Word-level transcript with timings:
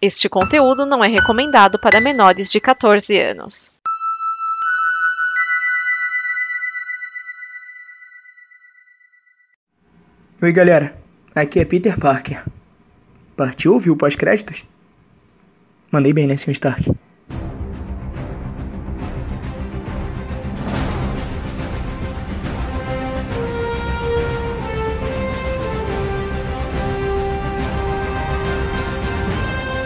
Este 0.00 0.28
conteúdo 0.28 0.86
não 0.86 1.02
é 1.02 1.08
recomendado 1.08 1.76
para 1.76 2.00
menores 2.00 2.52
de 2.52 2.60
14 2.60 3.20
anos. 3.20 3.72
Oi, 10.40 10.52
galera. 10.52 10.96
Aqui 11.34 11.58
é 11.58 11.64
Peter 11.64 11.98
Parker. 11.98 12.44
Partiu 13.36 13.72
ouvir 13.72 13.90
o 13.90 13.96
pós-créditos? 13.96 14.64
Mandei 15.90 16.12
bem, 16.12 16.28
né, 16.28 16.36
Sr. 16.36 16.52
Stark? 16.52 16.92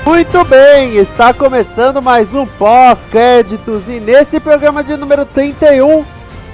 Muito 0.05 0.45
bem, 0.45 0.97
está 0.97 1.33
começando 1.33 2.03
mais 2.03 2.35
um 2.35 2.45
pós-créditos 2.45 3.87
e 3.87 4.01
nesse 4.01 4.41
programa 4.41 4.83
de 4.83 4.97
número 4.97 5.25
31 5.25 6.05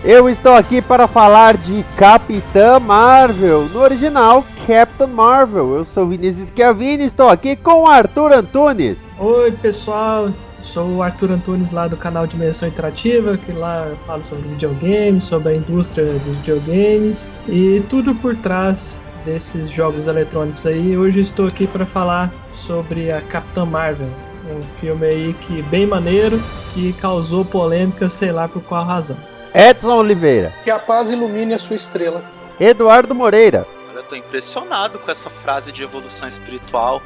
eu 0.04 0.28
estou 0.28 0.52
aqui 0.52 0.82
para 0.82 1.08
falar 1.08 1.56
de 1.56 1.82
Capitã 1.96 2.78
Marvel, 2.78 3.64
no 3.72 3.80
original 3.80 4.44
Captain 4.66 5.06
Marvel. 5.06 5.76
Eu 5.76 5.84
sou 5.86 6.06
Vinícius 6.06 6.48
Schiavini 6.50 7.04
e 7.04 7.06
estou 7.06 7.30
aqui 7.30 7.56
com 7.56 7.88
Arthur 7.88 8.34
Antunes. 8.34 8.98
Oi 9.18 9.50
pessoal, 9.52 10.28
sou 10.60 10.96
o 10.96 11.02
Arthur 11.02 11.32
Antunes 11.32 11.72
lá 11.72 11.88
do 11.88 11.96
canal 11.96 12.26
Dimensão 12.26 12.68
Interativa, 12.68 13.38
que 13.38 13.52
lá 13.52 13.86
eu 13.88 13.96
falo 14.06 14.26
sobre 14.26 14.46
videogames, 14.46 15.24
sobre 15.24 15.54
a 15.54 15.56
indústria 15.56 16.04
dos 16.04 16.36
videogames 16.36 17.30
e 17.48 17.82
tudo 17.88 18.14
por 18.14 18.36
trás 18.36 19.00
desses 19.24 19.70
jogos 19.70 20.06
eletrônicos 20.06 20.66
aí. 20.66 20.96
Hoje 20.96 21.20
estou 21.20 21.46
aqui 21.46 21.66
para 21.66 21.86
falar 21.86 22.32
sobre 22.52 23.10
a 23.10 23.20
Capitã 23.20 23.64
Marvel, 23.64 24.08
um 24.50 24.62
filme 24.80 25.06
aí 25.06 25.34
que 25.34 25.62
bem 25.62 25.86
maneiro, 25.86 26.40
que 26.74 26.92
causou 26.94 27.44
polêmica, 27.44 28.08
sei 28.08 28.32
lá 28.32 28.48
por 28.48 28.62
qual 28.62 28.84
razão. 28.84 29.16
Edson 29.54 29.96
Oliveira. 29.96 30.52
Que 30.62 30.70
a 30.70 30.78
paz 30.78 31.10
ilumine 31.10 31.54
a 31.54 31.58
sua 31.58 31.76
estrela. 31.76 32.22
Eduardo 32.60 33.14
Moreira. 33.14 33.66
Eu 33.94 34.02
tô 34.02 34.14
impressionado 34.14 34.98
com 34.98 35.10
essa 35.10 35.28
frase 35.28 35.72
de 35.72 35.82
evolução 35.82 36.28
espiritual. 36.28 37.02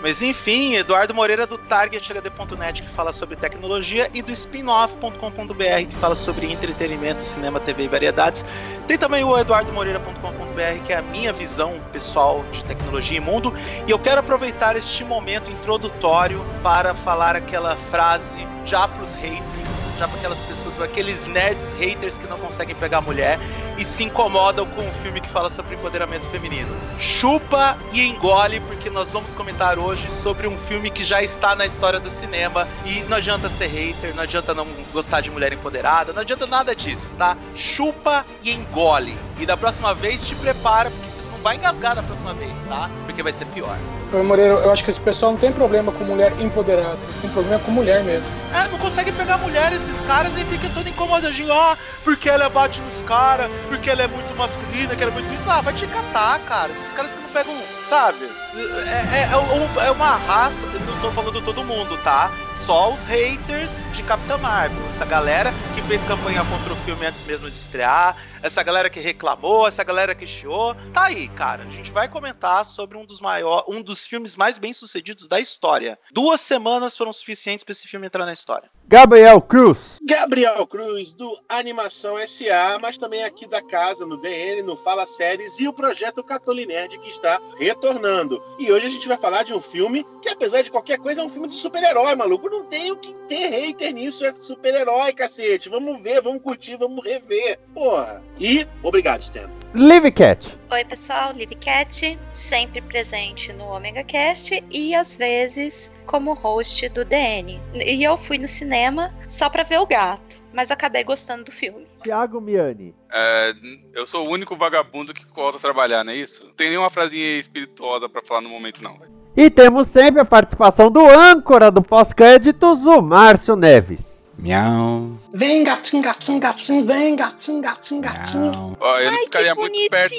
Mas 0.00 0.20
enfim, 0.20 0.74
Eduardo 0.74 1.14
Moreira 1.14 1.46
do 1.46 1.56
TargetHD.net 1.56 2.82
que 2.82 2.90
fala 2.90 3.12
sobre 3.12 3.36
tecnologia 3.36 4.10
e 4.12 4.20
do 4.20 4.30
spinoff.com.br 4.30 5.86
que 5.88 5.96
fala 5.96 6.14
sobre 6.14 6.52
entretenimento, 6.52 7.22
cinema, 7.22 7.58
TV 7.58 7.84
e 7.84 7.88
variedades. 7.88 8.44
Tem 8.86 8.98
também 8.98 9.24
o 9.24 9.38
eduardomoreira.com.br 9.38 10.84
que 10.84 10.92
é 10.92 10.96
a 10.96 11.02
minha 11.02 11.32
visão 11.32 11.80
pessoal 11.92 12.44
de 12.52 12.64
tecnologia 12.64 13.16
e 13.16 13.20
mundo. 13.20 13.54
E 13.86 13.90
eu 13.90 13.98
quero 13.98 14.20
aproveitar 14.20 14.76
este 14.76 15.04
momento 15.04 15.50
introdutório 15.50 16.44
para 16.62 16.94
falar 16.94 17.34
aquela 17.34 17.76
frase 17.76 18.46
já 18.64 18.86
pros 18.86 19.14
haters 19.14 19.83
já 19.98 20.08
para 20.08 20.18
aquelas 20.18 20.40
pessoas, 20.40 20.80
aqueles 20.80 21.26
nerds 21.26 21.72
haters 21.72 22.18
que 22.18 22.26
não 22.26 22.38
conseguem 22.38 22.74
pegar 22.74 23.00
mulher 23.00 23.38
e 23.78 23.84
se 23.84 24.04
incomodam 24.04 24.66
com 24.66 24.82
um 24.82 24.92
filme 25.02 25.20
que 25.20 25.28
fala 25.28 25.50
sobre 25.50 25.74
empoderamento 25.74 26.26
feminino. 26.30 26.74
Chupa 26.98 27.76
e 27.92 28.06
engole, 28.06 28.60
porque 28.60 28.90
nós 28.90 29.10
vamos 29.10 29.34
comentar 29.34 29.78
hoje 29.78 30.10
sobre 30.10 30.46
um 30.46 30.56
filme 30.58 30.90
que 30.90 31.04
já 31.04 31.22
está 31.22 31.54
na 31.54 31.66
história 31.66 31.98
do 31.98 32.10
cinema 32.10 32.68
e 32.84 33.00
não 33.04 33.16
adianta 33.16 33.48
ser 33.48 33.66
hater, 33.66 34.14
não 34.14 34.22
adianta 34.22 34.54
não 34.54 34.66
gostar 34.92 35.20
de 35.20 35.30
mulher 35.30 35.52
empoderada, 35.52 36.12
não 36.12 36.22
adianta 36.22 36.46
nada 36.46 36.74
disso, 36.74 37.10
tá? 37.18 37.36
Chupa 37.54 38.24
e 38.42 38.50
engole. 38.50 39.18
E 39.38 39.46
da 39.46 39.56
próxima 39.56 39.94
vez 39.94 40.24
te 40.24 40.34
prepara, 40.34 40.90
porque 40.90 41.13
vai 41.44 41.56
engasgar 41.56 41.94
da 41.94 42.02
próxima 42.02 42.32
vez, 42.32 42.56
tá? 42.66 42.90
Porque 43.04 43.22
vai 43.22 43.32
ser 43.32 43.44
pior. 43.48 43.76
Moreira, 44.24 44.54
eu 44.54 44.72
acho 44.72 44.82
que 44.82 44.88
esse 44.88 44.98
pessoal 44.98 45.32
não 45.32 45.38
tem 45.38 45.52
problema 45.52 45.92
com 45.92 46.02
mulher 46.02 46.32
empoderada, 46.40 46.98
eles 47.02 47.16
têm 47.16 47.28
problema 47.30 47.62
com 47.62 47.70
mulher 47.70 48.02
mesmo. 48.02 48.30
É, 48.54 48.66
não 48.68 48.78
consegue 48.78 49.12
pegar 49.12 49.36
mulher 49.36 49.70
esses 49.72 50.00
caras 50.02 50.32
e 50.38 50.44
fica 50.44 50.70
todo 50.72 50.88
incomodadinho, 50.88 51.52
ah, 51.52 51.76
porque 52.02 52.30
ela 52.30 52.48
bate 52.48 52.80
nos 52.80 53.02
caras, 53.02 53.50
porque 53.68 53.90
ela 53.90 54.02
é 54.02 54.08
muito 54.08 54.34
masculina, 54.34 54.96
que 54.96 55.02
ela 55.02 55.12
é 55.12 55.14
muito 55.14 55.34
isso. 55.34 55.50
Ah, 55.50 55.60
vai 55.60 55.74
te 55.74 55.86
catar, 55.86 56.38
cara. 56.40 56.70
Esses 56.72 56.92
caras 56.92 57.12
que 57.12 57.20
não 57.20 57.28
pegam, 57.28 57.54
sabe? 57.90 58.24
É, 58.56 58.58
é, 58.58 59.28
é, 59.30 59.86
é 59.86 59.90
uma 59.90 60.16
raça, 60.16 60.66
não 60.86 61.00
tô 61.02 61.10
falando 61.10 61.42
todo 61.42 61.62
mundo, 61.62 61.98
tá? 62.02 62.30
Só 62.56 62.94
os 62.94 63.04
haters 63.04 63.84
de 63.92 64.02
Capitã 64.02 64.38
Marvel. 64.38 64.82
Essa 64.90 65.04
galera 65.04 65.52
que 65.74 65.82
fez 65.82 66.02
campanha 66.04 66.42
contra 66.44 66.72
o 66.72 66.76
filme 66.76 67.04
antes 67.04 67.24
mesmo 67.24 67.50
de 67.50 67.58
estrear, 67.58 68.16
essa 68.42 68.62
galera 68.62 68.88
que 68.88 69.00
reclamou, 69.00 69.68
essa 69.68 69.84
galera 69.84 70.14
que 70.14 70.26
chiou. 70.26 70.74
Tá 70.92 71.04
aí, 71.04 71.28
cara. 71.28 71.64
A 71.64 71.70
gente 71.70 71.92
vai 71.92 72.08
comentar 72.08 72.64
sobre 72.64 72.96
um 72.96 73.04
dos 73.04 73.20
maiores, 73.20 73.64
um 73.68 73.82
dos 73.82 74.06
filmes 74.06 74.34
mais 74.34 74.56
bem 74.56 74.72
sucedidos 74.72 75.28
da 75.28 75.38
história. 75.40 75.98
Duas 76.10 76.40
semanas 76.40 76.96
foram 76.96 77.12
suficientes 77.12 77.64
para 77.64 77.72
esse 77.72 77.86
filme 77.86 78.06
entrar 78.06 78.24
na 78.24 78.32
história. 78.32 78.70
Gabriel 78.86 79.40
Cruz. 79.40 79.96
Gabriel 80.02 80.66
Cruz, 80.66 81.14
do 81.14 81.34
Animação 81.48 82.16
SA, 82.18 82.78
mas 82.80 82.98
também 82.98 83.24
aqui 83.24 83.48
da 83.48 83.62
casa, 83.62 84.04
no 84.04 84.18
DN, 84.18 84.62
no 84.62 84.76
Fala 84.76 85.06
Séries, 85.06 85.58
e 85.58 85.66
o 85.66 85.72
projeto 85.72 86.22
Catolinerd 86.22 86.98
que 86.98 87.08
está 87.08 87.40
retornando. 87.58 88.42
E 88.58 88.70
hoje 88.70 88.86
a 88.86 88.90
gente 88.90 89.08
vai 89.08 89.16
falar 89.16 89.42
de 89.42 89.54
um 89.54 89.60
filme 89.60 90.04
que, 90.20 90.28
apesar 90.28 90.60
de 90.60 90.70
qualquer 90.70 90.98
coisa, 90.98 91.22
é 91.22 91.24
um 91.24 91.30
filme 91.30 91.48
de 91.48 91.56
super-herói, 91.56 92.14
maluco. 92.14 92.50
Não 92.50 92.64
tem 92.66 92.92
o 92.92 92.96
que 92.96 93.14
ter 93.26 93.48
hater 93.48 93.92
nisso, 93.94 94.24
é 94.24 94.34
super-herói, 94.34 95.14
cacete. 95.14 95.70
Vamos 95.70 96.02
ver, 96.02 96.20
vamos 96.20 96.42
curtir, 96.42 96.76
vamos 96.76 97.02
rever. 97.02 97.58
Porra. 97.72 98.22
E 98.38 98.66
obrigado, 98.82 99.22
Stan. 99.22 99.63
Live 99.76 100.12
Cat. 100.12 100.56
Oi, 100.70 100.84
pessoal, 100.84 101.32
Live 101.32 101.56
Cat, 101.56 102.16
sempre 102.32 102.80
presente 102.80 103.52
no 103.52 103.64
Omega 103.64 104.04
Cast 104.04 104.62
e 104.70 104.94
às 104.94 105.16
vezes 105.16 105.90
como 106.06 106.32
host 106.32 106.88
do 106.90 107.04
DN. 107.04 107.60
E 107.84 108.04
eu 108.04 108.16
fui 108.16 108.38
no 108.38 108.46
cinema 108.46 109.12
só 109.26 109.50
pra 109.50 109.64
ver 109.64 109.80
o 109.80 109.86
gato, 109.86 110.40
mas 110.52 110.70
acabei 110.70 111.02
gostando 111.02 111.42
do 111.42 111.50
filme. 111.50 111.88
Thiago 112.04 112.40
Miani. 112.40 112.94
É, 113.12 113.52
eu 113.92 114.06
sou 114.06 114.28
o 114.28 114.30
único 114.30 114.54
vagabundo 114.54 115.12
que 115.12 115.24
gosta 115.24 115.58
de 115.58 115.62
trabalhar, 115.62 116.04
não 116.04 116.12
é 116.12 116.16
isso? 116.18 116.46
Não 116.46 116.54
tem 116.54 116.68
nenhuma 116.68 116.88
frasinha 116.88 117.36
espirituosa 117.36 118.08
para 118.08 118.22
falar 118.22 118.42
no 118.42 118.50
momento, 118.50 118.80
não. 118.80 118.96
E 119.36 119.50
temos 119.50 119.88
sempre 119.88 120.20
a 120.20 120.24
participação 120.24 120.88
do 120.88 121.04
âncora 121.04 121.72
do 121.72 121.82
pós-créditos, 121.82 122.86
o 122.86 123.02
Márcio 123.02 123.56
Neves. 123.56 124.23
Miau. 124.38 125.18
Vem, 125.32 125.64
gatinho, 125.64 126.02
gatinho, 126.02 126.40
gatinho, 126.40 126.84
vem, 126.84 127.16
gatinho, 127.16 127.60
gatinho, 127.60 128.00
gatinho. 128.00 128.76
Ó, 128.80 128.98
eu 128.98 129.10
não 129.10 129.18
Ai, 129.18 129.24
ficaria 129.24 129.54
que 129.54 129.60
muito 129.60 129.90
perto. 129.90 130.14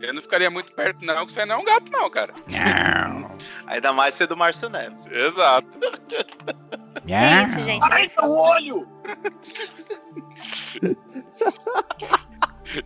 Eu 0.00 0.14
não 0.14 0.22
ficaria 0.22 0.50
muito 0.50 0.72
perto, 0.72 1.04
não, 1.04 1.26
que 1.26 1.32
você 1.32 1.44
não 1.44 1.56
é 1.56 1.58
um 1.58 1.64
gato, 1.64 1.92
não, 1.92 2.10
cara. 2.10 2.34
Ainda 3.66 3.92
mais 3.92 4.14
ser 4.14 4.26
do 4.26 4.36
Márcio 4.36 4.68
Neves. 4.68 5.06
Exato. 5.06 5.78
É 7.06 7.44
isso, 7.44 7.60
gente. 7.60 7.86
Ai, 7.90 8.10
meu 8.18 8.30
olho! 8.30 8.88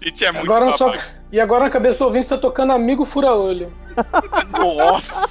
E 0.00 0.10
tinha 0.10 0.32
muito 0.32 0.50
Agora 0.50 0.72
só... 0.72 0.92
E 1.30 1.38
agora 1.38 1.64
na 1.64 1.70
cabeça 1.70 1.98
do 1.98 2.06
ouvinte 2.06 2.28
tá 2.28 2.36
tocando 2.36 2.72
Amigo 2.72 3.04
Fura-Olho. 3.04 3.72
Nossa! 4.50 5.28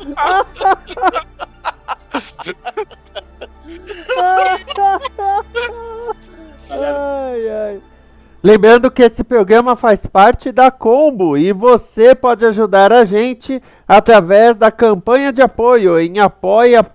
Ai, 6.70 7.48
ai. 7.48 7.82
Lembrando 8.42 8.90
que 8.90 9.02
esse 9.02 9.22
programa 9.22 9.76
faz 9.76 10.06
parte 10.06 10.50
da 10.50 10.70
Combo 10.70 11.36
e 11.36 11.52
você 11.52 12.14
pode 12.14 12.44
ajudar 12.46 12.90
a 12.90 13.04
gente 13.04 13.62
através 13.86 14.56
da 14.56 14.70
campanha 14.70 15.30
de 15.30 15.42
apoio 15.42 16.00
em 16.00 16.18
apoia.se 16.20 16.88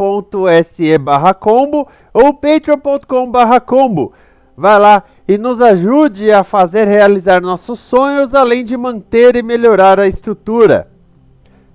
combo 1.40 1.88
ou 2.12 2.34
patreon.com 2.34 3.31
combo. 3.64 4.14
Vai 4.58 4.80
lá 4.80 5.03
e 5.28 5.38
nos 5.38 5.62
ajude 5.62 6.31
a 6.31 6.44
fazer 6.44 6.88
realizar 6.88 7.41
nossos 7.41 7.80
sonhos, 7.80 8.34
além 8.34 8.64
de 8.64 8.75
manter 8.75 9.35
e 9.35 9.44
melhorar 9.44 10.00
a 10.00 10.08
estrutura. 10.08 10.90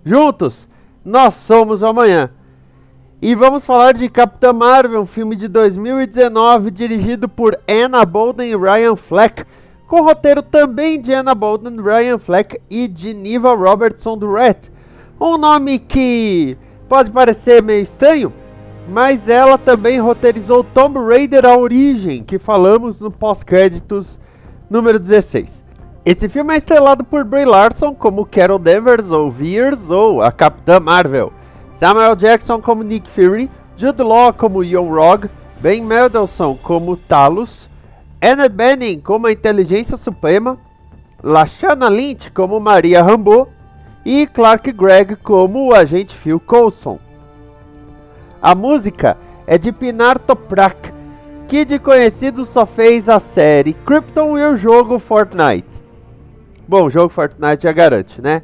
Juntos, 0.05 0.69
nós 1.05 1.34
somos 1.34 1.83
o 1.83 1.87
amanhã. 1.87 2.31
E 3.23 3.35
vamos 3.35 3.67
falar 3.67 3.93
de 3.93 4.09
Capitã 4.09 4.51
Marvel, 4.51 5.03
um 5.03 5.07
filme 5.07 5.37
de 5.37 5.47
2019 5.47 6.71
dirigido 6.71 7.28
por 7.28 7.55
Anna 7.69 8.03
Bolden 8.03 8.51
e 8.51 8.57
Ryan 8.57 8.97
Fleck, 8.97 9.45
com 9.87 10.01
roteiro 10.01 10.41
também 10.41 10.99
de 10.99 11.13
Anna 11.13 11.34
Bolden, 11.34 11.83
Ryan 11.83 12.19
Fleck 12.19 12.59
e 12.71 12.89
de 12.89 13.13
Niva 13.13 13.55
Robertson 13.55 14.17
do 14.17 14.33
Red. 14.33 14.57
Um 15.21 15.37
nome 15.37 15.78
que 15.78 16.57
pode 16.89 17.11
parecer 17.11 17.63
meio 17.63 17.83
estranho, 17.83 18.33
mas 18.89 19.28
ela 19.28 19.59
também 19.59 20.01
roteirizou 20.01 20.65
Tomb 20.65 20.99
Raider 20.99 21.45
A 21.45 21.59
Origem, 21.59 22.25
que 22.25 22.39
falamos 22.39 23.03
no 23.03 23.11
pós-créditos 23.11 24.19
número 24.71 24.99
16. 24.99 25.63
Esse 26.07 26.27
filme 26.27 26.55
é 26.55 26.57
estrelado 26.57 27.05
por 27.05 27.23
Brie 27.27 27.45
Larson 27.45 27.95
como 27.95 28.25
Carol 28.25 28.59
Danvers 28.59 29.11
ou 29.11 29.31
Veers 29.31 29.91
ou 29.91 30.23
a 30.23 30.33
Capitã 30.33 30.81
Marvel. 30.81 31.31
Samuel 31.80 32.15
Jackson 32.15 32.60
como 32.60 32.82
Nick 32.82 33.09
Fury, 33.09 33.50
Jude 33.74 34.03
Law 34.03 34.34
como 34.34 34.62
Young 34.62 34.91
Rogue, 34.91 35.30
Ben 35.62 35.82
Mendelsohn 35.82 36.54
como 36.59 36.94
Talos, 36.94 37.71
Anna 38.21 38.50
Bening 38.50 39.00
como 39.00 39.27
a 39.27 39.32
Inteligência 39.32 39.97
Suprema, 39.97 40.59
Lashana 41.22 41.88
Lynch 41.88 42.30
como 42.32 42.60
Maria 42.60 43.03
Rambeau 43.03 43.48
e 44.04 44.27
Clark 44.27 44.71
Gregg 44.72 45.16
como 45.22 45.68
o 45.68 45.74
agente 45.74 46.15
Phil 46.15 46.38
Coulson. 46.38 46.98
A 48.42 48.54
música 48.54 49.16
é 49.47 49.56
de 49.56 49.72
Pinar 49.72 50.18
Toprak, 50.18 50.92
que 51.48 51.65
de 51.65 51.78
conhecido 51.78 52.44
só 52.44 52.66
fez 52.66 53.09
a 53.09 53.18
série 53.18 53.72
Krypton 53.72 54.38
e 54.38 54.44
o 54.44 54.54
jogo 54.54 54.98
Fortnite. 54.98 55.82
Bom, 56.68 56.84
o 56.84 56.91
jogo 56.91 57.09
Fortnite 57.09 57.62
já 57.62 57.72
garante, 57.72 58.21
né? 58.21 58.42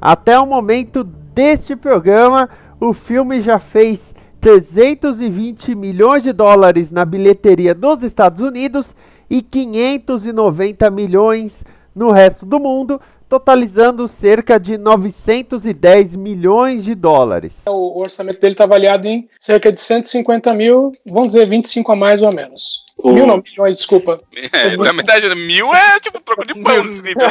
Até 0.00 0.40
o 0.40 0.46
momento 0.46 1.04
deste 1.04 1.76
programa, 1.76 2.48
o 2.82 2.92
filme 2.92 3.40
já 3.40 3.60
fez 3.60 4.12
320 4.40 5.72
milhões 5.72 6.24
de 6.24 6.32
dólares 6.32 6.90
na 6.90 7.04
bilheteria 7.04 7.76
dos 7.76 8.02
Estados 8.02 8.42
Unidos 8.42 8.96
e 9.30 9.40
590 9.40 10.90
milhões 10.90 11.64
no 11.94 12.10
resto 12.10 12.44
do 12.44 12.58
mundo, 12.58 13.00
totalizando 13.28 14.08
cerca 14.08 14.58
de 14.58 14.76
910 14.76 16.16
milhões 16.16 16.82
de 16.82 16.96
dólares. 16.96 17.62
O 17.68 18.00
orçamento 18.00 18.40
dele 18.40 18.54
está 18.54 18.64
avaliado 18.64 19.06
em 19.06 19.28
cerca 19.38 19.70
de 19.70 19.80
150 19.80 20.52
mil, 20.52 20.90
vamos 21.06 21.28
dizer 21.28 21.46
25 21.46 21.92
a 21.92 21.96
mais 21.96 22.20
ou 22.20 22.28
a 22.28 22.32
menos. 22.32 22.82
O- 23.02 23.12
Mil 23.12 23.26
não, 23.26 23.42
milhões, 23.42 23.78
desculpa. 23.78 24.20
É, 24.52 24.76
na 24.76 24.92
metade, 24.92 25.28
mil 25.34 25.74
é 25.74 25.98
tipo 26.00 26.20
troco 26.20 26.46
de 26.46 26.54
pão 26.62 26.84
nesse 26.84 27.02
nível. 27.02 27.22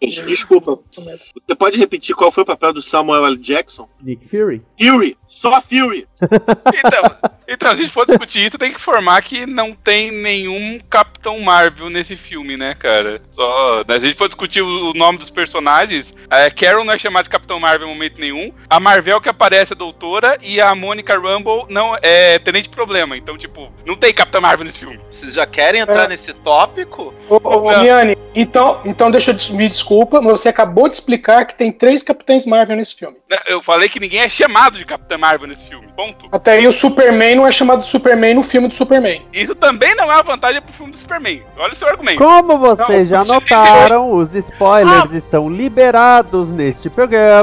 Desculpa. 0.00 0.78
Você 0.94 1.54
pode 1.56 1.78
repetir 1.78 2.14
qual 2.14 2.30
foi 2.30 2.42
o 2.42 2.46
papel 2.46 2.72
do 2.72 2.82
Samuel 2.82 3.26
L. 3.26 3.36
Jackson? 3.36 3.88
Nick 4.02 4.28
Fury. 4.28 4.62
Fury! 4.78 5.16
Só 5.26 5.60
Fury! 5.60 6.06
Então, 6.22 7.16
então, 7.48 7.68
se 7.74 7.80
a 7.80 7.84
gente 7.84 7.92
for 7.92 8.06
discutir 8.06 8.46
isso, 8.46 8.58
tem 8.58 8.70
que 8.70 8.76
informar 8.76 9.22
que 9.22 9.46
não 9.46 9.72
tem 9.74 10.10
nenhum 10.10 10.78
Capitão 10.88 11.38
Marvel 11.40 11.90
nesse 11.90 12.16
filme, 12.16 12.56
né, 12.56 12.74
cara? 12.74 13.20
Só. 13.30 13.82
Se 13.84 13.92
a 13.92 13.98
gente 13.98 14.14
for 14.16 14.28
discutir 14.28 14.62
o 14.62 14.92
nome 14.94 15.18
dos 15.18 15.30
personagens, 15.30 16.14
a 16.30 16.50
Carol 16.50 16.84
não 16.84 16.92
é 16.94 16.98
chamada 16.98 17.24
de 17.24 17.30
Capitão 17.48 17.60
Marvel 17.60 17.88
em 17.88 17.90
momento 17.90 18.20
nenhum. 18.20 18.52
A 18.68 18.78
Marvel 18.78 19.20
que 19.22 19.28
aparece 19.28 19.72
é 19.72 19.76
doutora 19.76 20.36
e 20.42 20.60
a 20.60 20.74
Monica 20.74 21.16
Rumble 21.16 21.64
não 21.70 21.96
é 22.02 22.38
tenente 22.38 22.68
problema. 22.68 23.16
Então, 23.16 23.38
tipo, 23.38 23.72
não 23.86 23.94
tem 23.94 24.12
Capitão 24.12 24.42
Marvel 24.42 24.66
nesse 24.66 24.78
filme. 24.78 25.00
Vocês 25.10 25.32
já 25.32 25.46
querem 25.46 25.80
entrar 25.80 26.04
É. 26.04 26.08
nesse 26.08 26.34
tópico? 26.34 27.14
Ô, 27.28 27.36
ô, 27.36 27.58
ô, 27.68 27.72
Não. 27.72 27.82
Miane, 27.82 28.18
então, 28.34 28.82
então 28.84 29.10
deixa 29.10 29.30
eu 29.30 29.54
me 29.56 29.66
desculpa, 29.66 30.20
mas 30.20 30.40
você 30.40 30.50
acabou 30.50 30.88
de 30.88 30.94
explicar 30.94 31.46
que 31.46 31.54
tem 31.54 31.72
três 31.72 32.02
Capitães 32.02 32.44
Marvel 32.44 32.76
nesse 32.76 32.94
filme. 32.94 33.16
Eu 33.46 33.62
falei 33.62 33.88
que 33.88 33.98
ninguém 33.98 34.20
é 34.20 34.28
chamado 34.28 34.76
de 34.76 34.84
Capitão 34.84 35.18
Marvel 35.18 35.48
nesse 35.48 35.64
filme. 35.64 35.88
Ponto. 35.96 36.28
Até 36.30 36.52
aí 36.52 36.66
o 36.66 36.72
Superman 36.72 37.34
não 37.34 37.46
é 37.46 37.50
chamado 37.50 37.80
de 37.82 37.88
Superman 37.88 38.34
no 38.34 38.42
filme 38.42 38.68
do 38.68 38.74
Superman. 38.74 39.26
Isso 39.32 39.54
também 39.54 39.94
não 39.96 40.12
é 40.12 40.14
uma 40.14 40.22
vantagem 40.22 40.60
pro 40.60 40.72
filme 40.72 40.92
do 40.92 40.98
Superman. 40.98 41.42
Olha 41.56 41.72
o 41.72 41.74
seu 41.74 41.88
argumento. 41.88 42.18
Como 42.18 42.58
vocês 42.58 43.08
já 43.08 43.22
você 43.24 43.32
notaram, 43.32 44.12
os 44.12 44.34
spoilers 44.34 45.12
estão 45.12 45.48
liberados 45.48 46.48
neste 46.50 46.90
programa. 46.90 47.37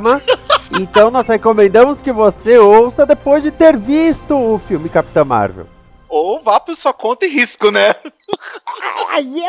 Então 0.71 1.11
nós 1.11 1.27
recomendamos 1.27 2.01
que 2.01 2.11
você 2.11 2.57
ouça 2.57 3.05
depois 3.05 3.43
de 3.43 3.51
ter 3.51 3.77
visto 3.77 4.35
o 4.35 4.59
filme 4.67 4.89
Capitã 4.89 5.23
Marvel. 5.23 5.74
Ou 6.15 6.41
vá 6.41 6.61
por 6.61 6.73
sua 6.77 6.93
conta 6.93 7.25
e 7.25 7.29
risco, 7.29 7.69
né? 7.69 7.93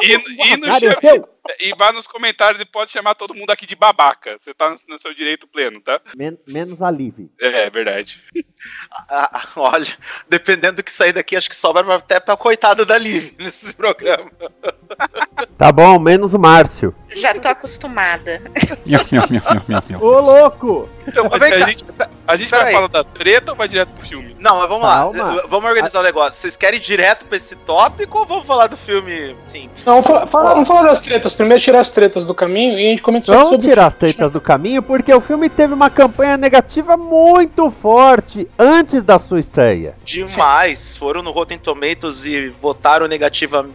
E, 0.03 0.13
e, 0.13 0.57
no 0.57 0.67
e 1.61 1.73
vá 1.79 1.93
nos 1.93 2.09
comentários 2.09 2.61
e 2.61 2.65
pode 2.65 2.91
chamar 2.91 3.15
todo 3.15 3.35
mundo 3.35 3.51
aqui 3.51 3.65
de 3.65 3.77
babaca. 3.77 4.37
Você 4.41 4.53
tá 4.53 4.75
no, 4.89 4.99
seu 4.99 5.15
direito 5.15 5.47
pleno, 5.47 5.81
tá? 5.81 6.01
Men- 6.17 6.37
menos 6.45 6.83
alívio. 6.83 7.31
É, 7.41 7.67
é 7.67 7.71
verdade. 7.71 8.21
Ah, 9.09 9.31
ah, 9.33 9.49
olha, 9.57 9.97
dependendo 10.29 10.77
do 10.77 10.83
que 10.83 10.91
sair 10.91 11.13
daqui, 11.13 11.37
acho 11.37 11.49
que 11.49 11.55
sobra 11.55 11.95
até 11.95 12.19
pra 12.19 12.37
coitada 12.37 12.85
da 12.85 12.99
Liv 12.99 13.33
nesse 13.39 13.73
programa. 13.77 14.29
Tá 15.57 15.71
bom, 15.71 15.99
menos 16.01 16.35
o 16.35 16.39
Márcio. 16.39 16.93
Já 17.15 17.39
tô 17.39 17.47
acostumada. 17.47 18.43
Ô 20.01 20.21
louco! 20.21 20.89
Então, 21.07 21.29
vem 21.29 21.53
a 21.53 21.59
cá, 21.59 21.67
gente, 21.67 21.85
a 22.27 22.37
gente 22.37 22.51
vai 22.51 22.61
peraí. 22.61 22.75
falar 22.75 22.89
da 22.89 23.05
treta 23.05 23.53
ou 23.53 23.57
vai 23.57 23.69
direto 23.69 23.89
pro 23.91 24.07
filme? 24.07 24.37
Não, 24.39 24.59
mas 24.59 24.69
vamos 24.69 24.87
Calma. 24.87 25.35
lá. 25.35 25.43
Vamos 25.49 25.69
organizar 25.71 26.01
o 26.01 26.03
negócio. 26.03 26.41
Vocês 26.41 26.57
querem 26.57 26.79
ir 26.79 26.83
direto 26.83 27.25
pra 27.27 27.37
esse 27.37 27.57
tópico 27.57 28.19
ou 28.19 28.27
vamos 28.27 28.47
falar 28.47 28.67
do 28.67 28.77
filme? 28.77 29.35
Sim. 29.49 29.71
Não, 29.85 29.95
vamos 30.03 30.07
falar, 30.07 30.27
fala- 30.27 30.51
vamos 30.55 30.69
falar 30.69 30.83
das 30.83 31.01
tretas. 31.01 31.33
Primeiro 31.35 31.63
tirar 31.63 31.81
as 31.81 31.91
tretas 31.91 32.27
do 32.27 32.35
caminho 32.35 32.79
e 32.79 32.87
a 32.87 32.89
gente 32.91 33.03
comenta 33.03 33.27
só 33.27 33.33
Vamos 33.35 33.51
sobre 33.51 33.69
tirar 33.69 33.87
as 33.87 33.95
tretas 33.95 34.31
do 34.31 34.41
caminho 34.41 34.83
porque 34.83 35.13
o 35.13 35.21
filme 35.21 35.49
teve 35.49 35.73
uma 35.75 35.89
campanha 35.91 36.37
negativa 36.37 36.97
muito 36.97 37.71
forte 37.71 38.49
antes 38.59 39.03
da 39.05 39.19
sua 39.19 39.41
estreia. 39.41 39.95
Demais. 40.05 40.97
Foram 40.97 41.23
no 41.23 41.31
Rotten 41.31 41.59
Tomatoes 41.59 42.25
e 42.25 42.49
votaram 42.61 43.07
negativa. 43.09 43.67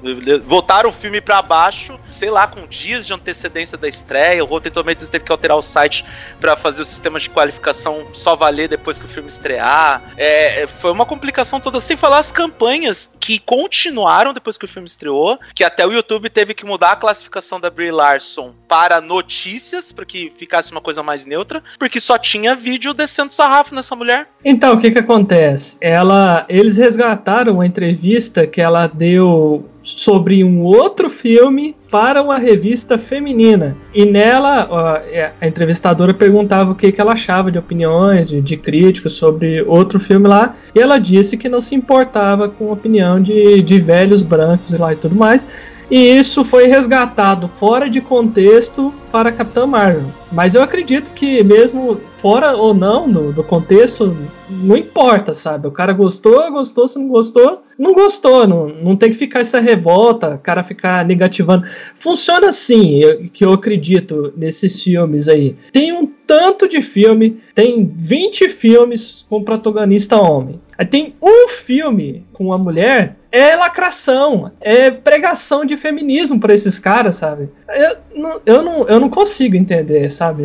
Votaram 0.46 0.90
o 0.90 0.94
filme 0.94 1.22
pra 1.22 1.42
baixo, 1.42 2.00
sei 2.10 2.30
lá, 2.30 2.48
com 2.48 2.66
dias 2.68 3.06
de 3.08 3.14
antecedência 3.14 3.78
da 3.78 3.88
estreia. 3.88 4.44
O 4.44 4.48
Rotten 4.48 4.72
Tomatoes 4.72 5.10
teve 5.10 5.26
que 5.26 5.32
alterar 5.32 5.58
o 5.58 5.62
site 5.62 6.06
pra 6.40 6.56
fazer 6.56 6.82
o 6.82 6.86
sistema 6.86 7.20
de 7.20 7.30
qualificação 7.30 8.06
só 8.14 8.36
valer 8.42 8.68
depois 8.68 8.98
que 8.98 9.06
o 9.06 9.08
filme 9.08 9.30
estrear. 9.30 10.02
É, 10.18 10.64
é, 10.64 10.68
foi 10.68 10.92
uma 10.92 11.06
complicação 11.06 11.60
toda, 11.60 11.80
sem 11.80 11.96
falar 11.96 12.18
as 12.18 12.32
campanhas 12.32 13.12
que 13.20 13.38
continuaram 13.38 14.34
depois 14.34 14.58
que 14.58 14.66
o 14.66 14.68
filme 14.68 14.88
estreou, 14.88 15.40
que 15.54 15.64
até 15.64 15.86
o 15.86 15.92
YouTube 15.92 16.28
teve 16.28 16.56
que 16.56 16.66
mudar 16.66 16.94
a 16.94 16.96
classificação 16.96 17.60
da 17.60 17.70
Brie 17.70 17.92
Larson 17.92 18.56
para 18.68 19.00
notícias, 19.00 19.92
para 19.92 20.06
que 20.06 20.34
ficasse 20.38 20.72
uma 20.72 20.82
coisa 20.82 21.04
mais 21.04 21.24
neutra, 21.24 21.62
porque 21.78 22.00
só 22.00 22.18
tinha 22.18 22.56
vídeo 22.56 22.96
descendo 22.96 23.32
sarrafo 23.32 23.76
nessa 23.76 23.96
mulher. 23.96 24.28
Então, 24.44 24.74
o 24.74 24.80
que 24.80 24.90
que 24.90 24.98
acontece? 24.98 25.78
Ela, 25.80 26.44
eles 26.50 26.78
resgataram 26.78 27.54
uma 27.54 27.68
entrevista 27.68 28.48
que 28.48 28.60
ela 28.60 28.88
deu 28.88 29.70
sobre 29.84 30.44
um 30.44 30.62
outro 30.62 31.10
filme 31.10 31.76
para 31.90 32.22
uma 32.22 32.38
revista 32.38 32.98
feminina. 32.98 33.76
E 33.94 34.06
nela, 34.06 35.04
é, 35.12 35.32
a 35.40 35.48
entrevistadora 35.48 36.14
perguntava 36.14 36.72
o 36.72 36.76
que, 36.76 36.92
que 36.92 37.02
ela 37.02 37.14
achava 37.14 37.52
de 37.52 37.58
opiniões, 37.58 38.30
de, 38.30 38.42
de 38.42 38.58
críticos 38.58 39.14
sobre 39.14 39.62
outro 39.64 40.00
filme 40.00 40.28
lá. 40.28 40.56
E 40.74 40.80
ela 40.80 40.98
disse 40.98 41.36
que 41.36 41.50
não 41.50 41.60
se 41.60 41.76
importava 41.76 42.48
com 42.48 42.70
a 42.70 42.74
opinião 42.74 43.22
de, 43.22 43.62
de 43.62 43.80
velhos 43.80 44.22
brancos 44.22 44.72
e 44.72 44.78
lá 44.78 44.94
e 44.94 44.96
tudo 44.96 45.16
mais. 45.16 45.46
E 45.92 46.18
isso 46.18 46.46
foi 46.46 46.68
resgatado 46.68 47.50
fora 47.60 47.90
de 47.90 48.00
contexto 48.00 48.94
para 49.12 49.30
Capitã 49.30 49.66
Marvel. 49.68 50.06
Mas 50.32 50.56
eu 50.56 50.64
acredito 50.64 51.14
que 51.14 51.44
mesmo 51.44 52.00
fora 52.22 52.56
ou 52.56 52.74
não 52.74 53.12
do, 53.12 53.34
do 53.34 53.44
contexto, 53.44 54.16
não 54.50 54.78
importa, 54.78 55.34
sabe? 55.34 55.68
O 55.68 55.72
cara 55.72 55.92
gostou, 55.92 56.50
gostou, 56.50 56.88
se 56.88 56.98
não 56.98 57.10
gostou, 57.10 57.64
não 57.78 57.94
gostou. 57.94 58.48
Não, 58.48 58.70
não 58.70 58.96
tem 58.96 59.10
que 59.12 59.18
ficar 59.18 59.42
essa 59.42 59.60
revolta, 59.60 60.36
o 60.36 60.40
cara 60.40 60.64
ficar 60.64 61.06
negativando. 61.06 61.68
Funciona 62.00 62.48
assim, 62.48 63.00
eu- 63.04 63.30
que 63.30 63.44
eu 63.44 63.52
acredito 63.52 64.34
nesses 64.38 64.82
filmes 64.82 65.28
aí. 65.28 65.58
Tem 65.74 65.92
um 65.92 66.08
tanto 66.26 66.70
de 66.70 66.82
filme, 66.82 67.42
tem 67.54 67.86
20 67.94 68.48
filmes 68.48 69.26
com 69.30 69.44
protagonista 69.44 70.16
homem. 70.16 70.58
Aí 70.78 70.86
tem 70.86 71.16
um 71.22 71.50
filme 71.50 72.24
com 72.32 72.46
uma 72.46 72.58
mulher, 72.58 73.18
é 73.32 73.56
lacração, 73.56 74.52
é 74.60 74.92
pregação 74.92 75.66
de 75.66 75.78
feminismo 75.78 76.40
pra 76.40 76.54
esses 76.54 76.78
caras, 76.78 77.16
sabe? 77.16 77.50
Eu 77.70 77.98
não, 78.16 78.42
eu 78.46 78.62
não, 78.62 78.88
eu 78.88 79.00
não 79.00 79.10
consigo 79.10 79.56
entender, 79.56 80.12
sabe? 80.12 80.44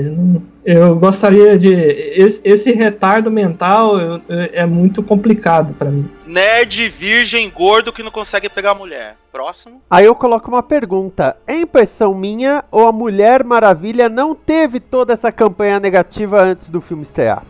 Eu 0.64 0.96
gostaria 0.96 1.58
de. 1.58 1.72
Esse, 1.74 2.40
esse 2.44 2.72
retardo 2.72 3.30
mental 3.30 3.98
eu- 3.98 4.20
eu- 4.28 4.50
é 4.52 4.66
muito 4.66 5.02
complicado 5.02 5.74
pra 5.74 5.90
mim. 5.90 6.08
Nerd, 6.26 6.88
virgem, 6.88 7.48
gordo 7.50 7.92
que 7.92 8.02
não 8.02 8.10
consegue 8.10 8.48
pegar 8.48 8.74
mulher. 8.74 9.16
Próximo. 9.32 9.82
Aí 9.90 10.04
eu 10.06 10.14
coloco 10.14 10.48
uma 10.48 10.62
pergunta: 10.62 11.36
é 11.46 11.56
impressão 11.60 12.14
minha 12.14 12.64
ou 12.70 12.86
a 12.86 12.92
Mulher 12.92 13.44
Maravilha 13.44 14.08
não 14.08 14.34
teve 14.34 14.80
toda 14.80 15.12
essa 15.12 15.30
campanha 15.30 15.78
negativa 15.78 16.40
antes 16.42 16.70
do 16.70 16.80
filme 16.80 17.02
estrear? 17.02 17.42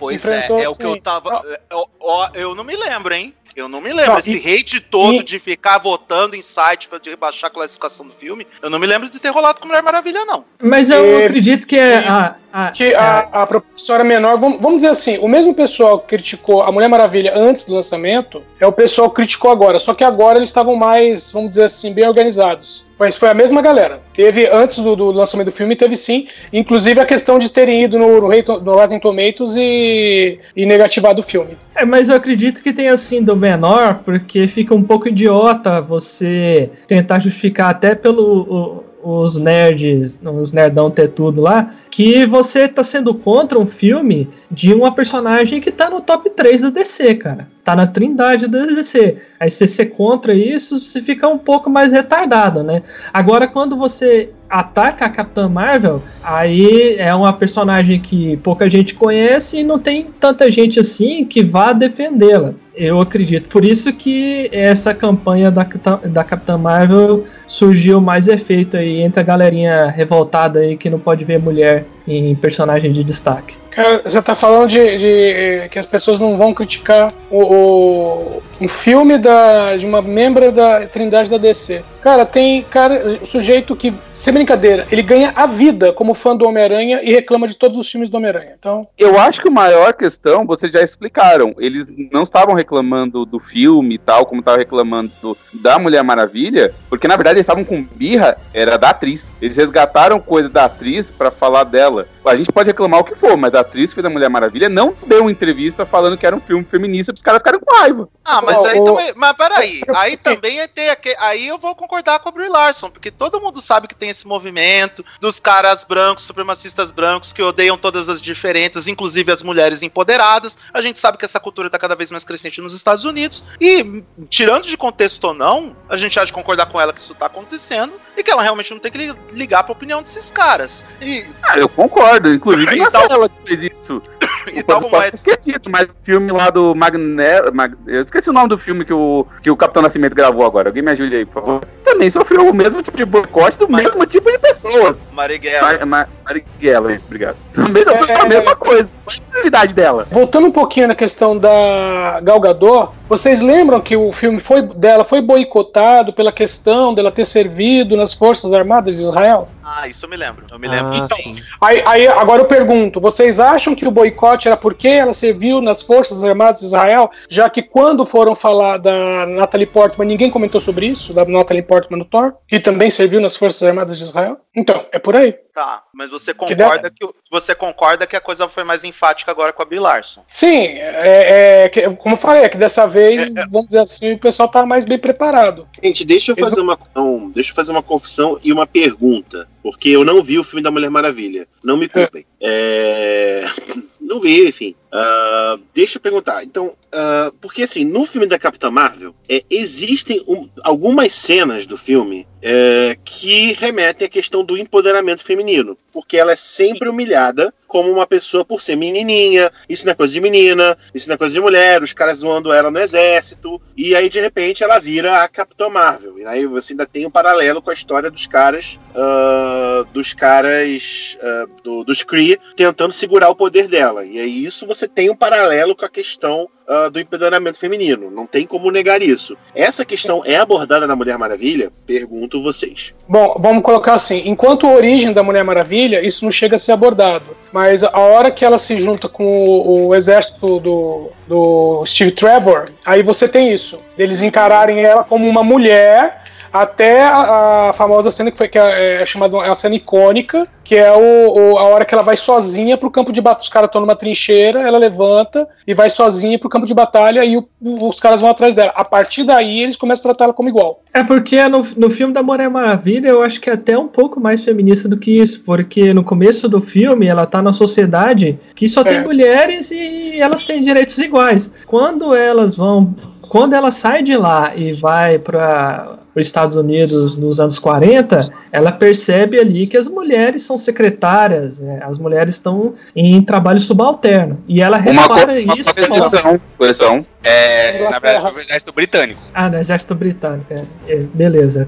Pois 0.00 0.16
Enfrentou, 0.24 0.58
é, 0.60 0.62
é 0.64 0.68
o 0.68 0.76
que 0.76 0.84
eu 0.84 1.00
tava. 1.00 1.42
Eu, 1.70 1.84
ó, 2.00 2.28
eu 2.34 2.54
não 2.54 2.62
me 2.62 2.76
lembro, 2.76 3.12
hein? 3.12 3.34
Eu 3.56 3.68
não 3.68 3.80
me 3.80 3.92
lembro. 3.92 4.12
Não, 4.12 4.18
Esse 4.18 4.36
e- 4.36 4.54
hate 4.54 4.80
todo 4.80 5.16
e- 5.16 5.24
de 5.24 5.38
ficar 5.38 5.78
votando 5.78 6.36
em 6.36 6.42
site 6.42 6.88
pra 6.88 6.98
de 6.98 7.10
rebaixar 7.10 7.48
a 7.48 7.52
classificação 7.52 8.06
do 8.06 8.12
filme, 8.12 8.46
eu 8.62 8.70
não 8.70 8.78
me 8.78 8.86
lembro 8.86 9.08
de 9.10 9.18
ter 9.18 9.30
rolado 9.30 9.60
com 9.60 9.66
Mulher 9.66 9.82
Maravilha, 9.82 10.24
não. 10.24 10.44
Mas 10.62 10.90
eu 10.90 11.04
É, 11.04 11.24
acredito 11.24 11.66
que 11.66 11.76
é. 11.76 11.98
A, 12.06 12.36
a- 12.52 12.70
que 12.72 12.94
a, 12.94 13.18
a 13.32 13.46
proporção 13.46 13.94
era 13.96 14.04
menor. 14.04 14.38
Vamos, 14.38 14.60
vamos 14.60 14.76
dizer 14.78 14.88
assim, 14.88 15.18
o 15.18 15.28
mesmo 15.28 15.54
pessoal 15.54 15.98
que 15.98 16.06
criticou 16.08 16.62
a 16.62 16.70
Mulher 16.72 16.88
Maravilha 16.88 17.32
antes 17.36 17.64
do 17.64 17.74
lançamento 17.74 18.42
é 18.60 18.66
o 18.66 18.72
pessoal 18.72 19.08
que 19.10 19.16
criticou 19.16 19.50
agora. 19.50 19.78
Só 19.78 19.92
que 19.94 20.04
agora 20.04 20.38
eles 20.38 20.48
estavam 20.48 20.76
mais, 20.76 21.32
vamos 21.32 21.50
dizer 21.50 21.64
assim, 21.64 21.92
bem 21.92 22.06
organizados. 22.06 22.86
Mas 22.98 23.16
foi 23.16 23.28
a 23.28 23.34
mesma 23.34 23.62
galera. 23.62 24.00
Teve, 24.12 24.48
antes 24.48 24.78
do, 24.78 24.96
do 24.96 25.10
lançamento 25.12 25.46
do 25.46 25.52
filme, 25.52 25.76
teve 25.76 25.94
sim. 25.94 26.26
Inclusive 26.52 27.00
a 27.00 27.06
questão 27.06 27.38
de 27.38 27.48
terem 27.48 27.84
ido 27.84 27.98
no, 27.98 28.20
no, 28.20 28.26
Rotten- 28.26 29.00
Tomatoes 29.00 29.54
e, 29.56 30.38
e 30.56 30.66
negativado 30.66 31.20
o 31.20 31.22
filme. 31.22 31.56
É, 31.74 31.84
mas 31.84 32.08
eu 32.08 32.16
acredito 32.16 32.62
que 32.62 32.72
tenha 32.72 32.96
sido 32.96 33.36
menor, 33.36 34.00
porque 34.04 34.48
fica 34.48 34.74
um 34.74 34.82
pouco 34.82 35.08
idiota 35.08 35.80
você 35.80 36.70
tentar 36.86 37.20
justificar 37.20 37.70
até 37.70 37.94
pelo. 37.94 38.84
Os 39.02 39.36
nerds, 39.36 40.20
os 40.22 40.52
nerdão 40.52 40.90
ter 40.90 41.08
tudo 41.08 41.40
lá, 41.40 41.72
que 41.90 42.26
você 42.26 42.66
tá 42.66 42.82
sendo 42.82 43.14
contra 43.14 43.58
um 43.58 43.66
filme 43.66 44.28
de 44.50 44.74
uma 44.74 44.92
personagem 44.92 45.60
que 45.60 45.70
tá 45.70 45.88
no 45.88 46.00
top 46.00 46.30
3 46.30 46.62
da 46.62 46.70
DC, 46.70 47.14
cara. 47.14 47.48
Tá 47.62 47.76
na 47.76 47.86
trindade 47.86 48.46
da 48.46 48.64
DC. 48.64 49.16
Aí 49.38 49.50
se 49.50 49.58
você 49.58 49.66
ser 49.66 49.86
contra 49.86 50.34
isso, 50.34 50.78
você 50.80 51.02
fica 51.02 51.28
um 51.28 51.38
pouco 51.38 51.68
mais 51.68 51.92
retardado, 51.92 52.62
né? 52.62 52.82
Agora, 53.12 53.46
quando 53.46 53.76
você 53.76 54.30
ataca 54.48 55.04
a 55.04 55.10
Capitã 55.10 55.48
Marvel, 55.48 56.02
aí 56.22 56.96
é 56.96 57.14
uma 57.14 57.32
personagem 57.32 58.00
que 58.00 58.38
pouca 58.38 58.70
gente 58.70 58.94
conhece 58.94 59.58
e 59.58 59.64
não 59.64 59.78
tem 59.78 60.06
tanta 60.18 60.50
gente 60.50 60.80
assim 60.80 61.24
que 61.24 61.44
vá 61.44 61.72
defendê-la. 61.72 62.54
Eu 62.80 63.00
acredito. 63.00 63.48
Por 63.48 63.64
isso 63.64 63.92
que 63.92 64.48
essa 64.52 64.94
campanha 64.94 65.50
da, 65.50 65.64
da 66.04 66.22
Capitã 66.22 66.56
Marvel 66.56 67.24
surgiu 67.44 68.00
mais 68.00 68.28
efeito 68.28 68.76
aí 68.76 69.02
entre 69.02 69.18
a 69.18 69.22
galerinha 69.24 69.88
revoltada 69.88 70.60
aí 70.60 70.76
que 70.76 70.88
não 70.88 71.00
pode 71.00 71.24
ver 71.24 71.40
mulher 71.40 71.84
em 72.06 72.36
personagem 72.36 72.92
de 72.92 73.02
destaque. 73.02 73.56
Cara, 73.78 74.02
você 74.04 74.20
tá 74.20 74.34
falando 74.34 74.68
de, 74.70 74.98
de 74.98 75.68
que 75.68 75.78
as 75.78 75.86
pessoas 75.86 76.18
não 76.18 76.36
vão 76.36 76.52
criticar 76.52 77.12
o, 77.30 77.42
o, 77.44 78.42
um 78.60 78.66
filme 78.66 79.16
da, 79.18 79.76
de 79.76 79.86
uma 79.86 80.02
membra 80.02 80.50
da 80.50 80.84
Trindade 80.84 81.30
da 81.30 81.38
DC. 81.38 81.84
Cara, 82.00 82.26
tem 82.26 82.62
cara, 82.62 83.20
sujeito 83.26 83.76
que, 83.76 83.94
sem 84.16 84.34
brincadeira, 84.34 84.84
ele 84.90 85.02
ganha 85.02 85.32
a 85.36 85.46
vida 85.46 85.92
como 85.92 86.12
fã 86.14 86.34
do 86.36 86.44
Homem-Aranha 86.48 87.00
e 87.04 87.12
reclama 87.12 87.46
de 87.46 87.54
todos 87.54 87.78
os 87.78 87.88
filmes 87.88 88.10
do 88.10 88.16
Homem-Aranha. 88.16 88.54
Então, 88.58 88.88
Eu 88.98 89.16
acho 89.16 89.40
que 89.42 89.46
a 89.48 89.50
maior 89.52 89.92
questão, 89.92 90.44
vocês 90.44 90.72
já 90.72 90.82
explicaram. 90.82 91.54
Eles 91.56 91.86
não 92.10 92.24
estavam 92.24 92.54
reclamando 92.56 93.24
do 93.24 93.38
filme 93.38 93.94
e 93.94 93.98
tal, 93.98 94.26
como 94.26 94.40
estavam 94.40 94.58
reclamando 94.58 95.12
do- 95.22 95.36
da 95.54 95.78
Mulher 95.78 96.02
Maravilha, 96.02 96.74
porque 96.90 97.06
na 97.06 97.14
verdade 97.14 97.36
eles 97.36 97.44
estavam 97.44 97.64
com 97.64 97.86
birra, 97.94 98.38
era 98.52 98.76
da 98.76 98.90
atriz. 98.90 99.36
Eles 99.40 99.56
resgataram 99.56 100.18
coisa 100.18 100.48
da 100.48 100.64
atriz 100.64 101.12
pra 101.12 101.30
falar 101.30 101.62
dela. 101.62 102.08
A 102.28 102.36
gente 102.36 102.52
pode 102.52 102.66
reclamar 102.68 103.00
o 103.00 103.04
que 103.04 103.14
for, 103.14 103.36
mas 103.36 103.54
a 103.54 103.60
atriz 103.60 103.90
que 103.90 103.94
fez 103.96 104.04
a 104.04 104.10
Mulher 104.10 104.28
Maravilha 104.28 104.68
não 104.68 104.94
deu 105.06 105.22
uma 105.22 105.30
entrevista 105.30 105.84
falando 105.86 106.16
que 106.16 106.26
era 106.26 106.34
um 106.36 106.40
filme 106.40 106.64
feminista, 106.64 107.12
os 107.12 107.22
caras 107.22 107.40
ficaram 107.40 107.58
com 107.60 107.74
raiva. 107.74 108.08
Ah, 108.24 108.42
mas 108.42 108.56
aí 108.64 108.82
também. 108.84 109.12
Mas 109.16 109.32
peraí, 109.36 109.80
aí 109.94 110.16
também 110.16 110.60
é 110.60 110.66
ter 110.66 110.90
aque- 110.90 111.16
Aí 111.20 111.46
eu 111.46 111.58
vou 111.58 111.74
concordar 111.74 112.18
com 112.20 112.28
o 112.28 112.32
Brie 112.32 112.48
Larson, 112.48 112.90
porque 112.90 113.10
todo 113.10 113.40
mundo 113.40 113.60
sabe 113.60 113.88
que 113.88 113.94
tem 113.94 114.10
esse 114.10 114.26
movimento 114.26 115.04
dos 115.20 115.38
caras 115.40 115.84
brancos, 115.84 116.24
supremacistas 116.24 116.90
brancos, 116.90 117.32
que 117.32 117.42
odeiam 117.42 117.76
todas 117.78 118.08
as 118.08 118.20
diferenças, 118.20 118.88
inclusive 118.88 119.30
as 119.32 119.42
mulheres 119.42 119.82
empoderadas. 119.82 120.58
A 120.72 120.80
gente 120.80 120.98
sabe 120.98 121.18
que 121.18 121.24
essa 121.24 121.38
cultura 121.40 121.70
tá 121.70 121.78
cada 121.78 121.94
vez 121.94 122.10
mais 122.10 122.24
crescente 122.24 122.60
nos 122.60 122.74
Estados 122.74 123.04
Unidos. 123.04 123.44
E, 123.60 124.02
tirando 124.28 124.64
de 124.64 124.76
contexto 124.76 125.22
ou 125.24 125.34
não, 125.34 125.76
a 125.88 125.96
gente 125.96 126.18
há 126.18 126.24
de 126.24 126.32
concordar 126.32 126.66
com 126.66 126.80
ela 126.80 126.92
que 126.92 127.00
isso 127.00 127.14
tá 127.14 127.26
acontecendo 127.26 127.92
e 128.16 128.22
que 128.22 128.30
ela 128.30 128.42
realmente 128.42 128.72
não 128.72 128.78
tem 128.80 128.90
que 128.90 128.98
li- 128.98 129.14
ligar 129.32 129.62
pra 129.62 129.72
opinião 129.72 130.02
desses 130.02 130.30
caras. 130.30 130.84
E, 131.00 131.24
Ah, 131.42 131.56
eu 131.58 131.68
concordo, 131.68 132.17
inclusive 132.26 132.74
não 132.76 132.86
é 132.86 132.90
só 132.90 133.04
Então- 133.04 133.16
ela 133.16 133.28
que 133.28 133.34
fez 133.56 133.62
isso. 133.62 134.02
e 134.52 134.58
é. 134.60 135.14
esquecido, 135.14 135.70
mas 135.70 135.84
o 135.86 135.90
filme 136.02 136.32
lá 136.32 136.50
do 136.50 136.74
Magneto. 136.74 137.54
Mag... 137.54 137.74
Eu 137.86 138.00
esqueci 138.02 138.30
o 138.30 138.32
nome 138.32 138.48
do 138.48 138.56
filme 138.58 138.84
que 138.84 138.92
o, 138.92 139.26
que 139.42 139.50
o 139.50 139.56
Capitão 139.56 139.82
Nascimento 139.82 140.14
gravou 140.14 140.44
agora. 140.46 140.68
Alguém 140.70 140.82
me 140.82 140.90
ajude 140.92 141.14
aí, 141.16 141.24
por 141.26 141.42
favor. 141.42 141.64
Também 141.84 142.08
sofreu 142.10 142.48
o 142.48 142.54
mesmo 142.54 142.82
tipo 142.82 142.96
de 142.96 143.04
boicote 143.04 143.58
do 143.58 143.68
Mas- 143.68 143.84
mesmo 143.84 144.06
tipo 144.06 144.30
de 144.30 144.38
pessoas. 144.38 145.10
Marighella. 145.12 145.78
Ma- 145.80 145.86
Ma- 145.86 146.08
Marighella, 146.24 146.92
isso, 146.94 147.04
obrigado. 147.06 147.36
Também 147.52 147.84
sofreu 147.84 148.08
É, 148.08 148.20
a 148.20 148.26
mesma 148.26 148.56
coisa. 148.56 148.88
Qual 149.04 149.16
a 149.16 149.32
utilidade 149.36 149.74
dela? 149.74 150.06
voltando 150.10 150.46
um 150.46 150.50
pouquinho 150.52 150.88
na 150.88 150.94
questão 150.94 151.36
da 151.36 152.20
Gal 152.22 152.40
Gadot, 152.40 152.90
vocês 153.08 153.40
lembram 153.40 153.80
que 153.80 153.96
o 153.96 154.12
filme 154.12 154.38
foi, 154.40 154.62
dela 154.62 155.04
foi 155.04 155.20
boicotado 155.20 156.12
pela 156.12 156.30
questão 156.32 156.92
dela 156.94 157.10
ter 157.10 157.24
servido 157.24 157.96
nas 157.96 158.12
Forças 158.12 158.52
Armadas 158.52 158.96
de 158.96 159.02
Israel? 159.02 159.48
Ah, 159.70 159.86
isso 159.86 160.06
eu 160.06 160.08
me 160.08 160.16
lembro. 160.16 160.46
Eu 160.50 160.58
me 160.58 160.66
lembro. 160.66 160.94
Ah, 160.94 160.96
Então, 160.96 161.16
sim. 161.18 161.34
Aí, 161.60 161.82
aí, 161.86 162.08
agora 162.08 162.40
eu 162.42 162.46
pergunto: 162.46 163.00
vocês 163.00 163.38
acham 163.38 163.74
que 163.74 163.86
o 163.86 163.90
boicote 163.90 164.48
era 164.48 164.56
porque 164.56 164.88
ela 164.88 165.12
serviu 165.12 165.60
nas 165.60 165.82
Forças 165.82 166.24
Armadas 166.24 166.60
de 166.60 166.66
Israel? 166.66 167.10
Já 167.28 167.50
que 167.50 167.62
quando 167.62 168.06
foram 168.06 168.34
falar 168.34 168.78
da 168.78 169.26
Natalie 169.26 169.66
Portman, 169.66 170.06
ninguém 170.06 170.30
comentou 170.30 170.60
sobre 170.60 170.86
isso, 170.86 171.12
da 171.12 171.24
Natalie 171.24 171.62
Portman 171.62 171.98
no 171.98 172.04
Thor, 172.04 172.34
que 172.46 172.58
também 172.58 172.88
serviu 172.88 173.20
nas 173.20 173.36
Forças 173.36 173.62
Armadas 173.62 173.98
de 173.98 174.04
Israel? 174.04 174.38
Então, 174.56 174.86
é 174.90 174.98
por 174.98 175.14
aí. 175.16 175.34
Tá, 175.58 175.82
mas 175.92 176.08
você 176.08 176.32
concorda 176.32 176.88
que, 176.88 177.04
você 177.28 177.52
concorda 177.52 178.06
que 178.06 178.14
a 178.14 178.20
coisa 178.20 178.48
foi 178.48 178.62
mais 178.62 178.84
enfática 178.84 179.32
agora 179.32 179.52
com 179.52 179.60
a 179.60 179.64
Brie 179.64 179.80
Larson? 179.80 180.22
Sim, 180.28 180.66
é, 180.68 181.64
é 181.64 181.68
que- 181.68 181.90
como 181.96 182.14
eu 182.14 182.16
falei, 182.16 182.44
é 182.44 182.48
que 182.48 182.56
dessa 182.56 182.86
vez, 182.86 183.28
vamos 183.50 183.66
dizer 183.66 183.80
assim, 183.80 184.12
o 184.12 184.18
pessoal 184.18 184.48
tá 184.48 184.64
mais 184.64 184.84
bem 184.84 184.98
preparado. 184.98 185.68
Gente, 185.82 186.04
deixa 186.04 186.30
eu 186.30 186.36
Eles 186.36 186.48
fazer 186.48 186.60
uma, 186.60 186.78
não, 186.94 187.28
deixa 187.30 187.50
eu 187.50 187.56
fazer 187.56 187.72
uma 187.72 187.82
confissão 187.82 188.38
e 188.40 188.52
uma 188.52 188.68
pergunta, 188.68 189.48
porque 189.60 189.88
eu 189.88 190.04
não 190.04 190.22
vi 190.22 190.38
o 190.38 190.44
filme 190.44 190.62
da 190.62 190.70
Mulher 190.70 190.90
Maravilha. 190.90 191.48
Não 191.64 191.76
me 191.76 191.88
culpem. 191.88 192.24
É, 192.40 193.42
Não 194.00 194.20
vi, 194.20 194.48
enfim. 194.48 194.74
Ah, 194.90 195.56
deixa 195.74 195.98
eu 195.98 196.02
perguntar. 196.02 196.42
Então, 196.44 196.74
ah, 196.92 197.32
porque 197.40 197.62
assim, 197.62 197.84
no 197.84 198.04
filme 198.06 198.26
da 198.26 198.38
Capitã 198.38 198.70
Marvel, 198.70 199.14
é, 199.28 199.42
existem 199.50 200.22
um- 200.26 200.48
algumas 200.62 201.12
cenas 201.12 201.66
do 201.66 201.76
filme 201.76 202.26
é, 202.40 202.96
que 203.04 203.52
remetem 203.54 204.06
à 204.06 204.08
questão 204.08 204.44
do 204.44 204.56
empoderamento 204.56 205.24
feminino, 205.24 205.76
porque 205.92 206.16
ela 206.16 206.30
é 206.32 206.36
sempre 206.36 206.88
humilhada 206.88 207.52
como 207.66 207.90
uma 207.90 208.06
pessoa 208.06 208.44
por 208.44 208.60
ser 208.62 208.76
menininha. 208.76 209.50
Isso 209.68 209.84
não 209.84 209.90
é 209.90 209.94
coisa 209.96 210.12
de 210.12 210.20
menina, 210.20 210.78
isso 210.94 211.08
não 211.08 211.14
é 211.14 211.18
coisa 211.18 211.34
de 211.34 211.40
mulher. 211.40 211.82
Os 211.82 211.92
caras 211.92 212.18
zoando 212.20 212.52
ela 212.52 212.70
no 212.70 212.78
exército 212.78 213.60
e 213.76 213.92
aí 213.94 214.08
de 214.08 214.20
repente 214.20 214.62
ela 214.62 214.78
vira 214.78 215.22
a 215.22 215.28
Capitã 215.28 215.68
Marvel. 215.68 216.18
E 216.20 216.24
aí 216.24 216.46
você 216.46 216.72
ainda 216.74 216.86
tem 216.86 217.04
um 217.04 217.10
paralelo 217.10 217.60
com 217.60 217.70
a 217.70 217.74
história 217.74 218.08
dos 218.08 218.28
caras, 218.28 218.78
ah, 218.94 219.84
dos 219.92 220.14
caras 220.14 221.18
do, 221.64 221.82
dos 221.82 222.04
Kree 222.04 222.38
tentando 222.56 222.92
segurar 222.92 223.28
o 223.30 223.34
poder 223.36 223.66
dela. 223.66 224.04
E 224.04 224.18
aí 224.20 224.44
isso 224.44 224.64
você 224.64 224.77
tem 224.86 225.10
um 225.10 225.16
paralelo 225.16 225.74
com 225.74 225.84
a 225.84 225.88
questão 225.88 226.48
ah, 226.68 226.90
do 226.90 227.00
empoderamento 227.00 227.58
feminino. 227.58 228.10
Não 228.10 228.26
tem 228.26 228.46
como 228.46 228.70
negar 228.70 229.00
isso. 229.00 229.38
Essa 229.54 229.86
questão 229.86 230.22
é 230.26 230.36
abordada 230.36 230.86
na 230.86 230.94
Mulher 230.94 231.16
Maravilha? 231.16 231.72
Pergunto 231.86 232.42
vocês. 232.42 232.94
Bom, 233.08 233.36
vamos 233.38 233.62
colocar 233.62 233.94
assim: 233.94 234.22
enquanto 234.26 234.66
a 234.66 234.74
origem 234.74 235.14
da 235.14 235.22
Mulher 235.22 235.42
Maravilha, 235.42 236.06
isso 236.06 236.26
não 236.26 236.30
chega 236.30 236.56
a 236.56 236.58
ser 236.58 236.72
abordado. 236.72 237.34
Mas 237.50 237.82
a 237.82 237.98
hora 237.98 238.30
que 238.30 238.44
ela 238.44 238.58
se 238.58 238.78
junta 238.78 239.08
com 239.08 239.24
o, 239.24 239.86
o 239.86 239.94
exército 239.94 240.60
do, 240.60 241.10
do 241.26 241.86
Steve 241.86 242.12
Trevor, 242.12 242.66
aí 242.84 243.02
você 243.02 243.26
tem 243.26 243.50
isso. 243.50 243.78
Eles 243.96 244.20
encararem 244.20 244.80
ela 244.80 245.02
como 245.02 245.26
uma 245.26 245.42
mulher. 245.42 246.24
Até 246.52 247.02
a, 247.02 247.70
a 247.70 247.72
famosa 247.72 248.10
cena 248.10 248.30
que 248.30 248.38
foi 248.38 248.48
que 248.48 248.58
é, 248.58 249.02
é 249.02 249.06
chamada 249.06 249.36
é 249.38 249.48
uma 249.48 249.54
cena 249.54 249.74
icônica, 249.74 250.46
que 250.64 250.74
é 250.76 250.92
o, 250.92 251.54
o- 251.54 251.58
a 251.58 251.62
hora 251.64 251.84
que 251.84 251.94
ela 251.94 252.02
vai 252.02 252.16
sozinha 252.16 252.76
pro 252.76 252.90
campo 252.90 253.12
de 253.12 253.20
batalha. 253.20 253.42
Os 253.42 253.48
caras 253.48 253.68
estão 253.68 253.80
numa 253.80 253.94
trincheira, 253.96 254.60
ela 254.62 254.78
levanta 254.78 255.48
e 255.66 255.74
vai 255.74 255.88
sozinha 255.90 256.38
pro 256.38 256.48
campo 256.48 256.66
de 256.66 256.74
batalha 256.74 257.24
e 257.24 257.36
o- 257.36 257.48
os 257.60 258.00
caras 258.00 258.20
vão 258.20 258.30
atrás 258.30 258.54
dela. 258.54 258.72
A 258.74 258.84
partir 258.84 259.24
daí 259.24 259.62
eles 259.62 259.76
começam 259.76 260.02
a 260.02 260.14
tratar 260.14 260.24
ela 260.24 260.34
como 260.34 260.48
igual. 260.48 260.82
É 260.92 261.02
porque 261.04 261.46
no, 261.48 261.62
no 261.76 261.90
filme 261.90 262.12
da 262.12 262.22
Mulher 262.22 262.48
Maravilha 262.50 263.08
eu 263.08 263.22
acho 263.22 263.40
que 263.40 263.50
é 263.50 263.52
até 263.54 263.76
um 263.78 263.88
pouco 263.88 264.18
mais 264.20 264.42
feminista 264.44 264.88
do 264.88 264.96
que 264.96 265.18
isso, 265.20 265.42
porque 265.44 265.92
no 265.94 266.02
começo 266.02 266.48
do 266.48 266.60
filme 266.60 267.06
ela 267.06 267.26
tá 267.26 267.40
na 267.42 267.52
sociedade 267.52 268.38
que 268.54 268.68
só 268.68 268.82
tem 268.82 268.98
É. 268.98 269.04
mulheres 269.04 269.70
e 269.70 270.18
elas 270.20 270.44
têm 270.44 270.62
direitos 270.62 270.98
iguais. 270.98 271.50
Quando 271.66 272.14
elas 272.14 272.54
vão, 272.54 272.94
quando 273.28 273.54
ela 273.54 273.70
sai 273.70 274.02
de 274.02 274.16
lá 274.16 274.52
e 274.56 274.72
vai 274.74 275.18
para 275.18 275.98
os 276.20 276.26
Estados 276.26 276.56
Unidos 276.56 277.16
nos 277.18 277.40
anos 277.40 277.58
40, 277.58 278.18
ela 278.52 278.70
percebe 278.72 279.38
ali 279.40 279.66
que 279.66 279.76
as 279.76 279.86
mulheres 279.88 280.42
são 280.42 280.56
secretárias, 280.58 281.58
né? 281.58 281.80
as 281.82 281.98
mulheres 281.98 282.34
estão 282.34 282.74
em 282.94 283.20
trabalho 283.22 283.60
subalterno. 283.60 284.38
E 284.48 284.60
ela 284.62 284.78
Uma, 284.78 285.06
co 285.08 285.14
repara 285.14 285.40
uma 285.40 285.58
isso. 285.58 285.74
correção, 285.74 286.40
correção. 286.56 287.06
É, 287.22 287.88
na 287.90 287.98
verdade, 287.98 288.36
o 288.36 288.40
exército 288.40 288.72
britânico. 288.72 289.20
Ah, 289.34 289.48
no 289.48 289.58
exército 289.58 289.94
britânico. 289.94 290.46
É, 290.52 290.64
é, 290.88 290.96
beleza, 291.14 291.66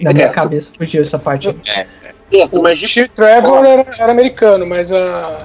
na 0.00 0.12
minha 0.12 0.26
É. 0.26 0.30
cabeça 0.30 0.70
fugiu 0.76 1.02
essa 1.02 1.18
parte. 1.18 1.48
aí. 1.48 1.56
Certo, 2.30 2.58
O 2.58 2.62
mas 2.62 2.78
Steve 2.78 3.08
Trevor 3.08 3.64
era, 3.64 3.86
era 3.98 4.12
americano, 4.12 4.66
mas 4.66 4.92
a, 4.92 4.98
a- 5.04 5.42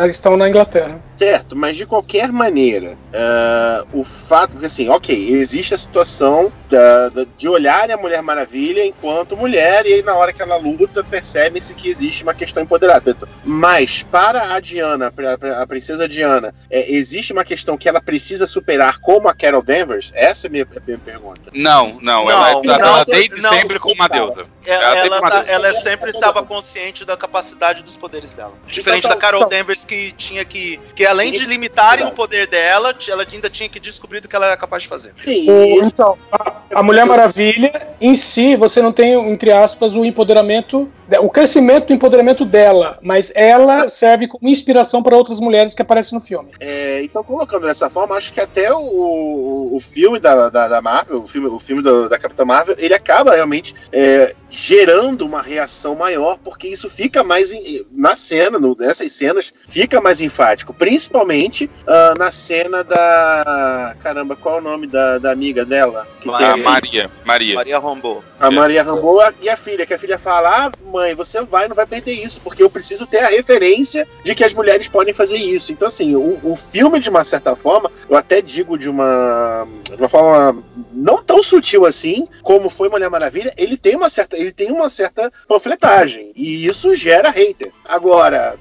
eles 0.00 0.16
estão 0.16 0.36
na 0.36 0.48
Inglaterra. 0.48 1.00
Certo, 1.16 1.56
mas 1.56 1.76
de 1.76 1.84
qualquer 1.84 2.30
maneira, 2.30 2.96
ah, 3.12 3.84
o 3.92 4.04
fato, 4.04 4.52
porque 4.52 4.66
assim, 4.66 4.88
ok, 4.88 5.30
existe 5.32 5.74
a 5.74 5.78
situação 5.78 6.52
da- 6.68 7.08
da- 7.08 7.26
de 7.36 7.48
olhar 7.48 7.90
a 7.90 7.96
Mulher 7.96 8.22
Maravilha 8.22 8.84
enquanto 8.84 9.36
mulher, 9.36 9.84
e 9.86 9.94
aí 9.94 10.02
na 10.02 10.14
hora 10.14 10.32
que 10.32 10.40
ela 10.40 10.56
luta, 10.56 11.02
percebe-se 11.02 11.74
que 11.74 11.88
existe 11.88 12.22
uma 12.22 12.34
questão 12.34 12.62
empoderada. 12.62 13.16
Mas 13.44 14.02
para 14.02 14.54
a 14.54 14.60
Diana, 14.60 15.12
a, 15.52 15.62
a 15.62 15.66
princesa 15.66 16.06
Diana, 16.08 16.54
é, 16.70 16.92
existe 16.92 17.32
uma 17.32 17.44
questão 17.44 17.76
que 17.76 17.88
ela 17.88 18.00
precisa 18.00 18.46
superar 18.46 18.98
como 18.98 19.28
a 19.28 19.34
Carol 19.34 19.62
Danvers? 19.62 20.12
Essa 20.14 20.46
é 20.46 20.48
a 20.48 20.50
minha, 20.50 20.64
a 20.76 20.80
minha 20.86 20.98
pergunta. 20.98 21.50
Não, 21.52 21.98
não, 22.00 22.24
Não, 22.26 22.30
ela 22.30 22.50
é 22.50 22.52
não, 22.54 22.62
tratada 22.62 23.04
desde 23.06 23.40
não, 23.40 23.50
sempre 23.50 23.78
como 23.80 23.94
uma 23.94 24.08
deusa. 24.08 24.42
Ela, 24.64 24.84
Ela 24.84 24.94
tem 24.96 25.06
ela, 25.06 25.18
uma 25.20 25.30
tá- 25.30 25.36
deusa. 25.36 25.52
ela 25.52 25.72
sempre 25.80 26.10
estava 26.10 26.42
consciente 26.44 27.04
da 27.04 27.16
capacidade 27.16 27.82
dos 27.82 27.96
poderes 27.96 28.32
dela. 28.32 28.52
Diferente 28.68 29.04
Então, 29.06 29.10
da 29.10 29.16
Carol 29.20 29.40
então. 29.40 29.48
Danvers, 29.58 29.67
que 29.76 30.12
tinha 30.12 30.44
que. 30.44 30.78
que 30.94 31.04
além 31.06 31.32
de 31.32 31.44
limitarem 31.46 32.06
o 32.06 32.14
poder 32.14 32.46
dela, 32.46 32.94
ela 33.08 33.26
ainda 33.30 33.48
tinha 33.50 33.68
que 33.68 33.78
descobrir 33.80 34.20
do 34.20 34.28
que 34.28 34.34
ela 34.36 34.46
era 34.46 34.56
capaz 34.56 34.82
de 34.82 34.88
fazer. 34.88 35.12
O- 35.48 35.84
então, 35.84 36.18
a- 36.32 36.62
a 36.74 36.82
Mulher 36.82 37.04
Maravilha, 37.06 37.88
em 38.00 38.14
si, 38.14 38.56
você 38.56 38.80
não 38.82 38.92
tem, 38.92 39.12
entre 39.30 39.50
aspas, 39.52 39.94
o 39.94 40.04
empoderamento, 40.04 40.88
o 41.20 41.30
crescimento 41.30 41.86
do 41.88 41.94
empoderamento 41.94 42.44
dela, 42.44 42.98
mas 43.02 43.32
ela 43.34 43.88
serve 43.88 44.26
como 44.28 44.48
inspiração 44.48 45.02
para 45.02 45.16
outras 45.16 45.40
mulheres 45.40 45.74
que 45.74 45.82
aparecem 45.82 46.18
no 46.18 46.24
filme. 46.24 46.50
É, 46.60 47.02
então, 47.02 47.22
colocando 47.24 47.66
dessa 47.66 47.88
forma, 47.88 48.14
acho 48.16 48.32
que 48.32 48.40
até 48.40 48.72
o, 48.72 49.70
o 49.74 49.78
filme 49.80 50.18
da, 50.18 50.48
da, 50.48 50.68
da 50.68 50.82
Marvel, 50.82 51.22
o 51.22 51.26
filme, 51.26 51.48
o 51.48 51.58
filme 51.58 51.82
da, 51.82 52.08
da 52.08 52.18
Capitã 52.18 52.44
Marvel, 52.44 52.74
ele 52.78 52.94
acaba 52.94 53.34
realmente 53.34 53.74
é, 53.92 54.34
gerando 54.50 55.24
uma 55.24 55.40
reação 55.42 55.94
maior, 55.94 56.38
porque 56.42 56.68
isso 56.68 56.88
fica 56.88 57.22
mais 57.24 57.52
em- 57.52 57.84
na 57.92 58.16
cena, 58.16 58.58
no- 58.58 58.76
nessas 58.78 59.12
cenas, 59.12 59.52
fica 59.66 60.00
mais 60.00 60.20
enfático. 60.20 60.72
Principalmente 60.72 61.70
ah, 61.86 62.14
na 62.18 62.30
cena 62.30 62.82
da. 62.82 63.94
Caramba, 64.02 64.34
qual 64.34 64.56
é 64.56 64.58
o 64.58 64.62
nome 64.62 64.86
da, 64.86 65.18
da 65.18 65.30
amiga 65.30 65.64
dela? 65.64 66.06
Que 66.20 66.28
A 66.28 66.56
Maria. 66.56 67.10
Maria. 67.24 67.54
Maria 67.54 67.78
Rambo. 67.78 68.24
a 68.40 68.50
Maria 68.50 68.82
Rambo 68.82 69.20
e 69.40 69.48
a 69.48 69.56
filha, 69.56 69.86
que 69.86 69.94
a 69.94 69.98
filha 69.98 70.18
fala: 70.18 70.66
Ah, 70.66 70.72
mãe, 70.90 71.14
você 71.14 71.42
vai, 71.42 71.68
não 71.68 71.76
vai 71.76 71.86
perder 71.86 72.12
isso, 72.12 72.40
porque 72.40 72.62
eu 72.62 72.70
preciso 72.70 73.06
ter 73.06 73.18
a 73.18 73.28
referência 73.28 74.06
de 74.24 74.34
que 74.34 74.44
as 74.44 74.54
mulheres 74.54 74.88
podem 74.88 75.14
fazer 75.14 75.36
isso. 75.36 75.72
Então, 75.72 75.88
assim, 75.88 76.16
o, 76.16 76.40
o 76.42 76.56
filme, 76.56 76.98
de 76.98 77.10
uma 77.10 77.24
certa 77.24 77.54
forma, 77.54 77.90
eu 78.08 78.16
até 78.16 78.40
digo 78.40 78.78
de 78.78 78.88
uma, 78.88 79.66
de 79.84 79.96
uma 79.96 80.08
forma 80.08 80.62
não 80.92 81.22
tão 81.22 81.42
sutil 81.42 81.84
assim, 81.84 82.26
como 82.42 82.70
foi 82.70 82.88
Mulher 82.88 83.10
Maravilha, 83.10 83.52
ele 83.56 83.76
tem 83.76 83.94
uma 83.94 84.08
certa, 84.08 84.36
ele 84.36 84.52
tem 84.52 84.72
uma 84.72 84.88
certa 84.88 85.30
panfletagem. 85.46 86.32
E 86.34 86.66
isso 86.66 86.94
gera 86.94 87.30
hater. 87.30 87.70
Agora, 87.84 88.58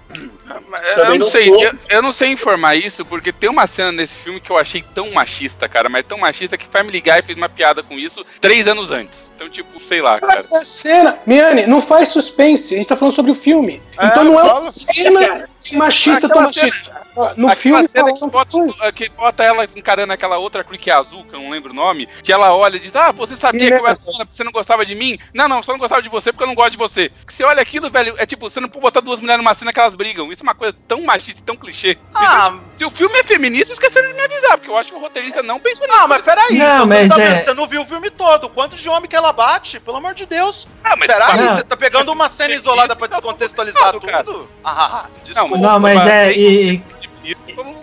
Eu 0.50 0.87
Também 0.96 1.20
não, 1.20 1.25
não 1.25 1.32
sei, 1.32 1.50
eu, 1.50 1.72
eu 1.89 2.01
não 2.01 2.12
sei 2.12 2.29
informar 2.29 2.75
isso, 2.75 3.06
porque 3.06 3.32
tem 3.32 3.50
uma 3.50 3.67
cena 3.67 3.91
nesse 3.91 4.15
filme 4.15 4.39
que 4.39 4.50
eu 4.50 4.58
achei 4.58 4.84
tão 4.94 5.12
machista, 5.12 5.67
cara, 5.67 5.89
mas 5.89 6.06
tão 6.06 6.17
machista 6.17 6.58
que 6.58 6.67
Family 6.67 7.01
Guy 7.01 7.22
fez 7.25 7.38
uma 7.38 7.50
piada 7.50 7.84
com 7.84 7.96
isso 7.96 8.25
três 8.39 8.67
anos 8.67 8.91
antes. 8.91 9.32
Então, 9.36 9.50
tipo, 9.50 9.79
sei 9.79 10.01
lá, 10.01 10.20
cara. 10.20 10.46
A 10.53 10.63
cena, 10.63 11.17
Miane, 11.25 11.67
não 11.67 11.82
faz 11.82 12.10
suspense, 12.10 12.74
a 12.74 12.77
gente 12.77 12.88
tá 12.88 12.96
falando 12.96 13.13
sobre 13.13 13.32
o 13.32 13.36
filme. 13.36 13.82
É, 13.98 14.06
então 14.08 14.24
não 14.24 14.39
é 14.39 14.46
fala. 14.46 14.62
uma 14.62 14.72
cena 14.72 15.50
machista 15.76 16.30
tão 16.30 16.52
cena- 16.52 16.68
machista. 16.68 17.02
No 17.36 17.50
filme 17.56 17.88
cena 17.88 18.14
que 18.14 18.26
bota, 18.28 18.92
que 18.94 19.10
bota 19.10 19.44
ela 19.44 19.68
encarando 19.76 20.14
aquela 20.14 20.38
outra 20.38 20.64
crew 20.64 20.78
que 20.78 20.92
é 20.92 20.94
azul, 20.94 21.24
que 21.26 21.36
eu 21.36 21.40
não 21.42 21.50
lembro 21.50 21.72
o 21.72 21.76
nome, 21.76 22.08
que 22.24 22.32
ela 22.32 22.54
olha 22.54 22.76
e 22.78 22.80
diz: 22.80 22.96
Ah, 22.96 23.12
você 23.12 23.36
sabia 23.36 23.68
que 23.68 23.74
eu 23.74 23.88
era 23.88 23.98
dona, 23.98 24.26
você 24.28 24.44
não 24.44 24.52
gostava 24.52 24.86
de 24.86 24.94
mim? 24.96 25.18
Não, 25.34 25.48
não, 25.48 25.64
só 25.64 25.72
não 25.72 25.80
gostava 25.80 26.02
de 26.02 26.10
você 26.10 26.32
porque 26.32 26.44
eu 26.44 26.48
não 26.48 26.56
gosto 26.56 26.72
de 26.72 26.78
você. 26.78 27.10
Que 27.26 27.34
você 27.34 27.44
olha 27.44 27.62
aquilo, 27.62 27.90
velho, 27.90 28.16
é 28.18 28.26
tipo, 28.26 28.50
você 28.50 28.60
não 28.60 28.70
pode 28.70 28.82
botar 28.84 29.00
duas 29.02 29.20
mulheres 29.20 29.44
numa 29.44 29.54
cena 29.56 29.74
que 29.74 29.80
elas 29.80 29.96
brigam. 29.96 30.32
Isso 30.32 30.44
é 30.44 30.48
uma 30.48 30.56
coisa 30.56 30.76
tão 30.88 31.02
machista 31.04 31.42
e 31.42 31.44
tão 31.44 31.56
clichê. 31.56 31.98
Ah, 32.14 32.58
Se 32.76 32.86
o 32.86 32.92
filme 32.92 33.18
é 33.18 33.24
feminista, 33.24 33.74
esqueceram 33.74 34.10
de 34.10 34.14
me 34.14 34.22
avisar, 34.22 34.58
porque 34.58 34.70
eu 34.70 34.78
acho 34.78 34.92
que 34.92 34.96
o 34.98 35.02
roteirista 35.02 35.42
não 35.42 35.60
pensou 35.60 35.88
não, 35.88 36.08
mas 36.08 36.22
peraí. 36.22 36.58
Não, 36.58 36.80
você, 36.80 36.86
mas 36.86 37.10
tá 37.10 37.22
é- 37.22 37.30
vendo, 37.34 37.46
você 37.46 37.54
não 37.56 37.68
viu 37.68 37.82
o 37.82 37.86
filme 37.86 38.10
todo. 38.12 38.50
Quantos 38.50 38.80
de 38.80 38.90
homem 38.90 39.10
que 39.10 39.16
ela 39.16 39.34
bate? 39.34 39.80
Pelo 39.80 39.98
amor 39.98 40.14
de 40.14 40.26
Deus. 40.26 40.68
Ah, 40.84 40.96
mas 40.96 41.08
Peraí, 41.12 41.48
você 41.56 41.64
tá 41.64 41.76
pegando 41.76 42.12
uma 42.12 42.30
cena 42.30 42.54
isolada 42.54 42.96
pra 42.96 43.08
descontextualizar 43.08 43.92
tudo? 43.94 44.50
Ah, 44.64 45.06
desculpa. 45.24 45.57
Não, 45.60 45.80
mas 45.80 46.06
é. 46.08 46.32
E, 46.32 46.82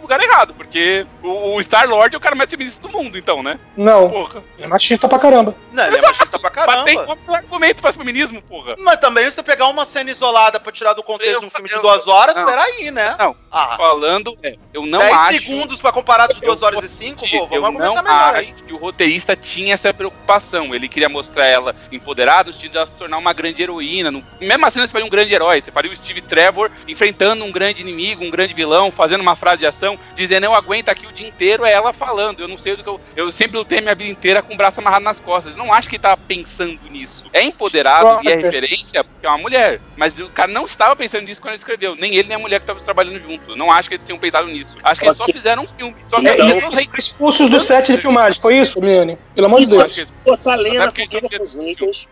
lugar 0.04 0.20
errado, 0.23 0.54
porque 0.54 1.06
o, 1.23 1.56
o 1.56 1.61
Star-Lord 1.61 2.14
é 2.14 2.18
o 2.18 2.20
cara 2.20 2.34
mais 2.34 2.49
feminista 2.50 2.80
do 2.80 2.88
mundo, 2.90 3.18
então, 3.18 3.42
né? 3.42 3.58
Não, 3.76 4.08
Porra. 4.08 4.42
é 4.58 4.66
machista 4.66 5.08
pra 5.08 5.18
caramba. 5.18 5.54
Não, 5.73 5.84
ele 5.87 5.96
é 5.99 6.02
machista 6.02 6.38
pra 6.38 6.50
Mas 6.66 6.84
tem 6.84 6.94
caramba. 6.96 7.18
um 7.28 7.34
argumento 7.34 7.82
para 7.82 7.92
feminismo, 7.92 8.40
porra. 8.42 8.76
Mas 8.78 8.96
também 9.00 9.30
você 9.30 9.42
pegar 9.42 9.66
uma 9.68 9.84
cena 9.84 10.11
isolada 10.11 10.61
pra 10.61 10.70
tirar 10.73 10.92
do 10.92 11.02
contexto 11.02 11.40
de 11.40 11.46
um 11.46 11.50
filme 11.50 11.68
de 11.68 11.78
duas 11.80 12.06
horas, 12.06 12.37
não. 12.37 12.46
peraí, 12.46 12.90
né? 12.90 13.16
Não, 13.18 13.34
Ah, 13.50 13.76
falando, 13.76 14.37
é, 14.42 14.56
eu 14.73 14.87
não 14.87 14.99
10 15.00 15.12
acho. 15.12 15.38
segundos 15.42 15.80
pra 15.80 15.92
comparar 15.92 16.26
de 16.28 16.40
duas 16.40 16.61
Eu 16.61 16.66
horas 16.66 16.84
e 16.84 16.88
cinco, 16.88 17.20
pô, 17.28 17.46
vamos 17.46 17.52
eu 17.54 17.61
não 17.61 17.66
argumentar 17.99 18.02
melhor 18.02 18.34
aí. 18.34 18.50
acho 18.52 18.64
que 18.64 18.73
o 18.73 18.76
roteirista 18.76 19.34
tinha 19.37 19.75
essa 19.75 19.92
preocupação. 19.94 20.75
Ele 20.75 20.88
queria 20.88 21.08
mostrar 21.08 21.46
ela 21.46 21.75
empoderada, 21.90 22.49
no 22.49 22.52
sentido 22.54 22.73
de 22.73 22.76
ela 22.78 22.87
se 22.87 22.92
tornar 22.94 23.18
uma 23.18 23.32
grande 23.32 23.62
heroína. 23.62 24.11
Não- 24.11 24.23
Mesmo 24.40 24.66
assim, 24.66 24.80
você 24.80 24.88
faria 24.88 25.06
um 25.06 25.11
grande 25.11 25.34
herói. 25.34 25.62
Você 25.64 25.73
faria 25.73 25.90
o 25.90 25.96
Steve 25.96 26.20
Trevor 26.20 26.70
enfrentando 26.87 27.44
um 27.44 27.50
grande 27.52 27.82
inimigo, 27.82 28.25
um 28.25 28.30
grande 28.30 28.54
vilão, 28.54 28.90
fazendo 28.90 29.20
uma 29.20 29.37
frase 29.37 29.58
de 29.58 29.66
ação, 29.66 29.93
dizendo 30.14 30.44
eu 30.44 30.54
aguento 30.54 30.88
aqui 30.88 31.06
o 31.06 31.12
dia 31.12 31.28
inteiro, 31.28 31.64
é 31.64 31.72
ela 31.72 31.92
falando. 31.92 32.40
Eu 32.40 32.48
não 32.48 32.58
sei 32.58 32.76
do 32.76 32.82
que 32.82 32.88
eu. 32.88 33.00
Eu 33.16 33.30
sempre 33.30 33.56
lutei 33.58 33.80
minha 33.80 33.94
vida 33.94 34.10
inteira 34.10 34.42
com 34.42 34.54
o 34.54 34.56
braço 34.56 34.80
amarrado 34.80 35.04
nas 35.04 35.20
costas. 35.20 35.52
Eu 35.52 35.58
não 35.58 35.72
acho 35.72 35.88
que 35.88 35.96
ele 35.96 36.02
tava 36.02 36.16
pensando 36.28 36.78
nisso. 36.90 37.24
É 37.32 37.42
empoderado 37.42 38.20
e 38.24 38.28
é 38.28 38.36
referência 38.36 39.02
porque 39.04 39.26
é 39.26 39.28
uma 39.28 39.38
mulher. 39.38 39.80
Mas 39.96 40.18
o 40.18 40.28
cara 40.28 40.50
não 40.50 40.64
estava 40.66 40.94
pensando 40.96 41.24
nisso 41.24 41.40
quando 41.40 41.50
ele 41.52 41.58
escreveu. 41.58 41.94
Nem 41.96 42.14
ele, 42.14 42.28
nem 42.28 42.36
a 42.36 42.38
mulher 42.38 42.60
que 42.60 42.64
estava 42.64 42.80
trabalhando 42.80 43.18
junto. 43.20 43.50
Eu 43.52 43.56
não 43.56 43.70
acho 43.70 43.88
que 43.88 43.96
eles 43.96 44.06
tinham 44.06 44.18
pensado 44.18 44.46
nisso. 44.46 44.76
Acho 44.82 45.00
que 45.00 45.06
eles 45.06 45.16
só 45.16 45.24
fizeram 45.24 45.62
um 45.64 45.68
filme. 45.68 45.94
Só 46.08 46.20
que 46.20 46.28
Então- 46.28 46.48
Eles 46.48 46.88
expulsos 46.98 47.48
do 47.50 47.60
set 47.60 47.92
de 47.92 48.00
filmagem, 48.00 48.40
foi 48.40 48.59
isso, 48.59 48.80
Miane? 48.80 49.18
Pelo 49.35 49.46
amor 49.46 49.61
de 49.61 49.66
Deus. 49.66 50.04
botar 50.24 50.54
lenha 50.57 50.80
na 50.80 50.85
Sabe 50.87 50.96
que- 50.96 51.02
fogueira 51.04 51.28
que- 51.28 51.37
com 51.38 51.42
os 51.44 51.54
haters. 51.54 52.09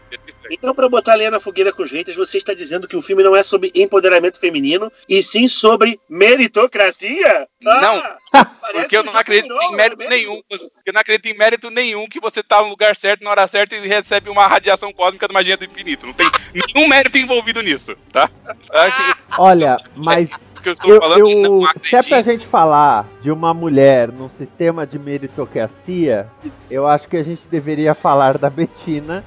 Então, 0.53 0.75
pra 0.75 0.87
botar 0.87 1.15
lenha 1.15 1.31
na 1.31 1.41
fogueira 1.41 1.73
com 1.73 1.83
os 1.83 1.91
haters, 1.91 2.15
você 2.15 2.37
está 2.37 2.53
dizendo 2.53 2.87
que 2.87 2.95
o 2.95 3.01
filme 3.01 3.23
não 3.23 3.35
é 3.35 3.43
sobre 3.43 3.73
empoderamento 3.75 4.38
feminino, 4.38 4.93
e 5.09 5.23
sim 5.23 5.49
sobre 5.49 5.99
meritocracia? 6.07 7.49
Ah, 7.65 8.19
parece 8.61 8.81
Porque 8.81 8.97
eu 8.99 9.03
não 9.03 9.17
acredito 9.17 9.49
virou, 9.49 9.62
em 9.73 9.77
mérito 9.77 10.03
né? 10.03 10.11
nenhum. 10.11 10.43
Eu 10.85 10.93
não 10.93 11.01
acredito 11.01 11.27
em 11.27 11.38
mérito 11.38 11.71
nenhum 11.71 12.07
que 12.07 12.21
você 12.21 12.43
tá 12.43 12.61
no 12.61 12.69
lugar 12.69 12.95
certo, 12.95 13.25
na 13.25 13.31
hora 13.31 13.47
certa 13.47 13.75
e 13.75 13.88
recebe 13.88 14.29
uma 14.29 14.47
radiação 14.47 14.93
cósmica 14.93 15.27
de 15.27 15.33
magia 15.33 15.57
do 15.57 15.65
infinito. 15.65 16.07
Não 16.07 16.12
tem 16.12 16.31
nenhum 16.53 16.87
mérito 16.87 17.17
envolvido 17.17 17.62
nisso, 17.62 17.97
tá? 18.12 18.31
Acho 18.71 19.17
Olha, 19.38 19.79
mas 19.97 20.29
que 20.62 20.68
eu 20.68 20.72
estou 20.75 20.90
eu, 20.90 21.01
falando 21.01 21.29
e 21.29 21.35
não 21.42 21.61
eu, 21.62 21.68
se 21.83 21.96
é 21.96 22.03
pra 22.03 22.18
acredito. 22.18 22.25
gente 22.40 22.46
falar 22.46 23.07
de 23.20 23.31
uma 23.31 23.53
mulher 23.53 24.11
num 24.12 24.29
sistema 24.29 24.87
de 24.87 24.98
meritocracia, 24.98 26.27
eu 26.70 26.87
acho 26.87 27.09
que 27.09 27.16
a 27.16 27.22
gente 27.22 27.42
deveria 27.51 27.94
falar 27.94 28.38
da 28.38 28.48
Betina, 28.48 29.25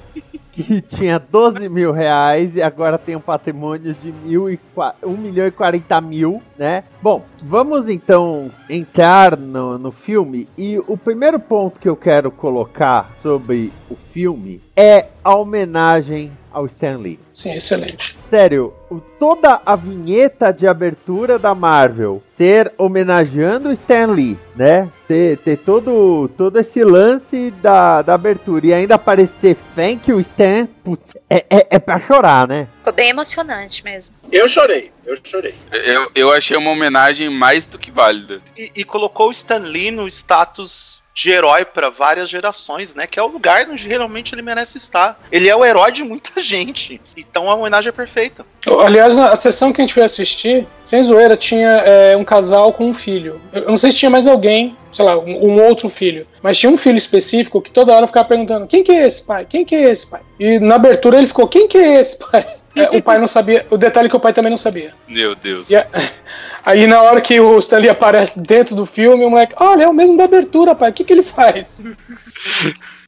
que 0.52 0.80
tinha 0.88 1.18
12 1.18 1.68
mil 1.68 1.92
reais 1.92 2.54
e 2.56 2.62
agora 2.62 2.96
tem 2.98 3.14
um 3.14 3.20
patrimônio 3.20 3.94
de 3.94 4.10
mil 4.10 4.50
e 4.50 4.56
qua- 4.74 4.94
1 5.02 5.10
milhão 5.16 5.46
e 5.46 5.50
40 5.50 6.00
mil, 6.00 6.42
né? 6.58 6.84
Bom, 7.02 7.24
vamos 7.42 7.88
então 7.88 8.50
entrar 8.68 9.36
no, 9.36 9.78
no 9.78 9.92
filme 9.92 10.48
e 10.56 10.78
o 10.86 10.96
primeiro 10.96 11.38
ponto 11.38 11.78
que 11.78 11.88
eu 11.88 11.96
quero 11.96 12.30
colocar 12.30 13.10
sobre 13.20 13.70
o 13.90 13.96
filme 14.12 14.62
é 14.74 15.06
a 15.22 15.36
homenagem 15.36 16.32
ao 16.56 16.64
Stan 16.64 16.96
Lee. 16.96 17.20
Sim, 17.34 17.52
excelente. 17.52 18.16
Sério, 18.30 18.72
toda 19.18 19.60
a 19.64 19.76
vinheta 19.76 20.50
de 20.50 20.66
abertura 20.66 21.38
da 21.38 21.54
Marvel 21.54 22.22
ser 22.34 22.72
homenageando 22.78 23.68
o 23.68 23.72
Stan 23.72 24.06
Lee, 24.06 24.38
né? 24.56 24.90
Ter, 25.06 25.36
ter 25.38 25.58
todo, 25.58 26.30
todo 26.36 26.58
esse 26.58 26.82
lance 26.82 27.50
da, 27.62 28.00
da 28.00 28.14
abertura 28.14 28.66
e 28.66 28.72
ainda 28.72 28.94
aparecer 28.94 29.56
Thank 29.74 30.10
you, 30.10 30.18
Stan, 30.20 30.66
putz, 30.82 31.14
é, 31.28 31.44
é, 31.50 31.66
é 31.72 31.78
pra 31.78 32.00
chorar, 32.00 32.48
né? 32.48 32.68
Ficou 32.78 32.94
bem 32.94 33.10
emocionante 33.10 33.84
mesmo. 33.84 34.16
Eu 34.32 34.48
chorei, 34.48 34.90
eu 35.04 35.14
chorei. 35.22 35.54
Eu, 35.70 36.10
eu 36.14 36.32
achei 36.32 36.56
uma 36.56 36.70
homenagem 36.70 37.28
mais 37.28 37.66
do 37.66 37.78
que 37.78 37.90
válida. 37.90 38.40
E, 38.56 38.72
e 38.76 38.82
colocou 38.84 39.28
o 39.28 39.32
Stan 39.32 39.58
Lee 39.58 39.90
no 39.90 40.08
status 40.08 41.04
de 41.16 41.30
herói 41.30 41.64
pra 41.64 41.88
várias 41.88 42.28
gerações, 42.28 42.94
né? 42.94 43.06
Que 43.06 43.18
é 43.18 43.22
o 43.22 43.26
lugar 43.26 43.66
onde 43.70 43.88
realmente 43.88 44.34
ele 44.34 44.42
merece 44.42 44.76
estar. 44.76 45.18
Ele 45.32 45.48
é 45.48 45.56
o 45.56 45.64
herói 45.64 45.90
de 45.90 46.04
muita 46.04 46.30
gente. 46.40 47.00
Então 47.16 47.50
a 47.50 47.54
homenagem 47.54 47.88
é 47.88 47.92
perfeita. 47.92 48.44
Aliás, 48.84 49.16
na 49.16 49.34
sessão 49.34 49.72
que 49.72 49.80
a 49.80 49.84
gente 49.84 49.94
foi 49.94 50.02
assistir, 50.02 50.66
sem 50.84 51.02
zoeira, 51.02 51.36
tinha 51.36 51.68
é, 51.68 52.16
um 52.16 52.24
casal 52.24 52.72
com 52.72 52.86
um 52.86 52.94
filho. 52.94 53.40
Eu 53.52 53.66
eu 53.66 53.70
não 53.70 53.78
sei 53.78 53.90
se 53.90 53.98
tinha 53.98 54.10
mais 54.10 54.28
alguém, 54.28 54.76
sei 54.92 55.04
lá, 55.04 55.18
um, 55.18 55.46
um 55.46 55.66
outro 55.66 55.88
filho. 55.88 56.26
Mas 56.40 56.56
tinha 56.56 56.70
um 56.70 56.76
filho 56.76 56.96
específico 56.96 57.60
que 57.60 57.70
toda 57.70 57.94
hora 57.94 58.06
ficava 58.06 58.28
perguntando: 58.28 58.66
quem 58.66 58.84
que 58.84 58.92
é 58.92 59.06
esse 59.06 59.22
pai? 59.24 59.46
Quem 59.48 59.64
que 59.64 59.74
é 59.74 59.90
esse 59.90 60.06
pai? 60.06 60.20
E 60.38 60.58
na 60.60 60.76
abertura 60.76 61.18
ele 61.18 61.26
ficou: 61.26 61.48
quem 61.48 61.66
que 61.66 61.78
é 61.78 61.98
esse 61.98 62.18
pai? 62.18 62.46
É, 62.76 62.90
o 62.96 63.02
pai 63.02 63.18
não 63.18 63.26
sabia. 63.26 63.66
O 63.70 63.76
detalhe 63.76 64.06
é 64.06 64.10
que 64.10 64.16
o 64.16 64.20
pai 64.20 64.32
também 64.32 64.50
não 64.50 64.56
sabia. 64.58 64.92
Meu 65.08 65.34
Deus. 65.34 65.70
E 65.70 65.76
a- 65.76 65.86
aí 66.64 66.86
na 66.86 67.00
hora 67.02 67.20
que 67.20 67.40
o 67.40 67.58
Stanley 67.58 67.88
aparece 67.88 68.38
dentro 68.38 68.74
do 68.76 68.84
filme, 68.86 69.24
o 69.24 69.30
moleque, 69.30 69.54
olha, 69.58 69.84
é 69.84 69.88
o 69.88 69.94
mesmo 69.94 70.16
da 70.16 70.24
abertura, 70.24 70.74
pai. 70.74 70.90
O 70.90 70.92
que, 70.92 71.04
que 71.04 71.12
ele 71.12 71.22
faz? 71.22 71.80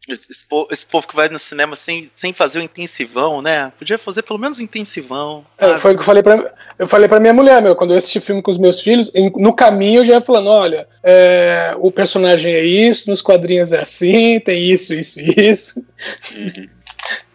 Esse, 0.09 0.27
esse 0.31 0.47
po- 0.47 0.67
esse 0.71 0.87
povo 0.87 1.07
que 1.07 1.15
vai 1.15 1.29
no 1.29 1.39
cinema 1.39 1.77
sem, 1.77 2.11
sem 2.17 2.33
fazer 2.33 2.61
o 2.61 2.63
intensivão, 2.63 3.43
né? 3.43 3.71
Podia 3.79 3.99
fazer 3.99 4.23
pelo 4.23 4.39
menos 4.39 4.57
o 4.57 4.63
intensivão. 4.63 5.45
É, 5.59 5.77
foi 5.77 5.93
o 5.93 5.97
que 5.97 6.01
eu 6.01 6.05
falei 6.07 6.23
pra, 6.23 6.51
eu 6.79 6.87
falei 6.87 7.07
pra 7.07 7.21
minha 7.21 7.35
mulher, 7.35 7.61
meu, 7.61 7.77
quando 7.77 7.91
eu 7.93 7.99
assisti 7.99 8.19
filme 8.19 8.41
com 8.41 8.51
os 8.51 8.57
meus 8.57 8.81
filhos, 8.81 9.15
em- 9.15 9.31
no 9.37 9.53
caminho 9.53 10.01
eu 10.01 10.05
já 10.07 10.15
ia 10.15 10.21
falando, 10.23 10.49
olha, 10.49 10.89
é, 11.05 11.75
o 11.77 11.93
personagem 11.93 12.55
é 12.55 12.65
isso, 12.65 13.11
nos 13.11 13.21
quadrinhos 13.21 13.71
é 13.71 13.81
assim, 13.83 14.41
tem 14.41 14.59
isso, 14.71 14.95
isso, 14.95 15.21
isso. 15.21 15.85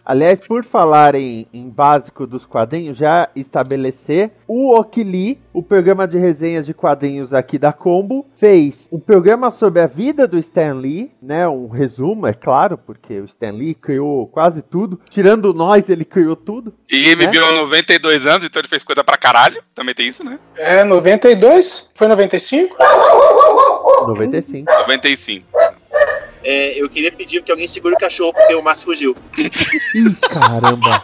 Aliás, 0.04 0.38
por 0.38 0.64
falar 0.64 1.14
em, 1.14 1.46
em 1.52 1.68
básico 1.68 2.26
dos 2.26 2.44
quadrinhos, 2.44 2.98
já 2.98 3.28
estabelecer 3.34 4.32
o 4.46 4.78
Okili, 4.78 5.40
o 5.52 5.62
programa 5.62 6.06
de 6.06 6.18
resenhas 6.18 6.66
de 6.66 6.74
quadrinhos 6.74 7.32
aqui 7.32 7.56
da 7.58 7.72
Combo, 7.72 8.26
fez 8.36 8.86
um 8.92 8.98
programa 9.00 9.50
sobre 9.50 9.80
a 9.80 9.86
vida 9.86 10.28
do 10.28 10.38
Stan 10.38 10.74
Lee, 10.74 11.10
né? 11.22 11.48
Um 11.48 11.68
resumo, 11.68 12.26
é 12.26 12.34
claro, 12.34 12.76
porque 12.76 13.18
o 13.20 13.24
Stan 13.24 13.52
Lee 13.52 13.74
criou 13.74 14.26
quase 14.26 14.60
tudo. 14.60 15.00
Tirando 15.08 15.54
nós, 15.54 15.88
ele 15.88 16.04
criou 16.04 16.36
tudo. 16.36 16.74
E 16.90 17.08
ele 17.08 17.24
Né? 17.24 17.30
viveu 17.30 17.50
92 17.54 18.26
anos, 18.26 18.44
então 18.44 18.60
ele 18.60 18.68
fez 18.68 18.84
coisa 18.84 19.02
pra 19.02 19.16
caralho. 19.16 19.62
Também 19.74 19.94
tem 19.94 20.06
isso, 20.08 20.22
né? 20.22 20.38
É, 20.56 20.84
92? 20.84 21.90
Foi 21.94 22.08
95? 22.08 22.76
95. 24.06 24.70
95. 24.70 25.46
É, 26.44 26.80
eu 26.80 26.88
queria 26.88 27.10
pedir 27.10 27.42
que 27.42 27.50
alguém 27.50 27.66
segure 27.66 27.94
o 27.94 27.98
cachorro, 27.98 28.32
porque 28.32 28.54
o 28.54 28.62
Márcio 28.62 28.86
fugiu. 28.86 29.16
Caramba. 30.30 31.02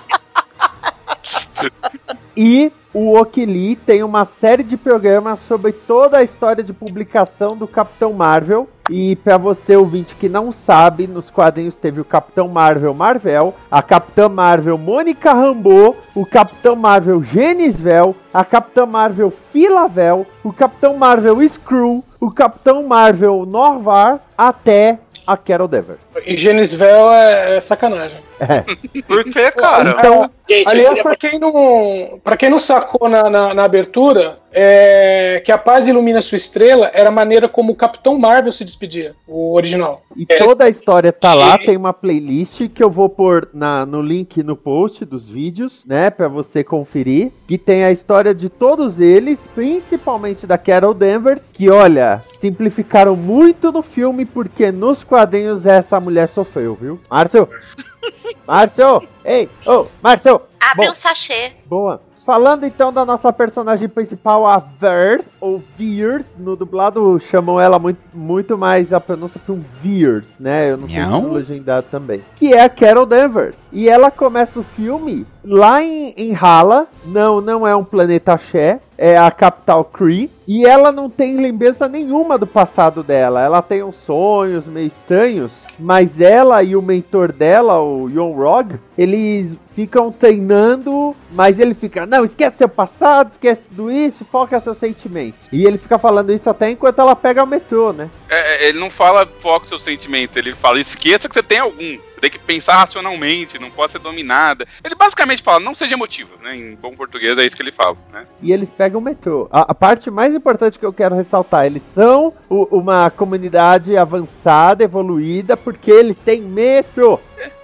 E 2.36 2.70
o 2.92 3.16
Okili 3.18 3.76
tem 3.76 4.02
uma 4.02 4.26
série 4.40 4.62
de 4.62 4.76
programas 4.76 5.38
sobre 5.40 5.72
toda 5.72 6.18
a 6.18 6.22
história 6.22 6.62
de 6.62 6.72
publicação 6.72 7.56
do 7.56 7.68
Capitão 7.68 8.12
Marvel. 8.12 8.68
E 8.90 9.14
para 9.14 9.38
você 9.38 9.76
ouvinte 9.76 10.16
que 10.16 10.28
não 10.28 10.50
sabe, 10.50 11.06
nos 11.06 11.30
quadrinhos 11.30 11.76
teve 11.76 12.00
o 12.00 12.04
Capitão 12.04 12.48
Marvel 12.48 12.92
Marvel, 12.92 13.54
a 13.70 13.80
Capitã 13.80 14.28
Marvel 14.28 14.76
Mônica 14.76 15.32
Rambeau, 15.32 15.96
o 16.14 16.26
Capitão 16.26 16.74
Marvel 16.74 17.22
Genisvel, 17.22 18.16
a 18.34 18.44
Capitã 18.44 18.84
Marvel 18.86 19.32
Filavel, 19.52 20.26
o 20.42 20.52
Capitão 20.52 20.96
Marvel 20.96 21.48
Screw, 21.48 22.04
o 22.18 22.30
Capitão 22.32 22.82
Marvel 22.82 23.46
Norvar, 23.46 24.20
até 24.36 24.98
a 25.32 25.36
Carol 25.36 25.68
Danvers. 25.68 26.00
E 26.26 26.36
Genisvel 26.36 27.12
é, 27.12 27.56
é 27.56 27.60
sacanagem. 27.60 28.18
É. 28.40 28.64
Por 29.06 29.22
que, 29.24 29.50
cara? 29.52 29.90
Então, 29.98 30.30
Gente, 30.48 30.68
Aliás, 30.68 31.00
pra 31.00 31.14
quem 31.14 31.38
não, 31.38 32.20
pra 32.24 32.36
quem 32.36 32.50
não 32.50 32.58
sacou 32.58 33.08
na, 33.08 33.30
na, 33.30 33.54
na 33.54 33.62
abertura, 33.62 34.38
é, 34.52 35.42
que 35.44 35.52
a 35.52 35.58
paz 35.58 35.86
ilumina 35.86 36.20
sua 36.20 36.36
estrela 36.36 36.90
era 36.92 37.08
a 37.08 37.12
maneira 37.12 37.48
como 37.48 37.72
o 37.72 37.76
Capitão 37.76 38.18
Marvel 38.18 38.52
se 38.52 38.64
despedia, 38.64 39.14
o 39.26 39.54
original. 39.54 40.02
E 40.16 40.26
toda 40.26 40.64
a 40.64 40.68
história 40.68 41.12
tá 41.12 41.34
lá, 41.34 41.56
tem 41.56 41.76
uma 41.76 41.92
playlist 41.92 42.68
que 42.68 42.82
eu 42.82 42.90
vou 42.90 43.08
pôr 43.08 43.48
na, 43.52 43.86
no 43.86 44.02
link 44.02 44.42
no 44.42 44.56
post 44.56 45.04
dos 45.04 45.28
vídeos, 45.28 45.82
né, 45.86 46.10
Pra 46.10 46.28
você 46.28 46.64
conferir, 46.64 47.30
que 47.46 47.56
tem 47.56 47.84
a 47.84 47.92
história 47.92 48.34
de 48.34 48.48
todos 48.48 48.98
eles, 48.98 49.38
principalmente 49.54 50.46
da 50.46 50.58
Carol 50.58 50.92
Danvers, 50.92 51.40
que 51.52 51.70
olha, 51.70 52.20
simplificaram 52.40 53.14
muito 53.16 53.70
no 53.70 53.82
filme 53.82 54.24
porque 54.24 54.72
nos 54.72 55.04
quadrinhos 55.04 55.64
essa 55.64 56.00
mulher 56.00 56.28
sofreu, 56.28 56.74
viu? 56.74 57.00
Márcio? 57.08 57.48
Márcio! 58.46 59.02
Ei, 59.24 59.48
ô, 59.64 59.86
Márcio! 60.02 60.40
Abre 60.60 60.86
Bom. 60.86 60.92
um 60.92 60.94
sachê. 60.94 61.52
Boa. 61.70 62.00
Falando 62.26 62.66
então 62.66 62.92
da 62.92 63.04
nossa 63.04 63.32
personagem 63.32 63.88
principal, 63.88 64.44
a 64.44 64.58
Vers, 64.58 65.24
ou 65.40 65.62
Veers, 65.78 66.26
no 66.36 66.56
dublado 66.56 67.20
chamam 67.30 67.60
ela 67.60 67.78
muito, 67.78 68.00
muito 68.12 68.58
mais 68.58 68.92
a 68.92 68.98
pronúncia 68.98 69.40
para 69.46 69.54
um 69.54 69.62
Veers, 69.80 70.26
né? 70.40 70.72
Eu 70.72 70.76
não 70.76 70.88
sei 70.88 71.00
se 71.00 71.08
no 71.08 71.32
legendado 71.32 71.86
também. 71.88 72.22
Que 72.34 72.52
é 72.52 72.64
a 72.64 72.68
Carol 72.68 73.06
Danvers. 73.06 73.56
E 73.72 73.88
ela 73.88 74.10
começa 74.10 74.58
o 74.58 74.64
filme 74.64 75.24
lá 75.44 75.80
em, 75.80 76.12
em 76.16 76.34
Hala. 76.34 76.88
Não, 77.04 77.40
não 77.40 77.64
é 77.64 77.76
um 77.76 77.84
planeta 77.84 78.36
Xé. 78.36 78.80
É 78.98 79.16
a 79.16 79.30
capital 79.30 79.84
Kree. 79.84 80.28
E 80.46 80.66
ela 80.66 80.90
não 80.90 81.08
tem 81.08 81.36
lembrança 81.36 81.88
nenhuma 81.88 82.36
do 82.36 82.46
passado 82.46 83.02
dela. 83.02 83.40
Ela 83.40 83.62
tem 83.62 83.82
uns 83.82 83.94
sonhos 83.94 84.66
meio 84.66 84.88
estranhos. 84.88 85.64
Mas 85.78 86.20
ela 86.20 86.62
e 86.64 86.74
o 86.74 86.82
mentor 86.82 87.32
dela, 87.32 87.80
o 87.80 88.10
Yon 88.10 88.32
Rog, 88.32 88.74
eles 88.98 89.56
ficam 89.74 90.12
treinando, 90.12 91.14
mas 91.32 91.58
ele 91.62 91.74
fica, 91.74 92.06
não, 92.06 92.24
esquece 92.24 92.58
seu 92.58 92.68
passado, 92.68 93.32
esquece 93.32 93.62
tudo 93.68 93.90
isso, 93.90 94.24
foca 94.30 94.60
seus 94.60 94.78
sentimentos. 94.78 95.38
E 95.52 95.64
ele 95.66 95.78
fica 95.78 95.98
falando 95.98 96.32
isso 96.32 96.48
até 96.48 96.70
enquanto 96.70 96.98
ela 97.00 97.14
pega 97.16 97.42
o 97.42 97.46
metrô, 97.46 97.92
né? 97.92 98.08
É, 98.28 98.64
é, 98.64 98.68
ele 98.68 98.78
não 98.78 98.90
fala 98.90 99.26
foca 99.40 99.66
seu 99.66 99.78
sentimento, 99.78 100.36
ele 100.38 100.54
fala 100.54 100.78
esqueça 100.80 101.28
que 101.28 101.34
você 101.34 101.42
tem 101.42 101.58
algum. 101.58 101.98
Tem 102.20 102.28
que 102.30 102.38
pensar 102.38 102.76
racionalmente, 102.76 103.58
não 103.58 103.70
pode 103.70 103.92
ser 103.92 103.98
dominada. 103.98 104.66
Ele 104.84 104.94
basicamente 104.94 105.42
fala, 105.42 105.58
não 105.58 105.74
seja 105.74 105.94
emotivo, 105.94 106.28
né? 106.42 106.54
Em 106.54 106.74
bom 106.74 106.92
português 106.92 107.38
é 107.38 107.46
isso 107.46 107.56
que 107.56 107.62
ele 107.62 107.72
fala, 107.72 107.96
né? 108.12 108.26
E 108.42 108.52
eles 108.52 108.68
pegam 108.68 109.00
o 109.00 109.02
metrô. 109.02 109.48
A, 109.50 109.72
a 109.72 109.74
parte 109.74 110.10
mais 110.10 110.34
importante 110.34 110.78
que 110.78 110.84
eu 110.84 110.92
quero 110.92 111.14
ressaltar, 111.14 111.64
eles 111.64 111.82
são 111.94 112.34
o- 112.46 112.68
uma 112.76 113.10
comunidade 113.10 113.96
avançada, 113.96 114.84
evoluída, 114.84 115.56
porque 115.56 115.90
eles 115.90 116.16
têm 116.22 116.42
metrô. 116.42 117.18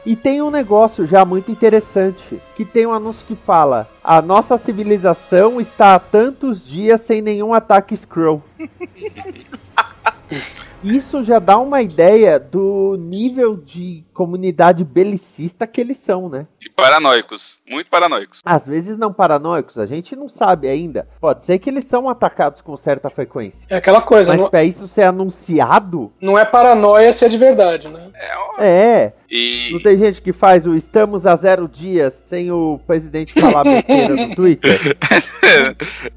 E 0.06 0.14
tem 0.14 0.40
um 0.40 0.52
negócio 0.52 1.04
já 1.04 1.24
muito 1.24 1.50
interessante, 1.50 2.40
que 2.54 2.64
tem 2.64 2.86
um 2.86 2.92
anúncio 2.92 3.26
que 3.26 3.34
fala: 3.34 3.88
a 4.04 4.22
nossa 4.22 4.56
civilização 4.56 5.60
está 5.60 5.96
há 5.96 5.98
tantos 5.98 6.64
dias 6.64 7.00
sem 7.00 7.20
nenhum 7.20 7.52
ataque 7.52 7.94
Skrull. 7.94 8.40
Isso 10.86 11.24
já 11.24 11.40
dá 11.40 11.58
uma 11.58 11.82
ideia 11.82 12.38
do 12.38 12.96
nível 12.96 13.56
de 13.56 14.04
comunidade 14.14 14.84
belicista 14.84 15.66
que 15.66 15.80
eles 15.80 15.96
são, 15.98 16.28
né? 16.28 16.46
E 16.64 16.70
paranoicos, 16.70 17.58
muito 17.68 17.90
paranoicos. 17.90 18.40
Às 18.44 18.66
vezes 18.66 18.96
não 18.96 19.12
paranoicos, 19.12 19.78
a 19.78 19.86
gente 19.86 20.14
não 20.14 20.28
sabe 20.28 20.68
ainda. 20.68 21.08
Pode 21.20 21.44
ser 21.44 21.58
que 21.58 21.68
eles 21.68 21.86
são 21.86 22.08
atacados 22.08 22.60
com 22.60 22.76
certa 22.76 23.10
frequência. 23.10 23.58
É 23.68 23.76
aquela 23.76 24.00
coisa, 24.00 24.30
Mas 24.30 24.40
não, 24.40 24.48
pra 24.48 24.62
isso 24.62 24.86
ser 24.86 25.02
anunciado, 25.02 26.12
não 26.20 26.38
é 26.38 26.44
paranoia 26.44 27.12
se 27.12 27.24
é 27.24 27.28
de 27.28 27.36
verdade, 27.36 27.88
né? 27.88 28.10
É, 28.14 28.64
é. 28.64 29.12
e 29.28 29.70
Não 29.72 29.80
tem 29.80 29.98
gente 29.98 30.22
que 30.22 30.32
faz 30.32 30.66
o 30.66 30.74
estamos 30.76 31.26
a 31.26 31.34
zero 31.34 31.66
dias 31.66 32.22
sem 32.28 32.52
o 32.52 32.80
presidente 32.86 33.38
falar 33.38 33.64
besteira 33.64 34.14
no 34.14 34.34
Twitter. 34.36 34.96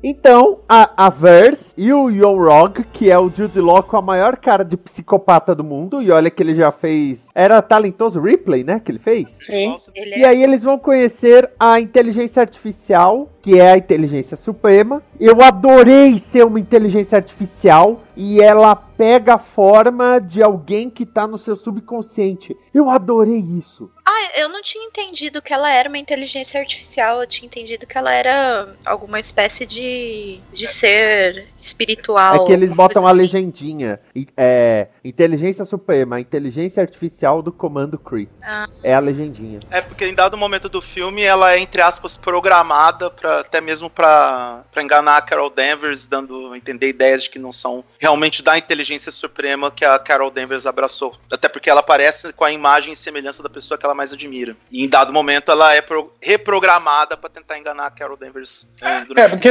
Então, 0.03 0.59
a, 0.67 1.05
a 1.05 1.09
Verse 1.09 1.73
e 1.77 1.93
o 1.93 2.09
Yon 2.09 2.37
Rog, 2.37 2.83
que 2.91 3.11
é 3.11 3.17
o 3.17 3.29
Jude 3.29 3.59
Law 3.59 3.83
com 3.83 3.97
a 3.97 4.01
maior 4.01 4.37
cara 4.37 4.58
de 4.63 4.77
psicopata 4.77 5.53
do 5.55 5.63
mundo, 5.63 6.01
e 6.01 6.11
olha 6.11 6.29
que 6.29 6.41
ele 6.41 6.55
já 6.55 6.71
fez. 6.71 7.19
Era 7.39 7.61
talentoso 7.61 8.19
Ripley, 8.19 8.65
né? 8.65 8.81
Que 8.81 8.91
ele 8.91 8.99
fez? 8.99 9.25
Sim. 9.39 9.77
E 9.95 10.23
é 10.23 10.27
aí 10.27 10.43
eles 10.43 10.61
vão 10.61 10.77
conhecer 10.77 11.49
a 11.57 11.79
inteligência 11.79 12.41
artificial, 12.41 13.29
que 13.41 13.57
é 13.57 13.71
a 13.71 13.77
inteligência 13.77 14.35
suprema. 14.35 15.01
Eu 15.17 15.41
adorei 15.41 16.19
ser 16.19 16.45
uma 16.45 16.59
inteligência 16.59 17.15
artificial 17.15 18.03
e 18.15 18.41
ela 18.41 18.75
pega 18.75 19.35
a 19.35 19.39
forma 19.39 20.19
de 20.19 20.43
alguém 20.43 20.89
que 20.89 21.05
tá 21.05 21.25
no 21.25 21.37
seu 21.37 21.55
subconsciente. 21.55 22.53
Eu 22.73 22.89
adorei 22.89 23.39
isso. 23.39 23.89
Ah, 24.05 24.39
eu 24.39 24.49
não 24.49 24.61
tinha 24.61 24.85
entendido 24.85 25.41
que 25.41 25.53
ela 25.53 25.71
era 25.71 25.87
uma 25.87 25.97
inteligência 25.97 26.59
artificial. 26.59 27.21
Eu 27.21 27.27
tinha 27.27 27.45
entendido 27.45 27.85
que 27.87 27.97
ela 27.97 28.11
era 28.11 28.75
alguma 28.83 29.19
espécie 29.19 29.65
de, 29.65 30.39
de 30.51 30.67
ser 30.67 31.47
espiritual. 31.57 32.43
é 32.43 32.45
que 32.47 32.51
eles 32.51 32.73
botam 32.73 33.05
a 33.05 33.11
assim. 33.11 33.21
legendinha. 33.21 33.99
É, 34.35 34.87
inteligência 35.05 35.63
suprema, 35.63 36.17
a 36.17 36.19
inteligência 36.19 36.81
artificial 36.81 37.28
do 37.41 37.51
comando 37.51 37.97
Kree. 37.97 38.27
Ah. 38.43 38.67
É 38.83 38.93
a 38.95 38.99
legendinha. 38.99 39.59
É 39.69 39.81
porque 39.81 40.05
em 40.05 40.13
dado 40.13 40.35
momento 40.37 40.67
do 40.67 40.81
filme 40.81 41.21
ela 41.21 41.53
é, 41.53 41.59
entre 41.59 41.81
aspas, 41.81 42.17
programada 42.17 43.09
para 43.09 43.41
até 43.41 43.61
mesmo 43.61 43.89
pra 43.89 44.63
pra 44.71 44.83
enganar 44.83 45.17
a 45.17 45.21
Carol 45.21 45.49
Danvers, 45.49 46.05
dando 46.07 46.51
a 46.53 46.57
entender 46.57 46.89
ideias 46.89 47.23
de 47.23 47.29
que 47.29 47.37
não 47.39 47.51
são 47.51 47.83
realmente 47.99 48.41
da 48.41 48.57
inteligência 48.57 49.11
suprema 49.11 49.69
que 49.71 49.85
a 49.85 49.97
Carol 49.99 50.31
Danvers 50.31 50.65
abraçou. 50.65 51.15
Até 51.31 51.47
porque 51.47 51.69
ela 51.69 51.79
aparece 51.81 52.33
com 52.33 52.43
a 52.45 52.51
imagem 52.51 52.93
e 52.93 52.95
semelhança 52.95 53.43
da 53.43 53.49
pessoa 53.49 53.77
que 53.77 53.85
ela 53.85 53.93
mais 53.95 54.11
admira. 54.13 54.55
E 54.71 54.83
em 54.83 54.89
dado 54.89 55.13
momento 55.13 55.51
ela 55.51 55.73
é 55.73 55.81
pro- 55.81 56.11
reprogramada 56.21 57.15
para 57.15 57.29
tentar 57.29 57.57
enganar 57.59 57.85
a 57.85 57.91
Carol 57.91 58.17
Danvers. 58.17 58.67
eh, 58.81 59.05
É, 59.15 59.25
o 59.25 59.29
porque 59.29 59.49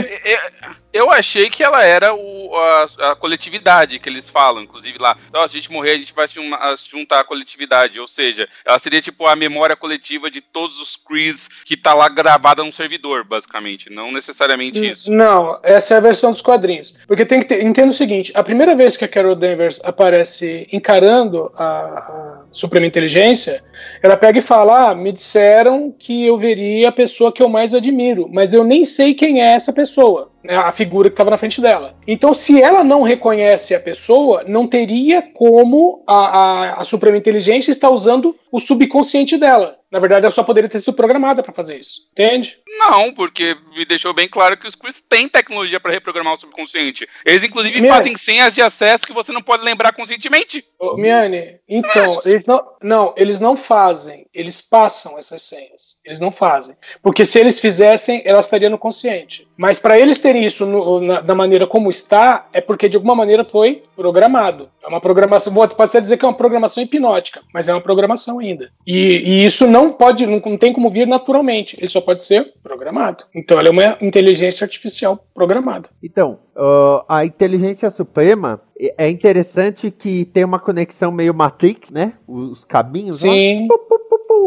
Eu, 0.93 1.11
achei 1.11 1.49
que 1.51 1.63
ela 1.63 1.85
era 1.85 2.15
o, 2.15 2.57
a, 2.57 3.11
a 3.13 3.17
coletividade 3.17 3.99
que 3.99 4.09
eles 4.09 4.29
falam, 4.29 4.63
inclusive 4.63 4.99
lá. 4.99 5.17
Então, 5.29 5.47
se 5.47 5.57
a 5.57 5.61
gente 5.61 5.71
morrer, 5.73 5.93
a 5.93 5.97
gente 5.99 6.13
vai 6.15 6.27
se 6.27 6.35
juntar 6.91 7.21
à 7.21 7.25
coletividade. 7.25 7.58
Ou 8.01 8.09
seja, 8.09 8.49
ela 8.65 8.79
seria 8.79 9.01
tipo 9.01 9.27
a 9.27 9.35
memória 9.35 9.77
coletiva 9.77 10.31
de 10.31 10.41
todos 10.41 10.81
os 10.81 10.97
Creeds 10.97 11.49
que 11.65 11.77
tá 11.77 11.95
lá 11.95 12.09
gravada 12.09 12.63
num 12.63 12.73
servidor, 12.73 13.25
basicamente. 13.25 13.91
Não 13.91 14.13
necessariamente 14.13 14.85
isso. 14.87 15.11
Não, 15.11 15.59
essa 15.63 15.95
é 15.95 15.97
a 15.97 16.01
versão 16.01 16.33
dos 16.33 16.41
quadrinhos. 16.41 16.95
Porque 17.07 17.25
tem 17.25 17.41
que 17.41 17.47
ter, 17.47 17.65
entenda 17.65 17.91
o 17.91 17.95
seguinte: 17.95 18.33
a 18.35 18.43
primeira 18.43 18.75
vez 18.77 18.97
que 18.97 19.05
a 19.05 19.09
Carol 19.09 19.35
Danvers 19.35 19.81
aparece 19.85 20.69
encarando 20.73 21.51
a, 21.57 21.69
a 21.69 22.45
Suprema 22.53 22.87
Inteligência, 22.87 23.63
ela 24.03 24.17
pega 24.17 24.39
e 24.39 24.43
fala: 24.43 24.91
ah, 24.91 24.95
me 24.95 25.13
disseram 25.13 25.95
que 25.97 26.27
eu 26.27 26.37
veria 26.39 26.89
a 26.89 26.93
pessoa 26.93 27.33
que 27.33 27.43
eu 27.43 27.49
mais 27.49 27.75
admiro, 27.75 28.29
mas 28.33 28.55
eu 28.55 28.65
nem 28.65 28.85
sei 28.85 29.15
quem 29.15 29.43
é 29.43 29.53
essa 29.53 29.73
pessoa. 29.73 30.31
né, 30.43 30.57
A 30.57 30.73
figura 30.73 31.09
que 31.09 31.15
estava 31.15 31.31
na 31.31 31.39
frente 31.39 31.61
dela. 31.61 31.95
Então, 32.07 32.33
se 32.33 32.61
ela 32.63 32.85
não 32.85 33.03
reconhece 33.03 33.75
a 33.75 33.81
pessoa, 33.81 34.45
não 34.47 34.67
teria 34.67 35.23
como 35.23 36.03
a, 36.07 36.15
a, 36.15 36.81
a 36.81 36.85
Suprema 36.85 37.17
Inteligência 37.17 37.71
estar 37.71 37.91
usando 37.91 38.35
o 38.53 38.61
subconsciente 38.61 39.37
dela. 39.37 39.77
Na 39.91 39.99
verdade, 39.99 40.27
ela 40.27 40.35
só 40.35 40.43
poderia 40.43 40.69
ter 40.69 40.81
sido 40.81 40.93
programada 40.93 41.43
para 41.43 41.53
fazer 41.55 41.79
isso. 41.81 42.09
Entende? 42.13 42.59
Não, 42.69 43.11
porque 43.11 43.57
me 43.75 43.87
deixou 43.87 44.13
bem 44.13 44.29
claro 44.29 44.55
que 44.59 44.69
os 44.69 44.75
Creeds 44.75 45.01
têm 45.01 45.27
tecnologia 45.29 45.81
para 45.81 45.93
reprogramar 45.93 46.35
o 46.35 46.41
subconsciente. 46.41 47.09
Eles, 47.25 47.43
inclusive, 47.43 47.81
Minha- 47.81 47.95
fazem 47.95 48.15
senhas 48.15 48.55
de 48.55 48.61
acesso 48.61 49.07
que 49.07 49.15
você 49.15 49.33
não 49.33 49.41
pode 49.41 49.65
lembrar 49.65 49.93
conscientemente. 49.95 50.63
Ô, 50.79 50.95
Miane, 50.99 51.59
então, 51.67 52.21
eles 52.27 52.45
não, 52.45 52.63
não, 52.83 53.15
eles 53.17 53.41
não 53.41 53.57
fazem, 53.57 54.27
eles 54.35 54.61
passam 54.61 55.19
essas 55.19 55.41
senhas. 55.41 56.01
Eles 56.05 56.21
não 56.21 56.31
fazem. 56.31 56.77
Porque 57.03 57.25
se 57.25 57.39
eles 57.41 57.59
fizessem, 57.59 58.21
ela 58.27 58.41
estaria 58.41 58.69
no 58.69 58.77
consciente. 58.79 59.48
Mas 59.59 59.79
para 59.79 59.99
eles 59.99 60.19
terem 60.19 60.45
isso 60.45 60.65
no- 60.65 61.01
na- 61.01 61.21
da 61.21 61.35
maneira 61.35 61.67
como 61.67 61.91
está, 61.91 62.47
é 62.53 62.61
porque 62.61 62.89
de 62.89 62.97
alguma 62.97 63.15
maneira 63.17 63.43
foi 63.43 63.83
programado. 63.97 64.69
É 64.83 64.87
uma 64.87 65.01
programação, 65.01 65.53
pode 65.53 65.75
até 65.77 66.01
dizer 66.01 66.17
que 66.17 66.25
é 66.25 66.29
uma 66.29 66.35
programação 66.35 66.81
hipnótica, 66.83 67.41
mas 67.53 67.69
é 67.69 67.73
uma 67.75 67.81
programação 67.81 68.39
ainda. 68.39 68.71
E, 68.87 68.95
e 69.25 69.45
isso 69.45 69.67
não 69.67 69.93
pode, 69.93 70.25
não, 70.27 70.41
não 70.47 70.57
tem 70.57 70.73
como 70.73 70.89
vir 70.89 71.07
naturalmente, 71.09 71.77
ele 71.79 71.89
só 71.89 72.01
pode 72.01 72.25
ser 72.25 72.53
programado. 72.63 73.25
Então 73.35 73.59
ela 73.59 73.69
é 73.69 73.73
uma 73.73 73.99
inteligência 74.01 74.65
artificial 74.65 75.19
programada. 75.35 75.89
Então, 76.03 76.39
uh, 76.57 77.03
a 77.09 77.25
inteligência 77.25 77.91
suprema 77.91 78.61
é 78.81 78.95
é 78.97 79.11
interessante 79.11 79.91
que 79.91 80.25
tem 80.27 80.45
uma 80.45 80.61
conexão 80.61 81.11
meio 81.11 81.35
Matrix, 81.35 81.91
né? 81.91 82.13
Os 82.29 82.65
cabinhos 82.65 83.25
lá. 83.25 83.33
Sim. 83.33 83.67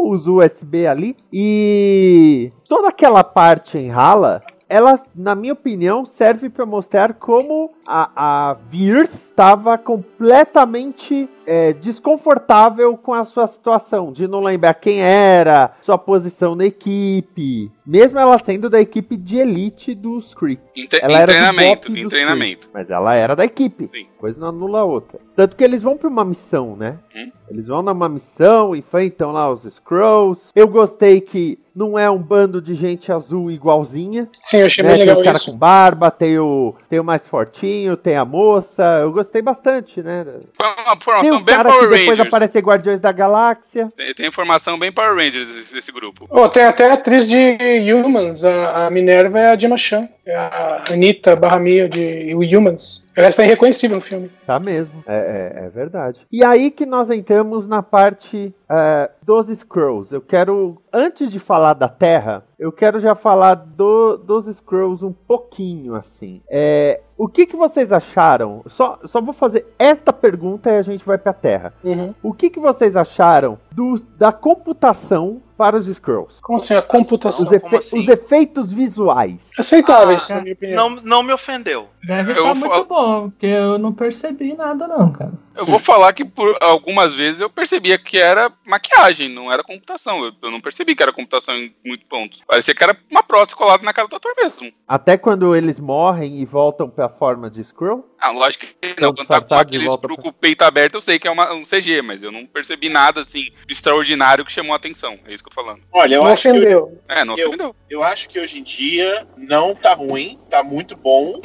Os 0.08 0.26
USB 0.26 0.86
ali. 0.86 1.14
E 1.32 2.50
toda 2.68 2.88
aquela 2.88 3.22
parte 3.22 3.76
em 3.76 3.88
rala, 3.88 4.40
ela, 4.72 4.98
na 5.14 5.34
minha 5.34 5.52
opinião, 5.52 6.06
serve 6.06 6.48
para 6.48 6.64
mostrar 6.64 7.12
como 7.12 7.74
a, 7.86 8.52
a 8.52 8.56
estava 8.72 9.76
completamente 9.76 11.28
é, 11.46 11.74
desconfortável 11.74 12.96
com 12.96 13.12
a 13.12 13.22
sua 13.22 13.46
situação, 13.46 14.12
de 14.12 14.26
não 14.26 14.40
lembrar 14.40 14.72
quem 14.72 15.02
era, 15.02 15.72
sua 15.82 15.98
posição 15.98 16.54
na 16.54 16.64
equipe, 16.64 17.70
mesmo 17.84 18.18
ela 18.18 18.38
sendo 18.38 18.70
da 18.70 18.80
equipe 18.80 19.14
de 19.14 19.36
elite 19.36 19.94
dos 19.94 20.32
Kree. 20.32 20.58
Em, 20.74 20.88
Ela 21.02 21.22
em 21.22 21.26
treinamento, 21.26 21.92
em 21.92 22.08
treinamento. 22.08 22.70
Mas 22.72 22.88
ela 22.88 23.14
era 23.14 23.36
da 23.36 23.44
equipe. 23.44 23.86
Sim. 23.86 24.06
Coisa 24.16 24.40
não 24.40 24.48
anula 24.48 24.80
a 24.80 24.84
outra. 24.84 25.20
Tanto 25.36 25.54
que 25.54 25.64
eles 25.64 25.82
vão 25.82 25.98
pra 25.98 26.08
uma 26.08 26.24
missão, 26.24 26.76
né? 26.76 26.98
Hum. 27.14 27.30
Eles 27.50 27.66
vão 27.66 27.82
numa 27.82 28.08
missão, 28.08 28.74
enfrentam 28.74 29.32
lá 29.32 29.50
os 29.50 29.64
Scrolls. 29.64 30.50
Eu 30.54 30.66
gostei 30.66 31.20
que 31.20 31.58
não 31.74 31.98
é 31.98 32.10
um 32.10 32.18
bando 32.18 32.60
de 32.60 32.74
gente 32.74 33.10
azul 33.10 33.50
igualzinha. 33.50 34.28
Sim, 34.40 34.58
eu 34.58 34.66
achei 34.66 34.82
né? 34.84 34.90
bem 34.90 34.98
Tem 34.98 35.06
legal 35.08 35.20
o 35.22 35.24
cara 35.24 35.36
isso. 35.36 35.50
com 35.50 35.56
barba, 35.56 36.10
tem 36.10 36.38
o, 36.38 36.74
tem 36.88 37.00
o 37.00 37.04
mais 37.04 37.26
fortinho, 37.26 37.96
tem 37.96 38.16
a 38.16 38.24
moça. 38.24 39.00
Eu 39.00 39.12
gostei 39.12 39.40
bastante, 39.42 40.02
né? 40.02 40.24
Foi 40.60 40.68
uma 40.68 40.96
Tem 40.96 41.00
formação 41.00 41.36
os 41.36 41.42
bem 41.42 41.54
caras 41.56 41.72
que 41.72 41.78
Power 41.78 41.90
depois 41.90 42.08
Rangers. 42.18 42.26
aparecem 42.28 42.62
Guardiões 42.62 43.00
da 43.00 43.12
Galáxia. 43.12 43.88
Tem, 43.96 44.14
tem 44.14 44.26
informação 44.26 44.78
bem 44.78 44.92
Power 44.92 45.14
Rangers 45.14 45.48
esse, 45.48 45.78
esse 45.78 45.92
grupo. 45.92 46.26
Oh, 46.30 46.48
tem 46.48 46.64
até 46.64 46.90
a 46.90 46.94
atriz 46.94 47.26
de 47.28 47.56
Humans, 47.92 48.44
a, 48.44 48.86
a 48.86 48.90
Minerva 48.90 49.38
é 49.38 49.46
a 49.50 49.58
Gemma 49.58 49.76
Chan, 49.76 50.08
é 50.26 50.34
a 50.34 50.84
Anitta 50.90 51.34
barra 51.34 51.58
Mia 51.58 51.88
de 51.88 52.34
Humans. 52.56 53.01
Ela 53.14 53.28
está 53.28 53.44
irreconhecível 53.44 53.96
no 53.96 54.02
filme. 54.02 54.30
Tá 54.46 54.58
mesmo, 54.58 55.02
é, 55.06 55.14
é, 55.62 55.66
é 55.66 55.68
verdade. 55.68 56.20
E 56.30 56.44
aí 56.44 56.70
que 56.70 56.86
nós 56.86 57.10
entramos 57.10 57.66
na 57.66 57.82
parte 57.82 58.54
é, 58.68 59.10
dos 59.22 59.48
Scrolls. 59.48 60.14
Eu 60.14 60.20
quero, 60.20 60.80
antes 60.92 61.30
de 61.30 61.38
falar 61.38 61.74
da 61.74 61.88
Terra, 61.88 62.42
eu 62.62 62.72
quero 62.72 63.00
já 63.00 63.14
falar 63.14 63.54
do, 63.54 64.16
dos 64.16 64.46
Scrolls 64.56 65.04
um 65.04 65.12
pouquinho, 65.12 65.94
assim. 65.94 66.40
É, 66.48 67.00
o 67.16 67.28
que, 67.28 67.46
que 67.46 67.56
vocês 67.56 67.92
acharam? 67.92 68.62
Só, 68.68 68.98
só 69.04 69.20
vou 69.20 69.34
fazer 69.34 69.66
esta 69.78 70.12
pergunta 70.12 70.70
e 70.70 70.76
a 70.78 70.82
gente 70.82 71.04
vai 71.04 71.18
pra 71.18 71.32
Terra. 71.32 71.74
Uhum. 71.84 72.14
O 72.22 72.32
que, 72.32 72.50
que 72.50 72.58
vocês 72.60 72.96
acharam 72.96 73.58
dos- 73.70 74.02
da 74.16 74.32
computação 74.32 75.42
para 75.56 75.76
os 75.76 75.86
Scrolls? 75.86 76.40
Como 76.42 76.56
assim? 76.56 76.74
A 76.74 76.82
computação. 76.82 77.46
Os, 77.46 77.52
efe- 77.52 77.76
assim? 77.76 77.98
os 77.98 78.08
efeitos 78.08 78.72
visuais. 78.72 79.38
Aceitáveis, 79.58 80.30
Ah, 80.30 80.36
na 80.36 80.40
minha 80.42 80.54
opinião. 80.54 80.90
Não, 80.90 80.96
não 81.02 81.22
me 81.22 81.32
ofendeu. 81.32 81.88
Deve 82.06 82.32
estar 82.32 82.42
vou 82.42 82.54
muito 82.56 82.84
bom, 82.88 83.30
porque 83.30 83.46
eu 83.46 83.78
não 83.78 83.92
percebi 83.92 84.54
nada 84.56 84.88
não, 84.88 85.12
cara. 85.12 85.32
Eu 85.54 85.66
vou 85.66 85.78
falar 85.78 86.12
que 86.14 86.24
por 86.24 86.56
algumas 86.60 87.14
vezes 87.14 87.40
eu 87.40 87.50
percebia 87.50 87.98
que 87.98 88.18
era 88.18 88.50
maquiagem, 88.66 89.28
não 89.28 89.52
era 89.52 89.62
computação. 89.62 90.24
Eu, 90.24 90.32
eu 90.42 90.50
não 90.50 90.60
percebi 90.60 90.96
que 90.96 91.02
era 91.02 91.12
computação 91.12 91.54
em 91.54 91.72
muitos 91.84 92.06
pontos. 92.08 92.42
Parecia 92.52 92.74
que 92.74 92.84
era 92.84 92.94
uma 93.10 93.22
prótese 93.22 93.56
colada 93.56 93.82
na 93.82 93.94
cara 93.94 94.06
do 94.06 94.14
ator 94.14 94.30
mesmo. 94.36 94.70
Até 94.86 95.16
quando 95.16 95.56
eles 95.56 95.80
morrem 95.80 96.38
e 96.42 96.44
voltam 96.44 96.86
pra 96.86 97.08
forma 97.08 97.48
de 97.50 97.62
Skrull? 97.62 98.04
Ah, 98.20 98.30
lógico 98.30 98.66
que 98.66 98.94
não. 99.00 99.14
Quando 99.14 99.26
tá 99.26 99.40
com 99.40 99.54
aquele 99.54 99.86
escuro 99.86 100.18
com 100.18 100.28
o 100.28 100.32
peito 100.34 100.60
aberto, 100.60 100.96
eu 100.96 101.00
sei 101.00 101.18
que 101.18 101.26
é 101.26 101.30
uma- 101.30 101.50
um 101.54 101.64
CG, 101.64 102.02
mas 102.02 102.22
eu 102.22 102.30
não 102.30 102.44
percebi 102.44 102.90
nada 102.90 103.22
assim 103.22 103.48
extraordinário 103.66 104.44
que 104.44 104.52
chamou 104.52 104.74
a 104.74 104.76
atenção. 104.76 105.18
É 105.24 105.32
isso 105.32 105.42
que 105.42 105.48
eu 105.48 105.54
tô 105.54 105.62
falando. 105.62 105.80
Olha, 105.90 106.16
eu 106.16 106.24
não 106.24 106.30
acho, 106.30 106.42
que, 106.42 106.50
ofendeu. 106.50 107.00
É, 107.08 107.24
não 107.24 107.38
Eu- 107.38 107.48
ofendeu. 107.48 107.74
eu 107.88 108.02
acho 108.02 108.28
que 108.28 108.38
hoje 108.38 108.58
em 108.58 108.62
dia 108.62 109.26
não 109.34 109.74
tá 109.74 109.94
ruim, 109.94 110.38
tá 110.50 110.62
muito 110.62 110.94
bom, 110.94 111.40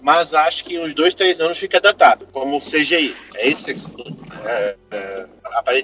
mas 0.00 0.34
acho 0.34 0.64
que 0.64 0.76
em 0.76 0.78
uns 0.86 0.94
dois, 0.94 1.14
três 1.14 1.40
anos 1.40 1.58
fica 1.58 1.80
datado, 1.80 2.28
como 2.32 2.60
CGI. 2.60 3.12
É 3.34 3.48
isso 3.48 3.64
que 3.64 3.72
é, 4.46 4.76
é, 4.92 5.26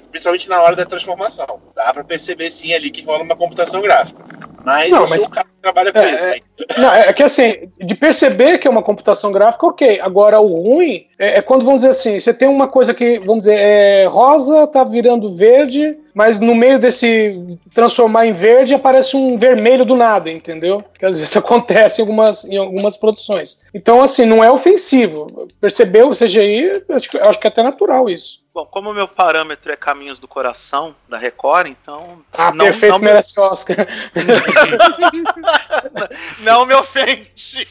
principalmente 0.09 0.47
na 0.47 0.61
hora 0.61 0.77
da 0.77 0.85
transformação. 0.85 1.61
Dá 1.75 1.93
pra 1.93 2.05
perceber 2.05 2.49
sim 2.49 2.73
ali 2.73 2.89
que 2.89 3.03
rola 3.03 3.23
uma 3.23 3.35
computação 3.35 3.81
gráfica. 3.81 4.23
Mas 4.63 4.89
Não, 4.89 5.01
eu 5.01 5.07
sou 5.07 5.17
mas- 5.17 5.25
o 5.25 5.29
cara 5.29 5.47
que 5.47 5.61
trabalha 5.61 5.91
com 5.91 5.99
É, 5.99 6.13
isso. 6.13 6.25
é. 6.25 6.29
né? 6.31 6.39
Não, 6.77 6.93
é 6.93 7.13
que 7.13 7.23
assim, 7.23 7.69
de 7.79 7.95
perceber 7.95 8.57
que 8.57 8.67
é 8.67 8.71
uma 8.71 8.83
computação 8.83 9.31
gráfica, 9.31 9.65
ok. 9.65 9.99
Agora, 10.01 10.39
o 10.39 10.47
ruim 10.61 11.07
é, 11.17 11.39
é 11.39 11.41
quando, 11.41 11.65
vamos 11.65 11.81
dizer 11.81 11.91
assim, 11.91 12.19
você 12.19 12.33
tem 12.33 12.47
uma 12.47 12.67
coisa 12.67 12.93
que, 12.93 13.19
vamos 13.19 13.39
dizer, 13.39 13.57
é 13.57 14.05
rosa, 14.05 14.67
tá 14.67 14.83
virando 14.83 15.31
verde, 15.31 15.97
mas 16.13 16.39
no 16.39 16.53
meio 16.53 16.79
desse 16.79 17.57
transformar 17.73 18.25
em 18.25 18.33
verde 18.33 18.73
aparece 18.73 19.15
um 19.15 19.37
vermelho 19.37 19.85
do 19.85 19.95
nada, 19.95 20.31
entendeu? 20.31 20.83
Que 20.97 21.05
às 21.05 21.17
vezes 21.17 21.35
acontece 21.37 22.01
em 22.01 22.03
algumas, 22.03 22.45
em 22.45 22.57
algumas 22.57 22.97
produções. 22.97 23.63
Então, 23.73 24.01
assim, 24.01 24.25
não 24.25 24.43
é 24.43 24.51
ofensivo. 24.51 25.47
Percebeu 25.59 26.09
o 26.09 26.15
CGI? 26.15 26.83
Acho 26.89 27.09
que, 27.09 27.17
acho 27.17 27.39
que 27.39 27.47
é 27.47 27.49
até 27.49 27.63
natural 27.63 28.09
isso. 28.09 28.41
Bom, 28.53 28.65
como 28.65 28.89
o 28.89 28.93
meu 28.93 29.07
parâmetro 29.07 29.71
é 29.71 29.77
Caminhos 29.77 30.19
do 30.19 30.27
Coração, 30.27 30.93
da 31.07 31.17
Record, 31.17 31.67
então. 31.67 32.21
Ah, 32.33 32.51
não, 32.51 32.65
perfeito, 32.65 32.91
não, 32.91 32.99
me, 32.99 33.05
merece 33.05 33.39
Oscar. 33.39 33.87
não 36.39 36.65
me 36.65 36.73
ofende. 36.73 37.65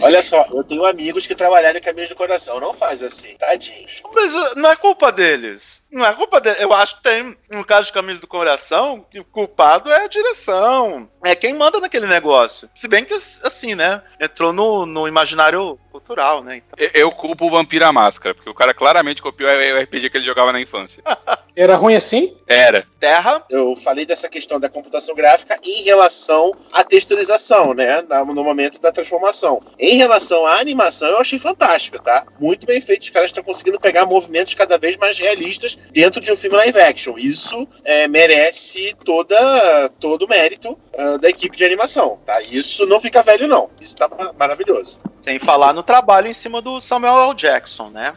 Olha 0.00 0.22
só, 0.22 0.46
eu 0.50 0.64
tenho 0.64 0.86
amigos 0.86 1.26
que 1.26 1.34
trabalharam 1.34 1.78
em 1.78 1.82
caminhos 1.82 2.08
do 2.08 2.14
coração. 2.14 2.58
Não 2.60 2.72
faz 2.72 3.02
assim, 3.02 3.36
tadinhos. 3.36 4.00
Mas 4.14 4.32
uh, 4.32 4.54
não 4.56 4.70
é 4.70 4.76
culpa 4.76 5.12
deles. 5.12 5.82
Não 5.90 6.06
é 6.06 6.14
culpa 6.14 6.40
deles. 6.40 6.60
Eu 6.70 6.76
acho 6.76 6.96
que 6.96 7.02
tem, 7.02 7.36
no 7.50 7.64
caso 7.64 7.88
de 7.88 7.92
Caminhos 7.92 8.20
do 8.20 8.28
Coração, 8.28 9.04
que 9.10 9.18
o 9.18 9.24
culpado 9.24 9.90
é 9.90 10.04
a 10.04 10.08
direção. 10.08 11.10
É 11.24 11.34
quem 11.34 11.52
manda 11.52 11.80
naquele 11.80 12.06
negócio. 12.06 12.70
Se 12.74 12.86
bem 12.86 13.04
que, 13.04 13.12
assim, 13.12 13.74
né? 13.74 14.02
Entrou 14.20 14.52
no, 14.52 14.86
no 14.86 15.08
imaginário 15.08 15.78
cultural, 15.90 16.42
né? 16.42 16.58
Então, 16.58 16.76
Eu, 16.78 16.90
eu 16.94 17.10
culpo 17.10 17.46
o 17.46 17.50
Vampiro 17.50 17.84
à 17.84 17.92
Máscara, 17.92 18.34
porque 18.34 18.48
o 18.48 18.54
cara 18.54 18.72
claramente 18.72 19.20
copiou 19.20 19.50
o 19.50 19.80
RPG 19.82 20.10
que 20.10 20.16
ele 20.18 20.24
jogava 20.24 20.52
na 20.52 20.60
infância. 20.60 21.02
Era 21.56 21.76
ruim 21.76 21.96
assim? 21.96 22.36
Era. 22.46 22.86
Terra, 22.98 23.44
Eu 23.50 23.74
falei 23.74 24.06
dessa 24.06 24.28
questão 24.28 24.60
da 24.60 24.68
computação 24.68 25.14
gráfica 25.14 25.58
em 25.62 25.82
relação 25.82 26.54
à 26.72 26.84
texturização, 26.84 27.74
né? 27.74 28.02
No 28.26 28.44
momento 28.44 28.78
da 28.78 28.92
transformação. 28.92 29.60
Em 29.78 29.96
relação 29.96 30.46
à 30.46 30.60
animação, 30.60 31.08
eu 31.08 31.18
achei 31.18 31.38
fantástica, 31.38 31.98
tá? 31.98 32.24
Muito 32.38 32.66
bem 32.66 32.80
feito. 32.80 33.02
Os 33.02 33.10
caras 33.10 33.30
estão 33.30 33.42
conseguindo 33.42 33.80
pegar 33.80 34.06
movimentos 34.06 34.54
cada 34.54 34.78
vez 34.78 34.96
mais 34.96 35.18
realistas 35.18 35.76
dentro 35.90 36.20
de 36.20 36.30
um 36.32 36.36
filme 36.36 36.56
live 36.60 36.78
action. 36.80 37.14
Isso 37.18 37.66
é, 37.84 38.06
merece 38.08 38.94
toda, 39.04 39.88
todo 39.98 40.24
o 40.24 40.28
mérito 40.28 40.76
ah, 40.96 41.16
da 41.18 41.28
equipe 41.28 41.56
de 41.56 41.64
animação, 41.64 42.18
tá? 42.24 42.40
Isso 42.42 42.86
não 42.86 43.00
fica 43.00 43.22
velho, 43.22 43.48
não. 43.48 43.70
Isso 43.80 43.96
tá 43.96 44.08
ma- 44.08 44.32
maravilhoso. 44.38 45.00
sem 45.22 45.38
falar 45.38 45.72
no 45.72 45.82
trabalho 45.82 46.28
em 46.28 46.32
cima 46.34 46.60
do 46.60 46.80
Samuel 46.80 47.30
L. 47.30 47.34
Jackson, 47.34 47.90
né? 47.90 48.14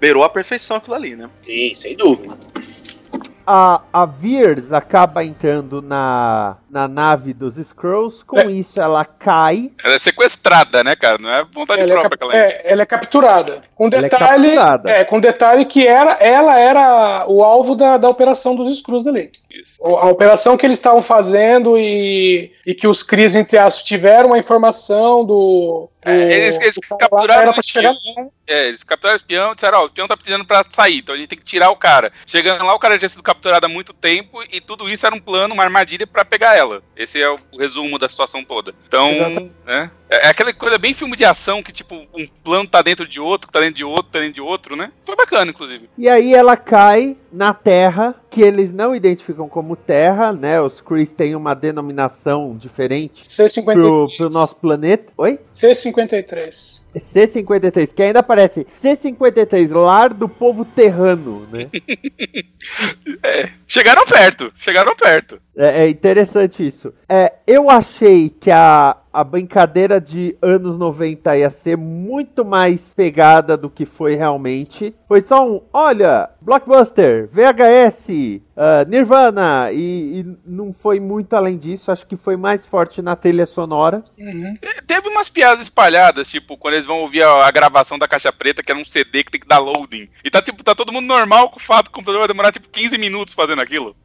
Beirou 0.00 0.24
a 0.24 0.28
perfeição 0.28 0.76
aquilo 0.76 0.94
ali, 0.94 1.16
né? 1.16 1.28
Sim, 1.46 1.74
sem 1.74 1.96
dúvida. 1.96 2.36
A, 3.46 3.82
a 3.92 4.06
Veers 4.06 4.72
acaba 4.72 5.22
entrando 5.22 5.82
na, 5.82 6.56
na 6.74 6.88
nave 6.88 7.32
dos 7.32 7.54
Scrolls, 7.54 8.24
com 8.24 8.36
É. 8.36 8.46
isso 8.46 8.80
ela 8.80 9.04
cai. 9.04 9.70
Ela 9.84 9.94
é 9.94 9.98
sequestrada, 9.98 10.82
né, 10.82 10.96
cara? 10.96 11.18
Não 11.18 11.30
é 11.32 11.44
vontade 11.44 11.82
Ela 11.82 11.90
é, 11.92 11.94
própria 12.00 12.18
cap- 12.18 12.30
que 12.30 12.36
ela 12.36 12.44
é. 12.44 12.48
é, 12.48 12.72
ela 12.72 12.82
é 12.82 12.86
capturada. 12.86 13.62
Com 13.76 13.86
Ela 13.86 13.98
é 13.98 14.00
detalhe, 14.10 14.48
capturada. 14.56 14.90
é, 14.90 15.04
com 15.04 15.20
detalhe 15.20 15.64
que 15.66 15.86
era, 15.86 16.14
ela 16.14 16.58
era 16.58 17.26
o 17.28 17.44
alvo 17.44 17.76
da, 17.76 17.96
da 17.96 18.08
operação 18.08 18.56
dos 18.56 18.76
Screws 18.76 19.06
ali. 19.06 19.30
Isso. 19.48 19.80
A 19.84 20.06
operação 20.10 20.56
que 20.56 20.66
eles 20.66 20.78
estavam 20.78 21.00
fazendo 21.00 21.78
e, 21.78 22.50
e 22.66 22.74
que 22.74 22.88
os 22.88 23.04
Cris, 23.04 23.36
entre 23.36 23.56
aspas, 23.56 23.84
tiveram 23.84 24.34
a 24.34 24.38
informação 24.38 25.24
do. 25.24 25.88
É, 26.04 26.46
eles- 26.46 26.60
eles 26.60 26.74
capturaram 26.98 27.52
o 27.52 27.60
espião. 27.60 27.94
É, 28.46 28.66
eles 28.68 28.82
capturaram 28.82 29.14
o 29.14 29.16
espião 29.16 29.52
e 29.52 29.54
disseram, 29.54 29.78
ó, 29.78 29.82
o 29.84 29.86
espião 29.86 30.08
tá 30.08 30.16
precisando 30.16 30.44
pra 30.44 30.62
sair, 30.68 30.98
então 30.98 31.14
a 31.14 31.18
gente 31.18 31.28
tem 31.28 31.38
que 31.38 31.44
tirar 31.44 31.70
o 31.70 31.76
cara. 31.76 32.12
Chegando 32.26 32.62
lá, 32.64 32.74
o 32.74 32.78
cara 32.78 32.94
já 32.94 32.98
tinha 33.00 33.08
sido 33.08 33.22
capturado 33.22 33.64
há 33.64 33.68
muito 33.68 33.94
tempo 33.94 34.42
e 34.52 34.60
tudo 34.60 34.86
isso 34.90 35.06
era 35.06 35.14
um 35.14 35.20
plano, 35.20 35.54
uma 35.54 35.62
armadilha 35.62 36.06
pra 36.06 36.24
pegar 36.24 36.56
ela. 36.56 36.63
Esse 36.96 37.20
é 37.20 37.30
o 37.30 37.38
resumo 37.58 37.98
da 37.98 38.08
situação 38.08 38.44
toda. 38.44 38.74
Então, 38.86 39.10
Exatamente. 39.10 39.54
né? 39.64 39.90
É 40.08 40.24
é 40.24 40.28
aquela 40.28 40.52
coisa 40.54 40.78
bem 40.78 40.94
filme 40.94 41.16
de 41.16 41.24
ação 41.24 41.62
que, 41.62 41.70
tipo, 41.70 41.94
um 41.94 42.26
plano 42.42 42.66
tá 42.66 42.80
dentro 42.80 43.06
de 43.06 43.20
outro, 43.20 43.50
tá 43.50 43.60
dentro 43.60 43.74
de 43.74 43.84
outro, 43.84 44.10
tá 44.10 44.20
dentro 44.20 44.34
de 44.34 44.40
outro, 44.40 44.74
né? 44.74 44.90
Foi 45.02 45.14
bacana, 45.14 45.50
inclusive. 45.50 45.88
E 45.98 46.08
aí 46.08 46.34
ela 46.34 46.56
cai 46.56 47.16
na 47.30 47.52
Terra, 47.52 48.14
que 48.30 48.40
eles 48.40 48.72
não 48.72 48.94
identificam 48.94 49.48
como 49.48 49.76
Terra, 49.76 50.32
né? 50.32 50.60
Os 50.60 50.80
Chris 50.80 51.10
têm 51.10 51.36
uma 51.36 51.52
denominação 51.54 52.56
diferente 52.56 53.22
C53. 53.22 53.72
pro, 53.74 54.08
pro 54.16 54.28
nosso 54.30 54.56
planeta. 54.56 55.12
Oi? 55.18 55.38
C53. 55.52 56.82
C53, 56.94 57.88
que 57.92 58.02
ainda 58.02 58.20
aparece 58.20 58.66
C53, 58.82 59.70
lar 59.70 60.14
do 60.14 60.28
povo 60.28 60.64
terrano, 60.64 61.46
né? 61.52 61.68
Chegaram 63.66 64.06
perto, 64.06 64.52
chegaram 64.56 64.94
perto. 64.94 65.40
É, 65.56 65.84
é 65.84 65.88
interessante 65.88 66.66
isso. 66.66 66.94
É, 67.08 67.32
eu 67.46 67.68
achei 67.68 68.30
que 68.30 68.50
a, 68.50 68.96
a 69.14 69.22
brincadeira 69.22 70.00
de 70.00 70.36
anos 70.42 70.76
90 70.76 71.38
ia 71.38 71.48
ser 71.48 71.76
muito 71.76 72.44
mais 72.44 72.80
pegada 72.96 73.56
do 73.56 73.70
que 73.70 73.86
foi 73.86 74.16
realmente. 74.16 74.92
Foi 75.06 75.20
só 75.20 75.48
um, 75.48 75.60
olha, 75.72 76.28
Blockbuster, 76.40 77.30
VHS, 77.32 78.42
uh, 78.56 78.88
Nirvana, 78.88 79.70
e, 79.72 80.20
e, 80.20 80.36
não 80.44 80.72
foi 80.72 81.00
muito 81.00 81.34
além 81.34 81.58
disso. 81.58 81.90
Acho 81.90 82.06
que 82.06 82.16
foi 82.16 82.36
mais 82.36 82.64
forte 82.66 83.02
na 83.02 83.16
trilha 83.16 83.46
sonora. 83.46 84.04
Uhum. 84.18 84.54
Teve 84.86 85.08
umas 85.08 85.28
piadas 85.28 85.60
espalhadas, 85.60 86.28
tipo, 86.28 86.56
quando 86.56 86.74
eles 86.74 86.86
vão 86.86 87.00
ouvir 87.00 87.22
a, 87.22 87.46
a, 87.46 87.50
gravação 87.50 87.98
da 87.98 88.08
Caixa 88.08 88.32
Preta, 88.32 88.62
que 88.62 88.70
era 88.70 88.80
um 88.80 88.84
CD 88.84 89.24
que 89.24 89.32
tem 89.32 89.40
que 89.40 89.48
dar 89.48 89.58
loading. 89.58 90.08
E 90.24 90.30
tá, 90.30 90.40
tipo, 90.40 90.62
tá 90.62 90.74
todo 90.74 90.92
mundo 90.92 91.06
normal 91.06 91.50
com 91.50 91.58
o 91.58 91.62
fato 91.62 91.86
que 91.86 91.90
o 91.90 91.94
computador 91.94 92.20
vai 92.20 92.28
demorar, 92.28 92.52
tipo, 92.52 92.68
15 92.68 92.98
minutos 92.98 93.34
fazendo 93.34 93.62
aquilo. 93.62 93.96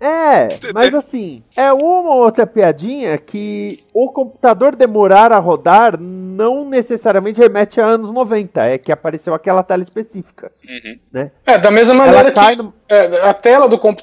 É, 0.00 0.48
mas 0.72 0.94
assim, 0.94 1.42
é 1.56 1.72
uma 1.72 2.14
ou 2.14 2.24
outra 2.24 2.46
piadinha 2.46 3.18
que 3.18 3.80
o 3.92 4.10
computador 4.10 4.76
demorar 4.76 5.32
a 5.32 5.38
rodar 5.38 5.98
não 6.00 6.68
necessariamente 6.68 7.40
remete 7.40 7.80
a 7.80 7.86
anos 7.86 8.10
90. 8.10 8.62
É 8.62 8.78
que 8.78 8.92
apareceu 8.92 9.34
aquela 9.34 9.62
tela 9.62 9.82
específica. 9.82 10.52
Uhum. 10.68 10.98
Né? 11.12 11.30
É, 11.44 11.58
da 11.58 11.70
mesma 11.70 11.94
maneira 11.94 12.30
que 12.30 12.56
no... 12.56 12.74
é, 12.88 13.28
a 13.28 13.34
tela 13.34 13.68
do 13.68 13.78
computador, 13.78 13.95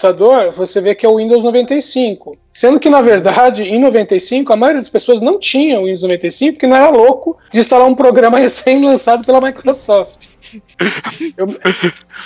você 0.55 0.81
vê 0.81 0.95
que 0.95 1.05
é 1.05 1.09
o 1.09 1.17
Windows 1.17 1.43
95. 1.43 2.37
Sendo 2.51 2.79
que, 2.79 2.89
na 2.89 3.01
verdade, 3.01 3.63
em 3.63 3.79
95, 3.79 4.53
a 4.53 4.55
maioria 4.55 4.81
das 4.81 4.89
pessoas 4.89 5.21
não 5.21 5.39
tinha 5.39 5.79
o 5.79 5.85
Windows 5.85 6.03
95 6.03 6.53
porque 6.53 6.67
não 6.67 6.77
era 6.77 6.89
louco 6.89 7.37
de 7.51 7.59
instalar 7.59 7.87
um 7.87 7.95
programa 7.95 8.37
recém-lançado 8.39 9.25
pela 9.25 9.41
Microsoft. 9.41 10.32
Eu... 11.37 11.47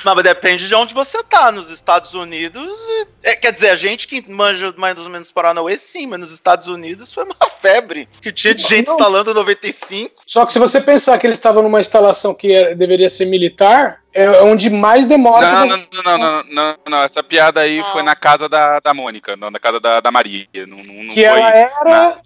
Não, 0.03 0.15
mas 0.15 0.23
depende 0.23 0.67
de 0.67 0.75
onde 0.75 0.93
você 0.93 1.21
tá. 1.23 1.51
Nos 1.51 1.69
Estados 1.69 2.13
Unidos. 2.13 2.79
É, 3.23 3.35
quer 3.35 3.51
dizer, 3.51 3.69
a 3.69 3.75
gente 3.75 4.07
que 4.07 4.29
manja 4.29 4.73
mais 4.77 4.97
ou 4.97 5.09
menos 5.09 5.31
Paranauê, 5.31 5.77
sim, 5.77 6.07
mas 6.07 6.19
nos 6.19 6.31
Estados 6.31 6.67
Unidos 6.67 7.13
foi 7.13 7.23
uma 7.23 7.35
febre. 7.61 8.07
Que 8.21 8.31
tinha 8.31 8.53
de 8.53 8.63
gente 8.63 8.87
não. 8.87 8.93
instalando 8.93 9.33
95. 9.33 10.21
Só 10.25 10.45
que 10.45 10.53
se 10.53 10.59
você 10.59 10.79
pensar 10.81 11.17
que 11.17 11.27
eles 11.27 11.37
estavam 11.37 11.63
numa 11.63 11.79
instalação 11.79 12.33
que 12.33 12.53
era, 12.53 12.75
deveria 12.75 13.09
ser 13.09 13.25
militar, 13.25 14.01
é 14.13 14.41
onde 14.41 14.69
mais 14.69 15.05
demora. 15.05 15.47
Não, 15.47 15.67
não, 15.67 15.77
não, 15.77 16.17
não, 16.17 16.43
não, 16.49 16.75
não, 16.89 17.03
Essa 17.03 17.21
piada 17.21 17.61
aí 17.61 17.83
foi 17.91 18.01
na 18.01 18.15
casa 18.15 18.49
da, 18.49 18.79
da 18.79 18.93
Mônica, 18.93 19.35
não, 19.35 19.51
na 19.51 19.59
casa 19.59 19.79
da, 19.79 19.99
da 19.99 20.11
Maria. 20.11 20.47
Não, 20.67 20.77
não, 20.77 21.13
que 21.13 21.23
ela 21.23 21.49
era. 21.49 21.83
Na, 21.85 22.17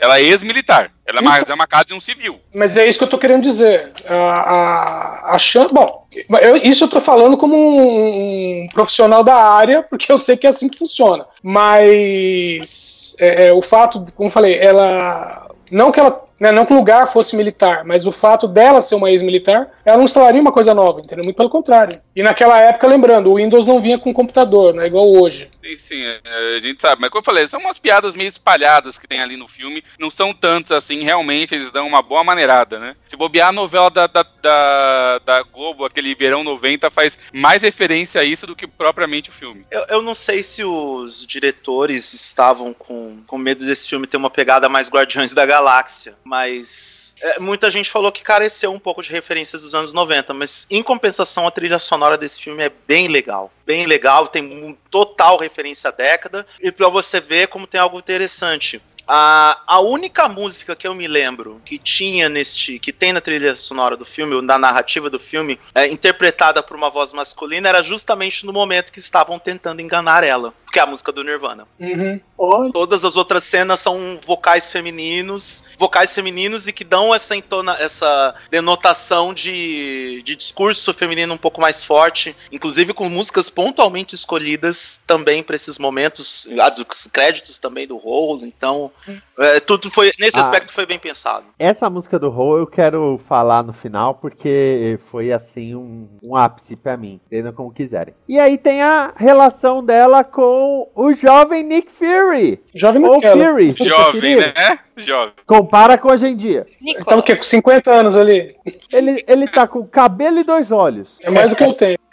ela 0.00 0.18
é 0.18 0.22
ex-militar. 0.22 0.90
Ela 1.08 1.22
então, 1.40 1.52
é 1.52 1.54
uma 1.54 1.66
casa 1.66 1.86
de 1.86 1.94
um 1.94 2.00
civil. 2.00 2.38
Mas 2.54 2.76
é 2.76 2.86
isso 2.86 2.98
que 2.98 3.04
eu 3.04 3.08
tô 3.08 3.16
querendo 3.16 3.42
dizer. 3.42 3.92
A, 4.06 4.14
a, 4.14 5.34
a 5.34 5.38
chance. 5.38 5.72
Bom, 5.72 6.06
eu, 6.42 6.56
isso 6.56 6.84
eu 6.84 6.88
tô 6.88 7.00
falando 7.00 7.34
como 7.38 7.56
um, 7.56 8.64
um, 8.64 8.68
profissional 8.68 9.24
da 9.24 9.34
área, 9.34 9.82
porque 9.82 10.12
eu 10.12 10.18
sei 10.18 10.36
que 10.36 10.46
é 10.46 10.50
assim 10.50 10.68
que 10.68 10.78
funciona. 10.78 11.24
Mas 11.42 13.16
é, 13.18 13.46
é, 13.46 13.52
o 13.54 13.62
fato, 13.62 14.04
como 14.14 14.28
eu 14.28 14.32
falei, 14.32 14.58
ela. 14.58 15.48
Não 15.70 15.90
que 15.90 15.98
ela 15.98 16.27
né, 16.38 16.52
não 16.52 16.64
que 16.64 16.72
o 16.72 16.76
lugar 16.76 17.10
fosse 17.12 17.36
militar, 17.36 17.84
mas 17.84 18.06
o 18.06 18.12
fato 18.12 18.46
dela 18.46 18.80
ser 18.80 18.94
uma 18.94 19.10
ex-militar, 19.10 19.68
ela 19.84 19.96
não 19.96 20.04
instalaria 20.04 20.40
uma 20.40 20.52
coisa 20.52 20.72
nova, 20.72 21.00
entendeu? 21.00 21.24
Muito 21.24 21.36
pelo 21.36 21.50
contrário. 21.50 22.00
E 22.14 22.22
naquela 22.22 22.58
época, 22.60 22.86
lembrando, 22.86 23.30
o 23.30 23.36
Windows 23.36 23.66
não 23.66 23.80
vinha 23.80 23.98
com 23.98 24.12
computador, 24.12 24.74
não 24.74 24.82
é 24.82 24.86
igual 24.86 25.10
hoje. 25.10 25.50
Sim, 25.62 25.76
sim, 25.76 26.02
é, 26.02 26.56
a 26.56 26.60
gente 26.60 26.80
sabe. 26.80 27.00
Mas 27.00 27.10
como 27.10 27.20
eu 27.20 27.24
falei, 27.24 27.46
são 27.48 27.60
umas 27.60 27.78
piadas 27.78 28.14
meio 28.14 28.28
espalhadas 28.28 28.98
que 28.98 29.06
tem 29.06 29.20
ali 29.20 29.36
no 29.36 29.48
filme. 29.48 29.82
Não 29.98 30.10
são 30.10 30.32
tantas 30.32 30.72
assim, 30.72 31.02
realmente 31.02 31.54
eles 31.54 31.70
dão 31.70 31.86
uma 31.86 32.02
boa 32.02 32.24
maneirada, 32.24 32.78
né? 32.78 32.96
Se 33.06 33.16
bobear 33.16 33.48
a 33.48 33.52
novela 33.52 33.90
da, 33.90 34.06
da, 34.06 34.24
da, 34.40 35.18
da 35.18 35.42
Globo, 35.42 35.84
aquele 35.84 36.14
Verão 36.14 36.44
90, 36.44 36.90
faz 36.90 37.18
mais 37.32 37.62
referência 37.62 38.20
a 38.20 38.24
isso 38.24 38.46
do 38.46 38.56
que 38.56 38.66
propriamente 38.66 39.30
o 39.30 39.32
filme. 39.32 39.66
Eu, 39.70 39.84
eu 39.88 40.02
não 40.02 40.14
sei 40.14 40.42
se 40.42 40.64
os 40.64 41.26
diretores 41.26 42.12
estavam 42.12 42.72
com, 42.72 43.22
com 43.26 43.38
medo 43.38 43.64
desse 43.64 43.88
filme 43.88 44.06
ter 44.06 44.16
uma 44.16 44.30
pegada 44.30 44.68
mais 44.68 44.88
Guardiões 44.88 45.32
da 45.32 45.44
Galáxia 45.44 46.16
mas 46.28 47.14
é, 47.20 47.40
muita 47.40 47.70
gente 47.70 47.90
falou 47.90 48.12
que 48.12 48.22
careceu 48.22 48.70
um 48.70 48.78
pouco 48.78 49.02
de 49.02 49.10
referências 49.10 49.62
dos 49.62 49.74
anos 49.74 49.94
90, 49.94 50.34
mas 50.34 50.66
em 50.70 50.82
compensação 50.82 51.46
a 51.46 51.50
trilha 51.50 51.78
sonora 51.78 52.18
desse 52.18 52.40
filme 52.40 52.62
é 52.62 52.70
bem 52.86 53.08
legal. 53.08 53.50
Bem 53.66 53.86
legal, 53.86 54.28
tem 54.28 54.44
um 54.44 54.76
total 54.90 55.38
referência 55.38 55.88
à 55.88 55.90
década, 55.90 56.46
e 56.60 56.70
para 56.70 56.88
você 56.88 57.18
ver 57.20 57.48
como 57.48 57.66
tem 57.66 57.80
algo 57.80 57.98
interessante. 57.98 58.80
A, 59.10 59.62
a 59.66 59.80
única 59.80 60.28
música 60.28 60.76
que 60.76 60.86
eu 60.86 60.94
me 60.94 61.08
lembro 61.08 61.62
que 61.64 61.78
tinha 61.78 62.28
neste. 62.28 62.78
que 62.78 62.92
tem 62.92 63.10
na 63.10 63.22
trilha 63.22 63.56
sonora 63.56 63.96
do 63.96 64.04
filme, 64.04 64.42
na 64.42 64.58
narrativa 64.58 65.08
do 65.08 65.18
filme, 65.18 65.58
é, 65.74 65.86
interpretada 65.86 66.62
por 66.62 66.76
uma 66.76 66.90
voz 66.90 67.14
masculina, 67.14 67.70
era 67.70 67.82
justamente 67.82 68.44
no 68.44 68.52
momento 68.52 68.92
que 68.92 68.98
estavam 68.98 69.38
tentando 69.38 69.80
enganar 69.80 70.24
ela. 70.24 70.52
Que 70.78 70.82
é 70.82 70.84
a 70.84 70.86
música 70.86 71.10
do 71.10 71.24
Nirvana. 71.24 71.66
Uhum. 71.80 72.70
Todas 72.72 73.04
as 73.04 73.16
outras 73.16 73.42
cenas 73.42 73.80
são 73.80 74.20
vocais 74.24 74.70
femininos, 74.70 75.64
vocais 75.76 76.14
femininos 76.14 76.68
e 76.68 76.72
que 76.72 76.84
dão 76.84 77.12
essa, 77.12 77.34
entona, 77.34 77.76
essa 77.80 78.32
denotação 78.48 79.34
de, 79.34 80.22
de 80.24 80.36
discurso 80.36 80.94
feminino 80.94 81.34
um 81.34 81.36
pouco 81.36 81.60
mais 81.60 81.82
forte, 81.82 82.36
inclusive 82.52 82.94
com 82.94 83.08
músicas 83.08 83.50
pontualmente 83.50 84.14
escolhidas 84.14 85.00
também 85.04 85.42
para 85.42 85.56
esses 85.56 85.80
momentos, 85.80 86.46
os 86.46 87.08
créditos 87.08 87.58
também 87.58 87.84
do 87.84 87.96
rolo. 87.96 88.46
Então, 88.46 88.92
é, 89.36 89.58
tudo 89.58 89.90
foi 89.90 90.12
nesse 90.16 90.38
ah, 90.38 90.42
aspecto 90.42 90.72
foi 90.72 90.86
bem 90.86 91.00
pensado. 91.00 91.46
Essa 91.58 91.90
música 91.90 92.20
do 92.20 92.30
Hole 92.30 92.60
eu 92.60 92.66
quero 92.68 93.20
falar 93.28 93.64
no 93.64 93.72
final 93.72 94.14
porque 94.14 95.00
foi 95.10 95.32
assim 95.32 95.74
um, 95.74 96.08
um 96.22 96.36
ápice 96.36 96.76
para 96.76 96.96
mim, 96.96 97.20
entendam 97.26 97.52
como 97.52 97.72
quiserem. 97.72 98.14
E 98.28 98.38
aí 98.38 98.56
tem 98.56 98.80
a 98.80 99.12
relação 99.16 99.84
dela 99.84 100.22
com 100.22 100.67
o 100.94 101.14
jovem 101.14 101.62
Nick 101.62 101.90
Fury. 101.92 102.60
Jovem 102.74 103.04
Ou 103.04 103.20
Fury. 103.20 103.74
Jovem, 103.78 104.36
né? 104.36 104.78
Jovem. 104.96 105.32
Compara 105.46 105.96
com 105.98 106.12
hoje 106.12 106.26
em 106.26 106.36
dia. 106.36 106.66
Nicolas. 106.80 107.06
Tá 107.06 107.16
o 107.16 107.22
quê? 107.22 107.36
Com 107.36 107.44
50 107.44 107.90
anos 107.90 108.16
ali. 108.16 108.56
Ele, 108.92 109.24
ele 109.26 109.48
tá 109.48 109.66
com 109.66 109.86
cabelo 109.86 110.38
e 110.38 110.44
dois 110.44 110.72
olhos. 110.72 111.18
É 111.22 111.30
mais 111.30 111.50
do 111.50 111.56
que 111.56 111.64
eu 111.64 111.72
tenho. 111.72 111.98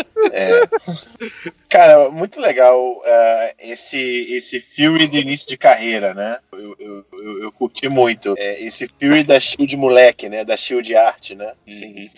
É. 0.32 0.60
Cara, 1.68 2.10
muito 2.10 2.40
legal 2.40 2.78
uh, 2.78 3.54
esse, 3.60 3.96
esse 4.34 4.60
Fury 4.60 5.06
de 5.06 5.20
início 5.20 5.46
de 5.48 5.56
carreira, 5.56 6.12
né? 6.12 6.38
Eu, 6.52 6.76
eu, 6.78 7.04
eu, 7.12 7.42
eu 7.44 7.52
curti 7.52 7.88
muito. 7.88 8.34
É, 8.36 8.60
esse 8.62 8.88
Fury 9.00 9.22
da 9.22 9.38
Shield 9.38 9.76
moleque, 9.76 10.28
né? 10.28 10.44
Da 10.44 10.56
Shield 10.56 10.94
Art, 10.96 11.30
né? 11.32 11.52
Sim. 11.68 12.10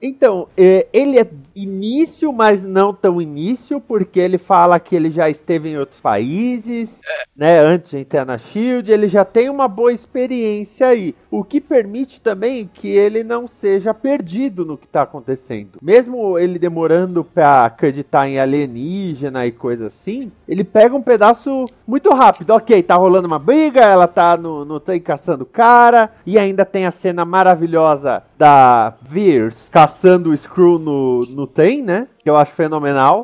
Então, 0.00 0.48
é, 0.56 0.86
ele 0.92 1.18
é 1.18 1.26
início, 1.54 2.32
mas 2.32 2.62
não 2.62 2.94
tão 2.94 3.20
início, 3.20 3.80
porque 3.80 4.20
ele 4.20 4.38
fala 4.38 4.78
que 4.78 4.94
ele 4.94 5.10
já 5.10 5.28
esteve 5.28 5.70
em 5.70 5.78
outros 5.78 6.00
países, 6.00 6.88
né? 7.36 7.58
Antes 7.58 7.90
de 7.90 7.98
entrar 7.98 8.24
na 8.24 8.38
Shield, 8.38 8.90
ele 8.90 9.08
já 9.08 9.24
tem 9.24 9.50
uma 9.50 9.66
boa 9.66 9.92
experiência 9.92 10.86
aí. 10.86 11.14
O 11.30 11.42
que 11.42 11.60
permite 11.60 12.20
também 12.20 12.70
que 12.72 12.88
ele 12.88 13.24
não 13.24 13.48
seja 13.48 13.92
perdido 13.92 14.64
no 14.64 14.78
que 14.78 14.86
está 14.86 15.02
acontecendo. 15.02 15.78
Mesmo 15.82 16.38
ele 16.38 16.58
demorando 16.58 17.24
para 17.42 17.64
acreditar 17.64 18.28
em 18.28 18.38
alienígena 18.38 19.44
e 19.44 19.50
coisa 19.50 19.88
assim, 19.88 20.30
ele 20.46 20.62
pega 20.62 20.94
um 20.94 21.02
pedaço 21.02 21.66
muito 21.84 22.08
rápido. 22.10 22.50
Ok, 22.50 22.80
tá 22.84 22.94
rolando 22.94 23.26
uma 23.26 23.38
briga, 23.38 23.80
ela 23.80 24.06
tá 24.06 24.36
no, 24.36 24.64
no 24.64 24.78
trem 24.78 25.00
caçando 25.00 25.44
cara, 25.44 26.12
e 26.24 26.38
ainda 26.38 26.64
tem 26.64 26.86
a 26.86 26.92
cena 26.92 27.24
maravilhosa 27.24 28.22
da 28.38 28.94
Veers 29.02 29.68
caçando 29.68 30.30
o 30.30 30.36
Screw 30.36 30.78
no, 30.78 31.26
no 31.30 31.48
trem, 31.48 31.82
né? 31.82 32.06
Que 32.22 32.30
eu 32.30 32.36
acho 32.36 32.52
fenomenal. 32.52 33.22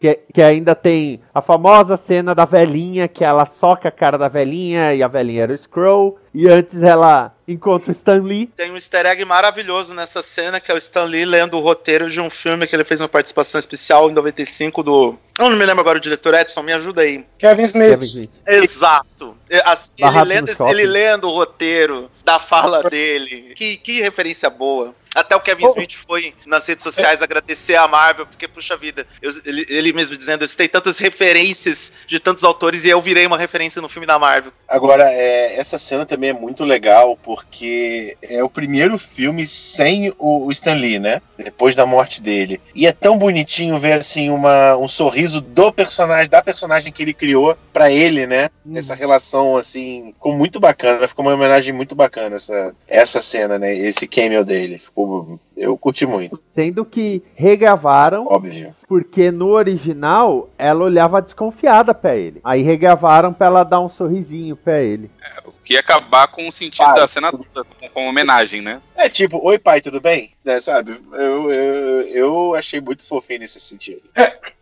Que, 0.00 0.18
que 0.32 0.42
ainda 0.42 0.74
tem 0.74 1.20
a 1.34 1.42
famosa 1.42 2.00
cena 2.06 2.34
da 2.34 2.44
velhinha, 2.44 3.06
que 3.06 3.22
ela 3.22 3.44
soca 3.44 3.88
a 3.88 3.92
cara 3.92 4.16
da 4.16 4.28
velhinha 4.28 4.94
e 4.94 5.02
a 5.02 5.08
velhinha 5.08 5.42
era 5.42 5.52
o 5.52 5.58
Scroll. 5.58 6.18
E 6.32 6.48
antes 6.48 6.80
ela 6.82 7.34
encontra 7.46 7.90
o 7.90 7.92
Stan 7.92 8.22
Lee. 8.22 8.46
Tem 8.46 8.70
um 8.70 8.76
easter 8.76 9.04
egg 9.04 9.24
maravilhoso 9.24 9.92
nessa 9.92 10.22
cena, 10.22 10.60
que 10.60 10.70
é 10.70 10.74
o 10.74 10.78
Stan 10.78 11.04
Lee 11.04 11.24
lendo 11.24 11.56
o 11.56 11.60
roteiro 11.60 12.08
de 12.08 12.20
um 12.20 12.30
filme 12.30 12.66
que 12.66 12.74
ele 12.74 12.84
fez 12.84 13.00
uma 13.00 13.08
participação 13.08 13.58
especial 13.58 14.08
em 14.08 14.14
95 14.14 14.82
do. 14.82 15.18
Eu 15.38 15.50
não 15.50 15.56
me 15.56 15.64
lembro 15.64 15.80
agora 15.80 15.98
o 15.98 16.00
diretor 16.00 16.34
Edson, 16.34 16.62
me 16.62 16.72
ajuda 16.72 17.02
aí. 17.02 17.26
Kevin 17.38 17.64
Smith. 17.64 17.90
Kevin 17.90 18.04
Smith. 18.04 18.30
Exato. 18.46 19.36
Ele 19.50 20.24
lendo, 20.24 20.52
ele 20.68 20.86
lendo 20.86 21.28
o 21.28 21.32
roteiro 21.32 22.10
da 22.24 22.38
fala 22.38 22.82
dele. 22.84 23.52
Que, 23.56 23.76
que 23.76 24.00
referência 24.00 24.48
boa. 24.48 24.94
Até 25.14 25.34
o 25.34 25.40
Kevin 25.40 25.66
oh. 25.66 25.70
Smith 25.70 25.94
foi 26.06 26.34
nas 26.46 26.66
redes 26.66 26.82
sociais 26.82 27.20
agradecer 27.22 27.76
a 27.76 27.88
Marvel, 27.88 28.26
porque, 28.26 28.46
puxa 28.46 28.76
vida, 28.76 29.06
eu, 29.20 29.32
ele, 29.44 29.66
ele, 29.68 29.92
mesmo 29.92 30.16
dizendo, 30.16 30.44
eu 30.44 30.48
citei 30.48 30.68
tantas 30.68 30.98
referências 30.98 31.92
de 32.06 32.20
tantos 32.20 32.44
autores 32.44 32.84
e 32.84 32.88
eu 32.88 33.00
virei 33.02 33.26
uma 33.26 33.38
referência 33.38 33.82
no 33.82 33.88
filme 33.88 34.06
da 34.06 34.18
Marvel. 34.18 34.52
Agora, 34.68 35.04
é, 35.10 35.58
essa 35.58 35.78
cena 35.78 36.06
também 36.06 36.30
é 36.30 36.32
muito 36.32 36.64
legal, 36.64 37.16
porque 37.16 38.16
é 38.22 38.42
o 38.42 38.48
primeiro 38.48 38.96
filme 38.98 39.46
sem 39.46 40.10
o, 40.18 40.46
o 40.46 40.52
Stan 40.52 40.74
Lee, 40.74 40.98
né? 40.98 41.20
Depois 41.36 41.74
da 41.74 41.86
morte 41.86 42.20
dele. 42.20 42.60
E 42.74 42.86
é 42.86 42.92
tão 42.92 43.18
bonitinho 43.18 43.78
ver, 43.78 43.94
assim, 43.94 44.30
uma, 44.30 44.76
um 44.76 44.88
sorriso 44.88 45.40
do 45.40 45.72
personagem, 45.72 46.28
da 46.28 46.42
personagem 46.42 46.92
que 46.92 47.02
ele 47.02 47.14
criou 47.14 47.56
para 47.72 47.90
ele, 47.90 48.26
né? 48.26 48.50
Hum. 48.64 48.74
Essa 48.76 48.94
relação, 48.94 49.56
assim, 49.56 50.12
ficou 50.14 50.32
muito 50.32 50.60
bacana, 50.60 51.08
ficou 51.08 51.24
uma 51.24 51.34
homenagem 51.34 51.72
muito 51.72 51.94
bacana 51.94 52.36
essa, 52.36 52.74
essa 52.86 53.22
cena, 53.22 53.58
né? 53.58 53.74
Esse 53.74 54.06
cameo 54.06 54.44
dele. 54.44 54.78
Ficou 54.78 54.99
Pô, 55.06 55.38
eu 55.56 55.76
curti 55.76 56.06
muito, 56.06 56.40
Sendo 56.54 56.84
que 56.84 57.22
regravaram, 57.34 58.26
óbvio. 58.26 58.74
porque 58.88 59.30
no 59.30 59.48
original 59.48 60.48
ela 60.58 60.84
olhava 60.84 61.20
desconfiada 61.22 61.94
pra 61.94 62.16
ele. 62.16 62.40
Aí 62.44 62.62
regravaram 62.62 63.32
pra 63.32 63.46
ela 63.46 63.64
dar 63.64 63.80
um 63.80 63.88
sorrisinho 63.88 64.56
pra 64.56 64.80
ele. 64.80 65.10
O 65.44 65.52
que 65.62 65.74
ia 65.74 65.80
acabar 65.80 66.26
com 66.28 66.48
o 66.48 66.52
sentido 66.52 66.84
Ah, 66.86 66.94
da 66.94 67.06
cena 67.06 67.30
toda, 67.30 67.64
com, 67.64 67.88
com 67.88 68.08
homenagem, 68.08 68.60
né? 68.60 68.80
É 68.96 69.08
tipo, 69.08 69.38
oi 69.44 69.58
pai, 69.58 69.80
tudo 69.80 70.00
bem? 70.00 70.30
Né, 70.44 70.58
sabe? 70.60 71.00
Eu, 71.12 71.50
eu, 71.50 72.00
eu 72.08 72.54
achei 72.54 72.80
muito 72.80 73.06
fofinho 73.06 73.40
nesse 73.40 73.60
sentido. 73.60 74.02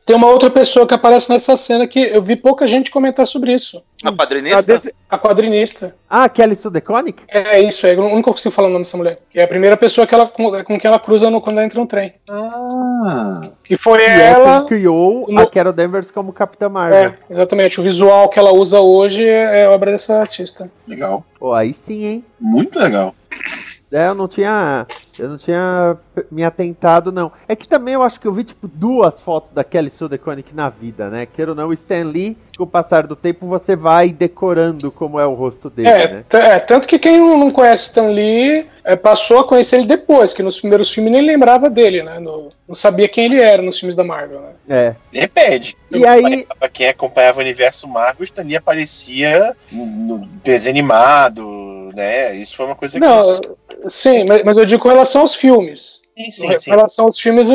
Tem 0.08 0.16
uma 0.16 0.28
outra 0.28 0.48
pessoa 0.48 0.86
que 0.86 0.94
aparece 0.94 1.28
nessa 1.28 1.54
cena 1.54 1.86
que 1.86 2.00
eu 2.00 2.22
vi 2.22 2.34
pouca 2.34 2.66
gente 2.66 2.90
comentar 2.90 3.26
sobre 3.26 3.52
isso. 3.52 3.82
A 4.02 4.08
A, 4.08 4.12
quadrinista? 4.16 4.62
dese- 4.62 4.94
a 5.10 5.18
quadrinista. 5.18 5.94
Ah, 6.08 6.26
Kelly 6.30 6.56
Sue 6.56 6.70
DeConnick? 6.70 7.22
É 7.28 7.60
isso, 7.60 7.86
é, 7.86 7.92
eu 7.94 8.02
nunca 8.08 8.30
consigo 8.30 8.54
falar 8.54 8.68
o 8.68 8.70
nome 8.70 8.84
dessa 8.84 8.96
mulher. 8.96 9.18
Que 9.28 9.38
é 9.38 9.44
a 9.44 9.48
primeira 9.48 9.76
pessoa 9.76 10.06
que 10.06 10.14
ela, 10.14 10.26
com, 10.26 10.50
com 10.64 10.80
quem 10.80 10.88
ela 10.88 10.98
cruza 10.98 11.28
no, 11.30 11.42
quando 11.42 11.58
ela 11.58 11.66
entra 11.66 11.78
no 11.78 11.86
trem. 11.86 12.14
Ah. 12.26 13.50
E 13.68 13.76
foi 13.76 13.98
E 14.00 14.04
é 14.06 14.20
ela. 14.30 14.60
quem 14.60 14.68
criou 14.68 15.26
no- 15.28 15.42
a 15.42 15.46
Carol 15.50 15.74
Danvers 15.74 16.10
como 16.10 16.32
Capitã 16.32 16.70
Marvel. 16.70 16.98
É, 16.98 17.14
exatamente. 17.28 17.78
O 17.78 17.82
visual 17.82 18.30
que 18.30 18.38
ela 18.38 18.50
usa 18.50 18.80
hoje 18.80 19.26
é, 19.28 19.64
é 19.64 19.68
obra 19.68 19.90
dessa 19.92 20.20
artista. 20.20 20.70
Legal. 20.86 21.22
Pô, 21.38 21.52
aí 21.52 21.74
sim, 21.74 22.04
hein? 22.06 22.24
Muito 22.40 22.78
legal. 22.78 23.14
É, 23.92 24.08
eu 24.08 24.14
não 24.14 24.26
tinha. 24.26 24.86
Eu 25.22 25.28
não 25.28 25.38
tinha 25.38 25.96
me 26.30 26.44
atentado, 26.44 27.10
não. 27.12 27.30
É 27.46 27.54
que 27.56 27.68
também 27.68 27.94
eu 27.94 28.02
acho 28.02 28.18
que 28.20 28.26
eu 28.26 28.32
vi, 28.32 28.44
tipo, 28.44 28.68
duas 28.68 29.18
fotos 29.20 29.50
da 29.52 29.64
Kelly 29.64 29.90
Sue 29.90 30.08
DeConnick 30.08 30.54
na 30.54 30.68
vida, 30.68 31.08
né? 31.08 31.26
Queira 31.26 31.52
ou 31.52 31.56
não, 31.56 31.68
o 31.68 31.72
Stan 31.72 32.04
Lee, 32.04 32.36
com 32.56 32.64
o 32.64 32.66
passar 32.66 33.06
do 33.06 33.14
tempo, 33.16 33.46
você 33.46 33.74
vai 33.76 34.10
decorando 34.10 34.90
como 34.90 35.18
é 35.20 35.26
o 35.26 35.34
rosto 35.34 35.68
dele, 35.70 35.88
É, 35.88 36.08
né? 36.14 36.24
é, 36.32 36.58
tanto 36.58 36.86
que 36.88 36.98
quem 36.98 37.18
não 37.18 37.38
não 37.38 37.50
conhece 37.50 37.84
Stan 37.84 38.08
Lee 38.08 38.66
é, 38.84 38.96
passou 38.96 39.38
a 39.40 39.44
conhecer 39.44 39.76
ele 39.76 39.86
depois, 39.86 40.32
que 40.32 40.42
nos 40.42 40.58
primeiros 40.58 40.90
filmes 40.92 41.12
nem 41.12 41.22
lembrava 41.22 41.68
dele, 41.70 42.02
né? 42.02 42.18
No- 42.18 42.48
não 42.66 42.74
sabia 42.74 43.08
quem 43.08 43.26
ele 43.26 43.40
era 43.40 43.62
nos 43.62 43.78
filmes 43.78 43.94
da 43.94 44.02
Marvel, 44.04 44.40
né? 44.40 44.48
É. 44.68 44.94
Depende. 45.12 45.76
E 45.90 46.06
aí. 46.06 46.46
Pra 46.58 46.68
quem 46.68 46.88
acompanhava 46.88 47.38
o 47.38 47.42
universo 47.42 47.86
Marvel, 47.88 48.20
o 48.20 48.24
Stan 48.24 48.42
Lee 48.42 48.56
aparecia 48.56 49.54
no 49.72 50.26
desenho 50.42 50.74
animado, 50.74 51.42
né? 51.98 52.34
Isso 52.36 52.56
foi 52.56 52.64
uma 52.66 52.74
coisa 52.74 52.98
Não, 52.98 53.20
que. 53.20 53.90
sim, 53.90 54.24
mas, 54.24 54.42
mas 54.44 54.56
eu 54.56 54.64
digo 54.64 54.80
com 54.82 54.88
relação 54.88 55.20
aos 55.22 55.34
filmes. 55.34 56.06
Sim, 56.16 56.24
Com 56.24 56.30
sim, 56.52 56.58
sim. 56.58 56.70
relação 56.70 57.04
aos 57.04 57.20
filmes, 57.20 57.48
o, 57.48 57.54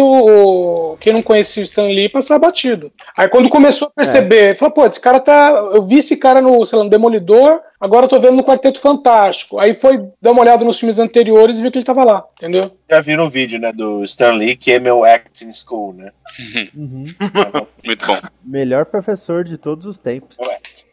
o- 0.94 0.98
quem 0.98 1.12
não 1.12 1.22
conhecia 1.22 1.62
o 1.62 1.66
Stan 1.66 1.84
Lee 1.88 2.08
passava 2.08 2.40
batido. 2.48 2.94
Aí 3.18 3.28
quando 3.28 3.50
começou 3.50 3.90
a 3.90 3.92
perceber, 3.92 4.56
falou, 4.56 4.74
pô, 4.74 4.86
esse 4.86 5.00
cara 5.02 5.20
tá. 5.20 5.50
Eu 5.74 5.82
vi 5.82 5.98
esse 5.98 6.16
cara 6.16 6.42
no, 6.42 6.66
sei 6.66 6.78
lá, 6.78 6.84
no 6.86 6.90
Demolidor, 6.90 7.60
agora 7.78 8.06
eu 8.06 8.10
tô 8.10 8.20
vendo 8.22 8.38
no 8.38 8.44
Quarteto 8.44 8.80
Fantástico. 8.80 9.60
Aí 9.60 9.74
foi 9.74 9.98
dar 10.22 10.32
uma 10.32 10.40
olhada 10.42 10.64
nos 10.64 10.80
filmes 10.80 10.98
anteriores 10.98 11.58
e 11.60 11.62
viu 11.62 11.72
que 11.72 11.78
ele 11.78 11.86
tava 11.86 12.06
lá, 12.06 12.24
entendeu? 12.38 12.72
Já 12.90 13.02
viram 13.02 13.26
o 13.26 13.30
vídeo, 13.30 13.60
né, 13.60 13.74
do 13.74 14.02
Stan 14.06 14.32
Lee, 14.32 14.56
que 14.56 14.72
é 14.72 14.80
meu 14.80 15.04
acting 15.04 15.52
school, 15.52 15.92
né? 15.94 16.12
Uhum. 16.74 17.04
Muito 17.84 18.06
bom. 18.08 18.18
Melhor 18.46 18.86
professor 18.86 19.44
de 19.44 19.58
todos 19.58 19.86
os 19.86 20.00
tempos. 20.00 20.38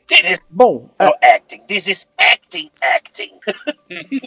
This 0.08 0.30
is 0.30 0.40
Bom, 0.50 0.90
é, 0.98 1.06
no 1.06 1.14
acting. 1.22 1.60
This 1.66 1.88
is 1.88 2.08
acting, 2.18 2.70
acting. 2.82 3.38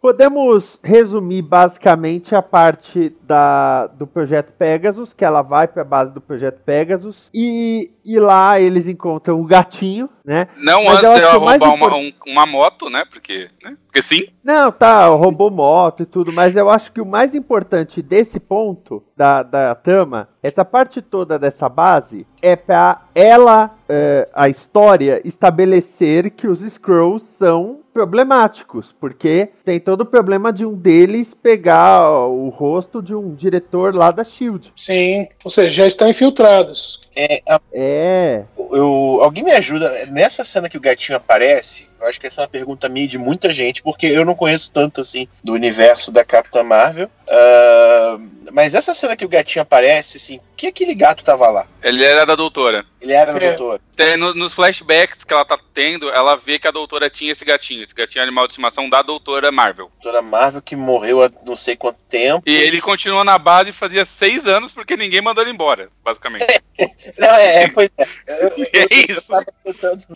Podemos 0.00 0.78
resumir 0.82 1.40
basicamente 1.40 2.34
a 2.34 2.42
parte 2.42 3.16
da, 3.22 3.86
do 3.86 4.06
projeto 4.06 4.52
Pegasus, 4.52 5.14
que 5.14 5.24
ela 5.24 5.40
vai 5.40 5.66
para 5.66 5.80
a 5.80 5.84
base 5.84 6.12
do 6.12 6.20
projeto 6.20 6.60
Pegasus, 6.62 7.30
e, 7.32 7.90
e 8.04 8.18
lá 8.20 8.60
eles 8.60 8.86
encontram 8.86 9.40
o 9.40 9.44
gatinho, 9.46 10.10
né? 10.22 10.48
Não 10.58 10.84
Mas 10.84 11.02
antes 11.02 11.20
dela 11.20 11.32
roubar 11.38 11.74
uma, 11.74 11.96
um- 11.96 12.12
uma 12.26 12.44
moto, 12.44 12.90
né? 12.90 13.02
Porque, 13.10 13.48
né? 13.62 13.78
Porque 13.86 14.02
sim. 14.02 14.26
Não, 14.42 14.70
tá, 14.70 15.06
roubou 15.06 15.50
moto 15.50 16.02
e 16.02 16.06
tudo, 16.06 16.34
mas 16.34 16.54
eu 16.54 16.68
acho 16.68 16.92
que 16.92 17.00
o 17.00 17.06
mais 17.06 17.34
importante 17.34 18.02
desse 18.02 18.38
ponto 18.38 19.02
da, 19.16 19.42
da 19.42 19.74
trama, 19.74 20.28
essa 20.42 20.66
parte 20.66 21.00
toda 21.00 21.38
dessa 21.38 21.66
base, 21.66 22.26
é 22.42 22.54
pra 22.56 23.04
ela, 23.14 23.74
é, 23.88 24.23
a 24.32 24.48
história, 24.48 25.20
estabelecer 25.26 26.30
que 26.30 26.46
os 26.46 26.60
Scrolls 26.60 27.26
são 27.38 27.83
problemáticos, 27.94 28.94
porque 29.00 29.48
tem 29.64 29.78
todo 29.78 30.00
o 30.02 30.06
problema 30.06 30.52
de 30.52 30.66
um 30.66 30.74
deles 30.74 31.32
pegar 31.32 32.10
o 32.26 32.48
rosto 32.48 33.00
de 33.00 33.14
um 33.14 33.34
diretor 33.34 33.94
lá 33.94 34.10
da 34.10 34.24
SHIELD. 34.24 34.72
Sim. 34.76 35.28
Ou 35.44 35.50
seja, 35.50 35.68
já 35.74 35.86
estão 35.86 36.08
infiltrados. 36.08 37.00
É, 37.16 37.40
a- 37.48 37.60
É, 37.72 38.42
eu, 38.72 39.18
alguém 39.22 39.44
me 39.44 39.52
ajuda? 39.52 39.88
Nessa 40.10 40.44
cena 40.44 40.68
que 40.68 40.76
o 40.76 40.80
gatinho 40.80 41.16
aparece, 41.16 41.88
eu 42.00 42.06
acho 42.08 42.20
que 42.20 42.26
essa 42.26 42.40
é 42.40 42.42
uma 42.42 42.48
pergunta 42.48 42.88
minha 42.88 43.06
de 43.06 43.16
muita 43.18 43.50
gente, 43.52 43.80
porque 43.82 44.06
eu 44.06 44.24
não 44.24 44.34
conheço 44.34 44.70
tanto 44.72 45.00
assim 45.00 45.28
do 45.42 45.52
universo 45.52 46.10
da 46.10 46.24
Capitã 46.24 46.62
Marvel. 46.64 47.08
Ah, 47.28 48.18
mas 48.52 48.74
essa 48.74 48.92
cena 48.92 49.16
que 49.16 49.24
o 49.24 49.28
gatinho 49.28 49.62
aparece, 49.62 50.16
assim, 50.16 50.40
que 50.56 50.66
aquele 50.66 50.94
gato 50.94 51.24
tava 51.24 51.48
lá? 51.48 51.66
Ele 51.82 52.04
era 52.04 52.24
da 52.26 52.34
doutora. 52.34 52.84
Ele 53.00 53.12
era 53.12 53.32
da 53.32 53.38
É. 53.44 53.52
doutora. 53.52 53.80
Tem, 53.96 54.16
no- 54.16 54.34
nos 54.34 54.52
flashbacks 54.54 55.22
que 55.24 55.32
ela 55.32 55.44
tá 55.44 55.58
tendo, 55.72 56.10
ela 56.10 56.36
vê 56.36 56.58
que 56.58 56.66
a 56.66 56.70
doutora 56.72 57.08
tinha 57.08 57.32
esse 57.32 57.44
gatinho. 57.44 57.83
Esse 57.84 57.94
gatinho 57.94 58.20
é 58.20 58.24
animal 58.24 58.46
de 58.46 58.52
estimação 58.54 58.88
da 58.88 59.02
doutora 59.02 59.52
Marvel. 59.52 59.90
Doutora 60.02 60.22
Marvel 60.22 60.62
que 60.62 60.74
morreu 60.74 61.22
há 61.22 61.30
não 61.44 61.54
sei 61.54 61.76
quanto 61.76 61.98
tempo. 62.08 62.42
E 62.46 62.52
ele 62.54 62.80
continuou 62.80 63.22
na 63.22 63.38
base 63.38 63.70
fazia 63.72 64.04
seis 64.04 64.48
anos 64.48 64.72
porque 64.72 64.96
ninguém 64.96 65.20
mandou 65.20 65.44
ele 65.44 65.52
embora, 65.52 65.88
basicamente. 66.02 66.46
Não, 67.18 67.28
é, 67.28 67.64
é, 67.64 67.68
pois 67.68 67.88
é. 67.96 68.04
Eu, 68.26 68.48
eu, 68.48 68.66
eu, 68.72 68.88
É 68.90 69.12
isso. 69.12 69.28
tava 69.28 69.44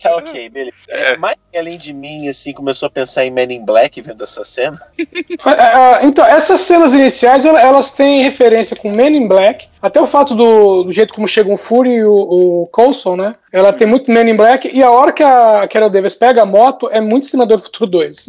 Tá 0.01 0.15
ok, 0.17 0.49
beleza. 0.49 0.75
É. 0.89 1.15
Mas 1.17 1.35
além 1.55 1.77
de 1.77 1.93
mim, 1.93 2.27
assim, 2.27 2.51
começou 2.51 2.87
a 2.87 2.89
pensar 2.89 3.25
em 3.25 3.31
Men 3.31 3.51
in 3.53 3.63
Black 3.65 4.01
vendo 4.01 4.23
essa 4.23 4.43
cena. 4.43 4.81
Ah, 5.45 5.51
ah, 5.97 5.99
Então, 6.03 6.25
essas 6.25 6.59
cenas 6.61 6.93
iniciais, 6.93 7.45
ela- 7.45 7.61
elas 7.61 7.91
têm 7.91 8.23
referência 8.23 8.75
com 8.75 8.91
Men 8.91 9.15
in 9.15 9.27
Black. 9.27 9.67
Até 9.81 10.01
o 10.01 10.07
fato 10.07 10.35
do, 10.35 10.83
do 10.83 10.91
jeito 10.91 11.13
como 11.13 11.27
chegam 11.27 11.53
o 11.53 11.57
Fury 11.57 11.91
e 11.91 12.03
o, 12.03 12.13
o 12.63 12.67
Coulson, 12.67 13.15
né? 13.15 13.33
Ela 13.51 13.73
tem 13.73 13.87
muito 13.87 14.11
Men 14.11 14.29
in 14.29 14.35
Black. 14.35 14.69
E 14.71 14.83
a 14.83 14.91
hora 14.91 15.11
que 15.11 15.23
a 15.23 15.67
Carol 15.67 15.89
Davis 15.89 16.13
pega 16.13 16.43
a 16.43 16.45
moto, 16.45 16.87
é 16.91 17.01
muito 17.01 17.23
Exterminador 17.23 17.57
do 17.57 17.63
Futuro 17.63 17.89
2. 17.89 18.27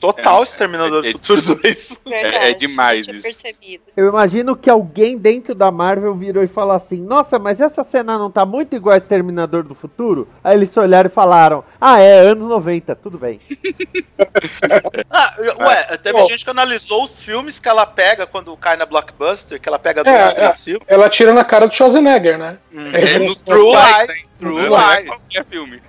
Total 0.00 0.40
É, 0.40 0.42
Exterminador 0.42 1.04
é- 1.04 1.12
do 1.12 1.18
Futuro 1.18 1.42
2. 1.56 1.98
Verdade, 2.06 2.36
é 2.36 2.54
demais 2.54 3.06
não 3.06 3.14
tinha 3.18 3.30
isso. 3.30 3.42
percebido. 3.42 3.84
eu 3.96 4.08
imagino 4.08 4.56
que 4.56 4.70
alguém 4.70 5.18
dentro 5.18 5.54
da 5.54 5.70
Marvel 5.70 6.14
virou 6.14 6.42
e 6.42 6.48
falou 6.48 6.74
assim: 6.74 7.00
Nossa, 7.02 7.38
mas 7.38 7.60
essa 7.60 7.84
cena 7.84 8.16
não 8.18 8.30
tá 8.30 8.46
muito 8.46 8.74
igual 8.74 8.94
a 8.94 8.98
Exterminador 8.98 9.62
do 9.64 9.74
Futuro? 9.74 10.28
Aí 10.42 10.56
eles 10.56 10.70
se 10.70 10.78
olharam 10.80 11.08
e 11.10 11.12
falaram: 11.12 11.62
Ah, 11.80 12.00
é, 12.00 12.20
anos 12.20 12.48
90, 12.48 12.94
tudo 12.96 13.18
bem. 13.18 13.38
Ah, 15.10 15.34
ué, 15.38 15.96
teve 16.02 16.18
Bom. 16.18 16.26
gente 16.26 16.44
que 16.44 16.50
analisou 16.50 17.04
os 17.04 17.22
filmes 17.22 17.58
que 17.58 17.68
ela 17.68 17.86
pega 17.86 18.26
quando 18.26 18.56
cai 18.56 18.76
na 18.76 18.84
Blockbuster, 18.86 19.60
que 19.60 19.68
ela 19.68 19.78
pega 19.78 20.02
do 20.02 20.10
É, 20.10 20.34
é. 20.36 20.52
Ela 20.86 21.08
tira 21.08 21.32
na 21.32 21.44
cara 21.44 21.66
do 21.66 21.74
Schwarzenegger, 21.74 22.38
né? 22.38 22.58
Hum. 22.72 22.90
É, 22.92 23.14
É 23.14 23.18
no 23.18 23.34
True. 23.34 23.72
Lies? 23.72 24.24
True 24.44 24.68
Não 24.68 24.78
é 24.92 25.00
Lies. 25.00 25.08
qualquer 25.08 25.44
filme. 25.46 25.82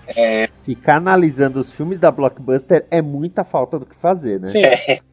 Ficar 0.63 0.95
analisando 0.97 1.59
os 1.59 1.71
filmes 1.71 1.99
da 1.99 2.11
Blockbuster 2.11 2.85
é 2.89 3.01
muita 3.01 3.43
falta 3.43 3.77
do 3.79 3.85
que 3.85 3.95
fazer, 3.95 4.39
né? 4.39 4.47
Sim. 4.47 4.61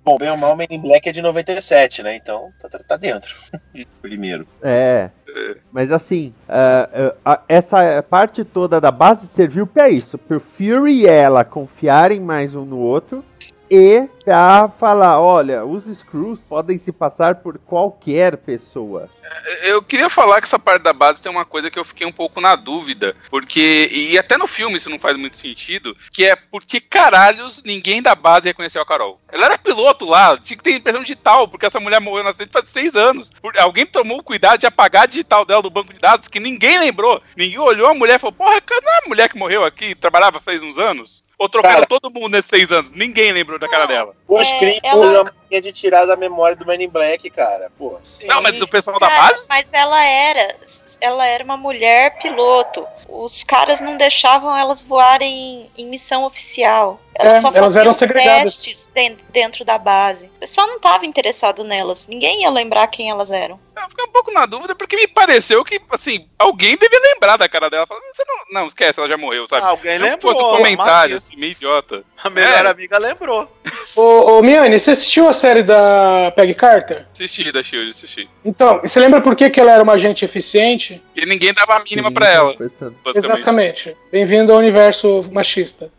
Bom, 0.05 0.17
bem 0.19 0.31
ou 0.31 0.37
mal, 0.37 0.57
Men 0.57 0.67
in 0.71 0.81
Black 0.81 1.09
é 1.09 1.13
de 1.13 1.21
97, 1.23 2.03
né? 2.03 2.17
Então 2.17 2.51
tá, 2.61 2.69
tá- 2.69 2.81
tá 2.87 2.97
dentro. 2.97 3.35
Primeiro. 4.01 4.47
É. 4.63 5.11
Mas 5.73 5.91
assim, 5.91 6.35
ah, 6.49 6.89
ah, 6.93 7.15
ah, 7.25 7.41
essa 7.49 8.03
parte 8.03 8.45
toda 8.45 8.81
da 8.81 8.91
base 8.91 9.27
serviu 9.29 9.67
pra 9.67 9.89
isso, 9.89 10.19
pro 10.19 10.41
Fury 10.41 11.01
e 11.01 11.07
ela 11.07 11.43
confiarem 11.45 12.21
mais 12.21 12.55
um 12.55 12.65
no 12.67 12.79
outro 12.79 13.25
e 13.71 14.09
pra 14.25 14.69
falar, 14.79 15.21
olha, 15.21 15.65
os 15.65 15.85
Screws 15.85 16.39
podem 16.49 16.79
se 16.79 16.93
passar 16.93 17.37
por 17.37 17.59
qualquer 17.59 18.37
pessoa. 18.37 19.09
Eu 19.63 19.83
queria 19.83 20.09
falar 20.09 20.41
que 20.41 20.47
essa 20.47 20.59
parte 20.59 20.83
da 20.83 20.93
base 20.93 21.23
tem 21.23 21.33
uma 21.33 21.45
coisa 21.45 21.71
que 21.71 21.79
eu 21.79 21.85
fiquei 21.85 22.07
um 22.07 22.13
pouco 22.13 22.41
na 22.41 22.55
dúvida, 22.55 23.17
porque, 23.31 23.89
e 23.91 24.19
até 24.19 24.37
no 24.37 24.47
filme 24.47 24.77
isso 24.77 24.91
não 24.91 24.99
faz 24.99 25.17
muito 25.17 25.37
sentido, 25.37 25.97
que 26.11 26.25
é 26.25 26.37
porque 26.37 26.81
caralhos 26.81 27.63
ninguém 27.65 28.03
da 28.03 28.15
base 28.15 28.47
reconheceu 28.47 28.83
a 28.83 28.87
Carol. 28.87 29.21
Ela 29.29 29.47
era 29.47 29.59
piloto 29.59 30.05
lá, 30.05 30.37
tinha 30.37 30.57
que 30.57 30.63
ter 30.63 30.77
impressão 30.77 31.03
digital, 31.03 31.49
porque 31.49 31.67
essa 31.67 31.81
mulher 31.81 32.01
morreu 32.01 32.23
no 32.23 32.29
acidente 32.29 32.53
faz 32.53 32.69
seis 32.69 32.95
anos. 32.95 33.31
Alguém 33.59 33.87
tomou 33.87 34.19
o 34.19 34.23
cuidado 34.23 34.61
de 34.61 34.67
apagar 34.67 35.05
a 35.05 35.07
digital 35.07 35.45
dela 35.45 35.63
do 35.63 35.71
banco 35.71 35.93
de 35.93 35.99
dados, 35.99 36.29
que 36.29 36.39
ninguém 36.39 36.79
lembrou. 36.79 37.23
Ninguém 37.37 37.59
olhou 37.59 37.89
a 37.89 37.95
mulher 37.95 38.17
e 38.17 38.19
falou, 38.19 38.35
porra, 38.35 38.61
não 38.71 38.93
é 38.93 38.99
a 39.05 39.09
mulher 39.09 39.29
que 39.29 39.39
morreu 39.39 39.65
aqui, 39.65 39.95
trabalhava 39.95 40.41
faz 40.41 40.63
uns 40.63 40.79
anos? 40.79 41.25
Ou 41.43 41.49
trocaram 41.49 41.75
Cara. 41.75 41.87
todo 41.89 42.09
mundo 42.09 42.29
nesses 42.29 42.49
seis 42.49 42.71
anos? 42.71 42.93
Ninguém 42.93 43.33
lembrou 43.33 43.59
da 43.59 43.69
cara 43.69 43.85
dela. 43.87 44.15
Os 44.29 44.49
É, 44.53 44.59
crimes 44.61 44.79
ela- 44.85 45.05
é 45.05 45.21
uma 45.23 45.61
de 45.61 45.73
tirar 45.73 46.07
da 46.07 46.15
memória 46.17 46.55
do 46.57 46.65
Men 46.65 46.85
in 46.85 46.89
Black, 46.89 47.29
cara. 47.31 47.69
Pô. 47.77 47.99
Não, 48.27 48.41
mas 48.41 48.63
o 48.63 48.69
pessoal 48.69 49.01
da 49.01 49.09
Cara, 49.09 49.23
base? 49.33 49.47
mas 49.49 49.73
ela 49.73 50.05
era, 50.05 50.57
ela 51.01 51.27
era 51.27 51.43
uma 51.43 51.57
mulher 51.57 52.17
piloto. 52.21 52.87
Os 53.09 53.43
caras 53.45 53.81
não 53.81 53.97
deixavam 53.97 54.57
elas 54.57 54.83
voarem 54.83 55.71
em 55.77 55.87
missão 55.87 56.25
oficial. 56.25 57.01
Elas 57.15 57.39
É, 57.39 57.41
só 57.43 57.49
elas 57.49 57.61
faziam 57.65 57.81
eram 57.83 57.93
segregadas. 57.93 58.57
testes 58.57 58.91
den- 58.95 59.19
dentro 59.31 59.65
da 59.67 59.77
base. 59.77 60.27
O 60.27 60.41
pessoal 60.41 60.67
não 60.67 60.77
estava 60.77 61.05
interessado 61.05 61.63
nelas. 61.63 62.07
Ninguém 62.07 62.41
ia 62.43 62.51
lembrar 62.51 62.87
quem 62.87 63.11
elas 63.11 63.31
eram. 63.31 63.61
Eu 63.77 63.89
fiquei 63.91 64.05
um 64.07 64.13
pouco 64.13 64.33
na 64.33 64.47
dúvida, 64.47 64.75
porque 64.75 64.97
me 64.97 65.07
pareceu 65.09 65.63
que, 65.65 65.79
assim, 65.91 66.27
alguém 66.39 66.77
devia 66.77 67.01
lembrar 67.01 67.37
da 67.37 67.49
cara 67.49 67.69
dela. 67.69 67.87
Falando, 67.87 68.03
Você 68.13 68.23
não, 68.27 68.61
não, 68.63 68.67
esquece, 68.69 68.99
ela 68.99 69.09
já 69.09 69.17
morreu, 69.17 69.47
sabe? 69.49 69.63
Ah, 69.67 69.71
alguém 69.71 69.99
Não 69.99 70.07
lembrou. 70.09 70.35
fosse 70.35 70.43
um 70.47 70.57
comentário, 70.57 71.17
assim, 71.17 71.37
meio 71.37 71.53
idiota. 71.53 72.03
A 72.23 72.31
melhor 72.31 72.65
É. 72.65 72.69
amiga 72.71 72.97
lembrou. 72.99 73.47
Ô, 73.97 74.39
ô 74.39 74.43
Miane, 74.43 74.79
você 74.79 74.93
assistiu 74.93 75.29
a 75.29 75.33
série 75.33 75.63
da 75.63 76.33
Peggy 76.37 76.55
Carter? 76.55 77.07
Assisti 77.13 77.51
da 77.53 77.63
Shield, 77.63 77.91
assisti. 77.91 78.31
Então, 78.45 78.81
você 78.81 79.01
lembra 79.01 79.21
por 79.21 79.35
que, 79.37 79.51
que 79.51 79.61
ela 79.61 79.73
era 79.73 79.83
uma 79.83 79.95
agente 79.95 80.25
eficiente? 80.25 81.03
E 81.17 81.27
ninguém 81.27 81.53
dava 81.53 81.77
a 81.77 81.81
mínima 81.81 82.11
pra 82.13 82.29
ela. 82.29 82.55
Exatamente. 83.15 83.97
Bem-vindo 84.11 84.53
ao 84.53 84.59
universo 84.59 85.25
machista. 85.33 85.91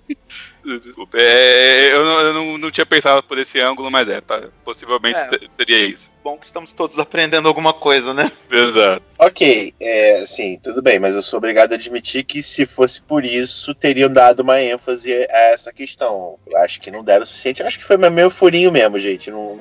Desculpa. 0.66 1.18
É, 1.20 1.94
eu 1.94 2.06
não, 2.06 2.20
eu 2.22 2.34
não, 2.34 2.58
não 2.58 2.72
tinha 2.72 2.86
pensado 2.86 3.22
por 3.24 3.38
esse 3.38 3.60
ângulo, 3.60 3.92
mas 3.92 4.08
é, 4.08 4.22
tá. 4.22 4.44
Possivelmente 4.64 5.20
É. 5.20 5.28
se- 5.28 5.40
seria 5.54 5.86
isso. 5.86 6.12
Bom 6.24 6.38
que 6.38 6.46
estamos 6.46 6.72
todos 6.72 6.98
aprendendo 6.98 7.50
alguma 7.50 7.74
coisa, 7.74 8.14
né? 8.14 8.32
Exato. 8.50 9.04
Ok, 9.20 9.74
é, 9.78 10.20
assim, 10.20 10.58
tudo 10.64 10.82
bem, 10.82 10.98
mas 10.98 11.16
eu 11.16 11.22
sou 11.22 11.38
obrigado 11.38 11.74
a 11.74 11.76
admitir 11.76 12.24
que 12.24 12.42
se 12.42 12.66
fosse 12.66 13.02
por 13.02 13.26
isso, 13.26 13.76
teriam 13.76 14.10
dado 14.10 14.40
uma 14.40 14.62
ênfase 14.62 15.14
a 15.14 15.40
essa 15.52 15.74
questão. 15.74 16.38
Eu 16.48 16.58
acho 16.60 16.80
que 16.80 16.90
não 16.90 17.04
deram 17.04 17.24
o 17.24 17.26
suficiente. 17.26 17.60
Eu 17.60 17.68
acho 17.68 17.78
que 17.78 17.86
foi 17.86 17.98
meio 17.98 18.30
furinho 18.30 18.72
mesmo, 18.72 18.98
gente. 18.98 19.30
Não, 19.30 19.60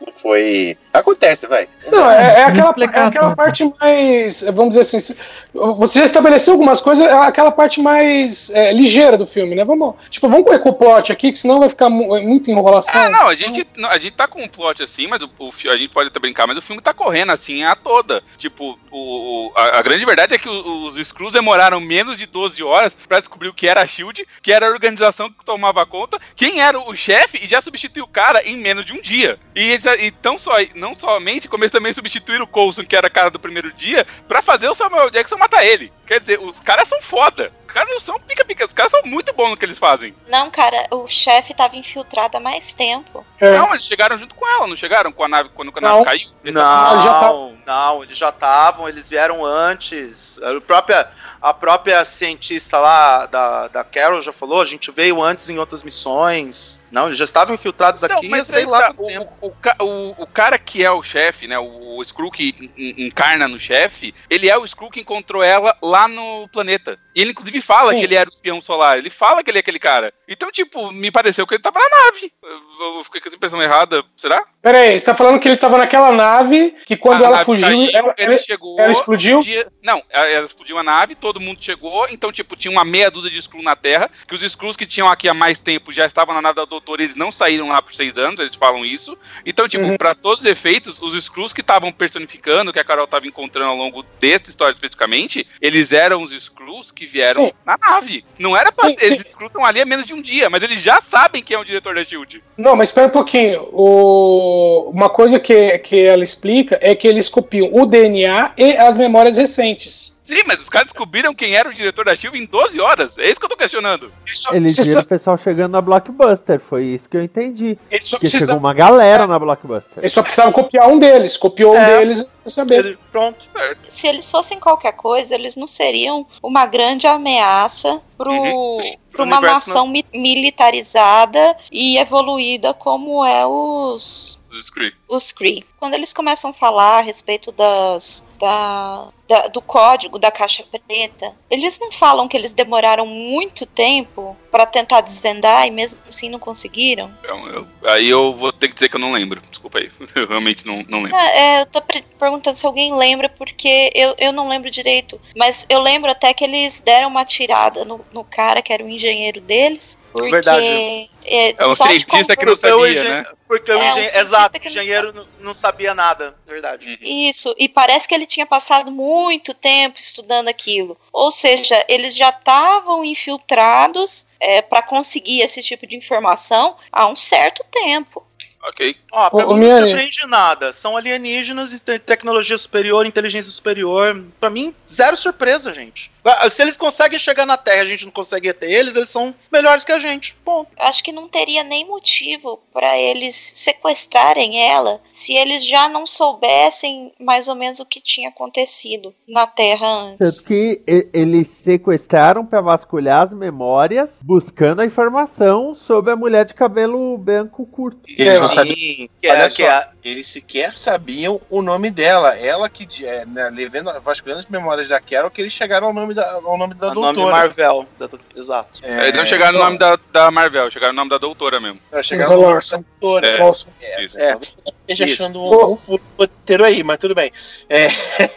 não 0.00 0.12
foi. 0.14 0.76
Acontece, 0.92 1.46
vai. 1.46 1.68
Não, 1.90 2.10
é, 2.10 2.40
é 2.40 2.44
aquela, 2.44 2.74
é 2.78 3.06
aquela 3.06 3.36
parte 3.36 3.64
mais, 3.80 4.42
vamos 4.42 4.74
dizer 4.74 4.80
assim, 4.80 5.16
você 5.54 5.98
já 6.00 6.04
estabeleceu 6.04 6.54
algumas 6.54 6.80
coisas, 6.80 7.04
é 7.04 7.12
aquela 7.12 7.50
parte 7.50 7.80
mais 7.80 8.50
é, 8.50 8.72
ligeira 8.72 9.16
do 9.16 9.26
filme, 9.26 9.54
né? 9.54 9.64
Vamos, 9.64 9.94
tipo, 10.10 10.28
vamos 10.28 10.44
com 10.60 10.68
o 10.68 10.74
plot 10.74 11.12
aqui, 11.12 11.32
que 11.32 11.38
senão 11.38 11.60
vai 11.60 11.68
ficar 11.68 11.86
é 11.86 11.88
muita 11.88 12.50
enrolação. 12.50 13.00
Ah, 13.00 13.10
não, 13.10 13.28
a 13.28 13.34
gente, 13.34 13.66
a 13.88 13.98
gente 13.98 14.12
tá 14.12 14.26
com 14.26 14.42
um 14.42 14.48
plot 14.48 14.82
assim, 14.82 15.06
mas 15.06 15.22
o, 15.22 15.30
o 15.38 15.50
a 15.70 15.76
gente 15.78 15.90
pode 15.90 16.08
até 16.08 16.18
brincar, 16.20 16.46
mas 16.46 16.56
o 16.56 16.62
filme 16.62 16.82
tá 16.82 16.92
correndo 16.92 17.30
assim 17.32 17.62
a 17.64 17.74
toda. 17.74 18.22
Tipo, 18.36 18.78
o, 18.90 19.52
a, 19.54 19.78
a 19.78 19.82
grande 19.82 20.04
verdade 20.04 20.34
é 20.34 20.38
que 20.38 20.48
o- 20.48 20.86
os 20.86 20.96
Screws 20.96 21.32
demoraram 21.32 21.80
menos 21.80 22.16
de 22.18 22.26
12 22.26 22.62
horas 22.62 22.94
pra 22.94 23.18
descobrir 23.18 23.48
o 23.48 23.54
que 23.54 23.66
era 23.68 23.82
a 23.82 23.86
Shield, 23.86 24.26
que 24.42 24.52
era 24.52 24.66
a 24.66 24.70
organização 24.70 25.30
que 25.30 25.44
tomava 25.44 25.84
conta, 25.86 26.18
quem 26.36 26.60
era 26.60 26.78
o 26.78 26.94
chefe 26.94 27.38
e 27.44 27.48
já 27.48 27.60
substituiu 27.62 28.04
o 28.04 28.08
cara 28.08 28.42
em 28.42 28.56
menos 28.56 28.84
de 28.84 28.92
um 28.92 29.00
dia. 29.00 29.38
E, 29.54 29.62
eles- 29.72 29.84
e 30.00 30.10
tão 30.10 30.38
só, 30.38 30.54
não 30.74 30.96
somente, 30.96 31.48
como 31.48 31.64
eles 31.64 31.72
também 31.72 31.92
substituíram 31.92 32.44
o 32.44 32.48
Coulson, 32.48 32.84
que 32.84 32.96
era 32.96 33.10
cara 33.10 33.30
do 33.30 33.38
primeiro 33.38 33.72
dia, 33.72 34.06
pra 34.26 34.42
fazer 34.42 34.68
o 34.68 34.74
Samuel 34.74 35.10
Jackson 35.10 35.36
matar 35.36 35.64
ele. 35.64 35.92
Quer 36.06 36.20
dizer, 36.20 36.40
os 36.40 36.58
caras 36.60 36.88
são 36.88 37.00
foda. 37.02 37.52
Os 37.68 37.74
caras 37.74 37.90
não 37.90 38.00
são 38.00 38.18
pica-pica, 38.20 38.66
os 38.66 38.72
caras 38.72 38.90
são 38.90 39.02
muito 39.04 39.30
bons 39.34 39.50
no 39.50 39.56
que 39.56 39.64
eles 39.66 39.78
fazem. 39.78 40.14
Não, 40.26 40.50
cara, 40.50 40.86
o 40.90 41.06
chefe 41.06 41.52
tava 41.52 41.76
infiltrado 41.76 42.38
há 42.38 42.40
mais 42.40 42.72
tempo. 42.72 43.24
É. 43.38 43.50
Não, 43.58 43.70
eles 43.70 43.84
chegaram 43.84 44.16
junto 44.16 44.34
com 44.34 44.48
ela, 44.48 44.66
não 44.66 44.74
chegaram 44.74 45.12
com 45.12 45.22
a 45.22 45.28
nave 45.28 45.50
quando 45.54 45.70
a 45.76 45.80
Não. 45.80 45.90
nave 45.90 46.04
caiu? 46.06 46.28
Não, 46.44 46.92
Eles 46.92 47.04
já 47.04 47.20
tá- 47.20 47.30
não, 47.68 48.02
eles 48.02 48.16
já 48.16 48.30
estavam, 48.30 48.88
eles 48.88 49.08
vieram 49.10 49.44
antes. 49.44 50.40
A 50.42 50.58
própria, 50.60 51.10
a 51.40 51.52
própria 51.52 52.02
cientista 52.06 52.78
lá 52.78 53.26
da, 53.26 53.68
da 53.68 53.84
Carol 53.84 54.22
já 54.22 54.32
falou, 54.32 54.62
a 54.62 54.64
gente 54.64 54.90
veio 54.90 55.22
antes 55.22 55.50
em 55.50 55.58
outras 55.58 55.82
missões. 55.82 56.80
Não, 56.90 57.06
eles 57.06 57.18
já 57.18 57.26
estavam 57.26 57.54
infiltrados 57.54 58.00
Não, 58.00 58.16
aqui, 58.16 58.28
mas 58.30 58.46
sei 58.46 58.64
lá 58.64 58.80
tá, 58.92 58.94
tempo. 58.94 59.30
o, 59.42 59.48
o, 59.48 59.84
o, 59.84 60.22
o 60.22 60.26
cara 60.26 60.58
que 60.58 60.82
é 60.82 60.90
o 60.90 61.02
chefe, 61.02 61.46
né? 61.46 61.58
O, 61.58 61.98
o 61.98 62.02
Skrull 62.02 62.30
que 62.30 62.54
en- 62.58 62.82
en- 62.82 63.06
encarna 63.08 63.46
no 63.46 63.58
chefe, 63.58 64.14
ele 64.30 64.48
é 64.48 64.56
o 64.56 64.64
Skrull 64.64 64.90
que 64.90 65.00
encontrou 65.00 65.42
ela 65.42 65.76
lá 65.82 66.08
no 66.08 66.48
planeta. 66.48 66.98
E 67.14 67.20
ele, 67.20 67.32
inclusive, 67.32 67.60
fala 67.60 67.92
Sim. 67.92 67.98
que 67.98 68.04
ele 68.04 68.14
era 68.14 68.30
o 68.30 68.32
espião 68.32 68.58
solar. 68.62 68.96
Ele 68.96 69.10
fala 69.10 69.44
que 69.44 69.50
ele 69.50 69.58
é 69.58 69.60
aquele 69.60 69.78
cara. 69.78 70.14
Então, 70.26 70.50
tipo, 70.50 70.90
me 70.90 71.10
pareceu 71.10 71.46
que 71.46 71.54
ele 71.54 71.62
tava 71.62 71.78
na 71.78 72.04
nave. 72.04 72.32
Eu, 72.80 72.96
eu 72.96 73.04
fiquei 73.04 73.20
com 73.20 73.28
essa 73.28 73.36
impressão 73.36 73.60
errada. 73.62 74.02
Será? 74.16 74.46
Pera 74.60 74.78
aí, 74.78 74.98
você 74.98 75.06
tá 75.06 75.14
falando 75.14 75.38
que 75.38 75.46
ele 75.48 75.56
tava 75.56 75.78
naquela 75.78 76.10
nave, 76.10 76.74
que 76.84 76.96
quando 76.96 77.22
A 77.22 77.26
ela 77.26 77.36
nave 77.36 77.44
fugiu, 77.44 77.66
caiu, 77.68 77.90
ela, 77.94 78.14
ele 78.18 78.38
chegou. 78.38 78.80
ela 78.80 78.90
explodiu? 78.92 79.40
dia- 79.40 79.68
Não, 79.82 80.02
ela 80.10 80.44
explodiu 80.44 80.76
a 80.76 80.82
nave, 80.82 81.14
todo 81.14 81.38
mundo 81.38 81.58
chegou, 81.62 82.08
então, 82.10 82.32
tipo, 82.32 82.56
tinha 82.56 82.72
uma 82.72 82.84
meia 82.84 83.08
dúzia 83.08 83.30
de 83.30 83.38
Skrull 83.38 83.62
na 83.62 83.76
Terra, 83.76 84.10
que 84.26 84.34
os 84.34 84.42
Skrulls 84.42 84.76
que 84.76 84.84
tinham 84.84 85.08
aqui 85.08 85.28
há 85.28 85.32
mais 85.34 85.60
tempo 85.60 85.92
já 85.92 86.04
estavam 86.06 86.34
na 86.34 86.42
nave 86.42 86.56
da 86.56 86.64
doutora, 86.64 87.02
eles 87.04 87.14
não 87.14 87.30
saíram 87.30 87.68
lá 87.68 87.80
por 87.80 87.94
seis 87.94 88.18
anos, 88.18 88.40
eles 88.40 88.56
falam 88.56 88.84
isso. 88.84 89.16
Então, 89.46 89.68
tipo, 89.68 89.84
Uhum. 89.86 89.96
pra 89.96 90.12
todos 90.14 90.40
os 90.40 90.46
efeitos, 90.46 91.00
os 91.00 91.14
Skrulls 91.14 91.52
que 91.54 91.60
estavam 91.60 91.92
personificando, 91.92 92.72
que 92.72 92.80
a 92.80 92.84
Carol 92.84 93.06
tava 93.06 93.28
encontrando 93.28 93.70
ao 93.70 93.76
longo 93.76 94.02
dessa 94.20 94.50
história 94.50 94.74
especificamente, 94.74 95.46
eles 95.62 95.92
eram 95.92 96.20
os 96.22 96.32
Skrulls 96.32 96.90
que 96.92 97.06
vieram 97.06 97.46
Sim. 97.46 97.52
na 97.64 97.78
nave. 97.80 98.24
Não 98.38 98.56
era 98.56 98.72
pra... 98.72 98.88
Sim, 98.88 98.96
Eles. 99.00 99.20
Skrulls 99.24 99.50
estão 99.52 99.64
ali 99.64 99.80
há 99.80 99.86
menos 99.86 100.04
de 100.04 100.14
um 100.14 100.20
dia, 100.20 100.50
mas 100.50 100.62
eles 100.64 100.82
já 100.82 101.00
sabem 101.00 101.42
quem 101.44 101.54
é 101.56 101.60
o 101.60 101.64
diretor 101.64 101.94
da 101.94 102.02
SHIELD. 102.02 102.42
Não, 102.56 102.74
mas 102.74 102.88
espera 102.88 103.06
um 103.06 103.10
pouquinho. 103.10 103.68
O- 103.72 104.47
Uma 104.92 105.08
coisa 105.10 105.38
que, 105.38 105.78
que 105.78 106.00
ela 106.04 106.22
explica 106.24 106.78
é 106.80 106.94
que 106.94 107.06
eles 107.06 107.28
copiam 107.28 107.68
o 107.72 107.86
DNA 107.86 108.52
e 108.56 108.76
as 108.76 108.96
memórias 108.98 109.36
recentes. 109.36 110.16
Sim, 110.22 110.42
mas 110.46 110.60
os 110.60 110.68
caras 110.68 110.88
descobriram 110.88 111.32
quem 111.32 111.56
era 111.56 111.70
o 111.70 111.74
diretor 111.74 112.04
da 112.04 112.14
SHIELD 112.14 112.38
em 112.38 112.44
12 112.44 112.78
horas. 112.78 113.16
É 113.16 113.30
isso 113.30 113.40
que 113.40 113.46
eu 113.46 113.48
tô 113.48 113.56
questionando. 113.56 114.12
Eles 114.52 114.76
viram 114.76 115.00
o 115.00 115.06
pessoal 115.06 115.38
chegando 115.38 115.72
na 115.72 115.80
Blockbuster, 115.80 116.60
foi 116.60 116.84
isso 116.84 117.08
que 117.08 117.16
eu 117.16 117.22
entendi. 117.22 117.78
eles 117.90 118.06
só 118.06 118.18
Porque 118.18 118.38
chegou 118.38 118.56
uma 118.58 118.74
galera 118.74 119.26
na 119.26 119.38
Blockbuster. 119.38 119.90
eles 119.96 120.12
só 120.12 120.20
precisavam 120.22 120.52
copiar 120.52 120.86
um 120.88 120.98
deles. 120.98 121.34
Copiou 121.38 121.72
um 121.72 121.78
É. 121.78 121.98
deles 121.98 122.26
e 122.44 122.50
saber. 122.50 122.78
Ele- 122.84 122.98
pronto. 123.10 123.38
Certo. 123.50 123.78
Se 123.88 124.06
eles 124.06 124.30
fossem 124.30 124.60
qualquer 124.60 124.92
coisa, 124.92 125.34
eles 125.34 125.56
não 125.56 125.66
seriam 125.66 126.26
uma 126.42 126.66
grande 126.66 127.06
ameaça 127.06 127.98
pro, 128.18 128.30
Uhum, 128.30 128.92
Pro 129.10 129.24
uma 129.24 129.40
nação 129.40 129.88
mi- 129.88 130.04
militarizada 130.12 131.56
e 131.72 131.96
evoluída 131.98 132.74
como 132.74 133.24
é 133.24 133.46
os 133.46 134.37
Os 134.58 134.66
Skrulls. 134.66 134.94
os 135.08 135.32
Kree. 135.32 135.64
Quando 135.78 135.94
eles 135.94 136.12
começam 136.12 136.50
a 136.50 136.54
falar 136.54 136.98
a 136.98 137.02
respeito 137.02 137.52
das, 137.52 138.26
da, 138.38 139.06
da- 139.28 139.46
do 139.48 139.60
código 139.62 140.18
da 140.18 140.30
caixa 140.30 140.64
preta, 140.86 141.32
eles 141.50 141.78
não 141.78 141.92
falam 141.92 142.26
que 142.26 142.36
eles 142.36 142.52
demoraram 142.52 143.06
muito 143.06 143.64
tempo 143.64 144.36
para 144.50 144.66
tentar 144.66 145.00
desvendar 145.02 145.66
e 145.66 145.70
mesmo 145.70 145.98
assim 146.08 146.28
não 146.28 146.38
conseguiram. 146.38 147.10
Então, 147.22 147.46
eu- 147.48 147.66
aí 147.86 148.08
eu 148.08 148.34
vou 148.34 148.50
ter 148.52 148.68
que 148.68 148.74
dizer 148.74 148.88
que 148.88 148.96
eu 148.96 149.00
não 149.00 149.12
lembro. 149.12 149.40
Desculpa 149.48 149.78
aí. 149.78 149.90
Eu 150.14 150.26
realmente 150.26 150.66
não, 150.66 150.84
não 150.88 151.02
lembro. 151.02 151.16
Ah, 151.16 151.30
é, 151.30 151.60
eu 151.62 151.66
tô 151.66 151.80
perguntando 152.18 152.56
se 152.56 152.66
alguém 152.66 152.94
lembra, 152.94 153.28
porque 153.28 153.90
eu, 153.94 154.14
eu 154.18 154.32
não 154.32 154.48
lembro 154.48 154.70
direito. 154.70 155.20
Mas 155.36 155.64
eu 155.68 155.80
lembro 155.80 156.10
até 156.10 156.32
que 156.34 156.42
eles 156.44 156.80
deram 156.80 157.08
uma 157.08 157.24
tirada 157.24 157.84
no, 157.84 158.04
no 158.12 158.24
cara 158.24 158.60
que 158.62 158.72
era 158.72 158.82
o 158.84 158.88
engenheiro 158.88 159.40
deles. 159.40 159.98
Porque. 160.12 160.30
Verdade. 160.30 161.10
É, 161.24 161.54
É 161.62 161.66
um 161.66 161.74
cientista 161.74 162.36
que 162.36 162.46
não 162.46 162.56
sabia, 162.56 162.88
engen- 162.90 163.04
né? 163.04 163.26
Porque 163.46 163.70
o 163.70 163.74
É, 163.74 163.76
um 163.78 163.82
engen- 163.82 163.94
cientista 164.04 164.20
Exato, 164.20 164.58
engenheiro 164.66 165.28
não, 165.40 165.54
sabia 165.54 165.94
nada, 165.94 166.34
verdade. 166.46 166.98
Isso, 167.00 167.54
e 167.58 167.68
parece 167.68 168.06
que 168.06 168.14
ele 168.14 168.26
tinha 168.26 168.46
passado 168.46 168.90
muito 168.90 169.54
tempo 169.54 169.98
estudando 169.98 170.48
aquilo. 170.48 170.98
Ou 171.12 171.30
seja, 171.30 171.84
eles 171.88 172.14
já 172.14 172.30
estavam 172.30 173.04
infiltrados 173.04 174.26
para 174.68 174.82
conseguir 174.82 175.40
esse 175.40 175.62
tipo 175.62 175.86
de 175.86 175.96
informação 175.96 176.76
há 176.92 177.06
um 177.06 177.16
certo 177.16 177.64
tempo. 177.70 178.24
Ok. 178.64 178.96
Ó, 179.12 179.30
pra 179.30 179.46
Ô, 179.46 179.52
ô, 179.52 179.56
mim 179.56 179.68
não 179.68 179.78
surpreende 179.78 180.26
nada. 180.26 180.72
São 180.72 180.96
alienígenas 180.96 181.72
e 181.72 181.78
te- 181.78 181.98
tecnologia 181.98 182.58
superior, 182.58 183.06
inteligência 183.06 183.50
superior. 183.52 184.24
Pra 184.40 184.50
mim, 184.50 184.74
zero 184.90 185.16
surpresa, 185.16 185.72
gente. 185.72 186.10
Ah, 186.40 186.50
Se 186.50 186.62
eles 186.62 186.76
conseguem 186.76 187.18
chegar 187.18 187.46
na 187.46 187.56
Terra 187.56 187.78
e 187.78 187.80
a 187.80 187.86
gente 187.86 188.04
não 188.04 188.12
consegue 188.12 188.52
ter 188.52 188.70
eles, 188.70 188.94
eles 188.96 189.10
são 189.10 189.34
melhores 189.52 189.84
que 189.84 189.92
a 189.92 189.98
gente. 189.98 190.36
Eu 190.46 190.66
acho 190.78 191.02
que 191.02 191.12
não 191.12 191.28
teria 191.28 191.62
nem 191.64 191.84
motivo 191.86 192.60
para 192.72 192.96
eles 192.98 193.34
sequestrarem 193.34 194.70
ela 194.70 195.00
se 195.12 195.34
eles 195.34 195.64
já 195.64 195.88
não 195.88 196.06
soubessem 196.06 197.12
mais 197.18 197.48
ou 197.48 197.54
menos 197.54 197.80
o 197.80 197.86
que 197.86 198.00
tinha 198.00 198.28
acontecido 198.28 199.14
na 199.26 199.46
Terra 199.46 199.86
antes. 199.86 200.18
Tanto 200.36 200.44
que 200.46 200.82
eles 201.12 201.48
sequestraram 201.64 202.44
pra 202.44 202.60
vasculhar 202.60 203.22
as 203.24 203.32
memórias, 203.32 204.08
buscando 204.22 204.80
a 204.80 204.86
informação 204.86 205.74
sobre 205.74 206.12
a 206.12 206.16
mulher 206.16 206.44
de 206.44 206.54
cabelo 206.54 207.16
branco 207.18 207.66
curto. 207.66 208.00
Eles 208.06 208.40
não 208.40 208.48
Sim, 208.48 208.54
sabiam. 208.54 208.76
que 208.76 209.10
Olha 209.30 209.36
é, 209.42 209.48
só, 209.48 209.56
que 209.56 209.62
é- 209.64 209.88
eles 210.04 210.26
sequer 210.26 210.74
sabiam 210.76 211.40
o 211.50 211.60
nome 211.62 211.90
dela. 211.90 212.36
Ela 212.38 212.68
que, 212.68 212.86
é, 213.04 213.26
né, 213.26 213.50
levando, 213.50 213.90
vasculhando 214.00 214.40
as 214.40 214.46
memórias 214.48 214.88
da 214.88 215.00
Carol, 215.00 215.30
que 215.30 215.40
eles 215.40 215.52
chegaram 215.52 215.88
ao 215.88 215.92
nome 215.92 216.14
da, 216.20 216.32
ao 216.32 216.58
nome 216.58 216.74
da 216.74 216.90
o 216.90 216.94
nome 216.94 217.14
doutora. 217.16 217.36
Marvel. 217.36 217.86
da- 217.98 218.08
Exato. 218.36 218.80
É, 218.82 219.04
Eles 219.08 219.16
não 219.16 219.24
chegaram 219.26 219.52
no 219.58 219.58
então, 219.58 219.88
nome 219.90 220.00
da, 220.12 220.24
da 220.24 220.30
Marvel, 220.30 220.70
chegaram 220.70 220.92
no 220.92 220.96
nome 220.98 221.10
da 221.10 221.18
doutora 221.18 221.60
mesmo. 221.60 221.78
é, 221.92 222.02
Chegaram 222.02 222.36
no 222.36 222.42
nome 222.42 222.60
da 222.60 222.76
doutora. 222.76 223.26
É. 223.26 223.38
Nossa. 223.38 223.66
É, 223.80 224.04
Isso. 224.04 224.20
É. 224.20 224.32
eu 224.34 224.40
esteja 224.88 225.04
Isso. 225.04 225.22
achando 225.22 225.40
um, 225.40 225.72
um 225.72 225.76
furo 225.76 226.02
roteiro 226.18 226.64
aí, 226.64 226.82
mas 226.82 226.98
tudo 226.98 227.14
bem. 227.14 227.30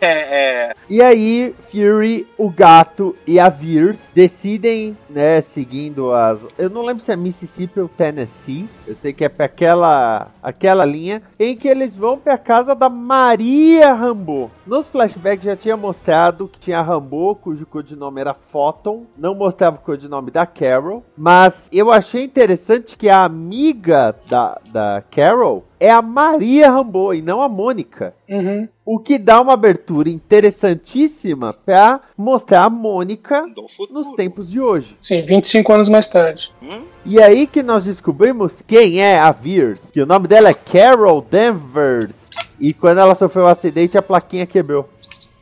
É, 0.03 0.05
é, 0.05 0.73
E 0.89 1.01
aí, 1.01 1.55
Fury, 1.71 2.27
o 2.38 2.49
gato 2.49 3.15
e 3.25 3.39
a 3.39 3.47
Veers 3.49 3.97
decidem, 4.13 4.97
né, 5.09 5.41
seguindo 5.41 6.13
as. 6.13 6.39
Eu 6.57 6.69
não 6.69 6.82
lembro 6.84 7.03
se 7.03 7.11
é 7.11 7.15
Mississippi 7.15 7.79
ou 7.79 7.88
Tennessee. 7.88 8.67
Eu 8.86 8.95
sei 9.01 9.13
que 9.13 9.23
é 9.23 9.29
pra 9.29 9.45
aquela, 9.45 10.27
aquela 10.43 10.84
linha 10.86 11.21
em 11.39 11.55
que 11.55 11.67
eles 11.67 11.95
vão 11.95 12.17
pra 12.17 12.38
casa 12.38 12.75
da 12.75 12.89
Maria 12.89 13.93
Rambo. 13.93 14.51
Nos 14.65 14.88
flashbacks 14.88 15.45
já 15.45 15.55
tinha 15.55 15.77
mostrado 15.77 16.47
que 16.47 16.59
tinha 16.59 16.79
a 16.79 16.82
Rambo, 16.82 17.36
cujo 17.36 17.65
codinome 17.72 18.19
era 18.19 18.34
Photon. 18.34 19.05
Não 19.17 19.34
mostrava 19.34 19.78
o 19.78 19.80
codinome 19.80 20.30
da 20.30 20.45
Carol. 20.45 21.03
Mas 21.17 21.53
eu 21.72 21.91
achei 21.91 22.24
interessante 22.24 22.97
que 22.97 23.09
a 23.09 23.24
amiga 23.24 24.15
da, 24.30 24.59
da 24.72 25.03
Carol 25.09 25.63
é 25.80 25.89
a 25.89 26.01
Maria 26.01 26.69
Rambo 26.69 27.13
e 27.13 27.22
não 27.22 27.41
a 27.41 27.49
Mônica. 27.49 28.13
Uhum. 28.30 28.67
O 28.86 28.99
que 28.99 29.17
dá 29.17 29.41
uma 29.41 29.53
abertura 29.53 30.09
interessantíssima 30.09 31.53
pra 31.53 32.01
mostrar 32.15 32.65
a 32.65 32.69
Mônica 32.69 33.45
nos 33.89 34.11
tempos 34.11 34.49
de 34.49 34.59
hoje. 34.59 34.95
Sim, 35.01 35.22
25 35.22 35.74
anos 35.74 35.89
mais 35.89 36.07
tarde. 36.07 36.51
Hum? 36.61 36.84
E 37.05 37.22
aí 37.22 37.47
que 37.47 37.63
nós 37.63 37.86
descobrimos 37.86 38.61
quem 38.67 39.01
é 39.01 39.17
a 39.17 39.32
Veers, 39.32 39.80
que 39.91 40.01
o 40.01 40.05
nome 40.05 40.28
dela 40.28 40.49
é 40.49 40.53
Carol 40.53 41.22
Danvers. 41.22 42.13
E 42.59 42.74
quando 42.74 42.99
ela 42.99 43.15
sofreu 43.15 43.45
um 43.45 43.47
acidente, 43.47 43.97
a 43.97 44.03
plaquinha 44.03 44.45
quebrou. 44.45 44.88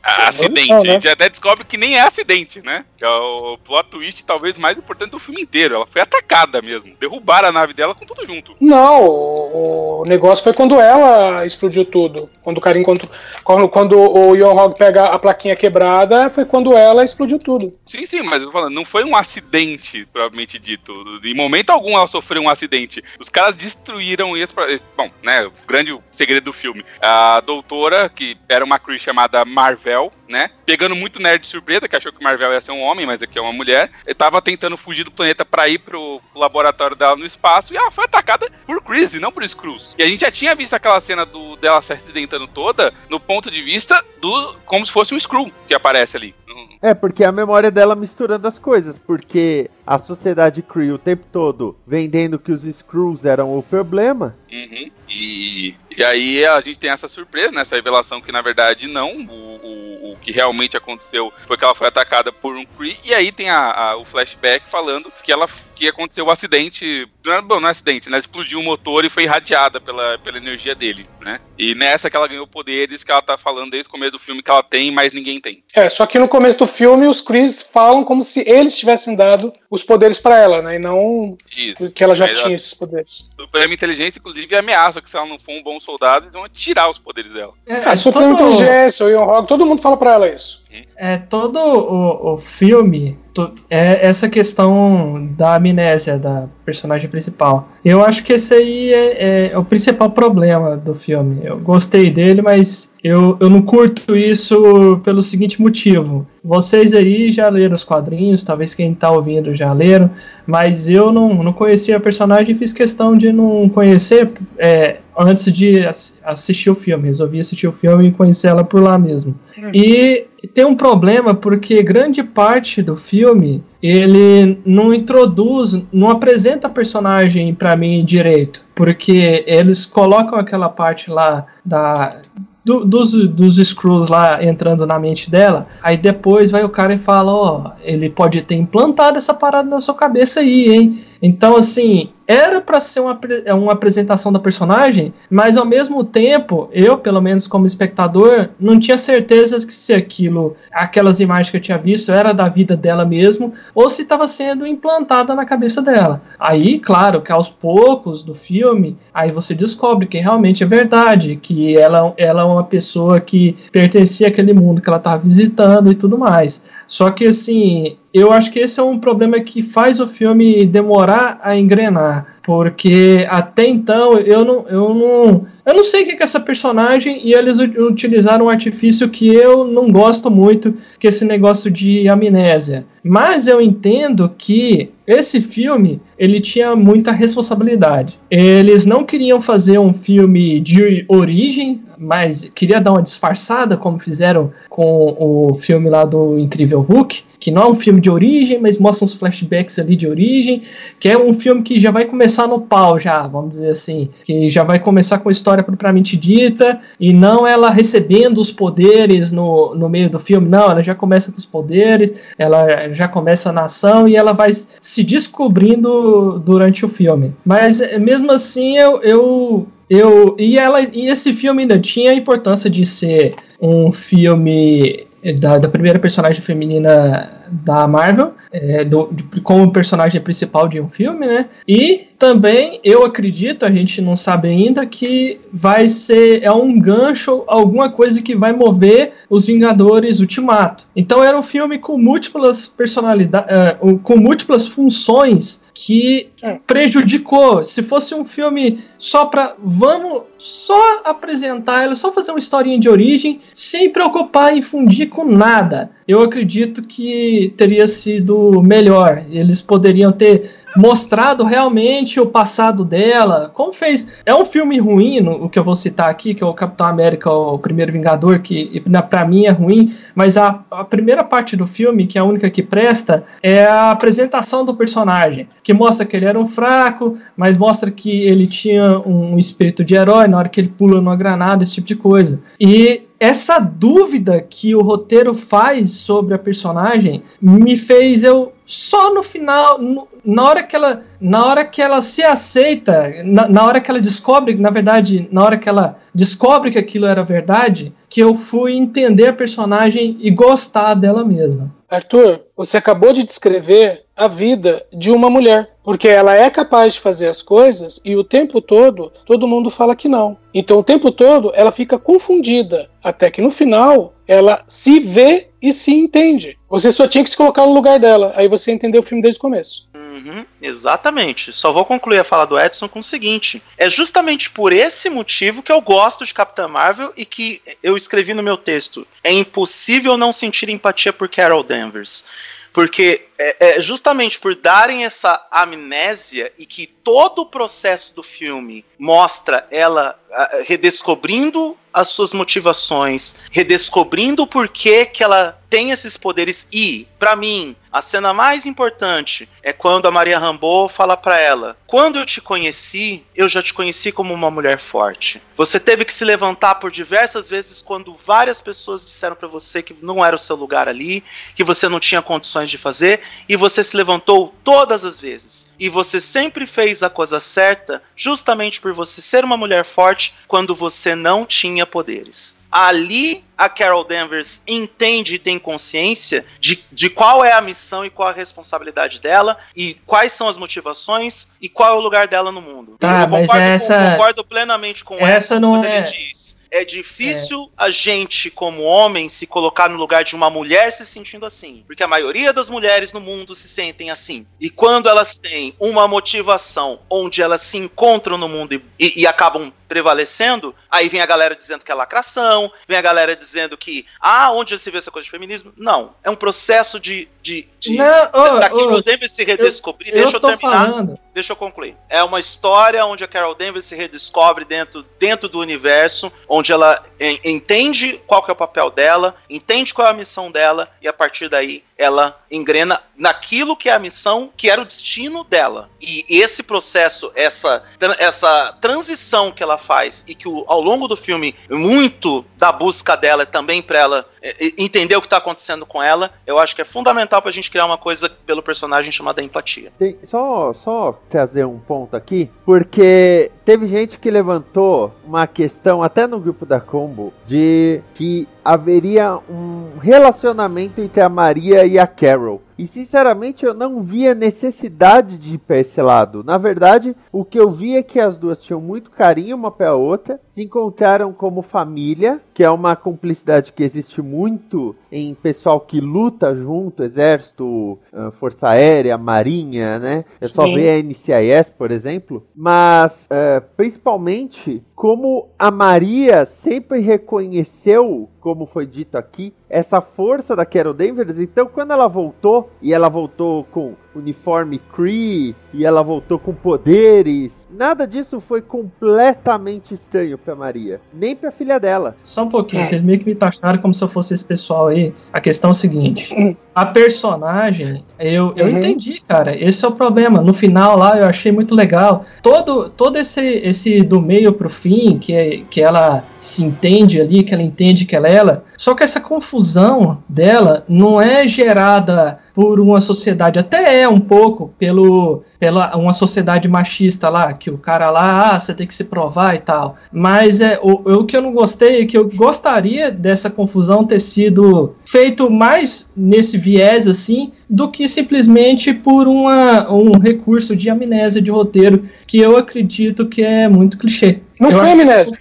Acidente. 0.01 0.71
A 0.73 0.79
gente 0.79 1.07
até 1.07 1.29
descobre 1.29 1.65
que 1.65 1.77
nem 1.77 1.97
é 1.97 2.01
acidente, 2.01 2.61
né? 2.63 2.85
Que 2.97 3.03
é 3.03 3.09
o 3.09 3.57
plot 3.57 3.89
twist 3.89 4.23
talvez 4.23 4.57
mais 4.57 4.77
importante 4.77 5.11
do 5.11 5.19
filme 5.19 5.41
inteiro. 5.41 5.75
Ela 5.75 5.87
foi 5.87 6.01
atacada 6.01 6.61
mesmo. 6.61 6.95
Derrubaram 6.99 7.49
a 7.49 7.51
nave 7.51 7.73
dela 7.73 7.93
com 7.93 8.05
tudo 8.05 8.25
junto. 8.25 8.55
Não, 8.59 9.05
o, 9.05 10.01
o 10.01 10.03
negócio 10.05 10.43
foi 10.43 10.53
quando 10.53 10.79
ela 10.79 11.45
explodiu 11.45 11.83
tudo. 11.83 12.29
Quando 12.43 12.57
o 12.57 12.61
cara 12.61 12.79
encontrou. 12.79 13.11
Quando, 13.43 13.69
quando 13.69 13.99
o 13.99 14.35
Yon 14.35 14.55
Hog 14.55 14.77
pega 14.77 15.05
a 15.05 15.19
plaquinha 15.19 15.55
quebrada, 15.55 16.29
foi 16.29 16.45
quando 16.45 16.75
ela 16.75 17.03
explodiu 17.03 17.37
tudo. 17.37 17.77
Sim, 17.85 18.05
sim, 18.05 18.21
mas 18.21 18.41
eu 18.41 18.47
tô 18.47 18.51
falando, 18.51 18.73
não 18.73 18.85
foi 18.85 19.03
um 19.03 19.15
acidente, 19.15 20.07
provavelmente 20.11 20.57
dito. 20.57 20.93
Em 21.23 21.33
momento 21.33 21.69
algum 21.71 21.97
ela 21.97 22.07
sofreu 22.07 22.41
um 22.41 22.49
acidente. 22.49 23.03
Os 23.19 23.29
caras 23.29 23.55
destruíram 23.55 24.37
isso. 24.37 24.55
Pra... 24.55 24.65
Bom, 24.95 25.09
né? 25.21 25.45
O 25.45 25.51
grande 25.67 25.97
segredo 26.11 26.45
do 26.45 26.53
filme. 26.53 26.85
A 27.01 27.41
doutora, 27.41 28.09
que 28.09 28.37
era 28.47 28.63
uma 28.63 28.79
Cree 28.79 28.97
chamada 28.97 29.43
Marvel, 29.45 29.88
né? 30.27 30.49
Pegando 30.65 30.95
muito 30.95 31.21
nerd 31.21 31.41
de 31.41 31.47
surpresa, 31.47 31.87
que 31.87 31.95
achou 31.95 32.11
que 32.11 32.23
Marvel 32.23 32.51
ia 32.53 32.61
ser 32.61 32.71
um 32.71 32.81
homem, 32.81 33.05
mas 33.05 33.21
aqui 33.21 33.37
é 33.37 33.41
uma 33.41 33.53
mulher. 33.53 33.91
Ele 34.05 34.15
tava 34.15 34.41
tentando 34.41 34.77
fugir 34.77 35.03
do 35.03 35.11
planeta 35.11 35.45
para 35.45 35.67
ir 35.67 35.79
pro 35.79 36.21
laboratório 36.35 36.95
dela 36.95 37.15
no 37.15 37.25
espaço 37.25 37.73
e 37.73 37.77
ela 37.77 37.91
foi 37.91 38.05
atacada 38.05 38.49
por 38.65 38.81
Chris 38.83 39.13
não 39.15 39.31
por 39.31 39.47
Screws. 39.47 39.95
E 39.97 40.03
a 40.03 40.07
gente 40.07 40.21
já 40.21 40.31
tinha 40.31 40.55
visto 40.55 40.73
aquela 40.73 40.99
cena 40.99 41.25
do, 41.25 41.55
dela 41.55 41.81
se 41.81 41.93
acidentando 41.93 42.47
toda 42.47 42.93
no 43.09 43.19
ponto 43.19 43.49
de 43.49 43.61
vista 43.61 44.03
do. 44.19 44.55
como 44.65 44.85
se 44.85 44.91
fosse 44.91 45.13
um 45.13 45.19
Screw 45.19 45.51
que 45.67 45.73
aparece 45.73 46.17
ali. 46.17 46.35
É, 46.81 46.93
porque 46.93 47.23
a 47.23 47.31
memória 47.31 47.69
dela 47.69 47.95
misturando 47.95 48.47
as 48.47 48.57
coisas, 48.57 48.97
porque 48.97 49.69
a 49.89 49.97
sociedade 49.97 50.61
Cree 50.61 50.91
o 50.91 50.99
tempo 50.99 51.25
todo 51.31 51.75
vendendo 51.87 52.37
que 52.37 52.51
os 52.51 52.61
Screws 52.61 53.25
eram 53.25 53.57
o 53.57 53.63
problema. 53.63 54.37
Uhum. 54.51 54.91
E, 55.09 55.75
e 55.97 56.03
aí 56.03 56.45
a 56.45 56.61
gente 56.61 56.77
tem 56.77 56.91
essa 56.91 57.07
surpresa, 57.07 57.51
né? 57.51 57.61
Essa 57.61 57.75
revelação 57.75 58.21
que 58.21 58.31
na 58.31 58.39
verdade 58.39 58.87
não. 58.87 59.11
O, 59.15 59.55
o, 59.63 60.11
o 60.11 60.17
que 60.17 60.31
realmente 60.31 60.77
aconteceu 60.77 61.33
foi 61.47 61.57
que 61.57 61.63
ela 61.63 61.73
foi 61.73 61.87
atacada 61.87 62.31
por 62.31 62.55
um 62.55 62.65
Cree. 62.65 62.99
E 63.03 63.15
aí 63.15 63.31
tem 63.31 63.49
a, 63.49 63.71
a, 63.71 63.97
o 63.97 64.05
flashback 64.05 64.63
falando 64.67 65.11
que 65.23 65.31
ela 65.31 65.47
que 65.79 65.87
aconteceu 65.87 66.25
o 66.25 66.27
um 66.27 66.31
acidente. 66.31 67.07
Não 67.25 67.33
é, 67.33 67.41
bom, 67.41 67.59
não 67.59 67.69
é 67.69 67.71
acidente, 67.71 68.09
né? 68.09 68.19
Explodiu 68.19 68.59
o 68.59 68.63
motor 68.63 69.05
e 69.05 69.09
foi 69.09 69.23
irradiada 69.23 69.79
pela, 69.79 70.17
pela 70.19 70.37
energia 70.37 70.75
dele, 70.75 71.07
né? 71.21 71.39
E 71.57 71.73
nessa 71.73 72.09
que 72.09 72.17
ela 72.17 72.27
ganhou 72.27 72.45
poderes 72.45 73.03
que 73.03 73.11
ela 73.11 73.21
tá 73.21 73.37
falando 73.37 73.71
desde 73.71 73.87
o 73.87 73.91
começo 73.91 74.11
do 74.11 74.19
filme 74.19 74.43
que 74.43 74.51
ela 74.51 74.61
tem, 74.61 74.91
mas 74.91 75.13
ninguém 75.13 75.39
tem. 75.39 75.63
É, 75.73 75.87
só 75.87 76.05
que 76.05 76.19
no 76.19 76.27
começo 76.27 76.57
do 76.59 76.67
filme 76.67 77.07
os 77.07 77.21
Chris 77.21 77.63
falam 77.63 78.03
como 78.03 78.21
se 78.21 78.41
eles 78.47 78.77
tivessem 78.77 79.15
dado 79.15 79.53
os 79.79 79.83
poderes 79.85 80.17
para 80.17 80.37
ela, 80.37 80.61
né? 80.61 80.75
E 80.75 80.79
não 80.79 81.35
Isso. 81.55 81.91
que 81.91 82.03
ela 82.03 82.13
já 82.15 82.25
Mas 82.25 82.33
tinha 82.37 82.45
ela- 82.47 82.55
esses 82.55 82.73
poderes. 82.73 83.31
O 83.39 83.47
prêmio 83.47 83.73
inteligência, 83.73 84.19
inclusive, 84.19 84.55
ameaça 84.55 85.01
que 85.01 85.09
se 85.09 85.17
ela 85.17 85.25
não 85.25 85.39
for 85.39 85.51
um 85.53 85.63
bom 85.63 85.79
soldado, 85.79 86.25
eles 86.25 86.35
vão 86.35 86.47
tirar 86.49 86.89
os 86.89 86.99
poderes 86.99 87.31
dela. 87.33 87.53
É, 87.67 87.77
Ah, 87.85 87.95
super 87.95 88.21
inteligência, 88.23 89.05
o 89.05 89.09
Ian 89.09 89.43
todo 89.45 89.65
mundo 89.65 89.81
fala 89.81 89.97
pra 89.97 90.13
ela 90.13 90.27
isso. 90.33 90.59
É 90.95 91.17
todo 91.17 91.57
o, 91.59 92.33
o 92.35 92.37
filme, 92.37 93.17
to- 93.33 93.55
é 93.69 94.05
essa 94.07 94.29
questão 94.29 95.27
da 95.35 95.55
amnésia 95.55 96.17
da 96.19 96.47
personagem 96.65 97.09
principal. 97.09 97.69
Eu 97.83 98.03
acho 98.03 98.23
que 98.23 98.33
esse 98.33 98.53
aí 98.53 98.93
é, 98.93 99.49
é 99.51 99.57
o 99.57 99.65
principal 99.65 100.11
problema 100.11 100.77
do 100.77 100.93
filme. 100.93 101.41
Eu 101.43 101.57
gostei 101.59 102.11
dele, 102.11 102.41
mas 102.41 102.89
eu, 103.03 103.37
eu 103.39 103.49
não 103.49 103.61
curto 103.61 104.15
isso 104.15 104.99
pelo 105.03 105.21
seguinte 105.21 105.61
motivo. 105.61 106.27
Vocês 106.43 106.93
aí 106.93 107.31
já 107.31 107.47
leram 107.49 107.75
os 107.75 107.83
quadrinhos, 107.83 108.43
talvez 108.43 108.73
quem 108.73 108.93
tá 108.93 109.09
ouvindo 109.11 109.55
já 109.55 109.71
leram, 109.71 110.09
mas 110.45 110.87
eu 110.89 111.11
não, 111.11 111.43
não 111.43 111.53
conhecia 111.53 111.97
a 111.97 111.99
personagem 111.99 112.51
e 112.51 112.57
fiz 112.57 112.73
questão 112.73 113.17
de 113.17 113.31
não 113.31 113.69
conhecer 113.69 114.31
é, 114.57 114.97
antes 115.17 115.51
de 115.53 115.85
ass- 115.85 116.17
assistir 116.23 116.69
o 116.69 116.75
filme. 116.75 117.07
Resolvi 117.07 117.39
assistir 117.39 117.67
o 117.67 117.71
filme 117.71 118.07
e 118.07 118.11
conhecer 118.11 118.47
ela 118.47 118.63
por 118.63 118.81
lá 118.81 118.97
mesmo. 118.97 119.35
E 119.73 120.25
tem 120.53 120.65
um 120.65 120.75
problema 120.75 121.33
porque 121.33 121.83
grande 121.83 122.23
parte 122.23 122.81
do 122.81 122.95
filme 122.95 123.63
ele 123.81 124.59
não 124.65 124.93
introduz, 124.93 125.77
não 125.91 126.09
apresenta 126.09 126.67
a 126.67 126.69
personagem 126.69 127.53
pra 127.53 127.75
mim 127.75 128.03
direito, 128.03 128.61
porque 128.75 129.43
eles 129.47 129.85
colocam 129.85 130.37
aquela 130.39 130.69
parte 130.69 131.09
lá 131.09 131.45
da 131.65 132.21
do- 132.69 132.85
dos, 132.85 133.11
dos 133.29 133.55
Screws 133.57 134.07
lá 134.09 134.43
entrando 134.43 134.85
na 134.85 134.99
mente 134.99 135.29
dela, 135.29 135.65
aí 135.81 135.97
depois 135.97 136.51
vai 136.51 136.63
o 136.63 136.69
cara 136.69 136.93
e 136.93 136.99
fala, 136.99 137.33
ó, 137.33 137.71
ele 137.81 138.09
pode 138.09 138.41
ter 138.43 138.53
implantado 138.55 139.17
essa 139.17 139.33
parada 139.33 139.67
na 139.67 139.79
sua 139.79 139.95
cabeça 139.95 140.39
aí, 140.41 140.69
hein? 140.69 141.03
Então, 141.21 141.57
assim, 141.57 142.09
era 142.27 142.61
pra 142.61 142.79
ser 142.79 142.99
uma, 142.99 143.11
apre- 143.11 143.43
uma 143.51 143.73
apresentação 143.73 144.31
da 144.31 144.39
personagem, 144.39 145.11
mas 145.29 145.57
ao 145.57 145.65
mesmo 145.65 146.03
tempo, 146.03 146.69
eu, 146.71 146.97
pelo 146.97 147.19
menos 147.19 147.47
como 147.47 147.65
espectador, 147.65 148.49
não 148.59 148.79
tinha 148.79 148.97
certeza 148.97 149.57
que 149.65 149.73
se 149.73 149.93
aquilo, 149.93 150.55
aquelas 150.71 151.19
imagens 151.19 151.49
que 151.49 151.57
eu 151.57 151.61
tinha 151.61 151.77
visto, 151.77 152.11
era 152.11 152.31
da 152.31 152.47
vida 152.47 152.77
dela 152.77 153.03
mesmo, 153.03 153.51
ou 153.73 153.89
se 153.89 154.03
estava 154.03 154.27
sendo 154.27 154.65
implantada 154.67 155.33
na 155.33 155.43
cabeça 155.45 155.81
dela. 155.81 156.21
Aí, 156.39 156.77
claro, 156.79 157.21
que 157.21 157.31
aos 157.31 157.49
poucos 157.49 158.23
do 158.23 158.35
filme, 158.35 158.95
aí 159.13 159.31
você 159.31 159.55
descobre 159.55 160.05
que 160.05 160.19
realmente 160.19 160.63
é 160.63 160.67
verdade, 160.67 161.35
que 161.41 161.75
ela, 161.77 162.13
ela 162.15 162.41
é 162.41 162.45
uma 162.45 162.63
pessoa 162.63 163.19
que 163.19 163.57
pertencia 163.71 164.27
àquele 164.27 164.53
mundo 164.53 164.81
que 164.81 164.87
ela 164.87 164.97
estava 164.99 165.17
visitando 165.17 165.91
e 165.91 165.95
tudo 165.95 166.17
mais. 166.17 166.61
Só 166.89 167.11
que 167.11 167.27
assim, 167.27 167.97
eu 168.11 168.31
acho 168.31 168.51
que 168.51 168.59
esse 168.59 168.79
é 168.79 168.83
um 168.83 168.99
problema 168.99 169.39
que 169.39 169.61
faz 169.61 169.99
o 169.99 170.07
filme 170.07 170.65
demorar 170.65 171.39
a 171.43 171.55
engrenar. 171.55 172.39
Porque 172.43 173.27
até 173.29 173.67
então 173.67 174.13
eu 174.17 174.43
não, 174.43 174.67
eu 174.67 174.93
não, 174.95 175.45
eu 175.63 175.73
não 175.75 175.83
sei 175.83 176.01
o 176.01 176.05
que 176.05 176.11
é 176.13 176.23
essa 176.23 176.39
personagem 176.39 177.21
e 177.23 177.33
eles 177.33 177.59
utilizaram 177.59 178.47
um 178.47 178.49
artifício 178.49 179.07
que 179.07 179.27
eu 179.27 179.65
não 179.65 179.91
gosto 179.91 180.31
muito, 180.31 180.73
que 180.99 181.05
é 181.05 181.09
esse 181.09 181.23
negócio 181.23 181.69
de 181.69 182.09
amnésia. 182.09 182.87
Mas 183.03 183.45
eu 183.45 183.61
entendo 183.61 184.33
que 184.35 184.89
esse 185.05 185.39
filme 185.39 186.01
ele 186.17 186.41
tinha 186.41 186.75
muita 186.75 187.11
responsabilidade. 187.11 188.17
Eles 188.31 188.83
não 188.83 189.03
queriam 189.03 189.39
fazer 189.39 189.77
um 189.77 189.93
filme 189.93 190.59
de 190.59 191.05
origem, 191.07 191.83
mas 191.99 192.49
queria 192.55 192.79
dar 192.79 192.91
uma 192.91 193.01
disfarçada, 193.01 193.75
como 193.75 193.99
fizeram 193.99 194.51
com 194.69 195.15
o 195.19 195.55
filme 195.55 195.89
lá 195.89 196.05
do 196.05 196.39
Incrível 196.39 196.79
Hulk, 196.79 197.23
que 197.39 197.51
não 197.51 197.63
é 197.63 197.67
um 197.69 197.75
filme 197.75 198.01
de 198.01 198.09
origem, 198.09 198.59
mas 198.59 198.77
mostra 198.77 199.05
uns 199.05 199.13
flashbacks 199.13 199.79
ali 199.79 199.95
de 199.95 200.07
origem, 200.07 200.63
que 200.99 201.07
é 201.07 201.17
um 201.17 201.33
filme 201.33 201.61
que 201.61 201.79
já 201.79 201.91
vai 201.91 202.05
começar 202.05 202.47
no 202.47 202.61
pau 202.61 202.99
já, 202.99 203.25
vamos 203.27 203.51
dizer 203.51 203.69
assim, 203.69 204.09
que 204.25 204.49
já 204.49 204.63
vai 204.63 204.79
começar 204.79 205.19
com 205.19 205.29
a 205.29 205.31
história 205.31 205.63
propriamente 205.63 206.17
dita, 206.17 206.79
e 206.99 207.13
não 207.13 207.47
ela 207.47 207.69
recebendo 207.69 208.39
os 208.39 208.51
poderes 208.51 209.31
no, 209.31 209.73
no 209.75 209.89
meio 209.89 210.09
do 210.09 210.19
filme, 210.19 210.47
não, 210.49 210.71
ela 210.71 210.83
já 210.83 210.95
começa 210.95 211.31
com 211.31 211.37
os 211.37 211.45
poderes, 211.45 212.13
ela 212.37 212.93
já 212.93 213.07
começa 213.07 213.51
na 213.51 213.65
ação 213.65 214.07
e 214.07 214.15
ela 214.15 214.33
vai 214.33 214.51
se 214.53 215.03
descobrindo 215.03 216.39
durante 216.39 216.85
o 216.85 216.89
filme. 216.89 217.33
Mas 217.45 217.79
mesmo 217.99 218.31
assim 218.31 218.77
eu, 218.77 219.01
eu 219.01 219.67
eu 219.89 220.35
e 220.39 220.57
ela 220.57 220.81
e 220.81 221.07
esse 221.09 221.33
filme 221.33 221.63
ainda 221.63 221.79
tinha 221.79 222.11
a 222.11 222.15
importância 222.15 222.69
de 222.69 222.85
ser 222.85 223.35
um 223.61 223.91
filme 223.91 225.05
da, 225.39 225.57
da 225.57 225.67
primeira 225.67 225.99
personagem 225.99 226.41
feminina 226.41 227.29
da 227.51 227.87
Marvel, 227.87 228.33
é, 228.51 228.85
do, 228.85 229.09
de- 229.11 229.41
como 229.41 229.71
personagem 229.73 230.21
principal 230.21 230.67
de 230.67 230.79
um 230.79 230.87
filme, 230.87 231.25
né? 231.25 231.47
E 231.67 232.08
também 232.19 232.81
eu 232.83 233.05
acredito, 233.05 233.65
a 233.65 233.71
gente 233.71 234.01
não 234.01 234.17
sabe 234.17 234.49
ainda, 234.49 234.85
que 234.85 235.39
vai 235.51 235.87
ser 235.87 236.43
é 236.43 236.51
um 236.51 236.77
gancho, 236.77 237.43
alguma 237.47 237.89
coisa 237.89 238.21
que 238.21 238.35
vai 238.35 238.51
mover 238.51 239.13
os 239.29 239.45
Vingadores 239.45 240.19
Ultimato. 240.19 240.83
Então 240.93 241.23
era 241.23 241.39
um 241.39 241.41
filme 241.41 241.79
com 241.79 241.97
múltiplas 241.97 242.67
personalidades, 242.67 243.77
com 244.03 244.17
múltiplas 244.17 244.67
funções 244.67 245.61
que 245.81 246.27
prejudicou. 246.67 247.63
Se 247.63 247.81
fosse 247.81 248.13
um 248.13 248.25
filme 248.25 248.83
só 248.97 249.27
pra. 249.27 249.55
Vamos 249.57 250.23
só 250.37 251.01
apresentar 251.05 251.85
ele, 251.85 251.95
só 251.95 252.11
fazer 252.11 252.31
uma 252.31 252.39
historinha 252.39 252.77
de 252.77 252.89
origem, 252.89 253.39
sem 253.53 253.89
preocupar 253.89 254.55
em 254.55 254.61
fundir 254.61 255.07
com 255.07 255.23
nada. 255.23 255.89
Eu 256.05 256.19
acredito 256.19 256.81
que 256.81 257.53
teria 257.55 257.87
sido 257.87 258.61
melhor. 258.61 259.23
Eles 259.31 259.61
poderiam 259.61 260.11
ter 260.11 260.51
mostrado 260.79 261.43
realmente 261.43 262.19
o 262.19 262.25
passado 262.25 262.85
dela, 262.85 263.51
como 263.53 263.73
fez. 263.73 264.07
É 264.25 264.33
um 264.33 264.45
filme 264.45 264.79
ruim, 264.79 265.19
no- 265.19 265.43
o 265.45 265.49
que 265.49 265.59
eu 265.59 265.63
vou 265.63 265.75
citar 265.75 266.09
aqui, 266.09 266.33
que 266.33 266.41
é 266.43 266.47
o 266.47 266.53
Capitão 266.53 266.87
América, 266.87 267.29
o 267.31 267.59
Primeiro 267.59 267.91
Vingador, 267.91 268.39
que 268.39 268.81
pra 269.09 269.25
mim 269.25 269.45
é 269.45 269.51
ruim, 269.51 269.93
mas 270.15 270.37
a, 270.37 270.63
a 270.71 270.83
primeira 270.85 271.23
parte 271.23 271.57
do 271.57 271.67
filme, 271.67 272.07
que 272.07 272.17
é 272.17 272.21
a 272.21 272.23
única 272.25 272.49
que 272.49 272.63
presta, 272.63 273.25
é 273.43 273.65
a 273.65 273.91
apresentação 273.91 274.63
do 274.63 274.73
personagem, 274.73 275.47
que 275.61 275.73
mostra 275.73 276.05
que 276.05 276.15
ele 276.15 276.25
era 276.25 276.39
um 276.39 276.47
fraco, 276.47 277.17
mas 277.35 277.57
mostra 277.57 277.91
que 277.91 278.21
ele 278.23 278.47
tinha 278.47 278.99
um 278.99 279.37
espírito 279.37 279.83
de 279.83 279.95
herói 279.95 280.27
na 280.27 280.37
hora 280.37 280.49
que 280.49 280.61
ele 280.61 280.73
pula 280.77 280.95
numa 280.95 281.15
granada, 281.15 281.63
esse 281.63 281.75
tipo 281.75 281.87
de 281.87 281.95
coisa. 281.95 282.39
E 282.59 283.01
essa 283.19 283.59
dúvida 283.59 284.39
que 284.49 284.73
o 284.73 284.81
roteiro 284.81 285.33
faz 285.35 285.91
sobre 285.91 286.33
a 286.33 286.39
personagem 286.39 287.21
me 287.41 287.75
fez 287.75 288.23
eu 288.23 288.53
só 288.69 289.11
no 289.11 289.23
final, 289.23 289.79
no, 289.81 290.07
na 290.23 290.43
hora 290.43 290.61
que 290.61 290.75
ela, 290.75 291.01
na 291.19 291.43
hora 291.43 291.65
que 291.65 291.81
ela 291.81 292.03
se 292.03 292.21
aceita, 292.21 293.23
na, 293.25 293.49
na 293.49 293.65
hora 293.65 293.81
que 293.81 293.89
ela 293.89 293.99
descobre, 293.99 294.53
na 294.53 294.69
verdade, 294.69 295.27
na 295.31 295.43
hora 295.43 295.57
que 295.57 295.67
ela 295.67 295.97
descobre 296.13 296.69
que 296.69 296.77
aquilo 296.77 297.07
era 297.07 297.23
verdade, 297.23 297.91
que 298.07 298.21
eu 298.21 298.35
fui 298.35 298.73
entender 298.73 299.29
a 299.29 299.33
personagem 299.33 300.17
e 300.21 300.29
gostar 300.29 300.93
dela 300.93 301.25
mesma. 301.25 301.73
Arthur, 301.89 302.41
você 302.55 302.77
acabou 302.77 303.11
de 303.11 303.23
descrever 303.23 304.03
a 304.15 304.27
vida 304.27 304.85
de 304.93 305.09
uma 305.09 305.31
mulher, 305.31 305.71
porque 305.83 306.07
ela 306.07 306.35
é 306.35 306.47
capaz 306.49 306.93
de 306.93 306.99
fazer 306.99 307.27
as 307.27 307.41
coisas 307.41 307.99
e 308.05 308.15
o 308.15 308.23
tempo 308.23 308.61
todo 308.61 309.11
todo 309.25 309.47
mundo 309.47 309.71
fala 309.71 309.95
que 309.95 310.07
não. 310.07 310.37
Então 310.53 310.77
o 310.77 310.83
tempo 310.83 311.09
todo 311.09 311.51
ela 311.55 311.71
fica 311.71 311.97
confundida, 311.97 312.87
até 313.03 313.31
que 313.31 313.41
no 313.41 313.49
final 313.49 314.13
ela 314.27 314.61
se 314.67 314.99
vê 314.99 315.48
e 315.61 315.71
se 315.73 315.91
entende. 315.91 316.57
Você 316.69 316.91
só 316.91 317.07
tinha 317.07 317.23
que 317.23 317.29
se 317.29 317.37
colocar 317.37 317.65
no 317.65 317.73
lugar 317.73 317.99
dela, 317.99 318.33
aí 318.35 318.47
você 318.47 318.71
entendeu 318.71 319.01
o 319.01 319.03
filme 319.03 319.21
desde 319.21 319.37
o 319.37 319.41
começo. 319.41 319.87
Uhum, 319.93 320.45
exatamente. 320.61 321.53
Só 321.53 321.71
vou 321.71 321.85
concluir 321.85 322.19
a 322.19 322.23
fala 322.23 322.45
do 322.45 322.59
Edson 322.59 322.89
com 322.89 322.99
o 322.99 323.03
seguinte: 323.03 323.61
é 323.77 323.89
justamente 323.89 324.49
por 324.49 324.73
esse 324.73 325.09
motivo 325.09 325.63
que 325.63 325.71
eu 325.71 325.81
gosto 325.81 326.25
de 326.25 326.33
Capitã 326.33 326.67
Marvel 326.67 327.13
e 327.15 327.25
que 327.25 327.61
eu 327.81 327.95
escrevi 327.95 328.33
no 328.33 328.43
meu 328.43 328.57
texto. 328.57 329.07
É 329.23 329.31
impossível 329.31 330.17
não 330.17 330.33
sentir 330.33 330.69
empatia 330.69 331.13
por 331.13 331.29
Carol 331.29 331.63
Danvers. 331.63 332.25
Porque 332.73 333.28
é, 333.39 333.77
é 333.77 333.81
justamente 333.81 334.37
por 334.37 334.53
darem 334.53 335.05
essa 335.05 335.47
amnésia 335.49 336.51
e 336.57 336.65
que 336.65 336.85
todo 336.85 337.43
o 337.43 337.45
processo 337.45 338.13
do 338.13 338.21
filme 338.21 338.85
mostra 338.97 339.65
ela 339.71 340.19
uh, 340.29 340.63
redescobrindo 340.67 341.77
as 341.93 342.09
suas 342.09 342.33
motivações, 342.33 343.35
redescobrindo 343.51 344.45
porquê 344.45 345.05
que 345.05 345.23
ela 345.23 345.59
tem 345.69 345.91
esses 345.91 346.17
poderes 346.17 346.67
e, 346.71 347.07
para 347.17 347.35
mim, 347.35 347.75
a 347.91 348.01
cena 348.01 348.33
mais 348.33 348.65
importante 348.65 349.47
é 349.61 349.71
quando 349.71 350.07
a 350.07 350.11
Maria 350.11 350.37
Rambo 350.39 350.87
fala 350.87 351.15
para 351.15 351.39
ela: 351.39 351.77
"Quando 351.85 352.19
eu 352.19 352.25
te 352.25 352.41
conheci, 352.41 353.23
eu 353.35 353.47
já 353.47 353.61
te 353.61 353.73
conheci 353.73 354.11
como 354.11 354.33
uma 354.33 354.49
mulher 354.49 354.79
forte. 354.79 355.41
Você 355.55 355.79
teve 355.79 356.05
que 356.05 356.13
se 356.13 356.25
levantar 356.25 356.75
por 356.75 356.91
diversas 356.91 357.49
vezes 357.49 357.81
quando 357.81 358.15
várias 358.25 358.61
pessoas 358.61 359.03
disseram 359.03 359.35
para 359.35 359.47
você 359.47 359.81
que 359.81 359.95
não 360.01 360.23
era 360.23 360.35
o 360.35 360.39
seu 360.39 360.55
lugar 360.55 360.87
ali, 360.87 361.23
que 361.55 361.63
você 361.63 361.89
não 361.89 361.99
tinha 361.99 362.21
condições 362.21 362.69
de 362.69 362.77
fazer, 362.77 363.21
e 363.47 363.55
você 363.55 363.83
se 363.83 363.95
levantou 363.97 364.53
todas 364.63 365.03
as 365.05 365.19
vezes. 365.19 365.67
E 365.79 365.87
você 365.89 366.19
sempre 366.19 366.65
fez 366.67 367.01
a 367.03 367.09
coisa 367.09 367.39
certa, 367.39 368.01
justamente 368.15 368.81
por 368.81 368.93
você 368.93 369.21
ser 369.21 369.43
uma 369.45 369.55
mulher 369.57 369.85
forte 369.85 370.33
quando 370.47 370.75
você 370.75 371.15
não 371.15 371.45
tinha 371.45 371.85
poderes. 371.85 372.57
Ali 372.71 373.43
a 373.57 373.67
Carol 373.67 374.03
Danvers 374.03 374.61
entende 374.67 375.35
e 375.35 375.39
tem 375.39 375.57
consciência 375.57 376.45
de, 376.59 376.83
de 376.91 377.09
qual 377.09 377.43
é 377.43 377.51
a 377.53 377.61
missão 377.61 378.05
e 378.05 378.09
qual 378.09 378.27
a 378.29 378.33
responsabilidade 378.33 379.19
dela 379.19 379.57
e 379.75 379.95
quais 380.05 380.33
são 380.33 380.47
as 380.47 380.55
motivações 380.57 381.47
e 381.61 381.67
qual 381.67 381.95
é 381.95 381.97
o 381.97 382.01
lugar 382.01 382.27
dela 382.27 382.51
no 382.51 382.61
mundo. 382.61 382.95
Tá, 382.99 383.23
eu 383.23 383.27
mas 383.29 383.41
concordo, 383.41 383.61
essa- 383.63 383.97
com- 383.99 384.11
concordo 384.11 384.43
plenamente 384.43 385.03
com 385.03 385.15
essa 385.15 385.55
Edson 385.55 385.59
não 385.59 385.71
quando 385.71 385.85
é- 385.85 385.97
ele 385.97 386.07
diz. 386.11 386.58
É 386.71 386.85
difícil 386.85 387.71
a 387.75 387.89
gente, 387.89 388.49
como 388.51 388.83
homem, 388.83 389.27
se 389.27 389.47
colocar 389.47 389.89
no 389.89 389.97
lugar 389.97 390.23
de 390.23 390.35
uma 390.35 390.49
mulher 390.49 390.91
se 390.91 391.05
sentindo 391.05 391.45
assim. 391.45 391.83
Porque 391.87 392.03
a 392.03 392.07
maioria 392.07 392.53
das 392.53 392.69
mulheres 392.69 393.11
no 393.11 393.19
mundo 393.19 393.55
se 393.55 393.67
sentem 393.67 394.11
assim. 394.11 394.45
E 394.59 394.69
quando 394.69 395.09
elas 395.09 395.37
têm 395.37 395.75
uma 395.79 396.07
motivação 396.07 396.99
onde 397.09 397.41
elas 397.41 397.61
se 397.61 397.77
encontram 397.77 398.37
no 398.37 398.47
mundo 398.47 398.73
e, 398.73 398.83
e- 398.99 399.21
e 399.21 399.27
acabam 399.27 399.71
prevalecendo, 399.87 400.75
aí 400.89 401.09
vem 401.09 401.19
a 401.19 401.25
galera 401.25 401.55
dizendo 401.55 401.83
que 401.83 401.91
é 401.91 401.95
lacração, 401.95 402.71
vem 402.87 402.95
a 402.97 403.01
galera 403.01 403.35
dizendo 403.35 403.75
que, 403.75 404.05
ah, 404.21 404.51
onde 404.51 404.77
se 404.77 404.91
vê 404.91 404.99
essa 404.99 405.09
coisa 405.09 405.25
de 405.25 405.31
feminismo? 405.31 405.73
Não. 405.75 406.13
É 406.23 406.29
um 406.29 406.35
processo 406.35 406.99
de. 406.99 407.27
de, 407.41 407.67
de 407.79 407.95
Não, 407.97 408.05
ô, 408.31 408.59
da 408.59 408.69
Carol 408.69 408.93
ô, 408.93 409.01
Danvers 409.01 409.31
se 409.31 409.43
redescobrir. 409.43 410.09
eu 410.13 410.21
Deixa 410.21 410.37
eu 410.37 410.39
tô 410.39 410.47
terminar. 410.49 410.89
falando. 410.89 411.19
Deixa 411.33 411.53
eu 411.53 411.55
concluir. 411.55 411.95
É 412.07 412.21
uma 412.23 412.39
história 412.39 413.03
onde 413.05 413.23
a 413.23 413.27
Carol 413.27 413.55
Danvers 413.55 413.85
se 413.85 413.95
redescobre 413.95 414.63
dentro, 414.65 415.03
dentro 415.17 415.49
do 415.49 415.59
universo, 415.59 416.31
onde 416.47 416.58
ela 416.73 417.01
en- 417.19 417.39
entende 417.43 418.21
qual 418.27 418.43
que 418.43 418.51
é 418.51 418.53
o 418.53 418.55
papel 418.55 418.89
dela, 418.89 419.35
entende 419.49 419.93
qual 419.93 420.07
é 420.07 420.11
a 420.11 420.13
missão 420.13 420.51
dela, 420.51 420.89
e 421.01 421.07
a 421.07 421.13
partir 421.13 421.47
daí 421.47 421.83
ela 421.97 422.37
engrena 422.51 423.01
naquilo 423.19 423.75
que 423.75 423.89
é 423.89 423.93
a 423.93 423.99
missão, 423.99 424.49
que 424.55 424.69
era 424.69 424.81
o 424.81 424.85
destino 424.85 425.43
dela. 425.43 425.89
E 426.01 426.25
esse 426.29 426.63
processo, 426.63 427.31
essa, 427.35 427.83
essa 428.17 428.75
transição 428.79 429.51
que 429.51 429.61
ela 429.61 429.77
faz, 429.77 430.23
e 430.27 430.33
que 430.33 430.47
o- 430.47 430.63
ao 430.67 430.81
longo 430.81 431.07
do 431.07 431.17
filme, 431.17 431.53
muito 431.69 432.45
da 432.57 432.71
busca 432.71 433.15
dela 433.17 433.45
também 433.45 433.81
para 433.81 433.99
ela 433.99 434.25
é, 434.41 434.55
entender 434.77 435.15
o 435.17 435.21
que 435.21 435.27
está 435.27 435.37
acontecendo 435.37 435.85
com 435.85 436.01
ela, 436.01 436.31
eu 436.47 436.57
acho 436.57 436.75
que 436.75 436.81
é 436.81 436.85
fundamental 436.85 437.41
pra 437.41 437.51
gente 437.51 437.69
criar 437.69 437.85
uma 437.85 437.97
coisa 437.97 438.29
pelo 438.29 438.63
personagem 438.63 439.11
chamada 439.11 439.43
empatia. 439.43 439.91
Tem- 439.99 440.17
só, 440.25 440.73
só 440.73 441.19
trazer 441.29 441.65
um 441.65 441.77
ponto 441.79 442.15
aqui, 442.15 442.49
porque 442.65 443.51
teve 443.65 443.87
gente 443.87 444.17
que 444.17 444.31
levantou 444.31 445.13
uma 445.25 445.45
questão, 445.45 446.01
até 446.01 446.25
no 446.25 446.39
grupo 446.39 446.65
da 446.65 446.79
Combo, 446.79 447.33
de 447.45 448.01
que 448.15 448.47
haveria 448.71 449.39
um 449.49 449.97
relacionamento 449.99 451.01
entre 451.01 451.21
a 451.21 451.27
Maria 451.27 451.87
e 451.87 451.97
a 451.97 452.05
Carol. 452.05 452.61
E 452.77 452.85
sinceramente 452.85 453.65
eu 453.65 453.73
não 453.73 454.03
via 454.03 454.35
necessidade 454.35 455.39
de 455.39 455.55
ir 455.55 455.57
pra 455.57 455.79
esse 455.79 455.99
lado. 455.99 456.43
Na 456.43 456.55
verdade, 456.55 457.15
o 457.31 457.43
que 457.43 457.59
eu 457.59 457.71
vi 457.71 457.97
é 457.97 458.03
que 458.03 458.19
as 458.19 458.37
duas 458.37 458.61
tinham 458.61 458.79
muito 458.79 459.09
carinho 459.09 459.57
uma 459.57 459.71
pela 459.71 459.95
outra, 459.95 460.39
se 460.51 460.61
encontraram 460.61 461.33
como 461.33 461.63
família, 461.63 462.39
que 462.59 462.63
é 462.65 462.69
uma 462.69 462.93
cumplicidade 462.93 463.71
que 463.71 463.81
existe 463.81 464.21
muito 464.21 464.93
em 465.09 465.33
pessoal 465.33 465.79
que 465.79 466.01
luta 466.01 466.53
junto, 466.53 467.05
exército, 467.05 467.97
ah, 468.11 468.31
força 468.37 468.67
aérea, 468.67 469.17
marinha, 469.17 469.97
né? 469.97 470.25
É 470.41 470.45
só 470.45 470.65
ver 470.65 470.89
a 470.89 471.01
NCIS, 471.01 471.69
por 471.69 471.89
exemplo. 471.89 472.45
Mas, 472.53 473.25
eh, 473.29 473.61
principalmente, 473.77 474.83
como 474.93 475.47
a 475.57 475.71
Maria 475.71 476.45
sempre 476.45 476.99
reconheceu, 476.99 478.27
como 478.41 478.65
foi 478.65 478.85
dito 478.85 479.17
aqui, 479.17 479.53
essa 479.69 480.01
força 480.01 480.53
da 480.53 480.65
Carol 480.65 480.93
Danvers. 480.93 481.39
Então, 481.39 481.67
quando 481.67 481.91
ela 481.91 482.09
voltou, 482.09 482.69
e 482.81 482.93
ela 482.93 483.07
voltou 483.07 483.63
com 483.71 483.95
uniforme 484.15 484.79
Kree, 484.93 485.55
e 485.73 485.85
ela 485.85 486.01
voltou 486.01 486.39
com 486.39 486.53
poderes, 486.53 487.67
nada 487.69 488.07
disso 488.07 488.41
foi 488.41 488.61
completamente 488.61 489.93
estranho 489.93 490.37
pra 490.37 490.55
Maria. 490.55 490.99
Nem 491.13 491.35
pra 491.35 491.51
filha 491.51 491.79
dela. 491.79 492.15
Só 492.23 492.43
um 492.43 492.49
pouquinho, 492.49 492.81
É. 492.81 492.85
vocês 492.85 493.01
meio 493.01 493.19
que 493.19 493.25
me 493.25 493.35
taxaram 493.35 493.79
como 493.79 493.93
se 493.93 494.03
eu 494.03 494.07
fosse 494.07 494.33
esse 494.33 494.43
pessoal 494.45 494.87
aí. 494.87 495.13
A 495.31 495.39
questão 495.39 495.69
é 495.69 495.71
o 495.71 495.75
seguinte: 495.75 496.55
a 496.73 496.85
personagem, 496.85 498.03
eu, 498.19 498.53
eu 498.55 498.65
Uhum. 498.67 498.77
entendi, 498.77 499.21
cara. 499.27 499.55
Esse 499.55 499.83
é 499.85 499.87
o 499.87 499.91
problema. 499.91 500.41
No 500.41 500.53
final 500.53 500.97
lá 500.97 501.17
eu 501.17 501.25
achei 501.25 501.51
muito 501.51 501.75
legal. 501.75 502.25
Todo, 502.41 502.89
todo 502.89 503.17
esse, 503.17 503.41
esse 503.41 504.01
do 504.01 504.21
meio 504.21 504.53
pro 504.53 504.69
fim, 504.69 505.17
que, 505.19 505.33
é, 505.33 505.57
que 505.69 505.81
ela 505.81 506.23
se 506.39 506.63
entende 506.63 507.19
ali, 507.21 507.43
que 507.43 507.53
ela 507.53 507.63
entende 507.63 508.05
que 508.05 508.15
ela 508.15 508.27
é 508.27 508.35
ela. 508.35 508.63
Só 508.77 508.93
que 508.95 509.03
essa 509.03 509.19
confusão 509.21 510.23
dela 510.27 510.83
não 510.87 511.19
é 511.21 511.47
gerada 511.47 512.39
por 512.59 512.77
uma 512.77 512.99
sociedade, 512.99 513.57
até 513.57 514.01
é 514.01 514.09
um 514.09 514.19
pouco 514.19 514.73
pelo 514.77 515.43
pela 515.57 515.95
uma 515.95 516.11
sociedade 516.11 516.67
machista 516.67 517.29
lá, 517.29 517.53
que 517.53 517.69
o 517.69 517.77
cara 517.77 518.09
lá, 518.09 518.51
ah, 518.51 518.59
você 518.59 518.73
tem 518.73 518.85
que 518.85 518.93
se 518.93 519.05
provar 519.05 519.55
e 519.55 519.59
tal. 519.59 519.95
Mas 520.11 520.59
é 520.59 520.77
o, 520.83 521.19
o 521.19 521.25
que 521.25 521.37
eu 521.37 521.41
não 521.41 521.53
gostei 521.53 522.01
é 522.01 522.05
que 522.05 522.17
eu 522.17 522.27
gostaria 522.27 523.09
dessa 523.11 523.49
confusão 523.49 524.03
ter 524.05 524.19
sido 524.19 524.93
feito 525.05 525.49
mais 525.49 526.05
nesse 526.15 526.57
viés 526.57 527.07
assim 527.07 527.53
do 527.69 527.89
que 527.89 528.09
simplesmente 528.09 528.93
por 528.93 529.25
uma, 529.25 529.89
um 529.89 530.11
recurso 530.19 530.75
de 530.75 530.89
amnésia 530.89 531.41
de 531.41 531.51
roteiro 531.51 532.03
que 532.27 532.39
eu 532.39 532.57
acredito 532.57 533.25
que 533.25 533.41
é 533.41 533.69
muito 533.69 533.97
clichê. 533.97 534.39
Não 534.59 534.69
Eu 534.69 534.77
foi 534.77 534.91
amnésia. 534.91 535.39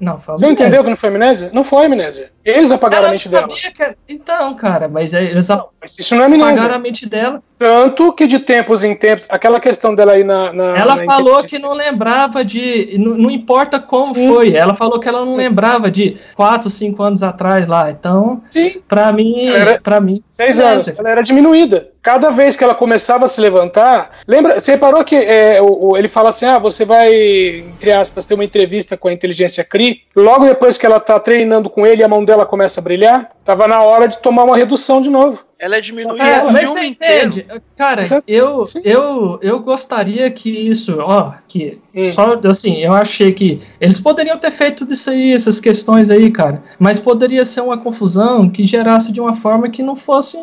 Não, 0.00 0.18
foi 0.18 0.34
Você 0.36 0.44
não 0.44 0.50
amnésia. 0.50 0.52
entendeu 0.52 0.84
que 0.84 0.90
não 0.90 0.96
foi 0.96 1.08
amnésia? 1.08 1.50
Não 1.52 1.64
foi 1.64 1.86
amnésia. 1.86 2.30
Eles 2.44 2.72
apagaram 2.72 3.08
a 3.08 3.10
mente 3.10 3.28
dela. 3.28 3.48
que- 3.48 3.94
Então, 4.08 4.54
cara, 4.54 4.88
mas 4.88 5.12
Mas 5.12 5.98
isso 5.98 6.14
não 6.14 6.22
é 6.24 6.26
apagaram 6.26 6.48
amnésia. 6.50 6.74
a 6.74 6.78
mente 6.78 7.06
dela. 7.08 7.42
Tanto 7.58 8.12
que 8.14 8.26
de 8.26 8.38
tempos 8.38 8.82
em 8.84 8.94
tempos, 8.94 9.26
aquela 9.30 9.60
questão 9.60 9.94
dela 9.94 10.12
aí 10.12 10.24
na. 10.24 10.50
na 10.52 10.76
Ela 10.78 10.96
na 10.96 11.04
falou 11.04 11.42
que 11.44 11.58
não 11.58 11.74
lembrava 11.74 12.42
de. 12.42 12.94
Não, 12.98 13.14
não 13.16 13.30
importa 13.30 13.78
como 13.78 14.06
Sim. 14.06 14.28
foi. 14.28 14.54
Ela 14.54 14.74
falou 14.74 14.98
que 14.98 15.06
ela 15.08 15.24
não 15.24 15.36
lembrava 15.36 15.90
de 15.90 16.16
4, 16.34 16.70
5 16.70 17.02
anos 17.02 17.22
atrás 17.22 17.68
lá. 17.68 17.90
Então, 17.90 18.42
Sim, 18.50 18.80
pra 18.88 19.12
mim. 19.12 19.48
Pra 19.82 20.00
mim. 20.00 20.22
seis 20.30 20.56
beleza. 20.56 20.72
anos. 20.90 20.98
Ela 20.98 21.10
era 21.10 21.22
diminuída. 21.22 21.88
Cada 22.02 22.30
vez 22.30 22.56
que 22.56 22.64
ela 22.64 22.74
começava 22.74 23.26
a 23.26 23.28
se 23.28 23.38
levantar. 23.42 24.12
Lembra? 24.26 24.58
Você 24.58 24.72
reparou 24.72 25.04
que 25.04 25.14
é, 25.16 25.60
o- 25.60 25.90
o- 25.90 25.96
ele 25.98 26.08
fala 26.08 26.30
assim: 26.30 26.46
ah, 26.46 26.58
você 26.58 26.86
vai, 26.86 27.12
entre 27.58 27.92
aspas, 27.92 28.24
ter 28.24 28.32
uma 28.32 28.44
entrevista 28.44 28.96
com 28.96 29.08
a 29.08 29.12
inteligência 29.12 29.62
CRI. 29.62 30.00
Logo 30.16 30.46
depois 30.46 30.78
que 30.78 30.86
ela 30.86 30.98
tá 30.98 31.20
treinando 31.20 31.68
com 31.68 31.86
ele, 31.86 32.02
a 32.02 32.08
mão 32.08 32.24
dela 32.30 32.46
começa 32.46 32.80
a 32.80 32.82
brilhar. 32.82 33.32
Tava 33.44 33.66
na 33.66 33.82
hora 33.82 34.06
de 34.06 34.18
tomar 34.18 34.44
uma 34.44 34.56
redução 34.56 35.00
de 35.00 35.10
novo. 35.10 35.44
Ela 35.60 35.76
é 35.76 35.80
diminuir 35.82 36.20
É, 36.20 36.42
o 36.42 36.50
mas 36.52 36.70
filme 36.70 36.86
inteiro. 36.88 37.28
entende? 37.38 37.46
Cara, 37.76 38.02
Isso 38.02 38.22
eu, 38.26 38.64
sim. 38.64 38.80
eu, 38.82 39.38
eu 39.42 39.60
gostaria 39.60 40.30
que 40.30 40.48
isso, 40.50 40.96
ó, 40.98 41.34
que 41.46 41.78
Hum. 41.94 42.12
só 42.14 42.38
assim, 42.48 42.78
eu 42.78 42.92
achei 42.94 43.32
que 43.32 43.60
eles 43.80 43.98
poderiam 43.98 44.38
ter 44.38 44.52
feito 44.52 44.86
disso 44.86 45.10
aí, 45.10 45.32
essas 45.34 45.58
questões 45.60 46.08
aí, 46.08 46.30
cara, 46.30 46.62
mas 46.78 47.00
poderia 47.00 47.44
ser 47.44 47.60
uma 47.62 47.76
confusão 47.78 48.48
que 48.48 48.64
gerasse 48.64 49.10
de 49.12 49.20
uma 49.20 49.34
forma 49.34 49.68
que 49.68 49.82
não 49.82 49.96
fosse 49.96 50.36